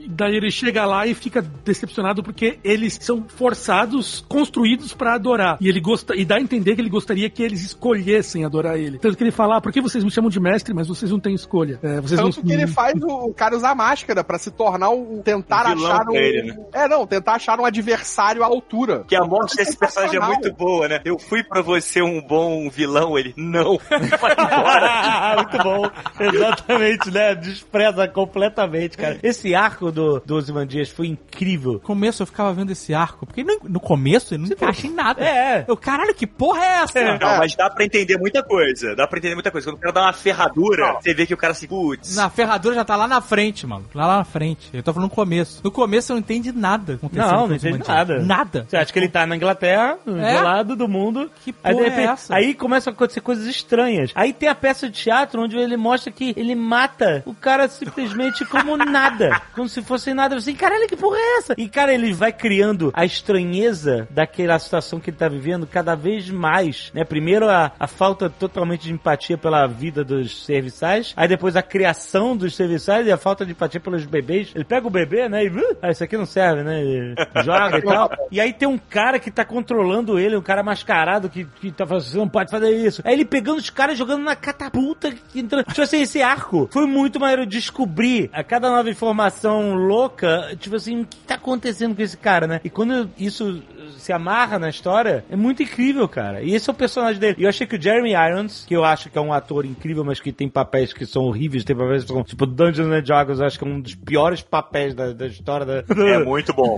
E 0.00 0.08
Daí 0.14 0.36
ele 0.36 0.50
chega 0.50 0.84
lá 0.84 1.06
e 1.06 1.14
fica 1.14 1.42
decepcionado 1.42 2.22
porque 2.22 2.58
eles 2.62 2.98
são 3.00 3.24
forçados, 3.28 4.24
construídos 4.28 4.94
pra 4.94 5.14
adorar. 5.14 5.58
E 5.60 5.68
ele 5.68 5.80
gosta 5.80 6.14
e 6.14 6.24
dá 6.24 6.36
a 6.36 6.40
entender 6.40 6.74
que 6.74 6.80
ele 6.80 6.88
gostaria 6.88 7.28
que 7.28 7.42
eles 7.42 7.62
escolhessem 7.62 8.44
adorar 8.44 8.78
ele. 8.78 8.98
Tanto 8.98 9.16
que 9.16 9.24
ele 9.24 9.30
fala: 9.30 9.56
ah, 9.56 9.60
por 9.60 9.72
que 9.72 9.80
vocês 9.80 10.04
me 10.04 10.10
chamam 10.10 10.30
de 10.30 10.40
mestre, 10.40 10.74
mas 10.74 10.88
vocês 10.88 11.10
não 11.10 11.20
têm 11.20 11.34
escolha? 11.34 11.78
É, 11.82 12.00
vocês 12.00 12.20
Tanto 12.20 12.36
não 12.38 12.44
que 12.44 12.52
ele 12.52 12.66
faz 12.66 12.94
o 13.02 13.32
cara 13.34 13.56
usar 13.56 13.74
máscara 13.74 14.22
pra 14.22 14.38
se 14.38 14.50
tornar 14.50 14.90
um. 14.90 15.20
tentar 15.22 15.66
Um 15.66 15.84
achar 15.84 16.08
um. 16.08 16.12
né? 16.12 16.56
É, 16.72 16.88
não, 16.88 17.06
tentar 17.06 17.34
achar 17.34 17.58
um 17.58 17.64
adversário 17.64 18.42
à 18.42 18.46
altura. 18.46 19.04
Que 19.06 19.16
a 19.16 19.24
morte 19.24 19.56
desse 19.56 19.76
personagem 19.76 20.20
é 20.20 20.24
muito 20.24 20.52
boa, 20.52 20.88
né? 20.88 21.00
Eu 21.04 21.18
fui 21.18 21.42
pra 21.42 21.62
você 21.62 22.02
um 22.02 22.20
bom 22.20 22.68
vilão, 22.70 23.18
ele, 23.18 23.34
não. 23.36 23.78
Vai 23.88 24.32
embora. 24.32 25.34
Muito 25.44 25.58
bom. 25.58 25.90
Exatamente, 26.20 27.10
né? 27.10 27.34
Despreza 27.64 28.06
completamente, 28.08 28.96
cara. 28.96 29.18
Esse 29.22 29.54
arco 29.54 29.90
do, 29.90 30.20
do 30.24 30.36
Ozymandias 30.36 30.88
foi 30.90 31.06
incrível. 31.08 31.74
No 31.74 31.80
começo 31.80 32.22
eu 32.22 32.26
ficava 32.26 32.52
vendo 32.52 32.70
esse 32.70 32.94
arco, 32.94 33.26
porque 33.26 33.42
no, 33.42 33.58
no 33.64 33.80
começo 33.80 34.34
ele 34.34 34.42
não 34.44 34.50
encaixa 34.50 34.86
em 34.86 34.90
nada. 34.92 35.24
É. 35.24 35.64
Eu, 35.66 35.76
caralho, 35.76 36.14
que 36.14 36.26
porra 36.26 36.60
é 36.62 36.68
essa? 36.82 37.18
Não, 37.18 37.38
mas 37.38 37.54
dá 37.54 37.70
pra 37.70 37.84
entender 37.84 38.18
muita 38.18 38.42
coisa. 38.42 38.94
Dá 38.94 39.06
pra 39.06 39.18
entender 39.18 39.34
muita 39.34 39.50
coisa. 39.50 39.66
Quando 39.66 39.76
o 39.76 39.80
cara 39.80 39.92
dá 39.92 40.02
uma 40.02 40.12
ferradura, 40.12 40.94
você 41.00 41.14
vê 41.14 41.26
que 41.26 41.34
o 41.34 41.36
cara 41.36 41.54
se, 41.54 41.66
putz. 41.66 42.16
Na 42.16 42.28
ferradura 42.30 42.74
já 42.74 42.84
tá 42.84 42.96
lá 42.96 43.08
na 43.08 43.20
frente, 43.20 43.66
mano. 43.66 43.84
Lá, 43.94 44.06
lá 44.06 44.16
na 44.18 44.24
frente. 44.24 44.68
Eu 44.72 44.82
tô 44.82 44.92
falando 44.92 45.08
no 45.10 45.14
começo. 45.14 45.60
No 45.64 45.70
começo 45.70 46.08
você 46.08 46.12
não 46.12 46.20
entende 46.20 46.52
nada. 46.52 46.94
acontecendo 46.94 47.30
Não, 47.32 47.46
não 47.48 47.54
entende 47.56 47.78
bandido. 47.78 47.88
nada. 47.92 48.18
Nada. 48.20 48.66
Você 48.68 48.76
acha 48.76 48.92
que 48.92 48.98
ele 48.98 49.08
tá 49.08 49.26
na 49.26 49.36
Inglaterra, 49.36 49.98
do 50.04 50.18
É? 50.18 50.40
lado 50.40 50.76
do 50.76 50.88
mundo. 50.88 51.30
Que 51.44 51.54
aí, 51.62 51.72
porra 51.74 51.86
é 51.86 51.90
repente, 51.90 52.08
essa? 52.10 52.34
aí 52.34 52.54
começam 52.54 52.90
a 52.92 52.94
acontecer 52.94 53.20
coisas 53.20 53.46
estranhas. 53.46 54.10
Aí 54.14 54.32
tem 54.32 54.48
a 54.48 54.54
peça 54.54 54.88
de 54.88 55.00
teatro 55.02 55.42
onde 55.42 55.56
ele 55.56 55.76
mostra 55.76 56.12
que 56.12 56.32
ele 56.36 56.54
mata 56.54 57.22
o 57.26 57.34
cara 57.54 57.68
simplesmente 57.68 58.44
como 58.44 58.76
nada. 58.76 59.40
Como 59.54 59.68
se 59.68 59.80
fosse 59.82 60.12
nada. 60.12 60.36
Assim, 60.36 60.54
caralho, 60.54 60.88
que 60.88 60.96
porra 60.96 61.16
é 61.18 61.38
essa? 61.38 61.54
E, 61.56 61.68
cara, 61.68 61.94
ele 61.94 62.12
vai 62.12 62.32
criando 62.32 62.90
a 62.94 63.04
estranheza 63.04 64.08
daquela 64.10 64.58
situação 64.58 64.98
que 64.98 65.10
ele 65.10 65.16
tá 65.16 65.28
vivendo 65.28 65.66
cada 65.66 65.94
vez 65.94 66.28
mais, 66.28 66.90
né? 66.92 67.04
Primeiro 67.04 67.48
a, 67.48 67.70
a 67.78 67.86
falta 67.86 68.28
totalmente 68.28 68.82
de 68.82 68.92
empatia 68.92 69.38
pela 69.38 69.66
vida 69.66 70.02
dos 70.04 70.44
serviçais, 70.44 71.12
aí 71.16 71.28
depois 71.28 71.54
a 71.56 71.62
criação 71.62 72.36
dos 72.36 72.56
serviçais 72.56 73.06
e 73.06 73.12
a 73.12 73.16
falta 73.16 73.44
de 73.46 73.52
empatia 73.52 73.80
pelos 73.80 74.04
bebês. 74.04 74.50
Ele 74.54 74.64
pega 74.64 74.86
o 74.86 74.90
bebê, 74.90 75.28
né? 75.28 75.44
E, 75.44 75.52
ah, 75.80 75.90
isso 75.90 76.02
aqui 76.02 76.16
não 76.16 76.26
serve, 76.26 76.62
né? 76.62 76.82
E 76.82 77.14
joga 77.44 77.78
e 77.78 77.82
tal. 77.82 78.10
E 78.32 78.40
aí 78.40 78.52
tem 78.52 78.66
um 78.68 78.78
cara 78.78 79.18
que 79.20 79.30
tá 79.30 79.44
controlando 79.44 80.18
ele, 80.18 80.36
um 80.36 80.42
cara 80.42 80.62
mascarado 80.62 81.28
que, 81.28 81.44
que 81.60 81.70
tá 81.70 81.86
falando, 81.86 82.02
você 82.02 82.16
não 82.16 82.28
pode 82.28 82.50
fazer 82.50 82.70
isso. 82.70 83.00
Aí 83.04 83.14
ele 83.14 83.24
pegando 83.24 83.58
os 83.58 83.70
caras 83.70 83.96
jogando 83.96 84.24
na 84.24 84.34
catapulta. 84.34 85.12
que 85.12 85.38
entra- 85.40 85.62
Tipo 85.64 85.82
assim, 85.82 86.00
esse 86.02 86.20
arco 86.22 86.68
foi 86.72 86.86
muito 86.86 87.18
maneiro 87.44 87.50
descobrir 87.50 88.30
a 88.32 88.42
cada 88.42 88.70
nova 88.70 88.88
informação 88.90 89.74
louca, 89.74 90.56
tipo 90.58 90.76
assim, 90.76 91.02
o 91.02 91.06
que 91.06 91.16
tá 91.18 91.34
acontecendo 91.34 91.94
com 91.94 92.02
esse 92.02 92.16
cara, 92.16 92.46
né? 92.46 92.60
E 92.64 92.70
quando 92.70 93.08
isso 93.18 93.62
se 93.98 94.12
amarra 94.12 94.58
na 94.58 94.68
história, 94.68 95.24
é 95.30 95.36
muito 95.36 95.62
incrível, 95.62 96.06
cara. 96.08 96.42
E 96.42 96.54
esse 96.54 96.68
é 96.68 96.72
o 96.72 96.76
personagem 96.76 97.20
dele. 97.20 97.36
E 97.38 97.44
eu 97.44 97.48
achei 97.48 97.66
que 97.66 97.76
o 97.76 97.80
Jeremy 97.80 98.12
Irons, 98.12 98.64
que 98.66 98.74
eu 98.74 98.84
acho 98.84 99.08
que 99.10 99.16
é 99.16 99.20
um 99.20 99.32
ator 99.32 99.64
incrível, 99.64 100.04
mas 100.04 100.20
que 100.20 100.32
tem 100.32 100.48
papéis 100.48 100.92
que 100.92 101.06
são 101.06 101.22
horríveis, 101.24 101.64
tem 101.64 101.76
papéis 101.76 102.02
que 102.04 102.08
são, 102.12 102.22
tipo, 102.24 102.46
Dungeons 102.46 102.88
and 102.90 103.02
Dragons, 103.02 103.40
eu 103.40 103.46
acho 103.46 103.58
que 103.58 103.64
é 103.64 103.68
um 103.68 103.80
dos 103.80 103.94
piores 103.94 104.42
papéis 104.42 104.94
da, 104.94 105.12
da 105.12 105.26
história 105.26 105.64
da... 105.66 105.84
É 106.06 106.18
muito 106.24 106.52
bom. 106.52 106.76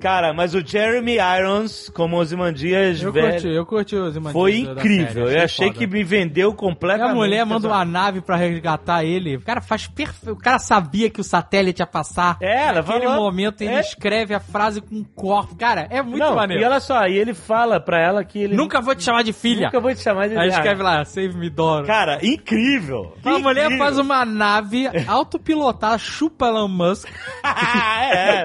Cara, 0.00 0.32
mas 0.32 0.54
o 0.54 0.60
Jeremy 0.66 1.16
Irons, 1.38 1.88
como 1.94 2.16
Ozymandias, 2.16 3.02
Eu 3.02 3.12
velho, 3.12 3.32
curti, 3.32 3.48
eu 3.48 3.66
curti 3.66 3.96
os 3.96 4.16
Imandias 4.16 4.32
foi 4.32 4.58
incrível. 4.58 5.26
série, 5.26 5.38
eu 5.38 5.44
achei 5.44 5.66
foda. 5.68 5.78
que 5.78 5.86
me 5.86 6.04
vendeu 6.04 6.50
E 6.52 6.54
completamente. 6.54 7.10
a 7.12 7.14
mulher 7.14 7.44
manda 7.46 7.66
uma 7.68 7.84
nave 7.84 8.20
pra 8.20 8.36
resgatar 8.36 9.04
ele. 9.04 9.36
O 9.36 9.40
cara 9.40 9.60
faz 9.66 9.86
perfeito. 9.86 10.32
O 10.32 10.36
cara 10.38 10.58
sabia 10.58 11.10
que 11.10 11.20
o 11.20 11.24
satélite 11.24 11.80
ia 11.82 11.86
passar. 11.86 12.36
É, 12.40 12.68
ela 12.68 12.82
Naquele 12.82 13.04
falou- 13.06 13.22
momento 13.24 13.60
ele 13.62 13.74
é. 13.74 13.80
escreve 13.80 14.34
a 14.34 14.40
frase 14.40 14.80
com 14.80 14.94
um 14.96 15.04
corpo. 15.04 15.54
Cara, 15.56 15.86
é 15.90 16.00
muito 16.02 16.18
Não, 16.18 16.34
maneiro. 16.34 16.62
e 16.62 16.66
olha 16.66 16.80
só, 16.80 17.06
e 17.06 17.16
ele 17.16 17.34
fala 17.34 17.80
pra 17.80 18.00
ela 18.00 18.24
que 18.24 18.38
ele... 18.38 18.56
Nunca 18.56 18.80
vou 18.80 18.94
te 18.94 19.02
chamar 19.04 19.22
de 19.22 19.32
filha. 19.32 19.66
Nunca 19.66 19.80
vou 19.80 19.94
te 19.94 20.00
chamar 20.02 20.28
de... 20.28 20.36
Aí 20.36 20.48
escreve 20.48 20.82
lá, 20.82 21.04
save 21.04 21.36
me 21.36 21.50
Dora. 21.50 21.86
Cara, 21.86 22.18
incrível. 22.24 23.14
a 23.24 23.38
mulher 23.38 23.64
Incrível. 23.66 23.78
faz 23.84 23.98
uma 23.98 24.24
nave 24.24 24.86
autopilotada, 25.06 25.98
chupa 25.98 26.46
Elon 26.46 26.68
Musk, 26.68 27.08
é, 27.44 28.44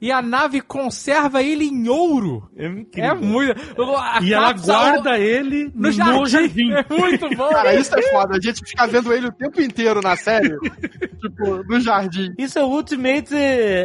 e 0.00 0.10
a 0.12 0.20
nave 0.22 0.60
conserva 0.60 1.42
ele 1.42 1.64
em 1.66 1.88
ouro. 1.88 2.48
é 2.56 2.66
incrível. 2.66 3.10
É 3.10 3.14
muito. 3.14 3.54
a 3.96 4.18
E 4.22 4.32
ela 4.34 4.52
guarda 4.52 5.18
ele 5.18 5.64
no 5.74 5.82
no, 5.84 5.92
jardim. 5.92 6.26
jardim. 6.26 6.70
É 6.74 6.84
muito 6.98 7.28
bom. 7.36 7.48
Cara, 7.50 7.74
isso 7.74 7.94
é 7.96 8.02
foda. 8.10 8.36
A 8.36 8.40
gente 8.40 8.60
fica 8.68 8.86
vendo 8.86 9.12
ele 9.12 9.28
o 9.28 9.32
tempo 9.32 9.60
inteiro 9.60 9.93
na 10.02 10.16
série. 10.16 10.56
tipo, 11.20 11.62
no 11.64 11.80
jardim. 11.80 12.32
Isso 12.38 12.58
é 12.58 12.62
o 12.62 12.68
Ultimate 12.68 13.34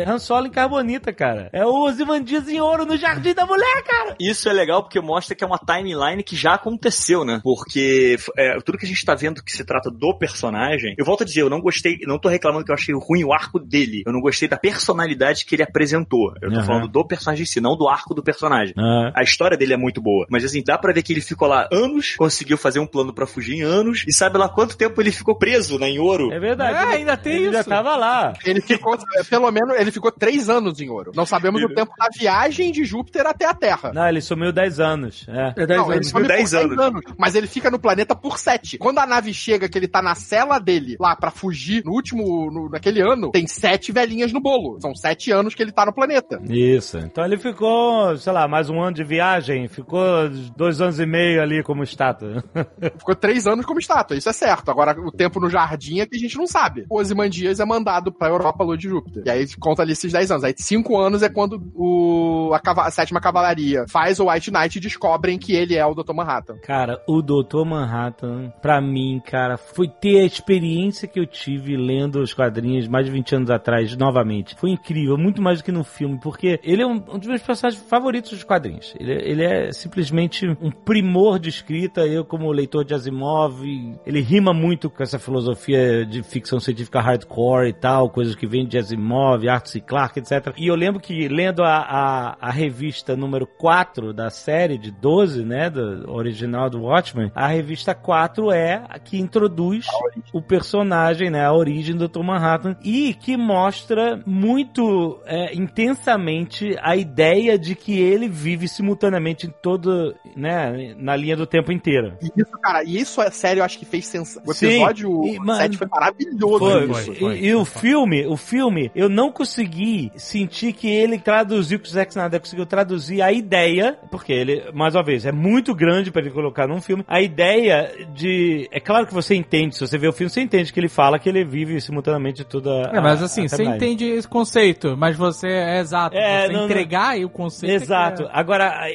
Han 0.07 0.20
Solo 0.20 0.47
em 0.47 0.51
Carbonita, 0.51 1.12
cara. 1.14 1.49
É 1.53 1.66
o 1.66 1.86
Ozymandias 1.86 2.47
em 2.47 2.60
ouro 2.60 2.86
no 2.86 2.97
jardim 2.97 3.34
da 3.34 3.45
mulher, 3.45 3.84
cara. 3.84 4.16
Isso 4.20 4.49
é 4.49 4.53
legal 4.53 4.84
porque 4.84 4.99
mostra 4.99 5.36
que 5.36 5.43
é 5.43 5.47
uma 5.47 5.57
timeline 5.60 6.24
que 6.24 6.36
já 6.36 6.53
aconteceu, 6.53 7.24
né? 7.24 7.39
Porque 7.43 8.18
é, 8.38 8.60
tudo 8.62 8.78
que 8.78 8.86
a 8.86 8.89
gente 8.89 9.03
tá 9.05 9.16
vendo 9.16 9.43
que 9.43 9.51
se 9.51 9.64
trata 9.64 9.89
do 9.89 10.14
personagem, 10.18 10.95
eu 10.97 11.05
volto 11.05 11.22
a 11.24 11.26
dizer, 11.26 11.41
eu 11.41 11.49
não 11.49 11.62
gostei, 11.62 11.97
não 12.05 12.20
tô 12.20 12.30
reclamando 12.30 12.66
que 12.66 12.72
eu 12.72 12.76
achei 12.76 12.93
ruim 12.95 13.24
o 13.24 13.34
arco 13.34 13.60
dele. 13.60 14.03
Eu 14.05 14.14
não 14.14 14.22
gostei 14.22 14.47
da 14.47 14.57
personalidade 14.57 15.45
que 15.45 15.55
ele 15.55 15.64
apresentou. 15.64 16.34
Eu 16.41 16.49
tô 16.51 16.57
Aham. 16.57 16.66
falando 16.66 16.88
do 16.88 17.05
personagem 17.05 17.43
em 17.43 17.45
si, 17.45 17.60
não 17.62 17.76
do 17.78 17.88
arco 17.88 18.14
do 18.14 18.24
personagem. 18.24 18.74
Ah, 18.78 19.12
A 19.16 19.24
história 19.24 19.57
dele 19.57 19.74
é 19.74 19.78
muito 19.78 20.01
boa. 20.01 20.26
Mas 20.30 20.43
assim, 20.43 20.64
dá 20.66 20.78
pra 20.78 20.93
ver 20.93 21.03
que 21.03 21.14
ele 21.14 21.22
ficou 21.22 21.47
lá 21.47 21.68
anos, 21.72 22.16
conseguiu 22.18 22.57
fazer 22.57 22.80
um 22.80 22.88
plano 22.88 23.14
pra 23.14 23.26
fugir 23.28 23.55
em 23.55 23.62
anos, 23.62 24.03
e 24.07 24.14
sabe 24.14 24.38
lá 24.38 24.47
quanto 24.49 24.78
tempo 24.78 25.01
ele 25.01 25.12
ficou 25.12 25.36
preso, 25.38 25.78
né, 25.80 25.88
em 25.89 25.99
ouro. 25.99 26.31
é 26.31 26.39
verdade. 26.39 26.77
É, 26.77 26.83
Ele- 26.83 26.93
ainda 26.97 27.17
tem 27.17 27.33
ele 27.43 27.51
já 27.53 27.59
isso. 27.61 27.69
tava 27.69 27.95
lá. 27.95 28.33
Ele 28.45 28.61
ficou, 28.61 28.95
é, 29.17 29.23
pelo 29.23 29.51
menos, 29.51 29.75
ele 29.79 29.91
ficou 29.91 30.11
três 30.11 30.49
anos 30.49 30.79
em 30.79 30.89
ouro. 30.89 31.11
Não 31.15 31.25
sabemos 31.25 31.61
o 31.63 31.69
tempo 31.69 31.91
da 31.97 32.07
viagem 32.17 32.71
de 32.71 32.83
Júpiter 32.83 33.25
até 33.25 33.45
a 33.45 33.53
Terra. 33.53 33.91
Não, 33.93 34.07
ele 34.07 34.21
sumiu 34.21 34.51
10 34.51 34.79
anos. 34.79 35.25
É. 35.27 35.53
É 35.63 35.65
10 35.65 35.79
Não, 35.79 35.85
ele 35.87 35.95
anos. 35.95 36.11
por 36.11 36.25
10 36.27 36.51
10 36.51 36.53
anos. 36.63 36.79
anos. 36.79 37.01
Mas 37.17 37.35
ele 37.35 37.47
fica 37.47 37.69
no 37.71 37.79
planeta 37.79 38.15
por 38.15 38.37
7. 38.37 38.77
Quando 38.77 38.99
a 38.99 39.05
nave 39.05 39.33
chega, 39.33 39.67
que 39.69 39.77
ele 39.77 39.87
tá 39.87 40.01
na 40.01 40.15
cela 40.15 40.59
dele, 40.59 40.95
lá 40.99 41.15
pra 41.15 41.31
fugir, 41.31 41.83
no 41.85 41.91
último, 41.91 42.49
no, 42.51 42.69
naquele 42.69 43.01
ano, 43.01 43.31
tem 43.31 43.47
sete 43.47 43.91
velhinhas 43.91 44.31
no 44.31 44.39
bolo. 44.41 44.79
São 44.79 44.93
sete 44.95 45.31
anos 45.31 45.55
que 45.55 45.61
ele 45.61 45.71
tá 45.71 45.85
no 45.85 45.93
planeta. 45.93 46.39
Isso. 46.49 46.97
Então 46.97 47.23
ele 47.25 47.37
ficou, 47.37 48.15
sei 48.17 48.31
lá, 48.33 48.47
mais 48.47 48.69
um 48.69 48.81
ano 48.81 48.93
de 48.95 49.03
viagem, 49.03 49.67
ficou 49.67 50.29
dois 50.55 50.81
anos 50.81 50.99
e 50.99 51.05
meio 51.05 51.41
ali 51.41 51.63
como 51.63 51.83
estátua. 51.83 52.43
Ficou 52.99 53.15
três 53.15 53.45
anos 53.47 53.65
como 53.65 53.79
estátua, 53.79 54.15
isso 54.17 54.29
é 54.29 54.33
certo. 54.33 54.69
Agora, 54.71 54.95
o 54.99 55.11
tempo 55.11 55.39
no 55.39 55.49
jardim 55.49 55.78
que 55.80 56.15
a 56.15 56.19
gente 56.19 56.38
não 56.38 56.47
sabe. 56.47 56.86
O 56.89 56.99
Ozymandias 56.99 57.59
é 57.59 57.65
mandado 57.65 58.11
pra 58.11 58.27
Europa, 58.27 58.63
lua 58.63 58.77
de 58.77 58.89
Júpiter. 58.89 59.23
E 59.25 59.30
aí 59.30 59.47
conta 59.59 59.82
ali 59.82 59.93
esses 59.93 60.11
10 60.11 60.32
anos. 60.32 60.43
Aí 60.43 60.53
cinco 60.57 60.97
anos 60.97 61.23
é 61.23 61.30
quando 61.30 61.61
o, 61.75 62.51
a, 62.53 62.86
a 62.86 62.91
sétima 62.91 63.19
cavalaria 63.19 63.86
faz 63.89 64.19
o 64.19 64.30
White 64.30 64.51
Knight 64.51 64.77
e 64.77 64.82
descobrem 64.82 65.38
que 65.38 65.53
ele 65.53 65.75
é 65.75 65.86
o 65.86 65.93
Dr. 65.93 66.13
Manhattan. 66.13 66.57
Cara, 66.63 67.01
o 67.07 67.21
Doutor 67.21 67.65
Manhattan, 67.65 68.51
pra 68.61 68.82
mim, 68.82 69.21
cara, 69.25 69.57
foi 69.57 69.88
ter 69.88 70.21
a 70.21 70.25
experiência 70.25 71.07
que 71.07 71.19
eu 71.19 71.25
tive 71.25 71.75
lendo 71.77 72.21
os 72.21 72.34
quadrinhos 72.34 72.88
mais 72.88 73.05
de 73.05 73.11
20 73.11 73.36
anos 73.36 73.51
atrás, 73.51 73.95
novamente. 73.95 74.55
Foi 74.55 74.71
incrível, 74.71 75.17
muito 75.17 75.41
mais 75.41 75.59
do 75.59 75.63
que 75.63 75.71
no 75.71 75.84
filme, 75.84 76.19
porque 76.21 76.59
ele 76.63 76.82
é 76.82 76.86
um, 76.86 76.95
um 76.95 77.19
dos 77.19 77.27
meus 77.27 77.41
personagens 77.41 77.82
favoritos 77.84 78.32
dos 78.32 78.43
quadrinhos. 78.43 78.93
Ele, 78.99 79.13
ele 79.13 79.43
é 79.43 79.71
simplesmente 79.71 80.47
um 80.61 80.71
primor 80.71 81.39
de 81.39 81.49
escrita. 81.49 82.01
Eu, 82.01 82.25
como 82.25 82.51
leitor 82.51 82.84
de 82.84 82.93
Asimov, 82.93 83.63
ele 84.05 84.21
rima 84.21 84.53
muito 84.53 84.89
com 84.89 85.03
essa 85.03 85.19
filosofia 85.19 85.68
de 86.05 86.24
ficção 86.24 86.59
científica 86.59 87.01
hardcore 87.01 87.70
e 87.70 87.74
tal, 87.74 88.09
coisas 88.09 88.36
que 88.36 88.47
vêm 88.47 88.65
de 88.65 88.78
Asimov, 88.78 89.47
Arthur 89.47 89.70
C. 89.70 89.80
Clarke, 89.80 90.20
etc. 90.20 90.53
E 90.57 90.67
eu 90.67 90.76
lembro 90.76 90.99
que 90.99 91.28
lendo 91.28 91.63
a, 91.63 91.78
a, 91.78 92.38
a 92.39 92.51
revista 92.51 93.15
número 93.15 93.45
4 93.45 94.13
da 94.13 94.30
série 94.30 94.78
de 94.78 94.91
12, 94.91 95.43
né, 95.43 95.70
do 95.70 96.11
original 96.11 96.70
do 96.70 96.82
Watchmen, 96.82 97.32
a 97.36 97.47
revista 97.47 97.93
4 97.93 98.51
é 98.51 98.84
a 98.88 98.99
que 98.99 99.20
introduz 99.20 99.86
o 100.34 100.41
personagem, 100.41 101.30
né, 101.30 101.45
a 101.45 101.53
origem 101.53 101.95
do 101.95 102.07
Dr. 102.07 102.24
Manhattan 102.24 102.76
e 102.84 103.13
que 103.13 103.38
mostra 103.38 104.22
muito 104.26 105.20
é, 105.26 105.55
intensamente 105.55 106.76
a 106.82 106.95
ideia 106.95 107.57
de 107.57 107.76
que 107.76 107.99
ele 107.99 108.28
vive 108.28 108.67
simultaneamente 108.67 109.47
em 109.47 109.53
todo, 109.61 110.15
né, 110.36 110.95
na 110.97 111.15
linha 111.15 111.36
do 111.36 111.45
tempo 111.45 111.72
inteira. 111.72 112.17
E 112.22 112.41
isso, 112.41 112.51
cara, 112.61 112.84
e 112.84 112.99
isso 112.99 113.22
é 113.22 113.32
sério, 113.32 113.61
eu 113.61 113.65
acho 113.65 113.78
que 113.78 113.86
fez 113.86 114.05
sensação. 114.05 114.43
O 114.45 114.53
Sim, 114.53 114.67
episódio 114.67 115.26
e, 115.26 115.39
mano, 115.39 115.59
7 115.64 115.78
foi 115.78 115.88
maravilhoso. 115.88 116.60
Foi, 116.60 116.88
nisso. 116.88 117.14
E, 117.32 117.45
e 117.47 117.55
o 117.55 117.66
filme, 117.66 118.26
o 118.28 118.38
filme, 118.38 118.91
eu 118.95 119.10
não 119.10 119.32
consegui 119.32 120.12
sentir 120.16 120.74
que 120.74 120.89
ele 120.89 121.18
traduziu, 121.20 121.80
que 121.80 121.88
o 121.88 121.91
Zack 121.91 122.12
Snyder 122.12 122.39
conseguiu 122.39 122.66
traduzir 122.66 123.22
a 123.22 123.32
ideia, 123.32 123.97
porque 124.12 124.32
ele, 124.34 124.64
mais 124.74 124.95
uma 124.95 125.03
vez, 125.03 125.26
é 125.26 125.32
muito 125.32 125.74
grande 125.76 126.12
pra 126.12 126.22
ele 126.22 126.32
colocar 126.32 126.68
num 126.68 126.82
filme, 126.82 127.03
a 127.07 127.22
ideia 127.22 127.91
de... 128.14 128.68
É 128.72 128.80
claro 128.80 129.05
que 129.07 129.14
você 129.14 129.36
entende, 129.36 129.76
se 129.76 129.82
você 129.82 129.97
vê 129.97 130.07
o 130.07 130.14
filme, 130.14 130.30
você 130.30 130.41
entende 130.41 130.72
que 130.74 130.80
ele 130.80 130.89
fala 130.89 131.20
que 131.20 131.28
ele 131.30 131.43
vive 131.43 131.80
simultaneamente 131.82 132.43
toda 132.43 132.70
É, 132.93 132.99
mas 132.99 133.22
a- 133.22 133.26
assim, 133.26 133.45
a 133.45 133.49
você 133.49 133.64
entende 133.64 134.05
esse 134.05 134.28
conceito, 134.28 134.95
mas 134.97 135.16
você 135.16 135.47
é 135.47 135.80
exato. 135.80 136.16
É, 136.18 136.41
você 136.47 136.47
não, 136.53 136.60
não. 136.60 136.66
entregar 136.66 137.10
aí 137.10 137.26
o 137.26 137.30
conceito. 137.30 137.72
é 137.72 137.76
Exato. 137.76 138.24
é- 138.24 138.30
Agora, 138.32 138.86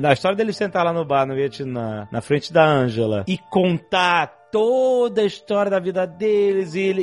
na 0.00 0.12
história 0.12 0.36
dele 0.36 0.52
sentar 0.52 0.84
lá 0.84 0.92
no 0.92 1.04
bar 1.04 1.26
no 1.26 1.34
Vietnã, 1.34 2.06
na 2.10 2.20
frente 2.20 2.52
da 2.52 2.64
Angela, 2.64 3.24
e 3.26 3.38
contar 3.50 4.37
toda 4.50 5.20
a 5.22 5.24
história 5.24 5.70
da 5.70 5.78
vida 5.78 6.06
deles 6.06 6.74
e, 6.74 6.80
e- 6.80 6.94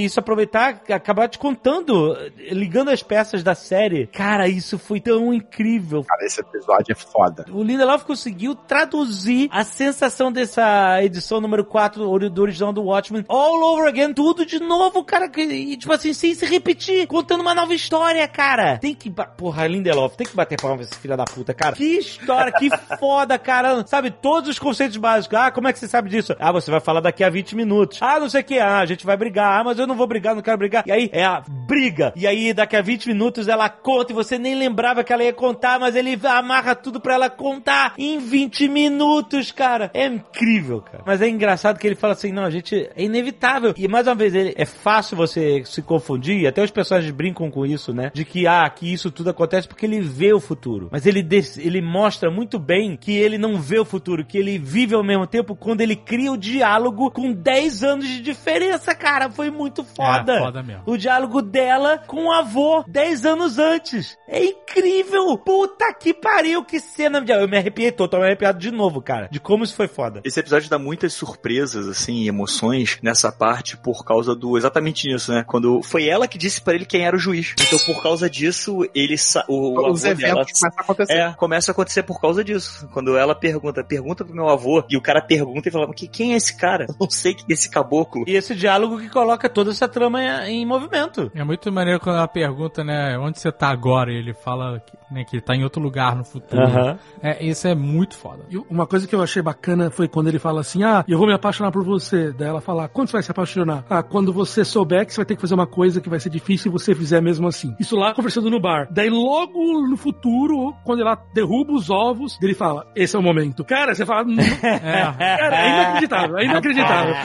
e 0.00 0.04
isso 0.04 0.20
aproveitar, 0.20 0.80
acabar 0.90 1.28
te 1.28 1.38
contando, 1.38 2.16
ligando 2.50 2.90
as 2.90 3.02
peças 3.02 3.42
da 3.42 3.54
série. 3.54 4.06
Cara, 4.06 4.48
isso 4.48 4.78
foi 4.78 5.00
tão 5.00 5.32
incrível. 5.32 6.04
Cara, 6.04 6.24
esse 6.24 6.40
episódio 6.40 6.92
é 6.92 6.94
foda. 6.94 7.44
O 7.50 7.62
Lindelof 7.62 8.04
conseguiu 8.04 8.54
traduzir 8.54 9.48
a 9.52 9.64
sensação 9.64 10.30
dessa 10.30 11.02
edição 11.02 11.40
número 11.40 11.64
4 11.64 12.08
ori- 12.08 12.28
do 12.30 12.42
original 12.42 12.72
do 12.72 12.82
Watchmen 12.84 13.24
all 13.28 13.62
over 13.74 13.88
again, 13.88 14.12
tudo 14.12 14.44
de 14.46 14.58
novo, 14.60 15.04
cara, 15.04 15.30
e 15.36 15.76
tipo 15.76 15.92
assim, 15.92 16.12
sem 16.12 16.34
se 16.34 16.46
repetir, 16.46 17.06
contando 17.06 17.40
uma 17.40 17.54
nova 17.54 17.74
história, 17.74 18.26
cara. 18.28 18.78
Tem 18.78 18.94
que, 18.94 19.10
porra, 19.36 19.66
Lindelof, 19.66 20.16
tem 20.16 20.26
que 20.26 20.34
bater 20.36 20.60
palma 20.60 20.76
pra 20.76 20.84
esse 20.84 20.96
filho 20.96 21.16
da 21.16 21.24
puta, 21.24 21.52
cara. 21.54 21.74
Que 21.74 21.98
história, 21.98 22.52
que 22.52 22.68
foda, 22.98 23.38
cara. 23.38 23.84
Sabe, 23.86 24.10
todos 24.10 24.50
os 24.50 24.58
conceitos 24.58 24.96
básicos. 24.96 25.38
Ah, 25.38 25.50
como 25.50 25.68
é 25.68 25.72
que 25.72 25.78
você 25.78 25.88
sabe 25.88 26.08
disso? 26.10 26.34
Ah, 26.38 26.52
você 26.52 26.70
vai 26.70 26.80
falar 26.84 27.00
daqui 27.00 27.24
a 27.24 27.30
20 27.30 27.56
minutos. 27.56 27.98
Ah, 28.00 28.20
não 28.20 28.28
sei 28.28 28.42
o 28.42 28.44
que. 28.44 28.58
Ah, 28.58 28.78
a 28.78 28.86
gente 28.86 29.04
vai 29.04 29.16
brigar. 29.16 29.60
Ah, 29.60 29.64
mas 29.64 29.78
eu 29.78 29.86
não 29.86 29.94
vou 29.94 30.06
brigar, 30.06 30.34
não 30.34 30.42
quero 30.42 30.58
brigar. 30.58 30.84
E 30.86 30.92
aí, 30.92 31.10
é 31.12 31.24
a 31.24 31.42
briga. 31.48 32.12
E 32.14 32.26
aí, 32.26 32.52
daqui 32.52 32.76
a 32.76 32.82
20 32.82 33.06
minutos 33.06 33.48
ela 33.48 33.68
conta 33.68 34.12
e 34.12 34.14
você 34.14 34.38
nem 34.38 34.54
lembrava 34.54 35.02
que 35.02 35.12
ela 35.12 35.24
ia 35.24 35.32
contar, 35.32 35.78
mas 35.78 35.96
ele 35.96 36.18
amarra 36.24 36.74
tudo 36.74 37.00
pra 37.00 37.14
ela 37.14 37.30
contar 37.30 37.94
em 37.98 38.18
20 38.18 38.68
minutos, 38.68 39.50
cara. 39.50 39.90
É 39.94 40.06
incrível, 40.06 40.80
cara. 40.80 41.02
Mas 41.06 41.20
é 41.20 41.28
engraçado 41.28 41.78
que 41.78 41.86
ele 41.86 41.94
fala 41.94 42.12
assim, 42.12 42.32
não, 42.32 42.44
a 42.44 42.50
gente, 42.50 42.90
é 42.94 43.02
inevitável. 43.02 43.74
E 43.76 43.88
mais 43.88 44.06
uma 44.06 44.14
vez, 44.14 44.34
ele, 44.34 44.54
é 44.56 44.64
fácil 44.64 45.16
você 45.16 45.62
se 45.64 45.82
confundir, 45.82 46.40
e 46.40 46.46
até 46.46 46.62
os 46.62 46.70
personagens 46.70 47.12
brincam 47.12 47.50
com 47.50 47.64
isso, 47.64 47.92
né? 47.92 48.10
De 48.12 48.24
que, 48.24 48.46
ah, 48.46 48.68
que 48.68 48.92
isso 48.92 49.10
tudo 49.10 49.30
acontece 49.30 49.66
porque 49.66 49.86
ele 49.86 50.00
vê 50.00 50.32
o 50.32 50.40
futuro. 50.40 50.88
Mas 50.90 51.06
ele, 51.06 51.26
ele 51.58 51.80
mostra 51.80 52.30
muito 52.30 52.58
bem 52.58 52.96
que 52.96 53.16
ele 53.16 53.38
não 53.38 53.60
vê 53.60 53.78
o 53.78 53.84
futuro, 53.84 54.24
que 54.24 54.38
ele 54.38 54.58
vive 54.58 54.94
ao 54.94 55.02
mesmo 55.02 55.26
tempo 55.26 55.56
quando 55.56 55.80
ele 55.80 55.96
cria 55.96 56.32
o 56.32 56.36
diálogo 56.36 56.73
com 57.12 57.32
10 57.32 57.82
anos 57.84 58.06
de 58.06 58.20
diferença, 58.20 58.94
cara. 58.94 59.30
Foi 59.30 59.50
muito 59.50 59.84
foda. 59.84 60.34
É, 60.34 60.38
foda 60.40 60.62
mesmo. 60.62 60.82
O 60.86 60.96
diálogo 60.96 61.40
dela 61.42 61.98
com 62.06 62.26
o 62.26 62.32
avô 62.32 62.84
10 62.86 63.24
anos 63.26 63.58
antes. 63.58 64.16
É 64.28 64.44
incrível! 64.44 65.36
Puta 65.38 65.92
que 65.94 66.12
pariu, 66.12 66.64
que 66.64 66.80
cena. 66.80 67.20
de- 67.20 67.32
Eu 67.32 67.48
me 67.48 67.56
arrepiei, 67.56 67.90
tô, 67.92 68.08
tô 68.08 68.18
me 68.18 68.24
arrepiado 68.24 68.58
de 68.58 68.70
novo, 68.70 69.00
cara. 69.00 69.28
De 69.30 69.38
como 69.40 69.64
isso 69.64 69.74
foi 69.74 69.88
foda. 69.88 70.20
Esse 70.24 70.40
episódio 70.40 70.68
dá 70.68 70.78
muitas 70.78 71.12
surpresas, 71.12 71.86
assim, 71.88 72.22
e 72.22 72.28
emoções 72.28 72.98
nessa 73.02 73.30
parte 73.30 73.76
por 73.76 74.04
causa 74.04 74.34
do 74.34 74.56
exatamente 74.56 75.06
nisso, 75.08 75.32
né? 75.32 75.44
Quando 75.46 75.82
foi 75.82 76.06
ela 76.08 76.26
que 76.28 76.38
disse 76.38 76.60
pra 76.60 76.74
ele 76.74 76.84
quem 76.84 77.04
era 77.06 77.16
o 77.16 77.18
juiz. 77.18 77.54
Então, 77.60 77.78
por 77.80 78.02
causa 78.02 78.28
disso, 78.28 78.88
ele 78.94 79.16
sa- 79.16 79.44
o, 79.48 79.78
o 79.80 79.90
Os 79.92 80.04
avô 80.04 80.14
dela 80.16 80.40
eventos 80.42 80.60
começam 80.60 80.78
a 80.78 80.82
acontecer. 80.82 81.12
É, 81.12 81.32
começa 81.34 81.70
a 81.70 81.72
acontecer 81.72 82.02
por 82.02 82.20
causa 82.20 82.42
disso. 82.44 82.88
Quando 82.92 83.16
ela 83.16 83.34
pergunta, 83.34 83.82
pergunta 83.84 84.24
pro 84.24 84.34
meu 84.34 84.48
avô, 84.48 84.84
e 84.88 84.96
o 84.96 85.00
cara 85.02 85.20
pergunta 85.22 85.68
e 85.68 85.72
fala, 85.72 85.92
"Que- 85.92 86.08
quem 86.08 86.32
é 86.32 86.36
esse 86.36 86.56
cara? 86.56 86.63
Eu 86.88 86.96
não 87.00 87.10
sei 87.10 87.34
quem 87.34 87.46
é 87.50 87.52
esse 87.52 87.70
caboclo. 87.70 88.24
E 88.26 88.32
esse 88.32 88.54
diálogo 88.54 88.98
que 88.98 89.08
coloca 89.08 89.48
toda 89.48 89.70
essa 89.70 89.88
trama 89.88 90.22
em, 90.48 90.64
movimento. 90.64 91.30
É 91.34 91.44
muito 91.44 91.70
maneiro 91.70 92.00
quando 92.00 92.16
ela 92.16 92.28
pergunta, 92.28 92.82
né, 92.82 93.18
onde 93.18 93.38
você 93.38 93.52
tá 93.52 93.68
agora? 93.68 94.12
E 94.12 94.16
ele 94.16 94.34
fala 94.34 94.80
que, 94.80 94.96
né, 95.10 95.24
que 95.24 95.36
ele 95.36 95.42
tá 95.42 95.54
em 95.54 95.62
outro 95.62 95.82
lugar 95.82 96.16
no 96.16 96.24
futuro. 96.24 96.62
Aham. 96.62 96.98
É, 97.22 97.44
isso 97.44 97.66
é 97.68 97.74
muito 97.74 98.16
foda. 98.16 98.44
E 98.50 98.56
uma 98.56 98.86
coisa 98.86 99.06
que 99.06 99.14
eu 99.14 99.22
achei 99.22 99.42
bacana 99.42 99.90
foi 99.90 100.08
quando 100.08 100.28
ele 100.28 100.38
fala 100.38 100.60
assim: 100.60 100.82
Ah, 100.82 101.04
eu 101.06 101.18
vou 101.18 101.26
me 101.26 101.34
apaixonar 101.34 101.70
por 101.70 101.84
você. 101.84 102.32
Daí 102.32 102.48
ela 102.48 102.60
fala: 102.60 102.88
Quando 102.88 103.08
você 103.08 103.12
vai 103.12 103.22
se 103.22 103.30
apaixonar? 103.30 103.84
Ah, 103.88 104.02
quando 104.02 104.32
você 104.32 104.64
souber 104.64 105.06
que 105.06 105.12
você 105.12 105.18
vai 105.18 105.26
ter 105.26 105.36
que 105.36 105.40
fazer 105.40 105.54
uma 105.54 105.66
coisa 105.66 106.00
que 106.00 106.08
vai 106.08 106.20
ser 106.20 106.30
difícil 106.30 106.70
e 106.70 106.72
você 106.72 106.94
fizer 106.94 107.20
mesmo 107.20 107.46
assim. 107.46 107.74
Isso 107.78 107.96
lá 107.96 108.14
conversando 108.14 108.50
no 108.50 108.60
bar. 108.60 108.88
Daí 108.90 109.10
logo 109.10 109.86
no 109.88 109.96
futuro, 109.96 110.74
quando 110.84 111.00
ela 111.00 111.16
derruba 111.32 111.72
os 111.72 111.90
ovos, 111.90 112.38
ele 112.42 112.54
fala: 112.54 112.86
Esse 112.94 113.16
é 113.16 113.18
o 113.18 113.22
momento. 113.22 113.64
Cara, 113.64 113.94
você 113.94 114.04
fala: 114.04 114.24
"Não." 114.24 114.42
É. 114.42 114.78
Cara, 115.18 115.56
é 115.56 115.68
inacreditável, 115.68 116.38
é 116.38 116.44
inacreditável. 116.44 116.53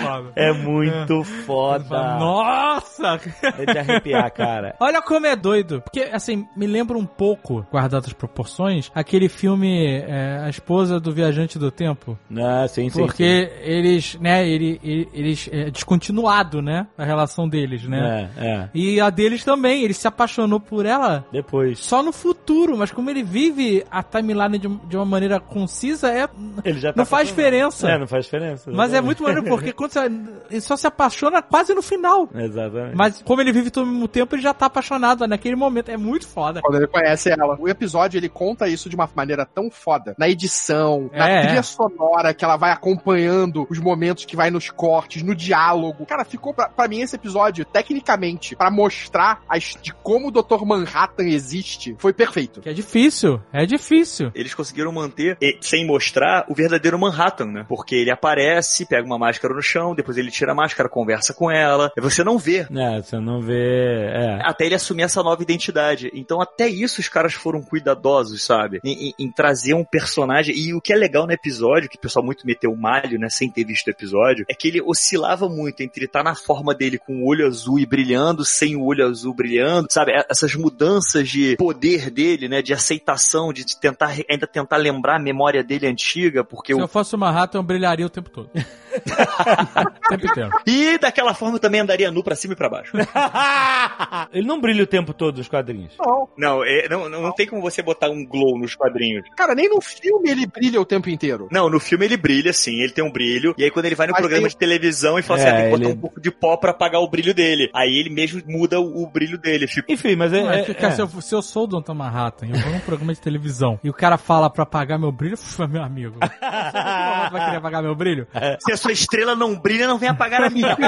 Foda. 0.02 0.32
É 0.36 0.52
muito 0.54 1.24
Fala, 1.24 1.46
foda. 1.46 2.18
Nossa! 2.20 3.20
É 3.58 3.66
de 3.72 3.78
arrepiar, 3.78 4.32
cara. 4.32 4.76
Olha 4.80 5.02
como 5.02 5.26
é 5.26 5.36
doido. 5.36 5.82
Porque, 5.82 6.02
assim, 6.12 6.48
me 6.56 6.68
lembra 6.68 6.98
um 6.98 7.06
pouco, 7.06 7.66
guardado 7.72 8.06
as 8.06 8.14
proporções, 8.14 8.92
aquele 8.94 9.30
filme 9.30 10.02
é, 10.02 10.40
A 10.46 10.50
Esposa 10.50 11.00
do 11.00 11.12
Viajante 11.14 11.58
do 11.60 11.72
Tempo. 11.72 12.18
Ah, 12.38 12.68
sim, 12.68 12.90
sim. 12.90 13.00
Porque 13.00 13.52
eles, 13.62 14.16
né, 14.20 14.48
ele, 14.48 14.80
ele- 14.84 15.10
eles, 15.14 15.50
é 15.52 15.70
descontinuado, 15.70 16.62
né, 16.62 16.88
a 16.98 17.04
relação 17.04 17.48
deles, 17.48 17.82
sim. 17.82 17.88
né? 17.90 18.30
É, 18.38 18.46
é. 18.46 18.70
E 18.74 19.00
a 19.00 19.10
deles 19.10 19.44
também, 19.44 19.84
ele 19.84 19.94
se 19.94 20.08
apaixonou 20.08 20.60
por 20.60 20.86
ela 20.86 21.26
Depois. 21.32 21.80
só 21.80 22.02
no 22.04 22.12
futuro, 22.12 22.78
mas 22.78 22.92
como 22.92 23.10
ele 23.10 23.24
vive 23.24 23.84
a 23.92 24.02
timeline 24.04 24.58
de, 24.58 24.68
de 24.68 24.96
uma 24.98 25.06
maneira 25.06 25.40
concisa, 25.40 26.10
é, 26.10 26.28
Ele 26.64 26.80
já 26.80 26.92
tá 26.94 26.98
não 26.98 27.06
faz 27.06 27.28
diferença. 27.30 27.90
É, 27.90 27.98
não 27.98 28.08
faz 28.08 28.26
diferença. 28.26 28.72
Mas 28.72 28.94
é 28.94 29.02
muito 29.02 29.19
maneiro, 29.24 29.48
porque 29.48 29.72
quando 29.74 29.92
você, 29.92 30.06
ele 30.50 30.62
só 30.62 30.76
se 30.76 30.88
apaixona 30.88 31.42
quase 31.42 31.74
no 31.74 31.82
final. 31.82 32.30
Exatamente. 32.34 32.96
Mas 32.96 33.22
como 33.22 33.42
ele 33.42 33.52
vive 33.52 33.70
todo 33.72 33.86
o 33.88 33.92
mesmo 33.92 34.08
tempo, 34.08 34.36
ele 34.36 34.42
já 34.42 34.54
tá 34.54 34.66
apaixonado 34.68 35.28
naquele 35.28 35.56
momento. 35.56 35.90
É 35.90 35.98
muito 35.98 36.28
foda. 36.28 36.62
Quando 36.62 36.76
ele 36.78 36.88
conhece 36.88 37.30
ela. 37.30 37.56
O 37.60 37.68
episódio, 37.68 38.18
ele 38.18 38.30
conta 38.30 38.68
isso 38.68 38.90
de 38.90 38.96
uma 38.96 39.10
maneira 39.16 39.46
tão 39.46 39.70
foda. 39.72 40.16
Na 40.18 40.28
edição, 40.30 41.10
na 41.14 41.30
É, 41.30 41.42
trilha 41.42 41.60
é. 41.60 41.64
sonora, 41.64 42.34
que 42.34 42.44
ela 42.46 42.58
vai 42.58 42.72
acompanhando 42.72 43.66
os 43.70 43.80
momentos 43.80 44.26
que 44.26 44.36
vai 44.36 44.50
nos 44.52 44.70
cortes, 44.70 45.24
no 45.24 45.34
diálogo. 45.36 46.06
Cara, 46.06 46.24
ficou 46.26 46.54
pra, 46.54 46.70
pra 46.70 46.88
mim 46.88 47.02
esse 47.02 47.16
episódio, 47.16 47.66
tecnicamente, 47.66 48.56
pra 48.56 48.70
mostrar 48.72 49.42
as, 49.48 49.76
de 49.82 49.94
como 49.94 50.28
o 50.28 50.32
Dr. 50.32 50.64
Manhattan 50.66 51.24
existe, 51.26 51.96
foi 51.98 52.14
perfeito. 52.14 52.62
Que 52.62 52.70
é 52.70 52.74
difícil, 52.74 53.42
é 53.52 53.66
difícil. 53.66 54.32
Eles 54.36 54.54
conseguiram 54.54 54.92
manter, 54.92 55.38
e- 55.42 55.58
sem 55.62 55.86
mostrar, 55.86 56.46
o 56.50 56.54
verdadeiro 56.56 56.98
Manhattan, 57.00 57.46
né? 57.46 57.66
Porque 57.68 57.96
ele 57.96 58.12
aparece, 58.12 58.86
pega 58.86 59.08
uma 59.10 59.18
máscara 59.20 59.54
no 59.54 59.62
chão, 59.62 59.96
depois 59.96 60.18
ele 60.18 60.32
tira 60.32 60.52
a 60.52 60.56
máscara, 60.56 60.88
conversa 60.90 61.34
com 61.34 61.50
ela, 61.52 61.92
e 61.98 62.02
você 62.02 62.24
não 62.24 62.38
vê. 62.38 62.68
É, 62.74 63.02
você 63.02 63.20
não 63.20 63.42
vê. 63.42 64.06
É. 64.14 64.40
Até 64.44 64.66
ele 64.66 64.76
assumir 64.76 65.04
essa 65.04 65.22
nova 65.24 65.42
identidade. 65.42 66.12
Então, 66.14 66.42
até 66.42 66.68
isso 66.68 67.02
os 67.02 67.10
caras 67.10 67.34
foram 67.34 67.62
cuidadosos, 67.62 68.44
sabe? 68.44 68.80
Em, 68.84 69.10
em- 69.10 69.14
em 69.20 69.32
trazer 69.32 69.74
um 69.74 69.84
personagem. 69.84 70.56
E 70.58 70.74
o 70.74 70.82
que 70.82 70.94
é 70.94 70.96
legal 70.96 71.26
no 71.26 71.34
episódio, 71.34 71.90
que 71.90 71.98
o 71.98 72.00
pessoal 72.02 72.24
muito 72.26 72.46
meteu 72.46 72.72
o 72.72 72.78
malho, 72.78 73.20
né? 73.20 73.28
Sem 73.30 73.50
ter 73.50 73.64
visto 73.66 73.88
o 73.88 73.92
episódio, 73.92 74.46
é 74.50 74.54
que 74.54 74.68
ele 74.68 74.82
oscilava 74.82 75.48
muito 75.50 75.82
entre 75.82 76.06
estar 76.06 76.24
na 76.24 76.36
forma 76.36 76.74
dele 76.76 76.98
com 76.98 77.24
o 77.24 77.28
olho 77.28 77.46
azul 77.48 77.80
e 77.80 77.86
brilhando, 77.86 78.46
sem 78.46 78.76
o 78.76 78.84
olho 78.84 79.06
azul 79.06 79.34
brilhando, 79.34 79.88
sabe? 79.90 80.12
É- 80.12 80.26
Essas 80.30 80.54
mudanças 80.56 81.28
de 81.30 81.56
poder 81.58 82.10
dele, 82.10 82.48
né? 82.48 82.62
De 82.62 82.74
aceitação, 82.74 83.52
de 83.54 83.66
tentar 83.80 84.14
ainda 84.30 84.46
tentar 84.48 84.78
lembrar 84.78 85.16
a 85.18 85.20
memória 85.20 85.64
dele 85.64 85.88
antiga, 85.88 86.44
porque 86.44 86.74
Se 86.74 86.80
o. 86.80 86.84
eu 86.84 86.88
fosse 86.88 87.16
o 87.16 87.18
Manhattan, 87.18 87.60
eu 87.60 87.64
brilharia 87.64 88.06
o 88.06 88.10
tempo 88.10 88.30
todo. 88.30 88.50
tempo 90.10 90.26
inteiro. 90.28 90.50
E 90.66 90.98
daquela 90.98 91.34
forma 91.34 91.56
eu 91.56 91.60
também 91.60 91.82
andaria 91.82 92.12
nu 92.12 92.24
pra 92.24 92.36
cima 92.36 92.54
e 92.54 92.56
pra 92.58 92.70
baixo. 92.70 92.92
Ele 94.32 94.46
não 94.48 94.60
brilha 94.60 94.84
o 94.84 94.88
tempo 94.88 95.14
todo 95.14 95.38
nos 95.38 95.48
quadrinhos. 95.48 95.94
Não. 96.00 96.28
Não, 96.38 96.64
é- 96.64 96.88
não, 96.90 97.10
não, 97.10 97.22
não 97.22 97.32
tem 97.34 97.48
como 97.48 97.62
você 97.62 97.82
botar 97.82 98.10
um 98.10 98.26
glow 98.26 98.58
nos 98.58 98.76
quadrinhos. 98.76 99.24
Cara, 99.36 99.54
nem 99.56 99.70
no 99.70 99.82
filme 99.82 100.30
ele 100.30 100.46
brilha 100.46 100.80
o 100.82 100.86
tempo 100.86 101.10
inteiro. 101.10 101.48
Não, 101.52 101.70
no 101.70 101.80
filme 101.80 102.06
ele 102.06 102.18
brilha, 102.18 102.54
sim, 102.54 102.80
ele 102.82 102.92
tem 102.92 103.04
um 103.04 103.12
brilho. 103.12 103.54
E 103.58 103.64
aí 103.64 103.72
quando 103.72 103.86
ele 103.86 103.96
vai 103.96 104.08
no 104.08 104.12
Mas 104.14 104.22
programa 104.22 104.44
tem- 104.44 104.50
de 104.50 104.58
televisão 104.58 105.18
e 105.20 105.22
fala 105.22 105.40
É, 105.40 105.44
assim, 105.44 105.52
ah, 105.52 105.56
tem 105.56 105.64
que 105.66 105.72
botar 105.72 105.84
ele- 105.90 105.94
um 105.94 106.02
pouco 106.02 106.22
de 106.22 106.32
pó 106.32 106.58
pra 106.58 106.72
apagar 106.72 107.02
o 107.02 107.10
brilho 107.10 107.34
dele. 107.34 107.70
Aí 107.74 107.98
ele 107.98 108.10
mesmo 108.10 108.42
muda 108.48 108.80
o, 108.80 109.04
o 109.04 109.08
brilho 109.08 109.38
dele. 109.38 109.68
Fica... 109.68 109.92
Enfim, 109.92 110.16
mas 110.16 110.34
é. 110.34 110.44
Não, 110.44 110.52
é 110.52 110.62
é- 110.62 110.76
é. 110.86 110.92
Se, 110.92 111.02
eu, 111.02 111.08
se 111.22 111.36
eu 111.36 111.42
sou 111.42 111.64
o 111.64 111.68
Dr. 111.82 111.94
Manhattan 111.94 112.48
e 112.48 112.52
eu 112.52 112.60
vou 112.60 112.72
num 112.72 112.80
programa 112.80 113.14
de 113.14 113.20
televisão 113.22 113.80
e 113.84 113.90
o 113.90 113.94
cara 113.94 114.18
fala 114.18 114.50
pra 114.50 114.64
apagar 114.64 115.00
meu 115.00 115.12
brilho, 115.12 115.38
meu 115.70 115.84
amigo. 115.84 116.16
Você 116.20 117.30
vai 117.32 117.46
querer 117.46 117.58
apagar 117.58 117.82
meu 117.84 117.96
brilho? 117.96 118.28
Se 118.60 118.72
a 118.72 118.78
sua 118.90 118.94
estrela 118.94 119.36
não 119.36 119.56
brilha, 119.56 119.88
não 119.88 119.98
vem 119.98 120.10
apagar 120.10 120.44
a 120.44 120.50
minha, 120.50 120.74
ok? 120.74 120.88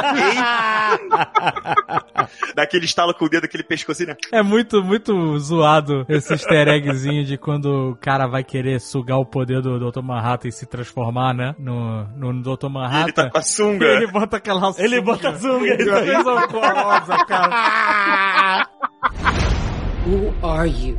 Daquele 2.56 2.86
estalo 2.86 3.14
com 3.14 3.26
o 3.26 3.30
dedo, 3.30 3.46
aquele 3.46 3.64
pescoço 3.64 3.92
assim, 4.04 4.06
né? 4.06 4.16
É 4.32 4.42
muito, 4.42 4.84
muito 4.84 5.38
zoado 5.40 6.06
esse 6.10 6.34
easter 6.34 6.68
eggzinho 6.68 7.24
de 7.26 7.38
quando 7.38 7.92
o 7.92 7.96
cara 7.96 8.28
vai 8.28 8.44
querer 8.44 8.80
sugar 8.80 9.18
o 9.18 9.26
poder 9.26 9.62
do 9.62 9.92
Dr. 9.92 10.02
Manhattan 10.02 10.48
e 10.48 10.52
se 10.52 10.66
transformar, 10.66 11.34
né? 11.34 11.56
No, 11.60 12.08
no 12.16 12.42
Dr. 12.42 12.66
E 12.66 12.70
Manhattan. 12.70 13.04
ele 13.04 13.14
tá 13.14 13.30
com 13.30 13.38
a 13.38 13.42
sunga. 13.42 13.86
Ele 13.86 14.08
bota 14.08 14.38
aquela 14.38 14.74
sunga. 14.74 14.84
Ele 14.84 15.02
bota 15.02 15.30
a 15.30 15.38
sunga, 15.38 15.76
isso 15.76 15.92
aí. 15.94 16.12
Coisa 16.12 16.32
horrorosa, 16.32 17.26
cara. 17.26 18.68
Who 20.08 20.34
are 20.44 20.68
you? 20.68 20.98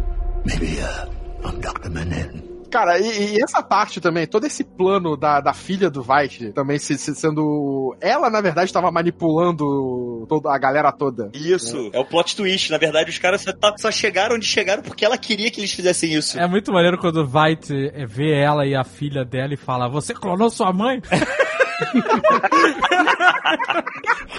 Cara, 2.73 2.99
e, 2.99 3.35
e 3.37 3.43
essa 3.45 3.63
parte 3.63 4.01
também, 4.01 4.27
todo 4.27 4.47
esse 4.47 4.65
plano 4.65 5.15
da, 5.15 5.43
da 5.43 5.53
filha 5.53 5.91
do 5.91 6.03
White 6.09 6.53
também 6.53 6.79
se, 6.79 6.97
se 6.97 7.15
sendo. 7.15 7.95
Ela, 8.01 8.31
na 8.31 8.41
verdade, 8.41 8.67
estava 8.71 8.91
manipulando 8.91 10.27
toda 10.27 10.51
a 10.51 10.57
galera 10.59 10.91
toda. 10.91 11.31
Isso, 11.35 11.91
é 11.93 11.99
o 11.99 12.05
plot 12.05 12.35
twist. 12.35 12.71
Na 12.71 12.79
verdade, 12.79 13.11
os 13.11 13.19
caras 13.19 13.43
só, 13.43 13.53
tá- 13.53 13.75
só 13.77 13.91
chegaram 13.91 14.37
onde 14.37 14.47
chegaram 14.47 14.83
porque 14.83 15.05
ela 15.05 15.19
queria 15.19 15.51
que 15.51 15.61
eles 15.61 15.73
fizessem 15.73 16.15
isso. 16.15 16.41
É 16.41 16.47
muito 16.49 16.73
maneiro 16.73 16.97
quando 16.97 17.17
o 17.19 17.29
White 17.39 17.93
vê 18.09 18.33
ela 18.41 18.67
e 18.67 18.75
a 18.75 18.85
filha 18.85 19.23
dela 19.23 19.53
e 19.53 19.59
fala: 19.59 19.87
Você 19.89 20.15
clonou 20.15 20.49
sua 20.49 20.73
mãe? 20.73 21.03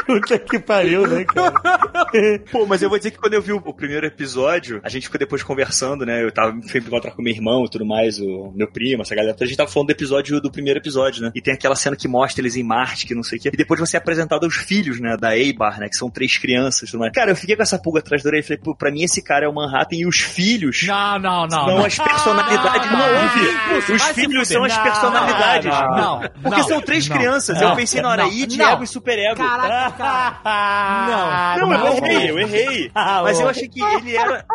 Puta 0.05 0.38
que 0.39 0.59
pariu, 0.59 1.07
né, 1.07 1.23
cara? 1.25 1.53
Pô, 2.51 2.65
mas 2.65 2.81
eu 2.81 2.89
vou 2.89 2.97
dizer 2.97 3.11
que 3.11 3.17
quando 3.17 3.34
eu 3.34 3.41
vi 3.41 3.53
o, 3.53 3.57
o 3.63 3.73
primeiro 3.73 4.05
episódio, 4.05 4.79
a 4.84 4.89
gente 4.89 5.03
ficou 5.03 5.19
depois 5.19 5.43
conversando, 5.43 6.05
né? 6.05 6.23
Eu 6.23 6.31
tava 6.31 6.51
fui 6.69 6.79
me 6.79 6.88
encontrar 6.88 7.11
com 7.11 7.21
meu 7.21 7.34
irmão 7.34 7.65
e 7.65 7.69
tudo 7.69 7.86
mais, 7.86 8.19
o 8.19 8.51
meu 8.55 8.67
primo, 8.67 9.01
essa 9.01 9.15
galera. 9.15 9.34
toda. 9.34 9.45
A 9.45 9.47
gente 9.47 9.57
tava 9.57 9.69
falando 9.69 9.88
do 9.88 9.91
episódio 9.91 10.39
do 10.41 10.51
primeiro 10.51 10.79
episódio, 10.79 11.21
né? 11.23 11.31
E 11.36 11.41
tem 11.41 11.53
aquela 11.53 11.75
cena 11.75 11.95
que 11.95 12.07
mostra 12.07 12.41
eles 12.41 12.55
em 12.55 12.63
Marte, 12.63 13.05
que 13.05 13.15
não 13.15 13.23
sei 13.23 13.38
o 13.39 13.41
quê. 13.41 13.49
E 13.53 13.57
depois 13.57 13.79
você 13.79 13.97
é 13.97 13.99
apresentado 13.99 14.43
aos 14.45 14.55
filhos, 14.55 14.99
né? 14.99 15.15
Da 15.17 15.38
Eibar, 15.38 15.79
né? 15.79 15.88
Que 15.89 15.95
são 15.95 16.09
três 16.09 16.38
crianças 16.38 16.89
e 16.89 16.91
tudo 16.91 16.99
mais. 17.01 17.13
Cara, 17.13 17.31
eu 17.31 17.36
fiquei 17.36 17.55
com 17.55 17.63
essa 17.63 17.79
pulga 17.79 17.99
atrás 17.99 18.23
da 18.23 18.29
orelha 18.29 18.41
e 18.41 18.43
falei, 18.43 18.57
pô, 18.63 18.75
pra 18.75 18.91
mim 18.91 19.03
esse 19.03 19.21
cara 19.23 19.45
é 19.45 19.47
o 19.49 19.53
Manhattan 19.53 19.95
e 19.95 20.05
os 20.05 20.17
filhos. 20.19 20.84
Não, 20.86 21.19
não, 21.19 21.41
não. 21.47 21.49
São 21.65 21.77
não. 21.77 21.86
as 21.86 21.97
personalidades. 21.97 22.91
Não, 22.91 22.97
Não, 22.97 23.07
não, 23.07 23.73
não, 23.73 23.81
se 23.81 24.13
filhos 24.13 24.34
fuder. 24.34 24.45
são 24.45 24.63
as 24.63 24.75
Não, 24.75 24.84
personalidades. 24.84 25.71
não, 25.71 26.19
Porque 26.41 26.61
não, 26.61 26.67
são 26.67 26.81
três 26.81 27.07
não, 27.07 27.17
crianças. 27.17 27.22
não, 27.22 27.22
eu 27.26 27.76
pensei 27.76 28.01
na 28.01 28.09
hora, 28.09 28.28
Id. 28.28 28.59
Ego 28.59 28.84
e 28.84 28.88
Super 28.88 29.17
Ego. 29.19 29.36
Caraca, 29.38 30.39
cara. 30.43 31.57
Não, 31.59 31.67
Não, 31.69 31.88
eu 31.88 31.97
errei, 31.97 32.30
eu 32.32 32.39
errei. 32.39 32.91
Ah, 32.95 33.21
Mas 33.24 33.39
eu 33.39 33.49
achei 33.49 33.67
que 33.67 33.82
ele 33.82 34.15
era. 34.15 34.45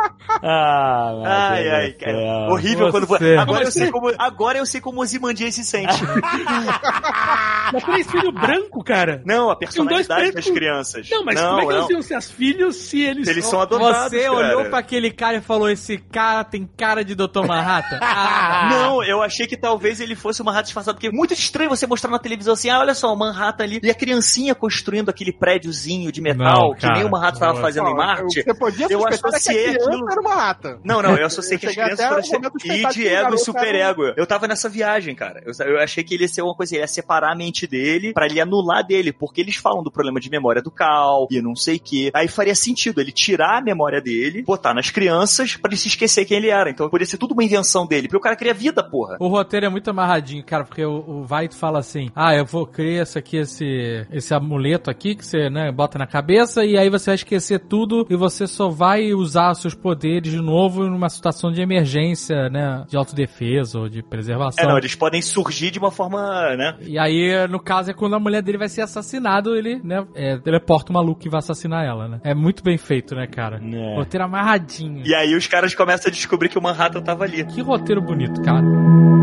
Ah, 0.42 1.50
Ai, 1.50 1.62
Deus 1.62 1.74
ai, 1.74 1.92
cara. 1.92 2.12
céu. 2.18 2.48
Horrível 2.50 2.90
quando 2.90 3.06
foi. 3.06 3.36
Agora 3.36 3.64
eu 3.64 3.70
sei 3.70 3.90
como. 3.90 4.12
Agora 4.18 4.58
eu 4.58 4.66
sei 4.66 4.80
como 4.80 4.98
o 5.00 5.02
Ozymandias 5.02 5.54
se 5.54 5.64
sente. 5.64 5.94
Mas 7.72 7.84
três 7.84 8.10
filhos 8.10 8.32
brancos, 8.32 8.82
cara. 8.84 9.22
Não, 9.26 9.50
a 9.50 9.54
dois 9.54 9.58
personalidade 9.58 10.32
das 10.32 10.46
crianças. 10.48 11.08
Não, 11.10 11.24
mas 11.24 11.34
não, 11.40 11.48
como 11.50 11.60
é 11.60 11.66
que 11.66 11.72
não. 11.72 11.78
eles 11.80 11.90
iam 11.90 12.02
ser 12.02 12.14
as 12.14 12.30
filhos 12.30 12.76
se 12.76 13.00
eles, 13.02 13.28
Eles 13.28 13.44
são 13.44 13.60
adotados. 13.60 14.10
Você 14.10 14.22
cara. 14.22 14.32
olhou 14.32 14.64
pra 14.70 14.78
aquele 14.78 15.10
cara 15.10 15.36
e 15.36 15.40
falou: 15.40 15.68
esse 15.68 15.98
cara 15.98 16.44
tem 16.44 16.66
cara 16.76 17.04
de 17.04 17.14
Dr. 17.14 17.44
Manhattan? 17.46 17.98
Ah, 18.20 18.68
Não, 18.70 19.02
eu 19.04 19.22
achei 19.22 19.46
que 19.46 19.56
talvez 19.56 20.00
ele 20.00 20.14
fosse 20.16 20.40
o 20.40 20.44
Manhattan 20.44 20.64
disfarçado, 20.64 20.94
porque 20.96 21.08
é 21.08 21.12
muito 21.12 21.34
estranho 21.34 21.68
você 21.70 21.86
mostrar 21.86 22.10
na 22.10 22.18
televisão 22.18 22.56
assim, 22.58 22.70
ah, 22.70 22.80
olha 22.80 22.94
só, 22.94 23.12
o 23.12 23.16
Manhattan 23.16 23.64
ali, 23.64 23.80
e 23.82 23.90
a 23.90 23.94
criancinha 23.94 24.54
construindo 24.54 25.08
aquele 25.08 25.32
prédiozinho 25.32 26.10
de 26.12 26.20
metal, 26.20 26.70
Não, 26.70 26.74
que 26.74 26.86
nem 26.90 27.04
o 27.04 27.10
Manhattan 27.10 27.38
tava 27.38 27.54
Não, 27.54 27.60
fazendo 27.60 27.88
em 27.88 27.94
Marte. 27.94 28.42
Você 28.42 28.54
podia 28.54 28.86
Eu 28.90 29.04
que 29.04 29.14
associei 29.14 29.64
criança 29.72 29.88
aquilo- 29.88 30.10
era 30.10 30.20
uma 30.20 30.34
rata. 30.34 30.78
Não, 30.84 31.02
não, 31.02 31.16
eu 31.16 31.26
associei 31.26 31.58
que 31.58 31.66
as 31.66 31.74
crianças 31.74 32.06
foram 32.06 32.22
momento 32.32 32.58
de 32.58 32.94
que 32.94 33.08
Ego 33.08 33.34
e 33.34 33.38
Super 33.38 33.74
era 33.74 33.90
Ego. 33.90 34.02
Eu 34.16 34.26
tava 34.26 34.46
nessa 34.46 34.68
viagem, 34.68 35.14
cara. 35.14 35.42
Eu, 35.44 35.52
eu 35.66 35.78
achei 35.80 36.02
que 36.04 36.14
ele 36.14 36.24
ia 36.24 36.28
ser 36.28 36.42
uma 36.42 36.54
coisa, 36.54 36.74
ele 36.74 36.82
ia 36.82 36.86
separar 36.88 37.32
a 37.32 37.36
mente 37.36 37.66
dele 37.66 38.12
pra 38.12 38.26
ele 38.26 38.40
anular 38.40 38.86
dele, 38.86 39.12
porque 39.12 39.40
eles 39.40 39.56
falam 39.56 39.82
do 39.82 39.90
problema 39.90 40.20
de 40.20 40.30
memória 40.30 40.60
do 40.62 40.70
Cal 40.70 41.26
e 41.30 41.40
não 41.40 41.54
sei 41.54 41.76
o 41.76 41.80
que. 41.80 42.10
Aí 42.14 42.28
faria 42.28 42.54
sentido 42.54 43.00
ele 43.00 43.12
tirar 43.12 43.58
a 43.58 43.60
memória 43.62 44.00
dele, 44.00 44.42
botar 44.42 44.74
nas 44.74 44.90
crianças 44.90 45.56
pra 45.56 45.70
ele 45.70 45.76
se 45.76 45.88
esquecer 45.88 46.24
quem 46.24 46.36
ele 46.38 46.48
era. 46.50 46.70
Então 46.70 46.88
poderia 46.88 47.06
ser 47.10 47.18
tudo 47.18 47.32
uma 47.32 47.44
invenção 47.44 47.86
dele, 47.86 48.08
porque 48.08 48.16
o 48.16 48.20
cara 48.20 48.36
queria 48.36 48.54
vida, 48.54 48.82
porra. 48.82 49.16
O 49.20 49.28
roteiro 49.28 49.66
é 49.66 49.68
muito 49.68 49.88
amarradinho, 49.90 50.44
cara, 50.44 50.64
porque 50.64 50.84
o, 50.84 51.04
o 51.06 51.24
Vaito 51.24 51.56
fala 51.56 51.78
assim: 51.78 52.10
Ah, 52.14 52.34
eu 52.34 52.46
vou 52.50 52.66
criar 52.66 53.02
esse 53.02 53.18
aqui, 53.18 53.36
esse, 53.36 54.06
esse 54.10 54.34
amuleto 54.34 54.90
aqui 54.90 55.14
que 55.14 55.24
você, 55.24 55.50
né, 55.50 55.70
bota 55.70 55.98
na 55.98 56.06
cabeça 56.06 56.64
e 56.64 56.76
aí 56.76 56.90
você 56.90 57.10
vai 57.10 57.14
esquecer 57.14 57.60
tudo 57.60 58.06
e 58.08 58.16
você 58.16 58.46
só 58.46 58.68
vai 58.68 59.12
usar 59.12 59.54
seus 59.54 59.74
poderes 59.74 60.32
de 60.32 60.40
novo 60.40 60.84
numa 60.84 61.08
situação 61.08 61.52
de 61.52 61.60
emergência, 61.60 62.48
né, 62.48 62.84
de 62.88 62.96
autodefesa 62.96 63.78
ou 63.78 63.88
de 63.88 64.02
preservação. 64.02 64.64
É, 64.64 64.68
não, 64.68 64.78
eles 64.78 64.94
podem 64.94 65.22
surgir 65.22 65.70
de 65.70 65.78
uma 65.78 65.90
forma, 65.90 66.56
né? 66.56 66.76
E 66.80 66.98
aí, 66.98 67.46
no 67.48 67.60
caso, 67.60 67.90
é 67.90 67.94
quando 67.94 68.14
a 68.14 68.20
mulher 68.20 68.42
dele 68.42 68.58
vai 68.58 68.68
ser 68.68 68.82
assassinada, 68.82 69.50
ele, 69.50 69.80
né, 69.82 70.06
é, 70.14 70.36
teleporta 70.38 70.90
o 70.90 70.94
maluco 70.94 71.20
que 71.20 71.28
vai 71.28 71.38
assassinar 71.38 71.84
ela, 71.84 72.08
né? 72.08 72.20
É 72.24 72.34
muito 72.34 72.62
bem 72.62 72.78
feito, 72.78 73.14
né, 73.14 73.26
cara? 73.26 73.60
É. 73.62 73.96
Roteiro 73.96 74.24
amarradinho. 74.24 75.06
E 75.06 75.14
aí 75.14 75.34
os 75.34 75.46
caras 75.46 75.74
começam 75.74 76.08
a 76.08 76.12
descobrir 76.12 76.48
que 76.48 76.58
o 76.58 76.62
Manhattan 76.62 77.02
tava 77.02 77.24
ali. 77.24 77.44
Que 77.44 77.60
roteiro 77.60 78.00
bonito, 78.00 78.40
cara. 78.42 79.17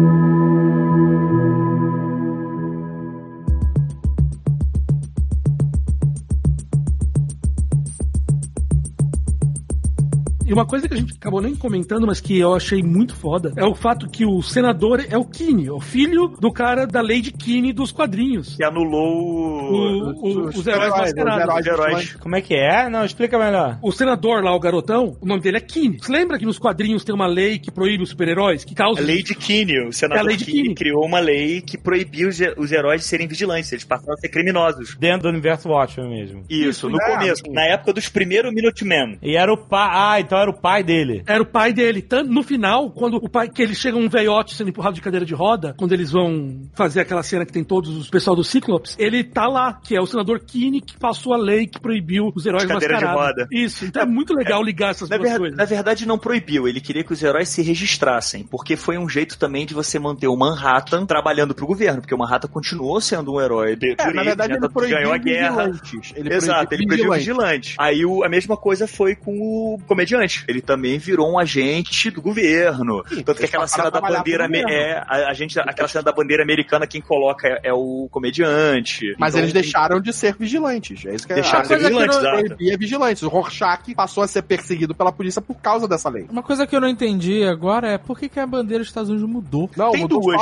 E 10.45 10.53
uma 10.53 10.65
coisa 10.65 10.88
que 10.88 10.93
a 10.93 10.97
gente 10.97 11.13
acabou 11.15 11.41
nem 11.41 11.55
comentando, 11.55 12.05
mas 12.07 12.19
que 12.22 12.38
eu 12.39 12.53
achei 12.53 12.81
muito 12.84 13.15
foda, 13.15 13.51
é 13.55 13.63
o 13.65 13.73
fato 13.76 14.07
que 14.09 14.26
o 14.26 14.41
senador 14.41 15.03
é 15.09 15.17
o 15.17 15.26
Kinney, 15.26 15.69
o 15.69 15.80
filho 15.80 16.27
do 16.39 16.51
cara 16.51 16.85
da 16.85 17.01
Lady 17.01 17.31
Kinney 17.31 17.73
dos 17.73 17.91
quadrinhos. 17.91 18.55
Que 18.55 18.63
anulou 18.63 19.72
O- 19.72 20.11
o... 20.11 20.27
o- 20.27 20.47
os 20.49 20.67
heróis 20.67 20.89
mascarados. 20.91 21.55
os 21.59 21.65
heróis. 21.65 22.13
Como 22.15 22.35
é 22.35 22.41
que 22.41 22.53
é? 22.55 22.89
Não, 22.89 23.03
explica 23.05 23.38
melhor. 23.39 23.80
O 23.81 23.91
senador 23.91 24.43
lá, 24.43 24.55
o 24.55 24.59
garotão, 24.59 25.17
o 25.19 25.26
nome 25.26 25.41
dele 25.41 25.57
é 25.57 25.61
Kinney. 25.61 25.97
Você 25.99 26.11
lembra 26.11 26.38
que 26.38 26.45
nos 26.45 26.59
quadrinhos 26.59 27.03
tem 27.03 27.13
uma 27.15 27.27
lei 27.27 27.57
que 27.59 27.72
proíbe 27.72 28.03
os 28.03 28.09
super-heróis? 28.09 28.63
Que 28.63 28.76
causa. 28.76 28.99
A 29.01 29.03
Lady 29.03 29.34
Kinney, 29.35 29.88
o 29.88 29.91
senador 29.93 30.17
É 30.17 30.19
a 30.19 30.23
Lady 30.31 30.45
Kinney, 30.45 30.61
Kinney. 30.61 30.76
criou 30.76 31.05
uma 31.05 31.19
lei 31.19 31.61
que 31.61 31.77
proibia 31.77 32.27
os, 32.27 32.39
os 32.57 32.72
heróis 32.72 33.01
de 33.01 33.07
serem 33.07 33.27
vigilantes, 33.27 33.72
eles 33.72 33.84
passaram 33.84 34.13
a 34.13 34.17
ser 34.17 34.30
criminosos. 34.30 34.95
Dentro 34.99 35.23
do 35.23 35.30
universo 35.30 35.69
Watchmen 35.69 36.09
mesmo. 36.09 36.43
Isso, 36.49 36.89
no 36.89 37.01
é, 37.01 37.11
começo, 37.13 37.41
assim. 37.43 37.51
na 37.53 37.65
época 37.65 37.93
dos 37.93 38.07
primeiros 38.09 38.53
Minutemen. 38.53 39.17
E 39.22 39.35
era 39.35 39.51
o 39.51 39.57
pai. 39.57 39.89
Ah, 39.91 40.19
então 40.19 40.34
era 40.41 40.49
o 40.49 40.53
pai 40.53 40.83
dele. 40.83 41.23
Era 41.27 41.41
o 41.41 41.45
pai 41.45 41.73
dele. 41.73 42.01
Tanto 42.01 42.31
no 42.31 42.43
final, 42.43 42.91
quando 42.91 43.17
o 43.17 43.29
pai, 43.29 43.49
que 43.49 43.61
ele 43.61 43.75
chega 43.75 43.97
um 43.97 44.09
veiote 44.09 44.55
sendo 44.55 44.69
empurrado 44.69 44.95
de 44.95 45.01
cadeira 45.01 45.25
de 45.25 45.33
roda, 45.33 45.73
quando 45.77 45.91
eles 45.93 46.11
vão 46.11 46.61
fazer 46.75 47.01
aquela 47.01 47.23
cena 47.23 47.45
que 47.45 47.51
tem 47.53 47.63
todos 47.63 47.95
os 47.95 48.09
pessoal 48.09 48.35
do 48.35 48.43
Ciclops, 48.43 48.95
ele 48.99 49.23
tá 49.23 49.47
lá, 49.47 49.73
que 49.73 49.95
é 49.95 50.01
o 50.01 50.05
senador 50.05 50.39
Kinney 50.39 50.81
que 50.81 50.97
passou 50.97 51.33
a 51.33 51.37
lei 51.37 51.67
que 51.67 51.79
proibiu 51.79 52.31
os 52.35 52.45
heróis 52.45 52.63
De 52.63 52.69
cadeira 52.69 52.97
de 52.97 53.03
mascarados. 53.05 53.35
roda. 53.43 53.47
Isso, 53.51 53.85
então 53.85 54.01
é, 54.01 54.05
muito 54.05 54.33
legal 54.33 54.61
ligar 54.63 54.91
essas 54.91 55.09
Na, 55.09 55.17
duas 55.17 55.31
ver- 55.31 55.39
coisas. 55.39 55.57
na 55.57 55.65
verdade, 55.65 56.05
não 56.07 56.17
proibiu, 56.17 56.67
ele 56.67 56.79
queria 56.81 57.03
que 57.03 57.13
os 57.13 57.21
heróis 57.23 57.49
se 57.49 57.61
registrassem, 57.61 58.43
porque 58.43 58.75
foi 58.75 58.97
um 58.97 59.07
jeito 59.07 59.37
também 59.37 59.65
de 59.65 59.73
você 59.73 59.97
manter 59.99 60.27
o 60.27 60.35
Manhattan 60.35 61.05
trabalhando 61.05 61.53
pro 61.53 61.65
governo, 61.67 62.01
porque 62.01 62.13
o 62.13 62.17
Manhattan 62.17 62.47
continuou 62.47 62.99
sendo 63.01 63.33
um 63.33 63.41
herói 63.41 63.75
de, 63.75 63.95
É, 63.97 64.03
na 64.05 64.09
ele, 64.21 64.23
verdade, 64.23 64.53
ele 64.53 64.61
que 64.67 64.73
ganhou 64.89 65.13
a 65.13 65.19
proibiu 65.19 65.33
guerra. 65.33 65.65
vigilantes. 65.69 66.13
Ele 66.15 66.33
Exato, 66.33 66.67
proibiu 66.67 66.77
ele 66.77 66.87
proibiu 66.87 67.11
vigilantes. 67.13 67.25
vigilante. 67.69 67.75
Aí 67.79 68.05
o- 68.05 68.23
a 68.23 68.29
mesma 68.29 68.57
coisa 68.57 68.87
foi 68.87 69.15
com 69.15 69.31
o 69.37 69.79
comediante. 69.87 70.24
Ele 70.47 70.61
também 70.61 70.97
virou 70.97 71.31
um 71.31 71.38
agente 71.39 72.10
do 72.11 72.22
governo. 72.22 73.03
Sim, 73.07 73.23
Tanto 73.23 73.39
que 73.39 73.45
aquela 73.45 73.68
cena 73.68 73.88
a 73.88 73.89
da 73.89 74.02
bandeira 74.02 74.47
é 74.69 74.97
a, 75.07 75.30
a 75.30 75.34
gente, 75.34 75.60
aquela 75.60 75.88
cena 75.88 76.03
da 76.03 76.11
bandeira 76.11 76.43
americana 76.43 76.85
quem 76.88 77.02
coloca 77.02 77.47
é, 77.47 77.60
é 77.69 77.73
o 77.73 78.07
comediante. 78.11 79.15
Mas 79.18 79.34
Então, 79.34 79.41
eles 79.41 79.53
deixaram 79.53 79.99
de 79.99 80.11
ser 80.14 80.35
vigilantes. 80.38 81.06
É 81.06 81.14
isso 81.15 81.26
que 81.26 81.34
é 81.34 81.35
Deixaram 81.35 81.61
de 81.64 81.68
ser 81.68 81.77
vigilantes, 81.80 82.18
proibia 82.18 82.77
vigilantes. 82.77 83.23
O 83.23 83.27
Rorschach 83.27 83.93
passou 83.95 84.23
a 84.23 84.27
ser 84.27 84.41
perseguido 84.43 84.93
pela 84.95 85.11
polícia 85.11 85.41
por 85.41 85.56
causa 85.56 85.88
dessa 85.88 86.10
lei. 86.10 86.26
Uma 86.30 86.43
coisa 86.43 86.65
que 86.68 86.76
eu 86.76 86.81
não 86.81 86.88
entendi 86.88 87.43
agora 87.43 87.89
é 87.89 87.97
por 87.97 88.18
que, 88.19 88.30
que 88.30 88.39
a 88.39 88.47
bandeira 88.47 88.80
dos 88.84 88.89
Estados 88.89 89.10
Unidos 89.10 89.30
mudou? 89.30 89.69
Não, 89.76 89.91
Tem 89.91 90.02
mudou 90.02 90.22
duas. 90.22 90.41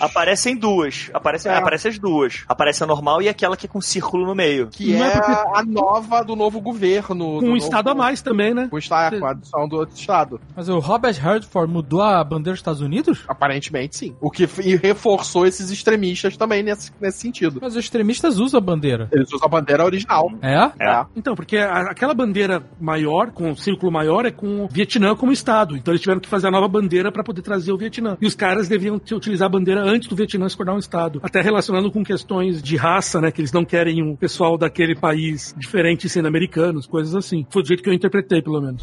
Aparecem 0.00 0.56
duas. 0.56 1.10
Aparecem, 1.12 1.50
É. 1.52 1.56
aparecem 1.56 1.90
as 1.90 1.98
duas. 1.98 2.44
Aparece 2.48 2.82
a 2.82 2.86
normal 2.86 3.22
e 3.22 3.28
aquela 3.28 3.56
que 3.56 3.66
é 3.66 3.68
com 3.68 3.80
círculo 3.80 4.26
no 4.26 4.34
meio. 4.34 4.68
Que 4.68 4.92
Não 4.94 5.04
é, 5.04 5.08
é 5.08 5.20
porque- 5.20 5.58
a 5.58 5.62
nova 5.64 6.22
do 6.22 6.34
novo 6.36 6.60
governo. 6.60 7.24
Com 7.24 7.38
um 7.38 7.40
novo- 7.40 7.56
estado 7.56 7.90
a 7.90 7.94
mais 7.94 8.22
também, 8.22 8.54
né? 8.54 8.66
Com, 8.68 8.76
o 8.76 8.78
estado, 8.78 9.18
com 9.22 9.26
a 9.28 9.30
adição 9.30 9.68
do 9.68 9.76
outro 9.76 9.96
estado. 9.96 10.40
Mas 10.56 10.68
o 10.68 10.78
Robert 10.78 11.14
Redford 11.20 11.72
mudou 11.72 12.02
a 12.02 12.22
bandeira 12.24 12.52
dos 12.52 12.58
Estados 12.60 12.80
Unidos? 12.80 13.24
Aparentemente, 13.28 13.96
sim. 13.96 14.14
O 14.20 14.30
que 14.30 14.48
e 14.64 14.76
reforçou 14.76 15.46
esses 15.46 15.70
extremistas 15.70 16.36
também 16.36 16.62
nesse, 16.62 16.90
nesse 17.00 17.18
sentido. 17.18 17.58
Mas 17.62 17.74
os 17.74 17.84
extremistas 17.84 18.38
usam 18.38 18.58
a 18.58 18.60
bandeira. 18.60 19.08
Eles 19.12 19.32
usam 19.32 19.46
a 19.46 19.48
bandeira 19.48 19.84
original. 19.84 20.30
É? 20.42 20.56
É. 20.80 21.04
Então, 21.16 21.34
porque 21.34 21.56
a- 21.56 21.90
aquela 21.90 22.14
bandeira 22.14 22.62
maior, 22.80 23.30
com 23.30 23.50
o 23.52 23.56
círculo 23.56 23.90
maior, 23.92 24.26
é 24.26 24.30
com 24.30 24.64
o 24.64 24.68
Vietnã 24.68 25.14
como 25.14 25.32
estado. 25.32 25.76
Então 25.76 25.92
eles 25.92 26.00
tiveram 26.00 26.20
que 26.20 26.28
fazer 26.28 26.48
a 26.48 26.50
nova 26.50 26.68
bandeira 26.68 27.10
para 27.12 27.22
poder 27.22 27.42
trazer 27.42 27.72
o 27.72 27.76
Vietnã. 27.78 28.16
E 28.20 28.26
os 28.26 28.34
caras 28.34 28.68
deveriam 28.68 28.98
ter- 28.98 29.14
utilizar 29.14 29.46
a 29.46 29.50
bandeira 29.50 29.82
antes 29.82 30.08
do 30.08 30.16
Vietnã 30.16 30.48
se 30.48 30.56
tornar 30.56 30.74
um 30.74 30.78
estado. 30.78 31.20
Até 31.22 31.40
relacionando 31.40 31.90
com 31.90 32.02
questões 32.04 32.62
de 32.62 32.76
raça, 32.76 33.20
né? 33.20 33.30
Que 33.30 33.40
eles 33.40 33.52
não 33.52 33.64
querem 33.64 34.02
um 34.02 34.16
pessoal 34.16 34.58
daquele 34.58 34.94
país 34.94 35.54
diferente 35.56 36.08
sendo 36.08 36.26
americanos, 36.28 36.86
coisas 36.86 37.14
assim. 37.14 37.46
Foi 37.50 37.62
do 37.62 37.68
jeito 37.68 37.82
que 37.82 37.88
eu 37.88 37.92
interpretei, 37.94 38.42
pelo 38.42 38.60
menos. 38.60 38.82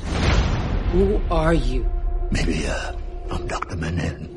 Who 0.92 1.22
are 1.30 1.54
you? 1.54 1.88
Uh, 2.32 2.94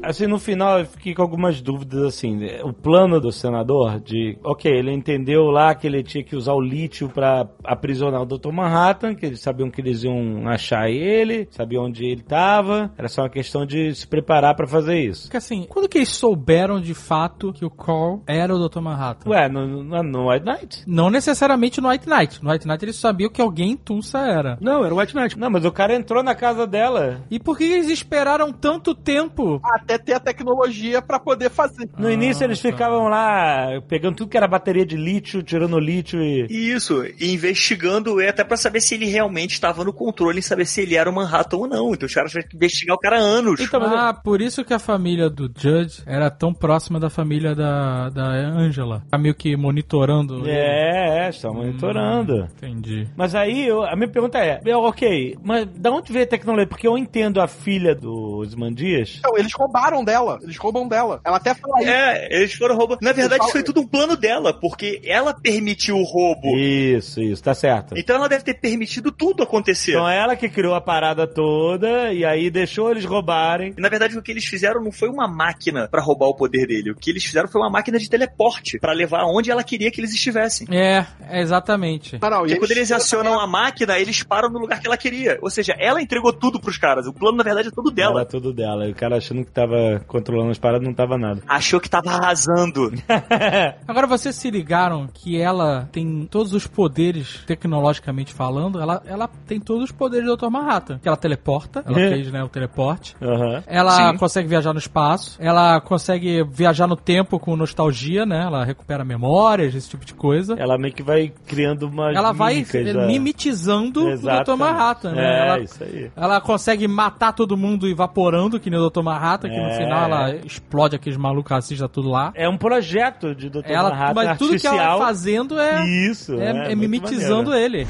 Assim, 0.02 0.26
no 0.26 0.38
final 0.38 0.80
eu 0.80 0.86
fiquei 0.86 1.14
com 1.14 1.22
algumas 1.22 1.60
dúvidas, 1.60 2.02
assim. 2.02 2.40
O 2.64 2.72
plano 2.72 3.20
do 3.20 3.30
senador 3.30 4.00
de... 4.00 4.36
Ok, 4.42 4.70
ele 4.70 4.92
entendeu 4.92 5.44
lá 5.44 5.74
que 5.74 5.86
ele 5.86 6.02
tinha 6.02 6.24
que 6.24 6.34
usar 6.34 6.54
o 6.54 6.60
lítio 6.60 7.08
pra 7.08 7.48
aprisionar 7.62 8.20
o 8.22 8.26
Dr. 8.26 8.50
Manhattan, 8.50 9.14
que 9.14 9.24
eles 9.24 9.40
sabiam 9.40 9.70
que 9.70 9.80
eles 9.80 10.02
iam 10.02 10.48
achar 10.48 10.90
ele, 10.90 11.46
sabiam 11.50 11.84
onde 11.84 12.04
ele 12.04 12.22
tava. 12.22 12.92
Era 12.98 13.08
só 13.08 13.22
uma 13.22 13.30
questão 13.30 13.64
de 13.64 13.94
se 13.94 14.06
preparar 14.06 14.56
pra 14.56 14.66
fazer 14.66 14.98
isso. 14.98 15.22
Porque 15.22 15.36
assim, 15.36 15.66
quando 15.68 15.88
que 15.88 15.98
eles 15.98 16.10
souberam 16.10 16.80
de 16.80 16.94
fato 16.94 17.52
que 17.52 17.64
o 17.64 17.70
Carl 17.70 18.22
era 18.26 18.52
o 18.52 18.68
Dr. 18.68 18.80
Manhattan? 18.80 19.30
Ué, 19.30 19.48
no, 19.48 19.84
no, 19.84 20.02
no 20.02 20.30
White 20.30 20.44
Knight? 20.44 20.82
Não 20.86 21.10
necessariamente 21.10 21.80
no 21.80 21.88
White 21.88 22.08
Knight. 22.08 22.42
No 22.42 22.50
White 22.50 22.66
Knight 22.66 22.84
eles 22.84 22.96
sabiam 22.96 23.30
que 23.30 23.40
alguém 23.40 23.72
em 23.72 23.76
Tulsa 23.76 24.18
era. 24.18 24.58
Não, 24.60 24.84
era 24.84 24.92
o 24.92 24.98
White 24.98 25.14
Knight. 25.14 25.38
Não, 25.38 25.48
mas 25.48 25.64
o 25.64 25.70
cara 25.70 25.94
entrou 25.94 26.24
na 26.24 26.34
casa 26.34 26.66
dela. 26.66 27.20
E 27.30 27.38
por 27.38 27.56
que 27.56 27.64
eles 27.64 27.88
esperaram 27.88 28.52
tanto 28.52 28.81
tempo? 28.94 29.60
Até 29.64 29.98
ter 29.98 30.14
a 30.14 30.20
tecnologia 30.20 31.00
pra 31.00 31.18
poder 31.18 31.50
fazer. 31.50 31.88
No 31.98 32.10
início 32.10 32.44
eles 32.44 32.60
tá. 32.60 32.68
ficavam 32.70 33.08
lá 33.08 33.80
pegando 33.88 34.16
tudo 34.16 34.30
que 34.30 34.36
era 34.36 34.48
bateria 34.48 34.84
de 34.84 34.96
lítio, 34.96 35.42
tirando 35.42 35.74
o 35.74 35.80
lítio 35.80 36.20
e. 36.20 36.46
Isso, 36.50 37.04
e 37.18 37.32
investigando 37.32 38.20
ele 38.20 38.30
até 38.30 38.44
pra 38.44 38.56
saber 38.56 38.80
se 38.80 38.94
ele 38.94 39.06
realmente 39.06 39.52
estava 39.52 39.84
no 39.84 39.92
controle 39.92 40.40
e 40.40 40.42
saber 40.42 40.66
se 40.66 40.80
ele 40.80 40.96
era 40.96 41.08
o 41.08 41.14
Manhattan 41.14 41.56
ou 41.56 41.68
não. 41.68 41.92
Então 41.94 42.06
os 42.06 42.14
caras 42.14 42.30
tiveram 42.30 42.48
que 42.48 42.56
investigar 42.56 42.96
o 42.96 42.98
cara 43.00 43.16
há 43.18 43.20
anos. 43.20 43.60
Então, 43.60 43.82
ah, 43.82 44.12
por 44.14 44.40
isso 44.40 44.64
que 44.64 44.74
a 44.74 44.78
família 44.78 45.28
do 45.30 45.50
Judge 45.56 46.02
era 46.06 46.30
tão 46.30 46.52
próxima 46.52 46.98
da 46.98 47.08
família 47.10 47.54
da, 47.54 48.08
da 48.10 48.26
Angela. 48.26 49.02
Tá 49.10 49.18
meio 49.18 49.34
que 49.34 49.56
monitorando. 49.56 50.40
ele. 50.40 50.50
É, 50.50 51.26
é, 51.26 51.28
estão 51.30 51.54
monitorando. 51.54 52.48
Entendi. 52.56 53.08
Mas 53.16 53.34
aí, 53.34 53.66
eu- 53.66 53.82
a 53.82 53.94
minha 53.96 54.08
pergunta 54.08 54.38
é, 54.38 54.60
é, 54.64 54.76
ok, 54.76 55.36
mas 55.42 55.66
da 55.66 55.90
onde 55.90 56.12
veio 56.12 56.24
a 56.24 56.28
tecnologia? 56.28 56.66
Porque 56.66 56.86
eu 56.86 56.96
entendo 56.96 57.40
a 57.40 57.46
filha 57.46 57.94
do 57.94 58.42
Osmandias. 58.72 59.16
Então, 59.18 59.36
eles 59.38 59.52
roubaram 59.52 60.04
dela. 60.04 60.38
Eles 60.42 60.56
roubam 60.56 60.88
dela. 60.88 61.20
Ela 61.24 61.36
até 61.36 61.54
fala 61.54 61.80
isso. 61.80 61.90
É, 61.90 62.28
eles 62.30 62.52
foram 62.54 62.76
roubando. 62.76 62.98
Na 63.02 63.12
verdade, 63.12 63.38
falo- 63.38 63.48
isso 63.48 63.52
foi 63.52 63.62
tudo 63.62 63.80
um 63.80 63.86
plano 63.86 64.16
dela, 64.16 64.52
porque 64.52 65.00
ela 65.04 65.34
permitiu 65.34 65.96
o 65.96 66.02
roubo. 66.04 66.56
Isso, 66.56 67.20
isso, 67.20 67.42
tá 67.42 67.54
certo. 67.54 67.94
Então 67.96 68.16
ela 68.16 68.28
deve 68.28 68.44
ter 68.44 68.54
permitido 68.54 69.12
tudo 69.12 69.42
acontecer. 69.42 69.92
Então 69.92 70.08
é 70.08 70.18
ela 70.18 70.36
que 70.36 70.48
criou 70.48 70.74
a 70.74 70.80
parada 70.80 71.26
toda 71.26 72.12
e 72.12 72.24
aí 72.24 72.50
deixou 72.50 72.90
eles 72.90 73.04
roubarem. 73.04 73.74
E, 73.76 73.80
Na 73.80 73.88
verdade, 73.88 74.16
o 74.18 74.22
que 74.22 74.30
eles 74.30 74.44
fizeram 74.44 74.82
não 74.82 74.92
foi 74.92 75.08
uma 75.08 75.28
máquina 75.28 75.88
pra 75.88 76.00
roubar 76.02 76.26
o 76.26 76.34
poder 76.34 76.66
dele. 76.66 76.90
O 76.90 76.94
que 76.96 77.10
eles 77.10 77.24
fizeram 77.24 77.48
foi 77.48 77.60
uma 77.60 77.70
máquina 77.70 77.98
de 77.98 78.08
teleporte 78.08 78.78
pra 78.78 78.92
levar 78.92 79.20
aonde 79.20 79.50
ela 79.50 79.62
queria 79.62 79.90
que 79.90 80.00
eles 80.00 80.12
estivessem. 80.12 80.66
É, 80.70 81.04
é 81.28 81.40
exatamente. 81.40 82.18
Não, 82.20 82.30
não, 82.30 82.38
Porque 82.40 82.54
e 82.54 82.58
quando 82.58 82.70
eles 82.72 82.90
acionam 82.92 83.38
a 83.40 83.46
máquina, 83.46 83.98
eles 83.98 84.22
param 84.22 84.48
no 84.48 84.58
lugar 84.58 84.80
que 84.80 84.86
ela 84.86 84.96
queria. 84.96 85.38
Ou 85.42 85.50
seja, 85.50 85.74
ela 85.78 86.00
entregou 86.00 86.32
tudo 86.32 86.60
pros 86.60 86.76
caras. 86.78 87.06
O 87.06 87.12
plano, 87.12 87.36
na 87.36 87.42
verdade, 87.44 87.68
é 87.68 87.70
todo 87.70 87.88
Era 87.88 87.94
dela. 87.96 88.24
tudo 88.24 88.52
dela. 88.52 88.61
E 88.62 88.92
o 88.92 88.94
cara 88.94 89.16
achando 89.16 89.44
que 89.44 89.50
tava 89.50 90.02
controlando 90.06 90.50
as 90.50 90.58
paradas 90.58 90.86
não 90.86 90.94
tava 90.94 91.18
nada. 91.18 91.42
Achou 91.46 91.80
que 91.80 91.88
tava 91.88 92.10
arrasando. 92.10 92.92
Agora 93.86 94.06
vocês 94.06 94.34
se 94.34 94.50
ligaram 94.50 95.08
que 95.12 95.40
ela 95.40 95.88
tem 95.92 96.26
todos 96.30 96.52
os 96.52 96.66
poderes, 96.66 97.42
tecnologicamente 97.46 98.32
falando, 98.32 98.80
ela, 98.80 99.02
ela 99.06 99.28
tem 99.46 99.60
todos 99.60 99.84
os 99.84 99.92
poderes 99.92 100.26
do 100.26 100.36
Dr. 100.36 100.48
Manhattan. 100.48 100.98
Que 100.98 101.08
ela 101.08 101.16
teleporta, 101.16 101.82
ela 101.86 101.94
fez, 102.10 102.30
né, 102.30 102.42
o 102.42 102.48
teleporte. 102.48 103.16
Aham. 103.20 103.62
Ela 103.66 104.12
Sim. 104.12 104.18
consegue 104.18 104.48
viajar 104.48 104.72
no 104.72 104.78
espaço, 104.78 105.36
ela 105.40 105.80
consegue 105.80 106.42
viajar 106.44 106.86
no 106.86 106.96
tempo 106.96 107.38
com 107.38 107.56
nostalgia, 107.56 108.24
né? 108.26 108.42
Ela 108.44 108.64
recupera 108.64 109.04
memórias, 109.04 109.74
esse 109.74 109.88
tipo 109.88 110.04
de 110.04 110.14
coisa. 110.14 110.54
Ela 110.58 110.78
meio 110.78 110.94
que 110.94 111.02
vai 111.02 111.32
criando 111.46 111.84
uma. 111.88 112.12
Ela 112.12 112.32
vai 112.32 112.64
mimetizando 113.06 114.06
o 114.06 114.16
Dr. 114.16 114.56
Manhattan, 114.56 115.12
né? 115.12 115.22
É, 115.22 115.48
ela, 115.48 115.60
isso 115.60 115.84
aí. 115.84 116.10
ela 116.16 116.40
consegue 116.40 116.86
matar 116.88 117.32
todo 117.32 117.56
mundo 117.56 117.88
evaporando, 117.88 118.51
que 118.60 118.70
nem 118.70 118.78
o 118.80 118.88
Dr. 118.90 119.02
Manhattan, 119.02 119.48
que 119.48 119.56
no 119.56 119.68
É. 119.68 119.76
final 119.76 120.04
ela 120.04 120.34
explode 120.44 120.96
aqueles 120.96 121.18
malucos 121.18 121.50
racistas 121.50 121.88
tudo 121.90 122.08
lá. 122.10 122.32
É 122.34 122.48
um 122.48 122.56
projeto 122.56 123.34
de 123.34 123.48
Dr. 123.50 123.62
Ela, 123.64 123.90
Manhattan 123.90 124.14
mas 124.14 124.38
tudo 124.38 124.58
que 124.58 124.66
ela 124.66 124.76
artificial. 124.76 124.98
vai 124.98 125.06
fazendo 125.08 125.58
é, 125.60 125.86
Isso. 126.10 126.34
é, 126.40 126.48
é 126.48 126.52
muito 126.74 126.78
mimetizando 126.78 127.50
maneiro. 127.50 127.74
ele. 127.76 127.86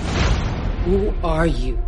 Who 0.87 1.27
are 1.27 1.49
you? 1.51 1.79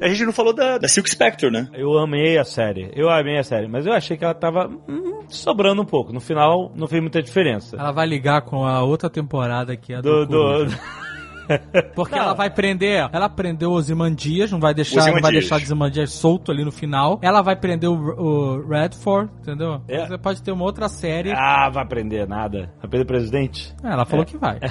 A 0.00 0.08
gente 0.08 0.24
não 0.24 0.32
falou 0.32 0.52
da, 0.54 0.78
da 0.78 0.88
Silk 0.88 1.08
Spectre, 1.10 1.50
né? 1.50 1.68
Eu 1.74 1.98
amei 1.98 2.38
a 2.38 2.44
série. 2.44 2.90
Eu 2.94 3.10
amei 3.10 3.38
a 3.38 3.42
série. 3.42 3.68
Mas 3.68 3.84
eu 3.86 3.92
achei 3.92 4.16
que 4.16 4.24
ela 4.24 4.34
tava 4.34 4.68
hum, 4.88 5.20
sobrando 5.28 5.82
um 5.82 5.84
pouco. 5.84 6.12
No 6.12 6.20
final, 6.20 6.72
não 6.74 6.86
fez 6.86 7.00
muita 7.02 7.22
diferença. 7.22 7.76
Ela 7.76 7.92
vai 7.92 8.06
ligar 8.06 8.42
com 8.42 8.64
a 8.64 8.82
outra 8.82 9.10
temporada 9.10 9.76
que 9.76 9.92
é 9.92 10.00
Do, 10.00 10.24
do, 10.26 10.36
Coruja. 10.38 10.76
do... 10.76 11.07
Porque 11.94 12.14
Não. 12.14 12.22
ela 12.22 12.34
vai 12.34 12.50
prender, 12.50 13.08
ela 13.12 13.28
prendeu 13.28 13.70
o 13.70 13.74
Ozymandias, 13.74 14.50
não 14.50 14.60
vai 14.60 14.74
deixar, 14.74 15.06
não 15.06 15.20
vai 15.20 15.32
deixar 15.32 15.56
o 15.56 15.62
Ozymandias 15.62 16.12
solto 16.12 16.50
ali 16.52 16.64
no 16.64 16.72
final. 16.72 17.18
Ela 17.22 17.42
vai 17.42 17.56
prender 17.56 17.88
o, 17.88 17.94
o 17.94 18.68
Redford, 18.68 19.30
entendeu? 19.40 19.80
É. 19.88 20.06
Você 20.06 20.18
pode 20.18 20.42
ter 20.42 20.52
uma 20.52 20.64
outra 20.64 20.88
série. 20.88 21.32
Ah, 21.32 21.68
vai 21.70 21.82
aprender 21.82 22.26
nada. 22.26 22.70
Vai 22.78 22.84
aprender 22.84 23.04
presidente? 23.04 23.74
É, 23.82 23.88
ela 23.92 24.04
falou 24.04 24.24
que 24.24 24.36
vai. 24.36 24.58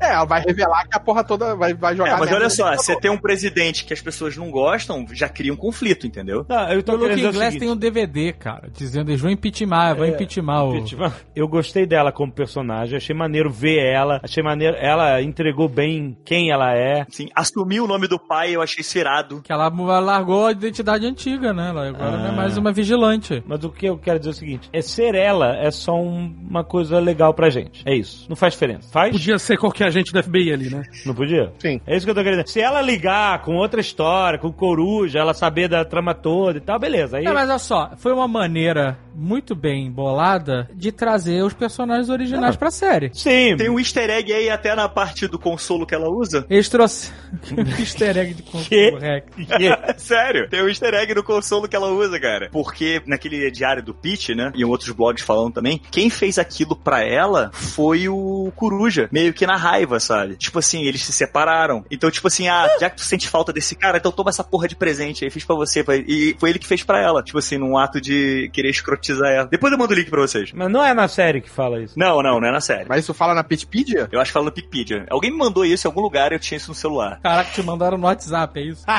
É, 0.00 0.14
ela 0.14 0.24
vai 0.24 0.42
revelar 0.42 0.86
que 0.88 0.96
a 0.96 1.00
porra 1.00 1.24
toda 1.24 1.54
vai, 1.54 1.74
vai 1.74 1.96
jogar 1.96 2.16
É, 2.16 2.18
mas 2.18 2.32
olha 2.32 2.50
só, 2.50 2.64
computador. 2.64 2.84
você 2.84 3.00
tem 3.00 3.10
um 3.10 3.18
presidente 3.18 3.84
que 3.84 3.92
as 3.92 4.00
pessoas 4.00 4.36
não 4.36 4.50
gostam, 4.50 5.04
já 5.12 5.28
cria 5.28 5.52
um 5.52 5.56
conflito, 5.56 6.06
entendeu? 6.06 6.44
Não, 6.48 6.68
eu 6.72 6.82
tô 6.82 6.92
O 6.92 6.96
Luke 6.96 7.08
querendo 7.08 7.16
dizer 7.16 7.28
o 7.28 7.30
Inglês 7.32 7.56
tem 7.56 7.70
um 7.70 7.76
DVD, 7.76 8.32
cara, 8.32 8.68
dizendo 8.72 9.10
eles 9.10 9.20
vão 9.20 9.30
impeachment, 9.30 9.94
vão 9.96 10.06
É, 10.06 11.08
o... 11.08 11.12
Eu 11.34 11.48
gostei 11.48 11.86
dela 11.86 12.12
como 12.12 12.32
personagem, 12.32 12.96
achei 12.96 13.14
maneiro 13.14 13.50
ver 13.50 13.78
ela, 13.78 14.20
achei 14.22 14.42
maneiro, 14.42 14.76
ela 14.78 15.20
entregou 15.42 15.68
bem 15.68 16.16
quem 16.24 16.50
ela 16.50 16.72
é. 16.72 17.02
Assim, 17.02 17.28
assumir 17.34 17.80
o 17.80 17.86
nome 17.88 18.06
do 18.06 18.18
pai, 18.18 18.54
eu 18.54 18.62
achei 18.62 18.80
isso 18.80 18.96
irado. 18.96 19.42
Que 19.42 19.52
ela 19.52 19.68
largou 20.00 20.46
a 20.46 20.52
identidade 20.52 21.04
antiga, 21.04 21.52
né? 21.52 21.70
Ela 21.70 21.88
agora 21.88 22.16
não 22.16 22.26
é 22.26 22.28
Ah. 22.28 22.32
mais 22.32 22.56
uma 22.56 22.70
vigilante. 22.72 23.42
Mas 23.46 23.64
o 23.64 23.70
que 23.70 23.86
eu 23.86 23.98
quero 23.98 24.18
dizer 24.20 24.30
é 24.30 24.32
o 24.32 24.36
seguinte, 24.36 24.70
é 24.72 24.80
ser 24.80 25.14
ela 25.16 25.56
é 25.56 25.70
só 25.70 25.94
um- 26.00 26.32
uma 26.48 26.62
coisa 26.62 27.00
legal 27.00 27.34
pra 27.34 27.50
gente. 27.50 27.82
É 27.84 27.94
isso. 27.94 28.26
Não 28.28 28.36
faz 28.36 28.52
diferença. 28.52 28.88
Faz? 28.92 29.10
Podia 29.12 29.38
ser 29.38 29.56
qualquer 29.58 29.86
agente 29.88 30.12
do 30.12 30.22
FBI 30.22 30.52
ali, 30.52 30.70
né? 30.70 30.82
Não 31.04 31.14
podia? 31.14 31.52
Sim. 31.58 31.80
É 31.86 31.96
isso 31.96 32.06
que 32.06 32.10
eu 32.10 32.14
tô 32.14 32.22
querendo 32.22 32.42
dizer. 32.44 32.52
Se 32.52 32.60
ela 32.60 32.80
ligar 32.80 33.42
com 33.42 33.56
outra 33.56 33.80
história, 33.80 34.38
com 34.38 34.52
coruja, 34.52 35.18
ela 35.18 35.34
saber 35.34 35.66
da 35.68 35.84
trama 35.84 36.14
toda 36.14 36.58
e 36.58 36.60
tal, 36.60 36.78
beleza. 36.78 37.16
Aí 37.18 37.24
Não, 37.24 37.34
mas 37.34 37.48
olha 37.48 37.58
só, 37.58 37.90
foi 37.96 38.12
uma 38.12 38.28
maneira 38.28 38.96
muito 39.14 39.54
bem 39.54 39.90
bolada 39.90 40.68
de 40.74 40.92
trazer 40.92 41.42
os 41.42 41.52
personagens 41.52 42.08
originais 42.08 42.56
pra 42.56 42.70
série. 42.70 43.10
Sim. 43.14 43.56
Tem 43.56 43.68
um 43.68 43.78
easter 43.78 44.10
egg 44.10 44.32
aí 44.32 44.50
até 44.50 44.74
na 44.74 44.88
parte 44.88 45.26
do 45.26 45.38
consolo 45.38 45.86
que 45.86 45.94
ela 45.94 46.08
usa. 46.08 46.46
Eles 46.48 46.68
trouxeram 46.68 47.14
easter 47.78 48.16
egg 48.16 48.34
de 48.34 48.42
consolo. 48.42 48.98
Sério, 49.96 50.48
tem 50.48 50.62
um 50.62 50.68
easter 50.68 50.94
egg 50.94 51.14
no 51.14 51.22
consolo 51.22 51.68
que 51.68 51.76
ela 51.76 51.88
usa, 51.88 52.18
cara. 52.18 52.48
Porque 52.50 53.02
naquele 53.06 53.50
diário 53.50 53.82
do 53.82 53.94
Pete, 53.94 54.34
né? 54.34 54.52
E 54.54 54.64
outros 54.64 54.90
blogs 54.90 55.22
falando 55.22 55.54
também, 55.54 55.80
quem 55.90 56.10
fez 56.10 56.38
aquilo 56.38 56.76
pra 56.76 57.02
ela 57.02 57.50
foi 57.52 58.08
o 58.08 58.52
Coruja. 58.56 59.08
Meio 59.12 59.32
que 59.32 59.46
na 59.46 59.56
raiva, 59.56 60.00
sabe? 60.00 60.36
Tipo 60.36 60.58
assim, 60.58 60.84
eles 60.84 61.04
se 61.04 61.12
separaram. 61.12 61.84
Então, 61.90 62.10
tipo 62.10 62.28
assim, 62.28 62.48
ah, 62.48 62.68
já 62.80 62.90
que 62.90 62.96
tu 62.96 63.02
sente 63.02 63.28
falta 63.28 63.52
desse 63.52 63.74
cara, 63.74 63.98
então 63.98 64.12
toma 64.12 64.30
essa 64.30 64.44
porra 64.44 64.68
de 64.68 64.76
presente 64.76 65.24
aí, 65.24 65.30
fiz 65.30 65.44
pra 65.44 65.56
você. 65.56 65.84
E 66.06 66.36
foi 66.38 66.50
ele 66.50 66.58
que 66.58 66.66
fez 66.66 66.82
pra 66.82 67.00
ela. 67.00 67.22
Tipo 67.22 67.38
assim, 67.38 67.58
num 67.58 67.76
ato 67.76 68.00
de 68.00 68.50
querer 68.52 68.70
escrotizar 69.02 69.30
ela. 69.30 69.46
Depois 69.46 69.72
eu 69.72 69.78
mando 69.78 69.92
o 69.92 69.96
link 69.96 70.08
pra 70.08 70.20
vocês. 70.20 70.52
Mas 70.54 70.70
não 70.70 70.84
é 70.84 70.94
na 70.94 71.08
série 71.08 71.40
que 71.40 71.50
fala 71.50 71.80
isso. 71.82 71.98
Não, 71.98 72.22
não, 72.22 72.40
não 72.40 72.48
é 72.48 72.52
na 72.52 72.60
série. 72.60 72.86
Mas 72.88 73.00
isso 73.04 73.12
fala 73.12 73.34
na 73.34 73.42
Pitpedia? 73.44 74.08
Eu 74.10 74.20
acho 74.20 74.30
que 74.30 74.32
fala 74.32 74.44
no 74.46 74.50
Wikipedia. 74.50 75.06
Alguém 75.10 75.30
me 75.30 75.36
mandou 75.38 75.64
isso 75.64 75.86
em 75.86 75.88
algum 75.88 76.00
lugar 76.00 76.32
e 76.32 76.36
eu 76.36 76.38
tinha 76.38 76.56
isso 76.56 76.68
no 76.70 76.74
celular. 76.74 77.18
Caraca, 77.22 77.50
te 77.50 77.62
mandaram 77.62 77.98
no 77.98 78.06
WhatsApp, 78.06 78.58
é 78.60 78.62
isso? 78.64 78.84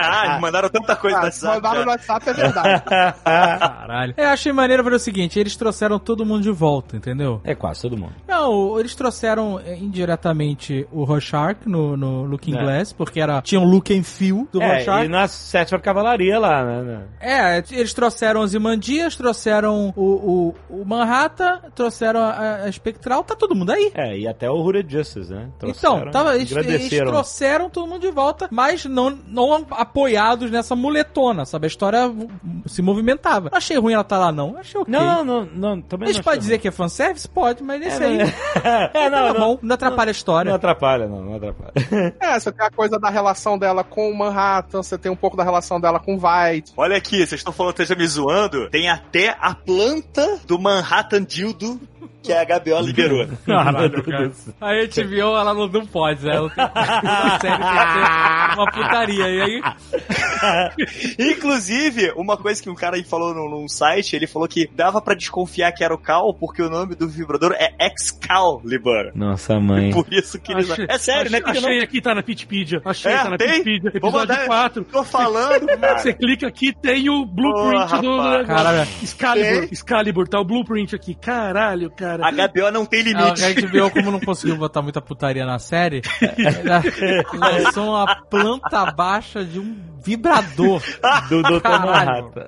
Ah, 0.00 0.34
me 0.36 0.40
mandaram 0.42 0.68
tanta 0.68 0.94
coisa 0.96 1.16
no 1.16 1.22
Ah, 1.22 1.26
WhatsApp. 1.26 1.54
mandaram 1.56 1.74
cara. 1.74 1.84
no 1.84 1.90
WhatsApp, 1.90 2.28
é 2.30 2.32
verdade. 2.32 2.82
Caralho. 3.24 4.14
Eu 4.16 4.28
achei 4.28 4.52
maneiro 4.52 4.82
ver 4.84 4.92
o 4.94 4.98
seguinte, 4.98 5.38
eles 5.38 5.56
trouxeram 5.56 5.98
todo 5.98 6.24
mundo 6.24 6.42
de 6.42 6.50
volta, 6.50 6.96
entendeu? 6.96 7.40
É 7.44 7.54
quase 7.54 7.82
todo 7.82 7.96
mundo. 7.96 8.12
Não, 8.26 8.78
eles 8.78 8.94
trouxeram 8.94 9.60
eh, 9.64 9.76
indiretamente 9.76 10.86
o 10.92 11.04
Rorschach 11.04 11.58
no, 11.66 11.96
no 11.96 12.24
Looking 12.24 12.56
É. 12.56 12.62
Glass, 12.62 12.92
porque 12.92 13.20
era, 13.20 13.40
tinha 13.42 13.60
um 13.60 13.64
look 13.64 13.92
and 13.96 14.02
feel 14.02 14.46
do 14.52 14.60
É, 14.62 14.66
Rorschach. 14.76 15.04
e 15.04 15.08
na 15.08 15.28
sétima 15.28 15.78
cavalaria 15.80 16.38
lá, 16.38 16.64
né? 16.64 17.02
É, 17.20 17.58
eles 17.70 17.92
trouxeram 17.92 18.40
os 18.40 18.54
Imandias, 18.54 19.14
trouxeram 19.16 19.27
o, 19.96 20.54
o, 20.70 20.80
o 20.80 20.84
Manhattan, 20.84 21.60
trouxeram 21.74 22.20
a, 22.20 22.64
a 22.64 22.68
Espectral, 22.68 23.24
tá 23.24 23.34
todo 23.34 23.54
mundo 23.54 23.70
aí. 23.70 23.90
É, 23.94 24.16
e 24.16 24.28
até 24.28 24.50
o 24.50 24.54
Hooded 24.54 24.90
Justice, 24.90 25.32
né? 25.32 25.48
Então, 25.56 25.70
Trouxeram, 25.72 26.10
tava, 26.10 26.36
eles, 26.36 26.50
eles 26.52 26.88
trouxeram 26.88 27.70
todo 27.70 27.86
mundo 27.86 28.00
de 28.00 28.10
volta, 28.10 28.48
mas 28.50 28.84
não, 28.84 29.10
não 29.26 29.66
apoiados 29.70 30.50
nessa 30.50 30.74
muletona, 30.74 31.44
sabe? 31.44 31.66
A 31.66 31.68
história 31.68 32.12
se 32.66 32.82
movimentava. 32.82 33.48
Não 33.50 33.58
achei 33.58 33.78
ruim 33.78 33.92
ela 33.92 34.02
estar 34.02 34.18
lá, 34.18 34.32
não. 34.32 34.56
Achei 34.56 34.80
ok. 34.80 34.92
Não, 34.92 35.24
não, 35.24 35.44
não, 35.44 35.80
também 35.82 36.08
a 36.08 36.12
gente 36.12 36.18
não 36.18 36.24
pode 36.24 36.38
achei 36.38 36.40
dizer 36.40 36.58
que 36.58 36.68
é 36.68 36.70
fanservice? 36.70 37.28
Pode, 37.28 37.62
mas 37.62 37.80
nesse 37.80 37.98
ruim. 37.98 38.22
aí. 38.22 38.28
É, 38.94 39.08
não, 39.10 39.18
tá 39.18 39.32
não, 39.32 39.40
bom, 39.40 39.58
não 39.62 39.74
atrapalha 39.74 40.10
a 40.10 40.12
história. 40.12 40.48
não 40.48 40.56
atrapalha, 40.56 41.06
não, 41.06 41.22
não 41.22 41.36
atrapalha. 41.36 41.72
É, 42.20 42.38
você 42.38 42.52
tem 42.52 42.66
a 42.66 42.70
coisa 42.70 42.98
da 42.98 43.10
relação 43.10 43.58
dela 43.58 43.84
com 43.84 44.10
o 44.10 44.16
Manhattan, 44.16 44.82
você 44.82 44.98
tem 44.98 45.10
um 45.10 45.16
pouco 45.16 45.36
da 45.36 45.44
relação 45.44 45.80
dela 45.80 45.98
com 45.98 46.16
o 46.16 46.18
White. 46.18 46.72
Olha 46.76 46.96
aqui, 46.96 47.18
vocês 47.18 47.40
estão 47.40 47.52
falando 47.52 47.74
que 47.74 47.82
esteja 47.82 47.98
me 47.98 48.06
zoando. 48.06 48.68
Tem 48.70 48.88
até 48.88 49.17
a 49.26 49.54
planta 49.54 50.40
do 50.46 50.58
Manhattan 50.58 51.24
Dildo 51.24 51.80
que 52.28 52.52
a 52.52 52.58
HBO 52.58 52.80
liberou. 52.86 53.26
Caralho, 53.46 54.02
cara. 54.04 54.30
A 54.60 54.72
HBO, 54.74 55.36
ela 55.36 55.54
não, 55.54 55.66
não 55.68 55.86
pode, 55.86 56.24
né? 56.24 56.36
Ela 56.36 56.50
tem, 56.50 56.66
toda 56.66 57.38
série 57.40 57.56
que 57.58 58.54
uma 58.58 58.70
putaria. 58.72 59.28
E 59.28 59.40
aí, 59.42 59.60
Inclusive, 61.18 62.12
uma 62.16 62.36
coisa 62.36 62.62
que 62.62 62.70
um 62.70 62.74
cara 62.74 62.96
aí 62.96 63.04
falou 63.04 63.34
num, 63.34 63.48
num 63.48 63.68
site, 63.68 64.14
ele 64.16 64.26
falou 64.26 64.48
que 64.48 64.68
dava 64.74 65.00
pra 65.00 65.14
desconfiar 65.14 65.72
que 65.72 65.82
era 65.84 65.94
o 65.94 65.98
Cal, 65.98 66.32
porque 66.34 66.62
o 66.62 66.68
nome 66.70 66.94
do 66.94 67.08
vibrador 67.08 67.52
é 67.58 67.70
Excalibur. 67.86 69.12
Nossa 69.14 69.58
mãe. 69.58 69.90
Por 69.90 70.06
isso 70.12 70.38
que 70.40 70.52
eles... 70.52 70.70
Achei- 70.70 70.86
É 70.88 70.98
sério, 70.98 71.30
né? 71.30 71.38
achei, 71.44 71.60
não- 71.60 71.68
achei 71.68 71.82
aqui, 71.82 72.00
tá 72.00 72.14
na 72.14 72.22
Pitpedia. 72.22 72.80
Achei, 72.84 73.12
É, 73.12 73.16
tá 73.18 73.30
na 73.30 73.36
tem? 73.36 73.62
Pitpedia. 73.62 73.90
Vou 74.00 74.10
Episódio 74.10 74.34
mandar- 74.34 74.46
4. 74.46 74.84
Tô 74.84 75.04
falando, 75.04 75.66
cara. 75.78 75.98
Você 75.98 76.12
clica 76.14 76.46
aqui, 76.46 76.72
tem 76.72 77.08
o 77.10 77.24
blueprint 77.24 77.88
Porra, 77.90 78.02
do. 78.42 78.46
Caralho. 78.46 78.88
Excalibur, 79.02 79.60
Tem? 79.60 79.68
Excalibur, 79.72 80.28
tá 80.28 80.40
o 80.40 80.44
blueprint 80.44 80.94
aqui. 80.94 81.14
Caralho, 81.14 81.90
cara. 81.90 82.17
Cara. 82.22 82.44
A 82.44 82.48
HBO 82.48 82.70
não 82.72 82.86
tem 82.86 83.00
A 83.00 83.02
limite. 83.04 83.66
HBO, 83.66 83.90
como 83.90 84.10
não 84.10 84.20
conseguiu 84.20 84.56
botar 84.56 84.82
muita 84.82 85.00
putaria 85.00 85.44
na 85.46 85.58
série, 85.58 86.02
lançou 87.34 87.88
uma 87.90 88.22
planta 88.24 88.90
baixa 88.92 89.44
de 89.44 89.58
um 89.58 89.76
vibrador. 90.02 90.82
Do 91.28 91.42
Dr. 91.42 91.62
Manhattan. 91.68 92.46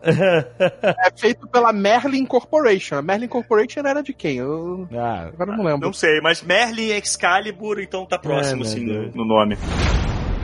É 0.83 1.11
feito 1.17 1.47
pela 1.49 1.73
Merlin 1.73 2.25
Corporation. 2.25 2.97
A 2.97 3.03
Merlin 3.03 3.29
Corporation 3.29 3.81
era 3.85 4.03
de 4.03 4.13
quem? 4.13 4.37
Eu 4.37 4.89
Ah, 4.95 5.29
agora 5.33 5.57
não 5.57 5.65
lembro. 5.65 5.87
Não 5.87 5.93
sei, 5.93 6.21
mas 6.21 6.43
Merlin 6.43 6.91
Excalibur, 6.93 7.81
então 7.81 8.07
tá 8.07 8.19
próximo, 8.19 8.63
É, 8.65 8.67
assim, 8.67 8.85
meu 8.85 9.11
no, 9.15 9.25
nome. 9.25 9.57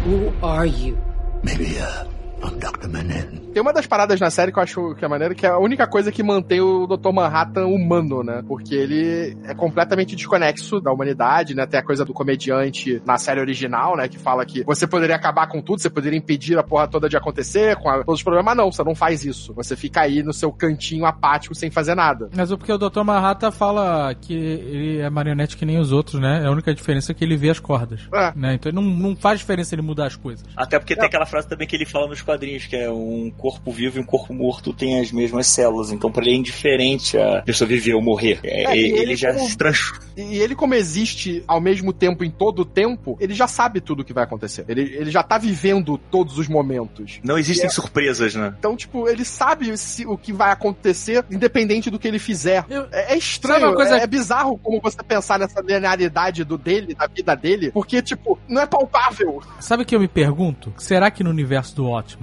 Who 0.07 0.33
are 0.47 0.69
you? 0.69 0.99
Tem 3.53 3.63
uma 3.63 3.73
das 3.73 3.87
paradas 3.87 4.21
na 4.21 4.31
série 4.31 4.53
que 4.53 4.59
eu 4.59 4.63
acho 4.63 4.95
que 4.97 5.05
é 5.05 5.09
maneiro, 5.09 5.35
que 5.35 5.47
é 5.47 5.49
a 5.49 5.59
única 5.59 5.87
coisa 5.87 6.13
que 6.13 6.23
mantém 6.23 6.61
o 6.61 6.87
Dr. 6.87 7.11
Manhattan 7.13 7.67
humano, 7.67 8.23
né? 8.23 8.43
Porque 8.47 8.75
ele 8.75 9.37
é 9.45 9.55
completamente 9.55 10.15
desconexo 10.15 10.79
da 10.81 10.93
humanidade, 10.93 11.55
né? 11.55 11.67
Tem 11.67 11.81
a 11.81 11.83
coisa 11.83 12.05
do 12.05 12.13
comediante 12.13 13.01
na 13.07 13.17
série 13.17 13.41
original, 13.41 13.97
né? 13.97 14.09
Que 14.09 14.19
fala 14.19 14.45
que 14.45 14.63
você 14.65 14.87
poderia 14.87 15.17
acabar 15.17 15.47
com 15.47 15.63
tudo, 15.63 15.81
você 15.81 15.89
poderia 15.89 16.19
impedir 16.19 16.59
a 16.59 16.63
porra 16.63 16.87
toda 16.87 17.09
de 17.09 17.17
acontecer, 17.17 17.77
com 17.77 17.89
a- 17.89 18.05
todos 18.05 18.21
os 18.21 18.23
problemas. 18.23 18.45
Mas 18.47 18.57
não, 18.59 18.71
você 18.71 18.85
não 18.85 18.95
faz 18.95 19.25
isso. 19.25 19.55
Você 19.55 19.75
fica 19.75 20.03
aí 20.03 20.23
no 20.23 20.33
seu 20.35 20.53
cantinho 20.53 21.07
apático 21.07 21.55
sem 21.55 21.71
fazer 21.71 21.95
nada. 21.95 22.29
Mas 22.37 22.51
o 22.53 22.59
porque 22.59 22.73
o 22.73 22.79
Dr. 22.79 23.03
Manhattan 23.05 23.51
fala 23.51 24.15
que 24.15 24.35
ele 24.35 24.99
é 24.99 25.09
marionete 25.09 25.57
que 25.57 25.65
nem 25.65 25.79
os 25.79 25.93
outros, 25.93 26.21
né? 26.21 26.45
A 26.47 26.51
única 26.51 26.75
diferença 26.75 27.13
é 27.13 27.15
que 27.15 27.25
ele 27.25 27.37
vê 27.37 27.49
as 27.51 27.59
cordas. 27.59 28.03
É. 28.13 28.33
Né? 28.37 28.55
Então 28.55 28.71
não, 28.73 28.83
não 28.83 29.17
faz 29.17 29.39
diferença 29.41 29.75
ele 29.75 29.83
mudar 29.83 30.07
as 30.07 30.17
coisas. 30.17 30.45
Até 30.57 30.79
porque 30.79 30.95
tem 30.95 31.07
aquela 31.07 31.25
frase 31.27 31.49
também 31.49 31.67
que 31.67 31.75
ele 31.75 31.87
fala 31.87 32.07
nos 32.07 32.21
quadrinhos, 32.27 32.67
que 32.67 32.77
é 32.77 32.91
um 32.91 33.31
corpo 33.39 33.71
vivo 33.73 33.99
e 33.99 34.01
um 34.03 34.05
corpo 34.05 34.35
morto 34.35 34.73
tem 34.73 35.01
as 35.01 35.11
mesmas 35.13 35.47
células. 35.47 35.91
Então 35.93 36.11
pra 36.13 36.23
ele 36.25 36.33
é 36.33 36.37
indiferente 36.37 37.17
a 37.17 37.43
pessoa 37.43 37.67
viver 37.69 37.95
ou 37.95 38.03
morrer. 38.03 38.41
É, 38.43 38.65
É, 38.73 38.77
ele, 38.77 38.99
ele 38.99 39.17
já 39.17 39.33
como- 39.33 39.49
se 39.49 39.57
transforma. 39.57 40.05
E 40.17 40.39
ele, 40.39 40.55
como 40.55 40.75
existe 40.75 41.45
ao 41.47 41.61
mesmo 41.61 41.93
tempo 41.93 42.25
em 42.25 42.31
todo 42.31 42.61
o 42.61 42.65
tempo, 42.65 43.17
ele 43.21 43.35
já 43.35 43.47
sabe 43.47 43.81
tudo 43.83 44.01
o 44.01 44.05
que 44.05 44.13
vai 44.15 44.25
acontecer. 44.25 44.65
Ele, 44.67 44.81
ele 44.83 45.11
já 45.11 45.23
tá 45.23 45.37
vivendo 45.39 45.99
todos 46.11 46.39
os 46.39 46.49
momentos. 46.49 47.21
Não 47.23 47.39
existem 47.39 47.67
É. 47.67 47.71
surpresas, 47.71 48.35
né? 48.35 48.55
Então, 48.59 48.75
tipo, 48.77 49.09
ele 49.09 49.25
sabe 49.25 49.77
se- 49.77 50.07
o 50.07 50.17
que 50.17 50.33
vai 50.33 50.51
acontecer, 50.51 51.23
independente 51.31 51.91
do 51.91 51.99
que 51.99 52.09
ele 52.09 52.19
fizer. 52.19 52.65
Eu- 52.71 52.87
É, 52.91 53.13
é 53.13 53.17
estranho, 53.19 53.75
coisa- 53.75 53.99
é, 53.99 54.03
é 54.03 54.07
bizarro 54.07 54.57
como 54.59 54.81
você 54.81 55.03
pensar 55.03 55.39
nessa 55.39 55.61
linearidade 55.61 56.45
do 56.45 56.57
dele, 56.57 56.95
da 56.95 57.07
vida 57.07 57.35
dele, 57.37 57.71
porque, 57.71 58.01
tipo, 58.01 58.39
não 58.49 58.63
é 58.63 58.67
palpável. 58.67 59.43
Sabe 59.61 59.83
o 59.83 59.87
que 59.87 59.95
eu 59.95 60.01
me 60.01 60.09
pergunto? 60.09 60.73
Será 60.79 61.11
que 61.11 61.23
no 61.23 61.29
universo 61.31 61.77
do 61.77 61.87
Ótimo 61.87 62.16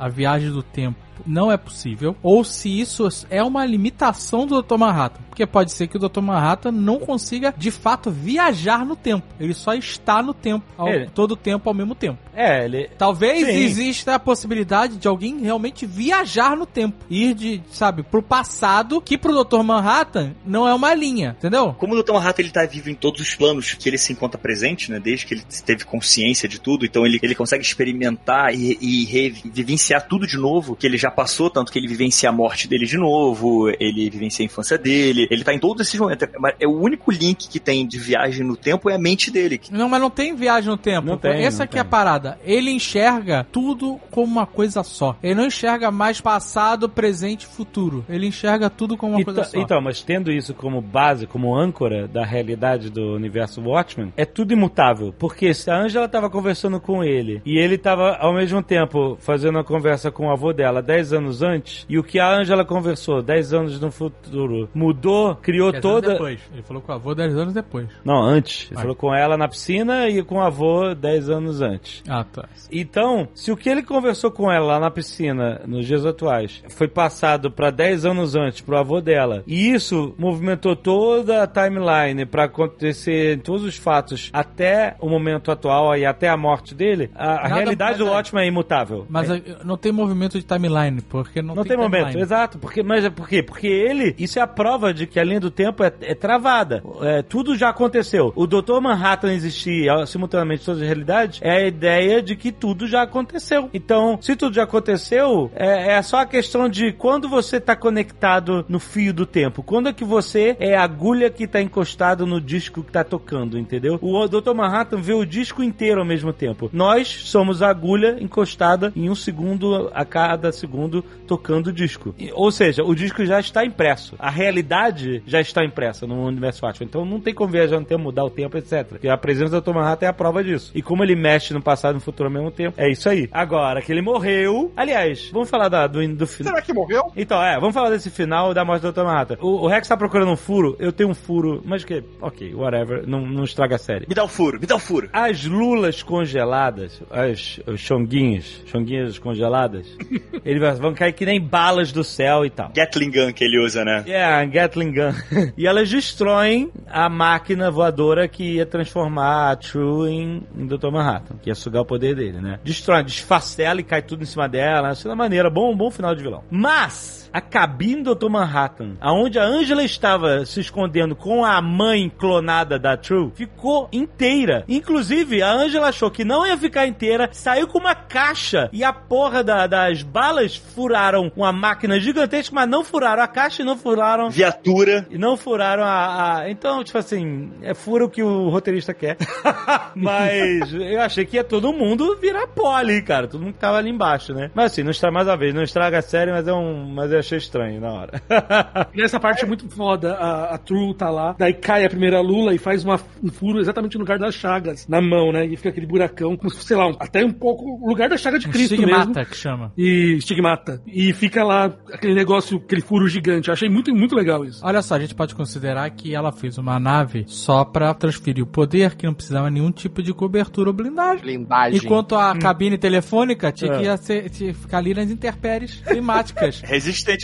a 0.00 0.08
viagem 0.08 0.50
do 0.50 0.62
tempo 0.62 0.98
não 1.26 1.50
é 1.50 1.56
possível? 1.56 2.16
Ou 2.22 2.44
se 2.44 2.80
isso 2.80 3.06
é 3.30 3.42
uma 3.42 3.64
limitação 3.64 4.46
do 4.46 4.60
Dr. 4.62 4.76
Manhattan? 4.76 5.20
Porque 5.28 5.46
pode 5.46 5.72
ser 5.72 5.86
que 5.86 5.96
o 5.96 6.00
Dr. 6.00 6.20
Manhattan 6.20 6.72
não 6.72 6.98
consiga 6.98 7.54
de 7.56 7.70
fato 7.70 8.10
viajar 8.10 8.84
no 8.84 8.94
tempo. 8.96 9.26
Ele 9.38 9.54
só 9.54 9.72
está 9.74 10.22
no 10.22 10.34
tempo, 10.34 10.64
ao, 10.76 10.88
Ele- 10.88 11.06
todo 11.14 11.32
o 11.32 11.36
tempo 11.36 11.68
ao 11.68 11.74
mesmo 11.74 11.94
tempo. 11.94 12.18
É, 12.34 12.64
ele. 12.64 12.88
Talvez 12.98 13.46
Sim. 13.46 13.52
exista 13.52 14.14
a 14.14 14.18
possibilidade 14.18 14.96
de 14.96 15.08
alguém 15.08 15.38
realmente 15.40 15.86
viajar 15.86 16.56
no 16.56 16.66
tempo. 16.66 17.04
Ir 17.08 17.34
de, 17.34 17.62
sabe, 17.70 18.02
pro 18.02 18.22
passado, 18.22 19.00
que 19.00 19.16
pro 19.16 19.44
Dr. 19.44 19.62
Manhattan 19.62 20.32
não 20.44 20.66
é 20.66 20.74
uma 20.74 20.94
linha, 20.94 21.34
entendeu? 21.38 21.74
Como 21.78 21.94
o 21.94 22.02
Dr. 22.02 22.12
Manhattan 22.12 22.42
ele 22.42 22.50
tá 22.50 22.64
vivo 22.66 22.90
em 22.90 22.94
todos 22.94 23.20
os 23.20 23.34
planos 23.34 23.74
que 23.74 23.88
ele 23.88 23.98
se 23.98 24.12
encontra 24.12 24.38
presente, 24.38 24.90
né? 24.90 24.98
Desde 24.98 25.26
que 25.26 25.34
ele 25.34 25.42
teve 25.64 25.84
consciência 25.84 26.48
de 26.48 26.60
tudo, 26.60 26.84
então 26.84 27.06
ele, 27.06 27.18
ele 27.22 27.34
consegue 27.34 27.64
experimentar 27.64 28.54
e, 28.54 28.76
e 28.80 29.30
vivenciar 29.52 30.06
tudo 30.06 30.26
de 30.26 30.36
novo 30.36 30.76
que 30.76 30.86
ele 30.86 30.96
já 30.98 31.09
passou, 31.10 31.50
tanto 31.50 31.70
que 31.72 31.78
ele 31.78 31.88
vivencia 31.88 32.28
a 32.28 32.32
morte 32.32 32.68
dele 32.68 32.86
de 32.86 32.96
novo, 32.96 33.68
ele 33.80 34.08
vivencia 34.10 34.44
a 34.44 34.46
infância 34.46 34.78
dele, 34.78 35.26
ele 35.30 35.44
tá 35.44 35.52
em 35.54 35.58
todos 35.58 35.86
esses 35.86 35.98
momentos. 35.98 36.28
Mas 36.38 36.54
É 36.60 36.66
o 36.66 36.72
único 36.72 37.10
link 37.10 37.48
que 37.48 37.58
tem 37.60 37.86
de 37.86 37.98
viagem 37.98 38.46
no 38.46 38.56
tempo 38.56 38.88
é 38.90 38.94
a 38.94 38.98
mente 38.98 39.30
dele. 39.30 39.60
Não, 39.70 39.88
mas 39.88 40.00
não 40.00 40.10
tem 40.10 40.34
viagem 40.34 40.70
no 40.70 40.76
tempo. 40.76 41.06
Não 41.06 41.16
tem, 41.16 41.44
Essa 41.44 41.58
não 41.58 41.64
aqui 41.64 41.76
é 41.76 41.80
a 41.80 41.84
tem. 41.84 41.90
parada. 41.90 42.38
Ele 42.44 42.70
enxerga 42.70 43.46
tudo 43.50 43.98
como 44.10 44.26
uma 44.26 44.46
coisa 44.46 44.82
só. 44.82 45.16
Ele 45.22 45.34
não 45.34 45.46
enxerga 45.46 45.90
mais 45.90 46.20
passado, 46.20 46.88
presente 46.88 47.42
e 47.42 47.46
futuro. 47.46 48.04
Ele 48.08 48.26
enxerga 48.26 48.68
tudo 48.68 48.96
como 48.96 49.14
uma 49.16 49.24
coisa 49.24 49.40
Então, 49.40 49.50
só. 49.50 49.58
então, 49.60 49.80
mas 49.80 50.02
tendo 50.02 50.30
isso 50.30 50.54
como 50.54 50.80
base, 50.80 51.26
como 51.26 51.56
âncora 51.56 52.06
da 52.06 52.24
realidade 52.24 52.90
do 52.90 53.14
universo 53.14 53.60
Watchmen, 53.62 54.12
é 54.16 54.24
tudo 54.24 54.52
imutável. 54.52 55.14
Porque 55.18 55.52
se 55.54 55.70
a 55.70 55.76
Angela 55.80 56.08
tava 56.08 56.28
conversando 56.28 56.78
com 56.80 57.02
ele 57.02 57.40
e 57.44 57.58
ele 57.58 57.78
tava 57.78 58.16
ao 58.16 58.34
mesmo 58.34 58.62
tempo 58.62 59.16
fazendo 59.20 59.58
a 59.58 59.64
conversa 59.64 60.10
com 60.10 60.26
o 60.26 60.30
avô 60.30 60.52
dela 60.52 60.82
10 60.82 60.99
anos 61.12 61.42
antes, 61.42 61.84
e 61.88 61.98
o 61.98 62.02
que 62.04 62.18
a 62.18 62.28
Angela 62.30 62.64
conversou 62.64 63.22
10 63.22 63.52
anos 63.54 63.80
no 63.80 63.90
futuro 63.90 64.68
mudou, 64.74 65.34
criou 65.36 65.72
Dez 65.72 65.84
anos 65.84 65.94
toda. 66.00 66.12
depois. 66.14 66.40
Ele 66.52 66.62
falou 66.62 66.82
com 66.82 66.92
o 66.92 66.94
avô 66.94 67.14
10 67.14 67.36
anos 67.36 67.54
depois. 67.54 67.88
Não, 68.04 68.22
antes. 68.22 68.66
Ele 68.66 68.74
Vai. 68.74 68.82
falou 68.82 68.96
com 68.96 69.14
ela 69.14 69.36
na 69.36 69.48
piscina 69.48 70.08
e 70.08 70.22
com 70.22 70.36
o 70.36 70.40
avô 70.40 70.94
10 70.94 71.28
anos 71.30 71.60
antes. 71.62 72.02
Ah, 72.08 72.24
tá. 72.24 72.48
Então, 72.70 73.28
se 73.34 73.50
o 73.50 73.56
que 73.56 73.68
ele 73.68 73.82
conversou 73.82 74.30
com 74.30 74.50
ela 74.50 74.66
lá 74.66 74.78
na 74.80 74.90
piscina, 74.90 75.60
nos 75.66 75.86
dias 75.86 76.04
atuais, 76.06 76.62
foi 76.68 76.88
passado 76.88 77.50
pra 77.50 77.70
10 77.70 78.04
anos 78.06 78.36
antes 78.36 78.60
pro 78.60 78.76
avô 78.76 79.00
dela, 79.00 79.42
e 79.46 79.70
isso 79.72 80.14
movimentou 80.18 80.76
toda 80.76 81.42
a 81.42 81.46
timeline 81.46 82.24
pra 82.26 82.44
acontecer 82.44 83.40
todos 83.42 83.64
os 83.64 83.76
fatos 83.76 84.30
até 84.32 84.96
o 85.00 85.08
momento 85.08 85.50
atual 85.50 85.96
e 85.96 86.04
até 86.04 86.28
a 86.28 86.36
morte 86.36 86.74
dele, 86.74 87.10
a, 87.14 87.44
a 87.44 87.48
realidade 87.48 87.98
do 87.98 88.04
mas 88.04 88.12
é- 88.12 88.16
Watchmen 88.16 88.44
é 88.44 88.48
imutável. 88.48 89.06
Mas 89.08 89.30
É- 89.30 89.42
não 89.64 89.76
tem 89.76 89.92
movimento 89.92 90.38
de 90.38 90.44
timeline, 90.44 90.89
porque 91.08 91.42
não, 91.42 91.54
não 91.54 91.64
tem, 91.64 91.76
momento, 91.76 92.06
timeline. 92.06 92.22
exato. 92.22 92.58
Porque, 92.58 92.82
mas 92.82 93.04
é 93.04 93.10
por 93.10 93.28
quê? 93.28 93.42
Porque 93.42 93.66
ele, 93.66 94.14
isso 94.18 94.38
é 94.38 94.42
a 94.42 94.46
prova 94.46 94.92
de 94.92 95.06
que 95.06 95.18
a 95.18 95.24
linha 95.24 95.40
do 95.40 95.50
tempo 95.50 95.82
é, 95.82 95.92
é 96.00 96.14
travada. 96.14 96.82
É, 97.02 97.22
tudo 97.22 97.56
já 97.56 97.68
aconteceu. 97.68 98.32
O 98.34 98.46
Dr. 98.46 98.80
Manhattan 98.80 99.32
existir 99.32 99.90
ó, 99.90 100.04
simultaneamente 100.06 100.62
em 100.62 100.66
todas 100.66 100.80
as 100.80 100.86
realidades 100.86 101.40
é 101.42 101.50
a 101.50 101.66
ideia 101.66 102.22
de 102.22 102.36
que 102.36 102.50
tudo 102.52 102.86
já 102.86 103.02
aconteceu. 103.02 103.68
Então, 103.72 104.18
se 104.20 104.34
tudo 104.36 104.54
já 104.54 104.64
aconteceu, 104.64 105.50
é, 105.54 105.94
é 105.94 106.02
só 106.02 106.18
a 106.18 106.26
questão 106.26 106.68
de 106.68 106.92
quando 106.92 107.28
você 107.28 107.56
está 107.56 107.76
conectado 107.76 108.64
no 108.68 108.78
fio 108.78 109.12
do 109.12 109.26
tempo. 109.26 109.62
Quando 109.62 109.88
é 109.88 109.92
que 109.92 110.04
você 110.04 110.56
é 110.58 110.76
a 110.76 110.82
agulha 110.82 111.30
que 111.30 111.44
está 111.44 111.60
encostado 111.60 112.26
no 112.26 112.40
disco 112.40 112.82
que 112.82 112.90
está 112.90 113.04
tocando, 113.04 113.58
entendeu? 113.58 113.98
O 114.00 114.26
Dr. 114.26 114.54
Manhattan 114.54 115.00
vê 115.00 115.12
o 115.12 115.24
disco 115.24 115.62
inteiro 115.62 116.00
ao 116.00 116.06
mesmo 116.06 116.32
tempo. 116.32 116.70
Nós 116.72 117.08
somos 117.08 117.62
a 117.62 117.68
agulha 117.68 118.16
encostada 118.20 118.92
em 118.94 119.08
um 119.08 119.14
segundo 119.14 119.90
a 119.92 120.04
cada 120.04 120.52
segundo 120.70 121.02
tocando 121.26 121.66
o 121.68 121.72
disco. 121.72 122.14
E- 122.16 122.30
Ou 122.32 122.50
seja, 122.52 122.84
o 122.84 122.94
disco 122.94 123.24
já 123.24 123.40
está 123.40 123.64
impresso. 123.64 124.14
A 124.18 124.30
realidade 124.30 125.20
já 125.26 125.40
está 125.40 125.64
impressa 125.64 126.06
no 126.06 126.24
universo 126.26 126.64
Watchmen. 126.64 126.86
Então 126.88 127.04
não 127.04 127.20
tem 127.20 127.34
como 127.34 127.50
viajar 127.50 127.78
no 127.80 127.84
tempo, 127.84 128.02
mudar 128.04 128.24
o 128.24 128.30
tempo, 128.30 128.56
etc. 128.56 128.98
E 129.02 129.08
a 129.08 129.16
presença 129.16 129.60
do 129.60 129.60
Dr. 129.60 129.74
Manhattan 129.74 130.06
é 130.06 130.08
a 130.08 130.12
prova 130.12 130.44
disso. 130.44 130.70
E 130.74 130.80
como 130.80 131.02
ele 131.02 131.16
mexe 131.16 131.52
no 131.52 131.60
passado 131.60 131.92
e 131.92 131.94
no 131.94 132.00
futuro 132.00 132.28
ao 132.28 132.32
mesmo 132.32 132.50
tempo, 132.52 132.80
é 132.80 132.88
isso 132.88 133.08
aí. 133.08 133.28
Agora 133.32 133.82
que 133.82 133.90
ele 133.90 134.00
morreu... 134.02 134.72
Aliás, 134.76 135.28
vamos 135.32 135.50
falar 135.50 135.68
da- 135.68 135.86
do, 135.88 136.06
do 136.14 136.26
final. 136.26 136.52
Será 136.52 136.62
que 136.64 136.72
morreu? 136.72 137.10
Então, 137.16 137.42
é, 137.42 137.58
vamos 137.58 137.74
falar 137.74 137.90
desse 137.90 138.10
final 138.10 138.54
da 138.54 138.64
morte 138.64 138.82
do 138.82 138.92
Dr. 138.92 139.02
Manhattan. 139.02 139.36
O, 139.40 139.64
o 139.64 139.66
Rex 139.66 139.88
tá 139.88 139.96
procurando 139.96 140.30
um 140.30 140.36
furo, 140.36 140.76
eu 140.78 140.92
tenho 140.92 141.10
um 141.10 141.14
furo, 141.14 141.60
mas 141.64 141.84
que, 141.84 142.02
ok, 142.20 142.54
whatever, 142.54 143.06
não, 143.06 143.26
não 143.26 143.42
estraga 143.44 143.74
a 143.74 143.78
série. 143.78 144.06
Me 144.08 144.14
dá 144.14 144.22
o 144.24 144.28
furo, 144.28 144.60
me 144.60 144.66
dá 144.66 144.76
o 144.76 144.78
furo. 144.78 145.08
As 145.12 145.44
lulas 145.44 146.02
congeladas, 146.02 147.02
as, 147.10 147.60
os 147.66 147.80
chonguinhos, 147.80 148.62
chonguinhas 148.66 149.18
congeladas, 149.18 149.86
eles 150.64 150.78
vão 150.78 150.94
cair 150.94 151.12
que 151.12 151.26
nem 151.26 151.40
balas 151.40 151.92
do 151.92 152.04
céu 152.04 152.44
e 152.44 152.50
tal. 152.50 152.70
Gatling 152.74 153.10
Gun 153.10 153.32
que 153.32 153.44
ele 153.44 153.58
usa, 153.64 153.84
né? 153.84 154.04
É, 154.06 154.24
a 154.24 154.44
Gatling 154.44 154.92
Gun. 154.92 155.12
e 155.56 155.66
elas 155.66 155.88
destroem 155.88 156.70
a 156.88 157.08
máquina 157.08 157.70
voadora 157.70 158.28
que 158.28 158.56
ia 158.56 158.66
transformar 158.66 159.50
a 159.50 159.56
True 159.56 160.10
em, 160.10 160.42
em 160.56 160.66
Dr. 160.66 160.90
Manhattan, 160.90 161.36
que 161.42 161.50
ia 161.50 161.54
sugar 161.54 161.82
o 161.82 161.84
poder 161.84 162.14
dele, 162.14 162.40
né? 162.40 162.58
Destrói, 162.64 163.02
desfacela 163.02 163.80
e 163.80 163.84
cai 163.84 164.02
tudo 164.02 164.22
em 164.22 164.26
cima 164.26 164.48
dela. 164.48 164.92
Isso 164.92 165.08
é 165.10 165.14
maneira, 165.14 165.50
bom, 165.50 165.76
bom 165.76 165.90
final 165.90 166.14
de 166.14 166.22
vilão. 166.22 166.44
Mas, 166.50 167.19
a 167.32 167.40
cabine 167.40 168.02
do 168.02 168.14
Dr. 168.14 168.28
Manhattan, 168.28 168.96
aonde 169.00 169.38
a 169.38 169.44
Angela 169.44 169.82
estava 169.84 170.44
se 170.44 170.60
escondendo 170.60 171.14
com 171.14 171.44
a 171.44 171.60
mãe 171.62 172.08
clonada 172.18 172.78
da 172.78 172.96
True, 172.96 173.30
ficou 173.34 173.88
inteira. 173.92 174.64
Inclusive, 174.68 175.42
a 175.42 175.52
Angela 175.52 175.88
achou 175.88 176.10
que 176.10 176.24
não 176.24 176.46
ia 176.46 176.56
ficar 176.56 176.86
inteira, 176.86 177.28
saiu 177.32 177.66
com 177.68 177.78
uma 177.78 177.94
caixa 177.94 178.68
e 178.72 178.82
a 178.84 178.92
porra 178.92 179.42
da- 179.44 179.66
das 179.66 180.02
balas 180.02 180.56
furaram 180.56 181.30
uma 181.36 181.52
máquina 181.52 181.98
gigantesca, 182.00 182.54
mas 182.54 182.68
não 182.68 182.82
furaram 182.84 183.22
a 183.22 183.28
caixa 183.28 183.62
e 183.62 183.64
não 183.64 183.76
furaram 183.76 184.30
Viatura. 184.30 185.06
e 185.10 185.16
não 185.18 185.36
furaram 185.36 185.84
a, 185.84 186.38
a- 186.40 186.50
Então, 186.50 186.82
tipo 186.82 186.98
assim, 186.98 187.50
é 187.62 187.74
fura 187.74 188.04
o 188.04 188.10
que 188.10 188.22
o 188.22 188.48
roteirista 188.48 188.92
quer. 188.94 189.16
Mas 189.94 190.72
eu 190.72 191.00
achei 191.00 191.24
que 191.24 191.36
ia 191.36 191.44
todo 191.44 191.72
mundo 191.72 192.16
virar 192.20 192.46
pole, 192.48 193.02
cara. 193.02 193.26
Todo 193.28 193.40
mundo 193.42 193.54
que 193.54 193.58
tava 193.58 193.78
ali 193.78 193.90
embaixo, 193.90 194.32
né? 194.32 194.50
Mas 194.54 194.72
assim, 194.72 194.82
não 194.82 194.90
estraga 194.90 195.12
mais 195.14 195.26
uma 195.28 195.36
vez, 195.36 195.54
não 195.54 195.62
estraga 195.62 195.98
a 195.98 196.02
série, 196.02 196.30
mas 196.30 196.46
é 196.46 196.52
um. 196.52 196.86
Mas 196.90 197.12
é 197.12 197.19
achei 197.20 197.38
estranho 197.38 197.80
na 197.80 197.92
hora. 197.92 198.22
Nessa 198.94 199.18
parte 199.20 199.44
é 199.44 199.46
muito 199.48 199.68
foda, 199.68 200.14
a, 200.14 200.54
a 200.54 200.58
True 200.58 200.94
tá 200.94 201.08
lá, 201.10 201.34
daí 201.38 201.54
cai 201.54 201.84
a 201.84 201.88
primeira 201.88 202.20
lula 202.20 202.54
e 202.54 202.58
faz 202.58 202.84
uma, 202.84 202.98
um 203.22 203.30
furo 203.30 203.60
exatamente 203.60 203.94
no 203.94 204.00
lugar 204.00 204.18
das 204.18 204.34
chagas, 204.34 204.86
na 204.88 205.00
mão, 205.00 205.32
né? 205.32 205.46
E 205.46 205.56
fica 205.56 205.68
aquele 205.70 205.86
buracão, 205.86 206.36
como 206.36 206.50
se, 206.50 206.62
sei 206.64 206.76
lá, 206.76 206.88
um- 206.88 206.96
até 206.98 207.24
um 207.24 207.32
pouco 207.32 207.64
o 207.84 207.88
lugar 207.88 208.08
da 208.08 208.16
chaga 208.16 208.38
de 208.38 208.48
Cristo 208.48 208.74
Estigmata, 208.74 209.06
mesmo. 209.08 209.26
que 209.26 209.36
chama. 209.36 209.72
E 209.76 210.16
estigmata. 210.18 210.82
E 210.86 211.12
fica 211.12 211.44
lá 211.44 211.66
aquele 211.92 212.14
negócio, 212.14 212.58
aquele 212.58 212.82
furo 212.82 213.08
gigante. 213.08 213.48
Eu 213.48 213.52
achei 213.54 213.68
muito, 213.68 213.94
muito 213.94 214.14
legal 214.14 214.44
isso. 214.44 214.60
Olha 214.64 214.82
só, 214.82 214.94
a 214.96 215.00
gente 215.00 215.14
pode 215.14 215.34
considerar 215.34 215.88
que 215.90 216.14
ela 216.14 216.32
fez 216.32 216.58
uma 216.58 216.78
nave 216.78 217.24
só 217.26 217.64
pra 217.64 217.92
transferir 217.94 218.42
o 218.42 218.46
poder, 218.46 218.94
que 218.96 219.06
não 219.06 219.14
precisava 219.14 219.50
nenhum 219.50 219.70
tipo 219.70 220.02
de 220.02 220.12
cobertura 220.12 220.70
ou 220.70 220.74
blindagem. 220.74 221.20
Blindagem. 221.22 221.78
Enquanto 221.82 222.14
a 222.14 222.36
cabine 222.36 222.78
telefônica 222.78 223.50
tinha 223.52 223.70
que 223.72 223.78
É. 223.78 223.84
ia 223.84 223.96
ser- 223.96 224.30
tinha 224.30 224.52
que 224.52 224.58
ficar 224.58 224.78
ali 224.78 224.94
nas 224.94 225.10
intempéries 225.10 225.80
climáticas. 225.86 226.62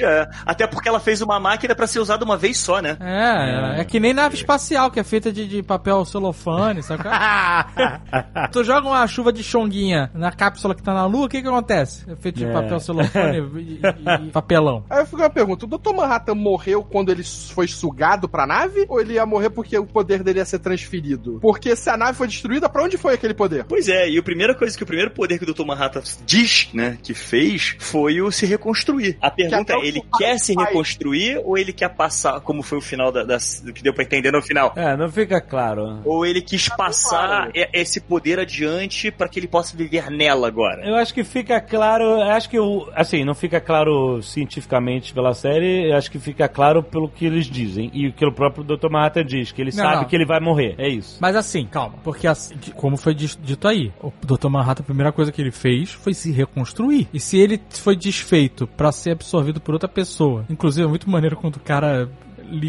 É. 0.02 0.28
Até 0.44 0.66
porque 0.66 0.88
ela 0.88 1.00
fez 1.00 1.20
uma 1.22 1.38
máquina 1.40 1.74
pra 1.74 1.86
ser 1.86 1.98
usada 2.00 2.24
uma 2.24 2.36
vez 2.36 2.58
só, 2.58 2.80
né? 2.80 2.96
É, 3.00 3.80
é, 3.80 3.84
que 3.84 3.98
nem 4.00 4.12
nave 4.14 4.34
espacial, 4.36 4.90
que 4.90 5.00
é 5.00 5.04
feita 5.04 5.32
de, 5.32 5.46
de 5.46 5.62
papel 5.62 6.04
celofane, 6.04 6.82
sabe? 6.82 7.02
qual 7.02 7.14
é? 7.14 8.48
tu 8.52 8.64
joga 8.64 8.86
uma 8.88 9.06
chuva 9.06 9.32
de 9.32 9.42
chonguinha 9.42 10.10
na 10.14 10.30
cápsula 10.32 10.74
que 10.74 10.82
tá 10.82 10.92
na 10.94 11.06
lua, 11.06 11.26
o 11.26 11.28
que 11.28 11.40
que 11.42 11.48
acontece? 11.48 12.04
É 12.10 12.16
feito 12.16 12.36
de 12.36 12.44
É. 12.46 12.52
papel 12.52 12.80
celofane 12.80 13.38
e, 13.56 13.80
e- 13.80 14.26
e 14.28 14.30
papelão. 14.30 14.84
Aí 14.90 15.00
eu 15.00 15.06
fico 15.06 15.16
uma 15.22 15.30
pergunta: 15.30 15.64
o 15.64 15.68
Dr. 15.68 15.94
Manhattan 15.94 16.34
morreu 16.34 16.82
quando 16.82 17.10
ele 17.10 17.22
foi 17.24 17.66
sugado 17.66 18.28
pra 18.28 18.46
nave? 18.46 18.84
Ou 18.88 19.00
ele 19.00 19.14
ia 19.14 19.26
morrer 19.26 19.50
porque 19.50 19.76
o 19.78 19.86
poder 19.86 20.22
dele 20.22 20.38
ia 20.38 20.44
ser 20.44 20.58
transferido? 20.58 21.38
Porque 21.40 21.74
se 21.76 21.88
a 21.90 21.96
nave 21.96 22.16
foi 22.16 22.26
destruída, 22.26 22.68
pra 22.68 22.82
onde 22.82 22.96
foi 22.96 23.14
aquele 23.14 23.34
poder? 23.34 23.64
Pois 23.64 23.88
é, 23.88 24.08
e 24.08 24.18
a 24.18 24.22
primeira 24.22 24.54
coisa 24.54 24.76
que 24.76 24.82
o 24.82 24.86
primeiro 24.86 25.10
poder 25.10 25.38
que 25.38 25.48
o 25.48 25.54
Dr. 25.54 25.64
Manhattan 25.64 26.02
diz, 26.24 26.68
né, 26.72 26.98
que 27.02 27.14
fez, 27.14 27.76
foi 27.78 28.20
o 28.20 28.30
se 28.30 28.46
reconstruir. 28.46 29.16
A 29.20 29.30
pergunta 29.30 29.75
é, 29.82 29.86
ele 29.86 30.02
quer 30.18 30.38
se 30.38 30.54
reconstruir 30.54 31.40
ou 31.44 31.56
ele 31.58 31.72
quer 31.72 31.88
passar, 31.90 32.40
como 32.40 32.62
foi 32.62 32.78
o 32.78 32.80
final 32.82 33.10
da, 33.12 33.22
da- 33.24 33.38
do 33.64 33.72
que 33.72 33.82
deu 33.82 33.92
pra 33.94 34.04
entender 34.04 34.30
no 34.32 34.42
final? 34.42 34.72
É, 34.76 34.96
não 34.96 35.08
fica 35.10 35.40
claro. 35.40 36.00
Ou 36.04 36.24
ele 36.26 36.40
quis 36.42 36.68
passar 36.68 37.50
claro. 37.50 37.52
esse 37.72 38.00
poder 38.00 38.38
adiante 38.38 39.10
pra 39.10 39.28
que 39.28 39.38
ele 39.38 39.48
possa 39.48 39.76
viver 39.76 40.10
nela 40.10 40.46
agora? 40.48 40.84
Eu 40.86 40.96
acho 40.96 41.12
que 41.14 41.24
fica 41.24 41.60
claro, 41.60 42.20
acho 42.22 42.48
que 42.48 42.58
o, 42.58 42.88
assim, 42.94 43.24
não 43.24 43.34
fica 43.34 43.60
claro 43.60 44.22
cientificamente 44.22 45.12
pela 45.12 45.34
série, 45.34 45.90
eu 45.90 45.96
acho 45.96 46.10
que 46.10 46.18
fica 46.18 46.48
claro 46.48 46.82
pelo 46.82 47.08
que 47.08 47.26
eles 47.26 47.46
dizem 47.46 47.90
e 47.92 48.08
o 48.08 48.12
que 48.12 48.24
o 48.24 48.32
próprio 48.32 48.64
Dr. 48.64 48.88
Manhattan 48.90 49.24
diz, 49.24 49.52
que 49.52 49.60
ele 49.60 49.70
Não, 49.74 49.82
sabe 49.84 49.96
não. 49.96 50.04
que 50.04 50.14
ele 50.16 50.24
vai 50.26 50.40
morrer, 50.40 50.74
é 50.78 50.88
isso. 50.88 51.18
Mas 51.20 51.34
assim, 51.36 51.66
calma, 51.66 51.96
porque 52.04 52.26
assim, 52.26 52.54
como 52.74 52.96
foi 52.96 53.14
dito 53.14 53.66
aí, 53.68 53.92
o 54.02 54.12
Dr. 54.22 54.48
Manhattan, 54.48 54.82
a 54.82 54.86
primeira 54.86 55.12
coisa 55.12 55.32
que 55.32 55.40
ele 55.40 55.50
fez 55.50 55.90
foi 55.92 56.14
se 56.14 56.30
reconstruir. 56.32 57.08
E 57.12 57.20
se 57.20 57.38
ele 57.38 57.60
foi 57.70 57.96
desfeito 57.96 58.66
pra 58.66 58.92
ser 58.92 59.12
absorvido 59.12 59.60
por 59.66 59.74
outra 59.74 59.88
pessoa, 59.88 60.44
inclusive 60.48 60.86
é 60.86 60.88
muito 60.88 61.10
maneiro 61.10 61.36
quando 61.36 61.56
o 61.56 61.60
cara 61.60 62.08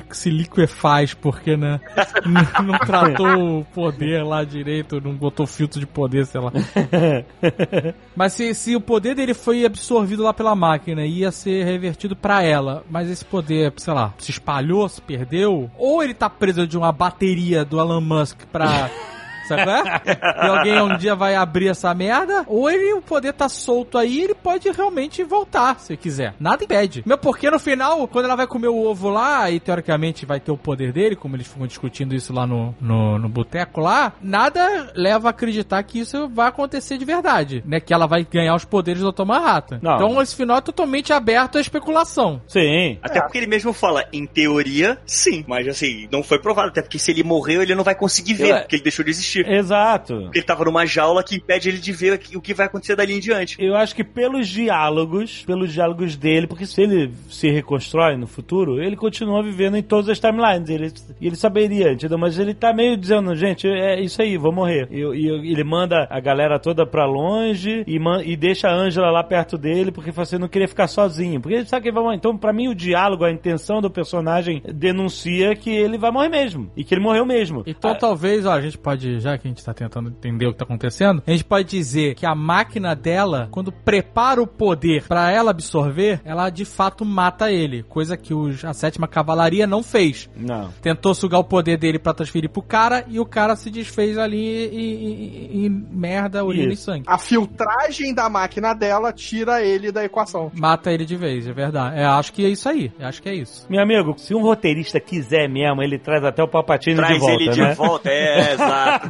se 0.09 0.31
liquefaz 0.31 1.13
porque, 1.13 1.55
né, 1.55 1.79
não 2.65 2.79
tratou 2.79 3.59
o 3.59 3.65
poder 3.65 4.23
lá 4.23 4.43
direito, 4.43 4.99
não 4.99 5.13
botou 5.13 5.45
filtro 5.45 5.79
de 5.79 5.85
poder, 5.85 6.25
sei 6.25 6.41
lá. 6.41 6.51
Mas 8.17 8.33
se, 8.33 8.51
se 8.55 8.75
o 8.75 8.81
poder 8.81 9.13
dele 9.13 9.35
foi 9.35 9.63
absorvido 9.63 10.23
lá 10.23 10.33
pela 10.33 10.55
máquina 10.55 11.05
e 11.05 11.19
ia 11.19 11.31
ser 11.31 11.63
revertido 11.65 12.15
pra 12.15 12.41
ela, 12.41 12.83
mas 12.89 13.11
esse 13.11 13.23
poder, 13.23 13.71
sei 13.77 13.93
lá, 13.93 14.11
se 14.17 14.31
espalhou, 14.31 14.89
se 14.89 14.99
perdeu, 14.99 15.69
ou 15.77 16.01
ele 16.01 16.15
tá 16.15 16.27
preso 16.27 16.65
de 16.65 16.75
uma 16.75 16.91
bateria 16.91 17.63
do 17.63 17.79
Elon 17.79 18.01
Musk 18.01 18.39
pra. 18.51 18.89
Sabe 19.47 19.63
qual 19.63 19.75
é? 19.77 20.01
E 20.47 20.47
alguém 20.49 20.81
um 20.81 20.97
dia 20.97 21.15
vai 21.15 21.35
abrir 21.35 21.67
essa 21.69 21.93
merda, 21.93 22.43
ou 22.47 22.69
ele, 22.69 22.93
o 22.93 23.01
poder 23.01 23.33
tá 23.33 23.49
solto 23.49 23.97
aí, 23.97 24.21
ele 24.23 24.35
pode 24.35 24.69
realmente 24.71 25.23
voltar, 25.23 25.79
se 25.79 25.95
quiser. 25.97 26.33
Nada 26.39 26.63
impede. 26.63 27.03
Meu, 27.05 27.17
porque 27.17 27.49
no 27.49 27.59
final, 27.59 28.07
quando 28.07 28.25
ela 28.25 28.35
vai 28.35 28.47
comer 28.47 28.67
o 28.67 28.77
ovo 28.85 29.09
lá, 29.09 29.49
e 29.49 29.59
teoricamente 29.59 30.25
vai 30.25 30.39
ter 30.39 30.51
o 30.51 30.57
poder 30.57 30.91
dele, 30.91 31.15
como 31.15 31.35
eles 31.35 31.47
ficam 31.47 31.65
discutindo 31.67 32.13
isso 32.15 32.31
lá 32.33 32.45
no, 32.45 32.75
no, 32.79 33.17
no 33.17 33.29
boteco 33.29 33.81
lá, 33.81 34.13
nada 34.21 34.91
leva 34.95 35.29
a 35.29 35.31
acreditar 35.31 35.81
que 35.83 35.99
isso 35.99 36.29
vai 36.29 36.47
acontecer 36.47 36.97
de 36.97 37.05
verdade, 37.05 37.63
né? 37.65 37.79
Que 37.79 37.93
ela 37.93 38.05
vai 38.07 38.23
ganhar 38.29 38.55
os 38.55 38.65
poderes 38.65 39.01
do 39.01 39.11
Dr. 39.11 39.25
Manhattan. 39.25 39.79
Não. 39.81 39.95
Então 39.95 40.21
esse 40.21 40.35
final 40.35 40.57
é 40.57 40.61
totalmente 40.61 41.13
aberto 41.13 41.57
à 41.57 41.61
especulação. 41.61 42.41
Sim. 42.47 42.97
Até 43.01 43.21
porque 43.21 43.37
ele 43.37 43.47
mesmo 43.47 43.73
fala, 43.73 44.05
em 44.11 44.25
teoria, 44.25 44.97
sim. 45.05 45.43
Mas 45.47 45.67
assim, 45.67 46.07
não 46.11 46.21
foi 46.23 46.39
provado. 46.39 46.69
Até 46.69 46.81
porque 46.81 46.99
se 46.99 47.11
ele 47.11 47.23
morreu, 47.23 47.61
ele 47.61 47.75
não 47.75 47.83
vai 47.83 47.95
conseguir 47.95 48.33
ver, 48.33 48.49
Eu- 48.49 48.57
porque 48.59 48.75
ele 48.75 48.83
deixou 48.83 49.03
de 49.05 49.11
existir. 49.11 49.36
Exato. 49.41 50.15
Porque 50.23 50.39
ele 50.39 50.45
tava 50.45 50.65
numa 50.65 50.85
jaula 50.85 51.23
que 51.23 51.35
impede 51.35 51.69
ele 51.69 51.77
de 51.77 51.91
ver 51.91 52.19
o 52.35 52.41
que 52.41 52.53
vai 52.53 52.65
acontecer 52.67 52.95
dali 52.95 53.13
em 53.15 53.19
diante. 53.19 53.55
Eu 53.59 53.75
acho 53.75 53.95
que 53.95 54.03
pelos 54.03 54.47
diálogos, 54.47 55.43
pelos 55.45 55.71
diálogos 55.73 56.15
dele, 56.15 56.47
porque 56.47 56.65
se 56.65 56.81
ele 56.81 57.11
se 57.29 57.49
reconstrói 57.49 58.15
no 58.17 58.27
futuro, 58.27 58.81
ele 58.81 58.95
continua 58.95 59.41
vivendo 59.43 59.77
em 59.77 59.83
todas 59.83 60.09
as 60.09 60.19
timelines. 60.19 60.69
Ele, 60.69 60.91
e 61.19 61.27
ele 61.27 61.35
saberia, 61.35 61.91
entendeu? 61.91 62.17
Mas 62.17 62.37
ele 62.39 62.53
tá 62.53 62.73
meio 62.73 62.95
dizendo, 62.97 63.35
gente, 63.35 63.67
é 63.67 63.99
isso 64.01 64.21
aí, 64.21 64.37
vou 64.37 64.51
morrer. 64.51 64.87
E, 64.91 64.99
e 65.01 65.51
ele 65.51 65.63
manda 65.63 66.07
a 66.09 66.19
galera 66.19 66.59
toda 66.59 66.85
pra 66.85 67.05
longe 67.05 67.83
e, 67.87 67.99
man- 67.99 68.23
e 68.23 68.35
deixa 68.35 68.67
a 68.69 68.73
Angela 68.73 69.11
lá 69.11 69.23
perto 69.23 69.57
dele, 69.57 69.91
porque 69.91 70.11
fala 70.11 70.23
assim, 70.23 70.37
não 70.37 70.47
queria 70.47 70.67
ficar 70.67 70.87
sozinho. 70.87 71.41
Porque 71.41 71.55
ele 71.57 71.65
sabe 71.65 71.83
que 71.83 71.87
ele 71.89 71.95
vai 71.95 72.03
morrer. 72.03 72.15
Então, 72.17 72.37
pra 72.37 72.53
mim, 72.53 72.67
o 72.67 72.75
diálogo, 72.75 73.23
a 73.25 73.31
intenção 73.31 73.81
do 73.81 73.89
personagem 73.89 74.61
denuncia 74.73 75.55
que 75.55 75.69
ele 75.69 75.97
vai 75.97 76.11
morrer 76.11 76.29
mesmo. 76.29 76.71
E 76.75 76.83
que 76.83 76.93
ele 76.93 77.01
morreu 77.01 77.25
mesmo. 77.25 77.63
Então 77.65 77.93
talvez, 77.95 78.45
ó, 78.45 78.53
a 78.53 78.61
gente 78.61 78.77
pode, 78.77 79.19
já 79.31 79.37
que 79.37 79.47
a 79.47 79.49
gente 79.51 79.63
tá 79.63 79.73
tentando 79.73 80.09
entender 80.09 80.47
o 80.47 80.51
que 80.51 80.57
tá 80.59 80.65
acontecendo, 80.65 81.21
a 81.25 81.31
gente 81.31 81.43
pode 81.43 81.67
dizer 81.67 82.15
que 82.15 82.25
a 82.25 82.33
máquina 82.35 82.95
dela, 82.95 83.47
quando 83.51 83.71
prepara 83.71 84.41
o 84.41 84.47
poder 84.47 85.03
pra 85.07 85.31
ela 85.31 85.51
absorver, 85.51 86.21
ela 86.25 86.49
de 86.49 86.65
fato 86.65 87.03
mata 87.05 87.51
ele, 87.51 87.83
coisa 87.83 88.15
que 88.17 88.33
os- 88.33 88.63
a 88.65 88.73
sétima 88.73 89.07
cavalaria 89.07 89.67
não 89.67 89.83
fez. 89.83 90.29
Não. 90.35 90.69
Tentou 90.81 91.13
sugar 91.13 91.39
o 91.39 91.43
poder 91.43 91.77
dele 91.77 91.99
pra 91.99 92.13
transferir 92.13 92.49
pro 92.49 92.61
cara 92.61 93.03
e 93.07 93.19
o 93.19 93.25
cara 93.25 93.55
se 93.55 93.69
desfez 93.69 94.17
ali 94.17 94.37
e, 94.37 94.67
e- 94.67 95.63
e- 95.63 95.65
e 95.65 95.69
merda, 95.69 96.43
urina 96.43 96.69
e 96.71 96.73
Isso. 96.73 96.83
sangue. 96.85 97.03
A 97.07 97.17
filtragem 97.17 98.13
da 98.13 98.29
máquina 98.29 98.73
dela 98.73 99.11
tira 99.13 99.61
ele 99.63 99.91
da 99.91 100.03
equação. 100.03 100.51
Mata 100.53 100.91
ele 100.91 101.05
de 101.05 101.15
vez, 101.15 101.47
é 101.47 101.53
verdade. 101.53 101.97
É, 101.99 102.05
acho 102.05 102.31
que 102.33 102.45
é 102.45 102.49
isso 102.49 102.67
aí. 102.69 102.91
Acho 102.99 103.21
que 103.21 103.29
é 103.29 103.35
isso. 103.35 103.65
Meu 103.69 103.81
amigo, 103.81 104.15
se 104.17 104.33
um 104.35 104.41
roteirista 104.41 104.99
quiser 104.99 105.47
mesmo, 105.49 105.81
ele 105.81 105.97
traz 105.99 106.23
até 106.23 106.41
o 106.43 106.47
Palpatine 106.47 106.95
Traz 106.95 107.13
de 107.13 107.19
volta, 107.19 107.33
ele 107.43 107.49
de 107.51 107.61
né? 107.61 107.73
volta, 107.73 108.09
é, 108.09 108.53
exato. 108.53 109.09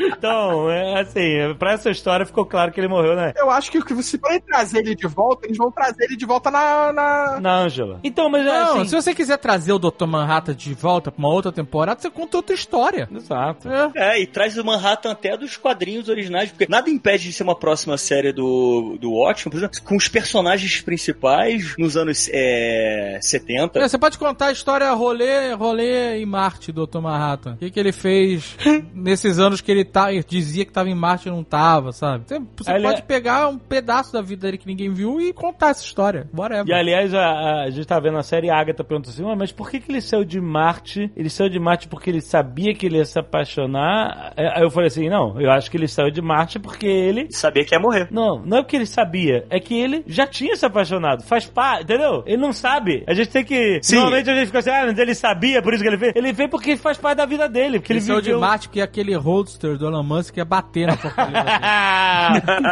Então, 0.00 0.70
é 0.70 1.00
assim, 1.00 1.54
pra 1.58 1.72
essa 1.72 1.90
história 1.90 2.26
ficou 2.26 2.46
claro 2.46 2.72
que 2.72 2.80
ele 2.80 2.88
morreu, 2.88 3.14
né? 3.14 3.32
Eu 3.36 3.50
acho 3.50 3.70
que 3.70 4.02
se 4.02 4.18
forem 4.18 4.40
trazer 4.40 4.78
ele 4.78 4.94
de 4.94 5.06
volta, 5.06 5.46
eles 5.46 5.56
vão 5.56 5.70
trazer 5.70 6.04
ele 6.04 6.16
de 6.16 6.26
volta 6.26 6.50
na. 6.50 6.92
na... 6.92 7.40
Na 7.40 7.56
Ângela. 7.56 8.00
Então, 8.02 8.28
mas 8.28 8.46
é 8.46 8.46
Não, 8.46 8.80
assim... 8.80 8.88
se 8.88 8.94
você 8.94 9.14
quiser 9.14 9.36
trazer 9.38 9.72
o 9.72 9.78
Dr. 9.78 10.06
Manhattan 10.06 10.54
de 10.54 10.74
volta 10.74 11.10
pra 11.10 11.18
uma 11.18 11.32
outra 11.32 11.52
temporada, 11.52 12.00
você 12.00 12.10
conta 12.10 12.36
outra 12.36 12.54
história. 12.54 13.08
Exato. 13.12 13.68
É. 13.68 13.90
É, 13.94 14.20
e 14.20 14.26
traz 14.26 14.56
o 14.56 14.64
Manhattan 14.64 15.10
até 15.10 15.36
dos 15.36 15.56
quadrinhos 15.56 16.08
originais, 16.08 16.50
porque 16.50 16.66
nada 16.68 16.88
impede 16.90 17.24
de 17.24 17.32
ser 17.32 17.42
uma 17.42 17.56
próxima 17.56 17.96
série 17.96 18.32
do, 18.32 18.96
do 19.00 19.12
Watchmen, 19.12 19.50
por 19.50 19.58
exemplo, 19.58 19.82
com 19.82 19.96
os 19.96 20.08
personagens 20.08 20.80
principais 20.80 21.74
nos 21.78 21.96
anos 21.96 22.28
é, 22.32 23.18
70. 23.20 23.78
É, 23.78 23.88
Você 23.88 23.98
pode 23.98 24.18
contar 24.18 24.46
a 24.46 24.52
história 24.52 24.90
rolê, 24.92 25.52
rolê 25.54 26.18
em 26.18 26.26
Marte 26.26 26.72
do 26.72 26.86
Dr. 26.86 27.00
Manhattan. 27.00 27.52
O 27.54 27.56
que, 27.56 27.70
que 27.70 27.80
ele 27.80 27.92
fez 27.92 28.56
nesses 28.94 29.38
anos 29.38 29.60
que 29.60 29.70
ele 29.70 29.84
tá, 29.90 30.08
dizia 30.26 30.64
que 30.64 30.72
tava 30.72 30.88
em 30.88 30.94
Marte 30.94 31.28
e 31.28 31.30
não 31.30 31.42
tava, 31.42 31.92
sabe? 31.92 32.24
Você, 32.26 32.40
você 32.56 32.72
ele 32.72 32.84
pode 32.84 33.00
é- 33.00 33.04
pegar 33.04 33.48
um 33.48 33.58
pedaço 33.58 34.12
da 34.12 34.22
vida 34.22 34.42
dele 34.42 34.58
que 34.58 34.66
ninguém 34.66 34.90
viu 34.90 35.20
e 35.20 35.32
contar 35.32 35.70
essa 35.70 35.84
história. 35.84 36.28
Whatever. 36.34 36.66
E 36.66 36.72
aliás, 36.72 37.14
a, 37.14 37.62
a 37.64 37.70
gente 37.70 37.86
tá 37.86 37.98
vendo 37.98 38.18
a 38.18 38.22
série 38.22 38.46
e 38.48 38.50
a 38.50 38.58
Agatha 38.58 38.84
perguntou 38.84 39.10
assim: 39.10 39.24
"Ué, 39.24 39.34
mas 39.34 39.52
por 39.52 39.70
que, 39.70 39.80
que 39.80 39.90
ele 39.90 40.00
saiu 40.00 40.24
de 40.24 40.40
Marte? 40.40 41.10
Ele 41.16 41.28
saiu 41.28 41.48
de 41.50 41.58
Marte 41.58 41.88
porque 41.88 42.10
ele 42.10 42.20
sabia 42.20 42.74
que 42.74 42.86
ele 42.86 42.98
ia 42.98 43.04
se 43.04 43.18
apaixonar? 43.18 44.32
É, 44.36 44.58
Aí 44.58 44.62
eu 44.62 44.70
falei 44.70 44.88
assim: 44.88 45.08
não, 45.08 45.40
eu 45.40 45.50
acho 45.50 45.70
que 45.70 45.76
ele 45.76 45.88
saiu 45.88 46.10
de 46.10 46.20
Marte 46.20 46.58
porque 46.58 46.86
ele. 46.86 47.28
Sabia 47.30 47.64
que 47.64 47.74
ia 47.74 47.80
morrer. 47.80 48.08
Não, 48.10 48.42
não 48.44 48.58
é 48.58 48.62
porque 48.62 48.76
ele 48.76 48.86
sabia, 48.86 49.46
é 49.50 49.58
que 49.60 49.74
ele 49.74 50.04
já 50.06 50.26
tinha 50.26 50.56
se 50.56 50.64
apaixonado. 50.66 51.22
Faz 51.22 51.46
parte, 51.46 51.84
entendeu? 51.84 52.22
Ele 52.26 52.36
não 52.36 52.52
sabe. 52.52 53.04
A 53.06 53.14
gente 53.14 53.30
tem 53.30 53.44
que. 53.44 53.80
Sim. 53.82 53.96
Normalmente 53.96 54.30
a 54.30 54.34
gente 54.34 54.46
fica 54.46 54.58
assim, 54.58 54.70
ah, 54.70 54.84
mas 54.86 54.98
ele 54.98 55.14
sabia, 55.14 55.62
por 55.62 55.72
isso 55.72 55.82
que 55.82 55.88
ele 55.88 55.98
fez. 55.98 56.12
Ele 56.14 56.34
fez 56.34 56.50
porque 56.50 56.76
faz 56.76 56.98
parte 56.98 57.18
da 57.18 57.26
vida 57.26 57.48
dele. 57.48 57.78
Porque 57.78 57.92
ele 57.92 57.98
ele, 58.00 58.06
saiu 58.06 58.20
viveu... 58.20 58.34
de 58.36 58.40
Marte 58.40 58.68
porque 58.68 58.80
aquele 58.80 59.14
roadster 59.14 59.76
do 59.80 59.86
Elon 59.86 60.02
Musk 60.02 60.36
ia 60.36 60.44
bater 60.44 60.86
na 60.86 60.96
porcaria. 60.96 61.44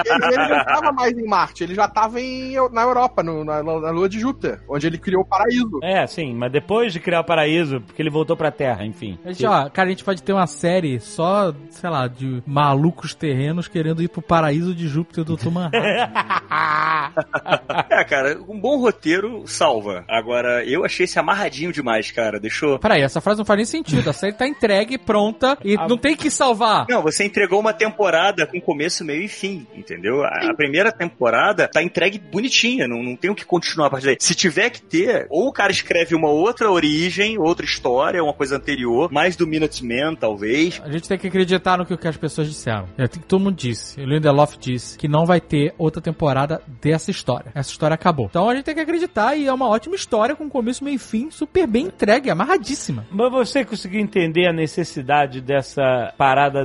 Ele, 0.05 0.49
não 0.49 0.65
tava 0.65 0.93
mais 0.93 1.17
em 1.17 1.27
Marte, 1.27 1.65
ele 1.65 1.75
já 1.75 1.89
tava 1.89 2.21
em, 2.21 2.55
na 2.73 2.83
Europa, 2.83 3.23
no- 3.23 3.45
na, 3.45 3.63
na 3.63 3.91
lua 3.91 4.09
de 4.09 4.21
Júpiter, 4.21 4.61
onde 4.69 4.87
ele 4.87 4.99
criou 4.99 5.23
o 5.23 5.27
paraíso. 5.27 5.79
É, 5.83 6.07
sim, 6.07 6.35
mas 6.35 6.53
depois 6.53 6.93
de 6.93 7.01
criar 7.01 7.21
o 7.21 7.25
paraíso, 7.25 7.81
porque 7.81 8.01
ele 8.01 8.11
voltou 8.11 8.37
pra 8.37 8.51
Terra, 8.51 8.85
enfim. 8.85 9.19
A 9.25 9.33
gente, 9.33 9.47
ó, 9.47 9.69
cara, 9.71 9.89
a 9.89 9.91
gente 9.91 10.05
pode 10.05 10.23
ter 10.23 10.33
uma 10.33 10.47
série 10.47 11.01
só, 11.01 11.53
sei 11.71 11.91
lá, 11.91 12.07
de 12.07 12.43
malucos 12.47 13.15
terrenos 13.15 13.69
querendo 13.69 14.03
ir 14.03 14.09
pro 14.09 14.23
paraíso 14.23 14.75
de 14.75 14.87
Júpiter 14.87 15.25
do 15.25 15.37
Dr. 15.37 15.51
Manhattan. 15.51 15.79
É, 17.91 18.05
cara, 18.05 18.39
um 18.49 18.59
bom 18.61 18.79
roteiro 18.79 19.43
salva. 19.47 20.05
Agora, 20.09 20.65
eu 20.65 20.85
achei 20.85 21.05
esse 21.05 21.19
amarradinho 21.19 21.73
demais, 21.73 22.11
cara. 22.11 22.39
Deixou. 22.39 22.79
Peraí, 22.79 23.03
essa 23.03 23.21
frase 23.21 23.39
não 23.39 23.45
faz 23.45 23.57
nem 23.57 23.67
sentido. 23.67 24.09
A 24.09 24.13
série 24.13 24.33
tá 24.35 24.47
entregue, 24.47 24.99
pronta, 24.99 25.57
e 25.65 25.77
não 25.77 25.97
tem 25.97 26.15
que 26.17 26.31
salvar. 26.31 26.87
Não, 26.89 27.03
você 27.03 27.25
entregou 27.25 27.61
uma 27.61 27.73
temporada 27.73 28.47
com 28.47 28.61
começo, 28.61 29.05
meio 29.05 29.23
e 29.23 29.29
fim, 29.29 29.67
entendeu? 29.75 30.25
A, 30.25 30.51
a 30.51 30.55
primeira 30.55 30.91
temporada 30.91 31.69
tá 31.69 31.83
entregue 31.83 32.19
bonitinha, 32.19 32.89
não, 32.89 33.03
não 33.03 33.15
tem 33.15 33.31
o 33.31 33.35
que 33.35 33.45
continuar 33.45 33.89
a 33.89 33.91
partir 33.91 34.07
daí. 34.07 34.17
Se 34.19 34.35
tiver 34.35 34.71
que 34.71 34.81
ter, 34.81 35.27
ou 35.29 35.49
o 35.49 35.53
cara 35.53 35.71
escreve 35.71 36.15
uma 36.15 36.29
outra 36.29 36.71
origem, 36.71 37.39
outra 37.39 37.65
história, 37.65 38.23
uma 38.23 38.33
coisa 38.33 38.57
anterior, 38.57 39.13
mais 39.13 39.37
do 39.37 39.47
Minuteman, 39.47 40.15
talvez. 40.15 40.81
A 40.83 40.91
gente 40.91 41.09
tem 41.09 41.19
que 41.19 41.27
acreditar 41.27 41.77
no 41.77 41.85
que 41.85 41.99
que 41.99 42.09
as 42.09 42.17
pessoas 42.17 42.49
disseram. 42.49 42.89
É, 42.97 43.07
que 43.07 43.19
todo 43.19 43.43
mundo 43.43 43.57
disse. 43.57 44.01
O 44.01 44.07
Lindelof 44.07 44.57
disse 44.59 44.97
que 44.97 45.09
não 45.09 45.27
vai 45.27 45.41
ter 45.41 45.75
outra 45.77 46.01
temporada 46.01 46.63
dessa 46.81 47.11
história. 47.11 47.51
Essa 47.55 47.71
história 47.71 47.95
acabou. 47.95 48.27
Então 48.27 48.49
a 48.49 48.55
gente 48.55 48.65
tem 48.65 48.75
que 48.75 48.81
acreditar 48.81 49.37
e 49.37 49.47
é 49.47 49.53
uma 49.53 49.69
ótima 49.69 49.95
história 49.95 50.35
com 50.35 50.49
começo, 50.49 50.85
meio 50.85 50.97
e 50.97 50.99
fim, 50.99 51.31
super 51.31 51.67
bem 51.67 51.87
entregue, 51.87 52.31
amarradíssima. 52.31 53.07
Mas 53.11 53.31
você 53.31 53.65
conseguiu 53.65 54.01
entender 54.01 54.49
a 54.49 54.53
necessidade 54.53 55.41
dessa 55.41 56.15
parada 56.17 56.65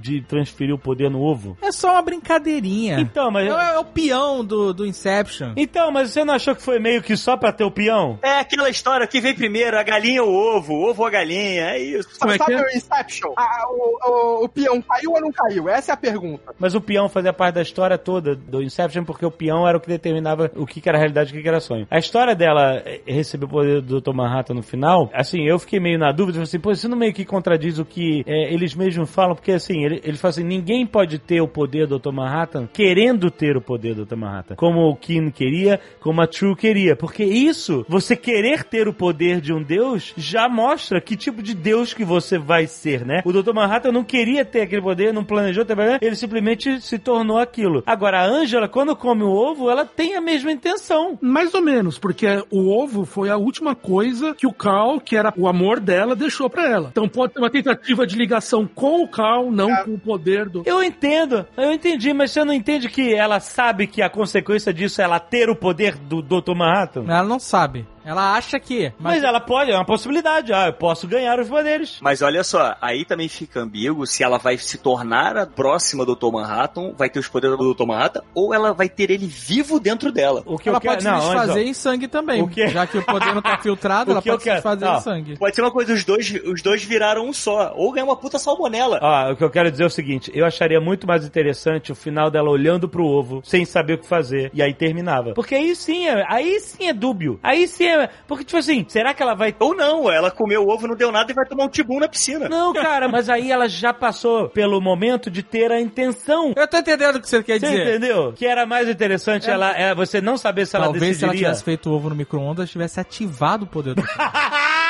de 0.00 0.20
transferir 0.22 0.74
o 0.74 0.78
poder 0.78 1.10
no 1.10 1.20
ovo? 1.20 1.56
É 1.60 1.72
só 1.72 1.92
uma 1.92 2.02
brincadeirinha. 2.02 3.00
Então, 3.00 3.30
mas. 3.30 3.48
É, 3.48 3.74
é 3.74 3.78
o 3.78 3.84
peão 3.84 4.44
do, 4.44 4.72
do 4.72 4.86
Inception. 4.86 5.52
Então, 5.56 5.90
mas 5.90 6.10
você 6.10 6.24
não 6.24 6.34
achou 6.34 6.54
que 6.54 6.62
foi 6.62 6.78
meio 6.78 7.02
que 7.02 7.16
só 7.16 7.36
pra 7.36 7.52
ter 7.52 7.64
o 7.64 7.70
peão? 7.70 8.18
É 8.22 8.38
aquela 8.40 8.68
história 8.68 9.06
que 9.06 9.20
vem 9.20 9.34
primeiro, 9.34 9.78
a 9.78 9.82
galinha 9.82 10.22
ou 10.22 10.30
o 10.30 10.56
ovo, 10.56 10.72
o 10.74 10.90
ovo 10.90 11.02
ou 11.02 11.08
a 11.08 11.10
galinha, 11.10 11.70
é 11.70 11.78
isso. 11.78 12.18
Como 12.18 12.32
é 12.32 12.38
que 12.38 12.44
Sabe 12.44 12.54
é? 12.54 12.62
o 12.62 12.76
Inception? 12.76 13.32
Ah, 13.36 13.64
o, 13.68 13.98
o, 14.10 14.44
o 14.44 14.48
peão 14.48 14.80
caiu 14.82 15.12
ou 15.12 15.20
não 15.20 15.32
caiu? 15.32 15.68
Essa 15.68 15.92
é 15.92 15.94
a 15.94 15.96
pergunta. 15.96 16.54
Mas 16.58 16.74
o 16.74 16.80
peão 16.80 17.08
fazia 17.08 17.32
parte 17.32 17.56
da 17.56 17.62
história 17.62 17.98
toda 17.98 18.34
do 18.34 18.62
Inception, 18.62 19.04
porque 19.04 19.26
o 19.26 19.30
peão 19.30 19.66
era 19.66 19.76
o 19.76 19.80
que 19.80 19.88
determinava 19.88 20.50
o 20.56 20.66
que 20.66 20.86
era 20.88 20.98
realidade 20.98 21.34
e 21.34 21.38
o 21.38 21.42
que 21.42 21.48
era 21.48 21.60
sonho. 21.60 21.86
A 21.90 21.98
história 21.98 22.34
dela 22.34 22.82
eh, 22.84 23.00
receber 23.06 23.46
o 23.46 23.48
poder 23.48 23.80
do 23.80 24.00
Dr. 24.00 24.12
Manhattan 24.12 24.54
no 24.54 24.62
final, 24.62 25.10
assim, 25.12 25.46
eu 25.46 25.58
fiquei 25.58 25.80
meio 25.80 25.98
na 25.98 26.12
dúvida, 26.12 26.40
assim, 26.42 26.58
pô, 26.58 26.70
isso 26.70 26.88
não 26.88 26.96
meio 26.96 27.12
que 27.12 27.24
contradiz 27.24 27.78
o 27.78 27.84
que 27.84 28.22
eh, 28.26 28.52
eles 28.52 28.74
mesmos 28.74 29.10
falam, 29.10 29.34
porque 29.34 29.52
assim, 29.52 29.84
ele, 29.88 30.00
ele 30.04 30.16
fala 30.16 30.30
assim, 30.30 30.44
ninguém 30.44 30.86
pode 30.86 31.18
ter 31.18 31.40
o 31.40 31.48
poder 31.48 31.86
do 31.86 31.98
Dr. 31.98 32.12
Manhattan 32.12 32.68
querendo 32.72 33.30
ter 33.30 33.56
o 33.56 33.60
poder 33.60 33.94
do 33.94 34.04
Dr. 34.04 34.16
Manhattan. 34.16 34.54
Como 34.54 34.88
o 34.88 34.96
Kim 34.96 35.30
queria, 35.30 35.80
como 36.00 36.20
a 36.20 36.26
True 36.26 36.54
queria. 36.54 36.94
Porque 36.94 37.24
isso, 37.24 37.84
você 37.88 38.14
querer 38.14 38.64
ter 38.64 38.86
o 38.88 38.92
poder 38.92 39.40
de 39.40 39.52
um 39.52 39.62
deus, 39.62 40.12
já 40.16 40.48
mostra 40.48 41.00
que 41.00 41.16
tipo 41.16 41.42
de 41.42 41.54
deus 41.54 41.94
que 41.94 42.04
você 42.04 42.38
vai 42.38 42.66
ser, 42.66 43.04
né? 43.04 43.22
O 43.24 43.32
Dr. 43.32 43.52
Manhattan 43.52 43.92
não 43.92 44.04
queria 44.04 44.44
ter 44.44 44.62
aquele 44.62 44.82
poder, 44.82 45.12
não 45.12 45.24
planejou 45.24 45.64
ter 45.64 45.78
ele 46.00 46.16
simplesmente 46.16 46.80
se 46.80 46.98
tornou 46.98 47.38
aquilo. 47.38 47.82
Agora, 47.86 48.20
a 48.20 48.26
Angela, 48.26 48.68
quando 48.68 48.96
come 48.96 49.22
o 49.22 49.30
ovo, 49.30 49.70
ela 49.70 49.84
tem 49.84 50.16
a 50.16 50.20
mesma 50.20 50.50
intenção. 50.50 51.16
Mais 51.20 51.54
ou 51.54 51.62
menos, 51.62 51.98
porque 51.98 52.26
o 52.50 52.68
ovo 52.68 53.04
foi 53.04 53.30
a 53.30 53.36
última 53.36 53.74
coisa 53.74 54.34
que 54.34 54.46
o 54.46 54.52
Carl, 54.52 55.00
que 55.00 55.16
era 55.16 55.32
o 55.36 55.46
amor 55.46 55.78
dela, 55.78 56.16
deixou 56.16 56.50
pra 56.50 56.68
ela. 56.68 56.88
Então 56.90 57.08
pode 57.08 57.34
ter 57.34 57.40
uma 57.40 57.50
tentativa 57.50 58.06
de 58.06 58.16
ligação 58.16 58.66
com 58.66 59.02
o 59.02 59.08
Carl, 59.08 59.50
não 59.50 59.68
com 59.84 59.94
o 59.94 59.98
poder 59.98 60.48
do. 60.48 60.62
Eu 60.64 60.82
entendo, 60.82 61.46
eu 61.56 61.72
entendi, 61.72 62.12
mas 62.12 62.30
você 62.30 62.44
não 62.44 62.52
entende 62.52 62.88
que 62.88 63.14
ela 63.14 63.40
sabe 63.40 63.86
que 63.86 64.02
a 64.02 64.10
consequência 64.10 64.72
disso 64.72 65.00
é 65.00 65.04
ela 65.04 65.20
ter 65.20 65.48
o 65.48 65.56
poder 65.56 65.96
do 65.96 66.22
Dr. 66.22 66.54
Manhattan? 66.54 67.04
Ela 67.04 67.24
não 67.24 67.38
sabe. 67.38 67.86
Ela 68.08 68.32
acha 68.34 68.58
que. 68.58 68.90
Mas, 68.98 69.22
ela 69.22 69.38
pode, 69.38 69.70
é 69.70 69.74
uma 69.74 69.84
possibilidade. 69.84 70.50
Ah, 70.52 70.68
eu 70.68 70.72
posso 70.72 71.06
ganhar 71.06 71.38
os 71.38 71.46
poderes. 71.48 71.98
Mas 72.00 72.22
olha 72.22 72.42
só, 72.42 72.74
aí 72.80 73.04
também 73.04 73.28
fica 73.28 73.60
ambíguo 73.60 74.06
se 74.06 74.22
ela 74.24 74.38
vai 74.38 74.56
se 74.56 74.78
tornar 74.78 75.36
a 75.36 75.44
próxima 75.46 76.06
do 76.06 76.16
Dr. 76.16 76.32
Manhattan, 76.32 76.94
vai 76.96 77.10
ter 77.10 77.18
os 77.18 77.28
poderes 77.28 77.58
do 77.58 77.74
Dr. 77.74 77.84
Manhattan, 77.84 78.22
ou 78.34 78.54
ela 78.54 78.72
vai 78.72 78.88
ter 78.88 79.10
ele 79.10 79.26
vivo 79.26 79.78
dentro 79.78 80.10
dela. 80.10 80.42
O 80.46 80.56
que 80.56 80.70
ela 80.70 80.78
eu 80.78 80.80
quero, 80.80 80.92
pode 80.94 81.02
se 81.02 81.08
não, 81.08 81.18
desfazer 81.18 81.46
mas, 81.48 81.56
ó, 81.56 81.58
em 81.58 81.74
sangue 81.74 82.08
também. 82.08 82.42
O 82.42 82.48
que- 82.48 82.68
Já 82.68 82.86
que 82.86 82.96
o 82.96 83.04
poder 83.04 83.34
não 83.34 83.42
tá 83.42 83.58
filtrado, 83.62 84.10
ela 84.12 84.22
pode 84.22 84.42
se 84.42 84.48
não. 84.80 84.96
em 84.96 85.00
sangue. 85.02 85.36
Pode 85.36 85.54
ser 85.54 85.60
uma 85.60 85.70
coisa, 85.70 85.92
os 85.92 86.02
dois, 86.04 86.32
os 86.46 86.62
dois 86.62 86.82
viraram 86.82 87.26
um 87.26 87.32
só, 87.34 87.72
ou 87.76 87.92
ganhar 87.92 88.06
uma 88.06 88.16
puta 88.16 88.38
salmonela. 88.38 88.98
Ó, 89.02 89.32
o 89.32 89.36
que 89.36 89.44
eu 89.44 89.50
quero 89.50 89.70
dizer 89.70 89.82
é 89.82 89.86
o 89.86 89.90
seguinte: 89.90 90.30
eu 90.34 90.46
acharia 90.46 90.80
muito 90.80 91.06
mais 91.06 91.26
interessante 91.26 91.92
o 91.92 91.94
final 91.94 92.30
dela 92.30 92.48
olhando 92.48 92.88
pro 92.88 93.04
ovo, 93.04 93.42
sem 93.44 93.66
saber 93.66 93.94
o 93.94 93.98
que 93.98 94.06
fazer, 94.06 94.50
e 94.54 94.62
aí 94.62 94.72
terminava. 94.72 95.34
Porque 95.34 95.54
aí 95.54 95.74
sim 95.76 96.06
é, 96.06 96.24
aí 96.26 96.58
sim 96.60 96.86
é 96.88 96.92
dúbio. 96.94 97.38
Aí 97.42 97.68
sim 97.68 97.84
é. 97.86 97.97
Porque, 98.26 98.44
tipo 98.44 98.58
assim, 98.58 98.84
será 98.88 99.12
que 99.14 99.22
ela 99.22 99.34
vai. 99.34 99.54
Ou 99.58 99.74
não, 99.74 100.10
ela 100.10 100.30
comeu 100.30 100.62
o 100.64 100.68
ovo, 100.72 100.86
não 100.86 100.94
deu 100.96 101.10
nada 101.10 101.30
e 101.32 101.34
vai 101.34 101.44
tomar 101.46 101.64
um 101.64 101.68
tibum 101.68 101.98
na 101.98 102.08
piscina. 102.08 102.48
Não, 102.48 102.72
cara, 102.74 103.08
mas 103.08 103.28
aí 103.28 103.50
ela 103.50 103.68
já 103.68 103.92
passou 103.92 104.48
pelo 104.50 104.80
momento 104.80 105.30
de 105.30 105.42
ter 105.42 105.72
a 105.72 105.80
intenção. 105.80 106.52
Eu 106.56 106.68
tô 106.68 106.78
entendendo 106.78 107.16
o 107.16 107.20
que 107.20 107.28
você 107.28 107.42
quer 107.42 107.58
Você 107.58 107.66
dizer. 107.68 107.88
entendeu? 107.96 108.32
Que 108.34 108.46
era 108.46 108.66
mais 108.66 108.88
interessante 108.88 109.48
ela, 109.50 109.76
é, 109.76 109.94
você 109.94 110.20
não 110.20 110.36
saber 110.36 110.66
se 110.66 110.76
ela 110.76 110.84
Talvez 110.86 111.16
se 111.16 111.24
ela 111.24 111.32
decidiria. 111.32 111.48
tivesse 111.48 111.64
feito 111.64 111.90
o 111.90 111.94
ovo 111.94 112.10
no 112.10 112.14
micro-ondas, 112.14 112.70
tivesse 112.70 113.00
ativado 113.00 113.64
o 113.64 113.66
poder 113.66 113.94
do! 113.94 114.02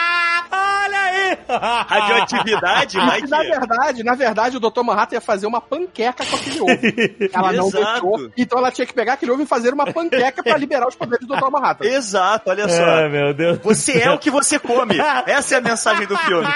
Radioatividade, 1.48 2.96
vai 2.98 3.20
na 3.22 3.40
que... 3.40 3.48
verdade, 3.48 4.02
na 4.02 4.14
verdade, 4.14 4.56
o 4.56 4.60
Dr. 4.60 4.82
Manhattan 4.82 5.16
ia 5.16 5.20
fazer 5.20 5.46
uma 5.46 5.60
panqueca 5.60 6.24
com 6.24 6.36
aquele 6.36 6.60
ovo. 6.60 6.68
Ela 7.32 7.52
não 7.52 7.68
Exato. 7.68 7.84
deixou. 7.84 8.30
Então 8.36 8.59
ela 8.59 8.70
tinha 8.70 8.86
que 8.86 8.94
pegar 8.94 9.14
aquele 9.14 9.32
ovo 9.32 9.42
e 9.42 9.46
fazer 9.46 9.72
uma 9.72 9.86
panqueca 9.92 10.42
pra 10.42 10.56
liberar 10.59 10.88
os 10.88 10.94
poderes 10.94 11.26
do 11.26 11.34
Dr. 11.34 11.50
Manhattan. 11.50 11.84
Exato, 11.84 12.50
olha 12.50 12.68
só. 12.68 12.82
Ai, 12.82 13.09
meu 13.09 13.34
Deus. 13.34 13.59
Você 13.62 14.00
é 14.00 14.10
o 14.10 14.18
que 14.18 14.30
você 14.30 14.59
come. 14.59 14.96
Essa 15.26 15.56
é 15.56 15.59
a 15.59 15.60
mensagem 15.60 16.06
do 16.06 16.16
filme. 16.16 16.48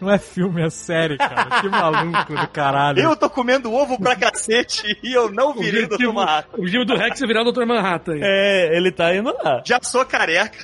Não 0.00 0.10
é 0.10 0.18
filme, 0.18 0.62
é 0.64 0.70
série, 0.70 1.16
cara. 1.18 1.60
Que 1.60 1.68
maluco 1.68 2.34
do 2.34 2.48
caralho. 2.48 3.00
Eu 3.00 3.16
tô 3.16 3.28
comendo 3.28 3.72
ovo 3.72 3.98
pra 3.98 4.16
cacete 4.16 4.98
e 5.02 5.12
eu 5.12 5.30
não 5.30 5.52
virei 5.54 5.86
Dr. 5.86 6.12
Manhattan. 6.12 6.56
o 6.56 6.60
objetivo 6.60 6.84
do 6.84 6.96
Rex 6.96 7.20
é 7.20 7.26
virar 7.26 7.42
o 7.42 7.52
Dr. 7.52 7.64
Manhattan. 7.66 8.18
É, 8.20 8.76
ele 8.76 8.90
tá 8.90 9.14
indo 9.14 9.32
lá. 9.42 9.62
Já 9.64 9.78
sou 9.82 10.04
careca. 10.04 10.58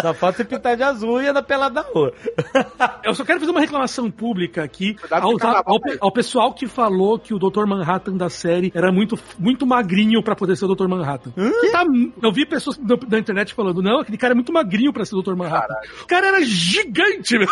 Só 0.00 0.14
falta 0.14 0.38
você 0.38 0.44
pintar 0.44 0.76
de 0.76 0.82
azul 0.82 1.20
e 1.22 1.28
andar 1.28 1.42
pelado 1.42 1.74
na 1.74 1.82
rua. 1.82 2.12
Eu 3.04 3.14
só 3.14 3.24
quero 3.24 3.40
fazer 3.40 3.50
uma 3.50 3.60
reclamação 3.60 4.10
pública 4.10 4.62
aqui 4.62 4.96
ao, 5.10 5.32
ao, 5.66 5.78
aí. 5.88 5.98
ao 6.00 6.12
pessoal 6.12 6.52
que 6.52 6.66
falou 6.66 7.18
que 7.18 7.34
o 7.34 7.38
Dr. 7.38 7.66
Manhattan 7.66 8.16
da 8.16 8.28
série 8.30 8.72
era 8.74 8.90
muito, 8.92 9.18
muito 9.38 9.66
magrinho 9.66 10.22
pra 10.22 10.34
poder 10.36 10.56
ser 10.56 10.64
o 10.66 10.74
Dr. 10.74 10.86
Manhattan. 10.88 11.32
Tá- 11.72 11.84
eu 12.22 12.32
vi 12.32 12.46
pessoas 12.46 12.78
na, 12.78 12.96
na 13.08 13.18
internet 13.18 13.54
falando, 13.54 13.82
não, 13.82 14.00
aquele 14.00 14.18
cara 14.18 14.32
é 14.32 14.34
muito 14.34 14.52
magrinho 14.52 14.92
pra 14.92 15.04
ser 15.04 15.14
o 15.16 15.22
Dr. 15.22 15.34
Manhattan. 15.34 15.74
O 16.02 16.06
cara 16.06 16.28
era 16.28 16.42
gigante, 16.44 17.38
meu. 17.38 17.48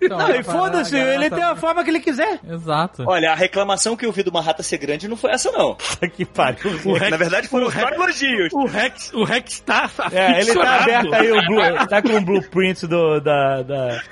Então, 0.00 0.18
Não, 0.18 0.30
e 0.30 0.42
foda-se, 0.42 0.96
ele 0.96 1.30
tem 1.30 1.42
a 1.42 1.54
forma 1.56 1.82
que 1.84 1.90
ele 1.90 2.00
quiser. 2.00 2.40
Exato. 2.48 3.04
Olha, 3.06 3.32
a 3.32 3.34
reclamação 3.34 3.96
que 3.96 4.04
eu 4.06 4.12
vi 4.12 4.22
do 4.22 4.32
Manhattan 4.32 4.62
ser 4.62 4.78
grande 4.78 5.08
não 5.08 5.16
foi 5.16 5.30
essa, 5.32 5.50
não. 5.52 5.76
que 6.14 6.24
pariu. 6.24 6.70
Rex- 6.94 7.10
Na 7.10 7.16
verdade, 7.16 7.48
foram 7.48 7.66
o 7.66 7.70
só 7.70 7.78
Rex-. 7.78 8.52
O 8.52 8.64
Rex, 8.66 9.12
o 9.14 9.24
Rex 9.24 9.60
tá 9.60 9.90
É, 10.10 10.40
ele 10.40 10.54
tá 10.54 10.80
aberto 10.80 11.14
aí, 11.14 11.32
o 11.32 11.46
blue, 11.46 11.60
tá 11.86 12.02
com 12.02 12.16
o 12.16 12.20
blueprint 12.20 12.86
do, 12.86 13.20
da, 13.20 13.62
da, 13.62 14.02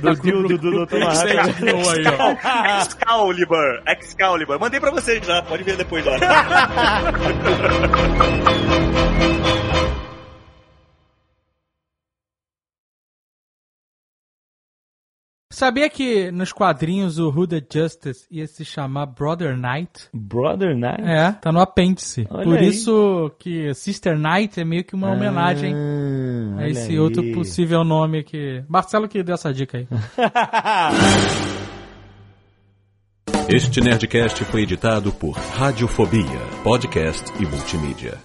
do 0.00 0.14
dildo 0.20 0.58
do 0.58 0.86
Dr. 0.86 0.98
Manhattan. 0.98 1.44
Excalibur, 2.80 3.82
Excalibur. 3.86 4.58
Mandei 4.58 4.80
pra 4.80 4.90
vocês 4.90 5.24
já, 5.24 5.42
pode 5.42 5.62
ver 5.62 5.76
depois 5.76 6.04
lá. 6.04 6.16
Sabia 15.54 15.88
que 15.88 16.32
nos 16.32 16.52
quadrinhos 16.52 17.16
o 17.20 17.28
Hooded 17.28 17.64
Justice 17.72 18.26
ia 18.28 18.44
se 18.44 18.64
chamar 18.64 19.06
Brother 19.06 19.56
Knight? 19.56 20.08
Brother 20.12 20.74
Knight? 20.76 21.00
É, 21.02 21.30
tá 21.30 21.52
no 21.52 21.60
apêndice. 21.60 22.26
Olha 22.28 22.42
Por 22.44 22.58
aí. 22.58 22.66
isso 22.66 23.30
que 23.38 23.72
Sister 23.72 24.18
Knight 24.18 24.58
é 24.60 24.64
meio 24.64 24.82
que 24.82 24.96
uma 24.96 25.12
homenagem 25.12 25.72
Ah, 25.72 26.62
a 26.62 26.68
esse 26.68 26.90
aí. 26.90 26.98
outro 26.98 27.22
possível 27.32 27.84
nome 27.84 28.24
que... 28.24 28.64
Marcelo 28.68 29.06
que 29.08 29.22
deu 29.22 29.34
essa 29.36 29.54
dica 29.54 29.78
aí. 29.78 29.86
Este 33.48 33.80
Nerdcast 33.80 34.42
foi 34.46 34.62
editado 34.62 35.12
por 35.12 35.32
Radiofobia, 35.36 36.40
podcast 36.64 37.30
e 37.40 37.46
multimídia. 37.46 38.18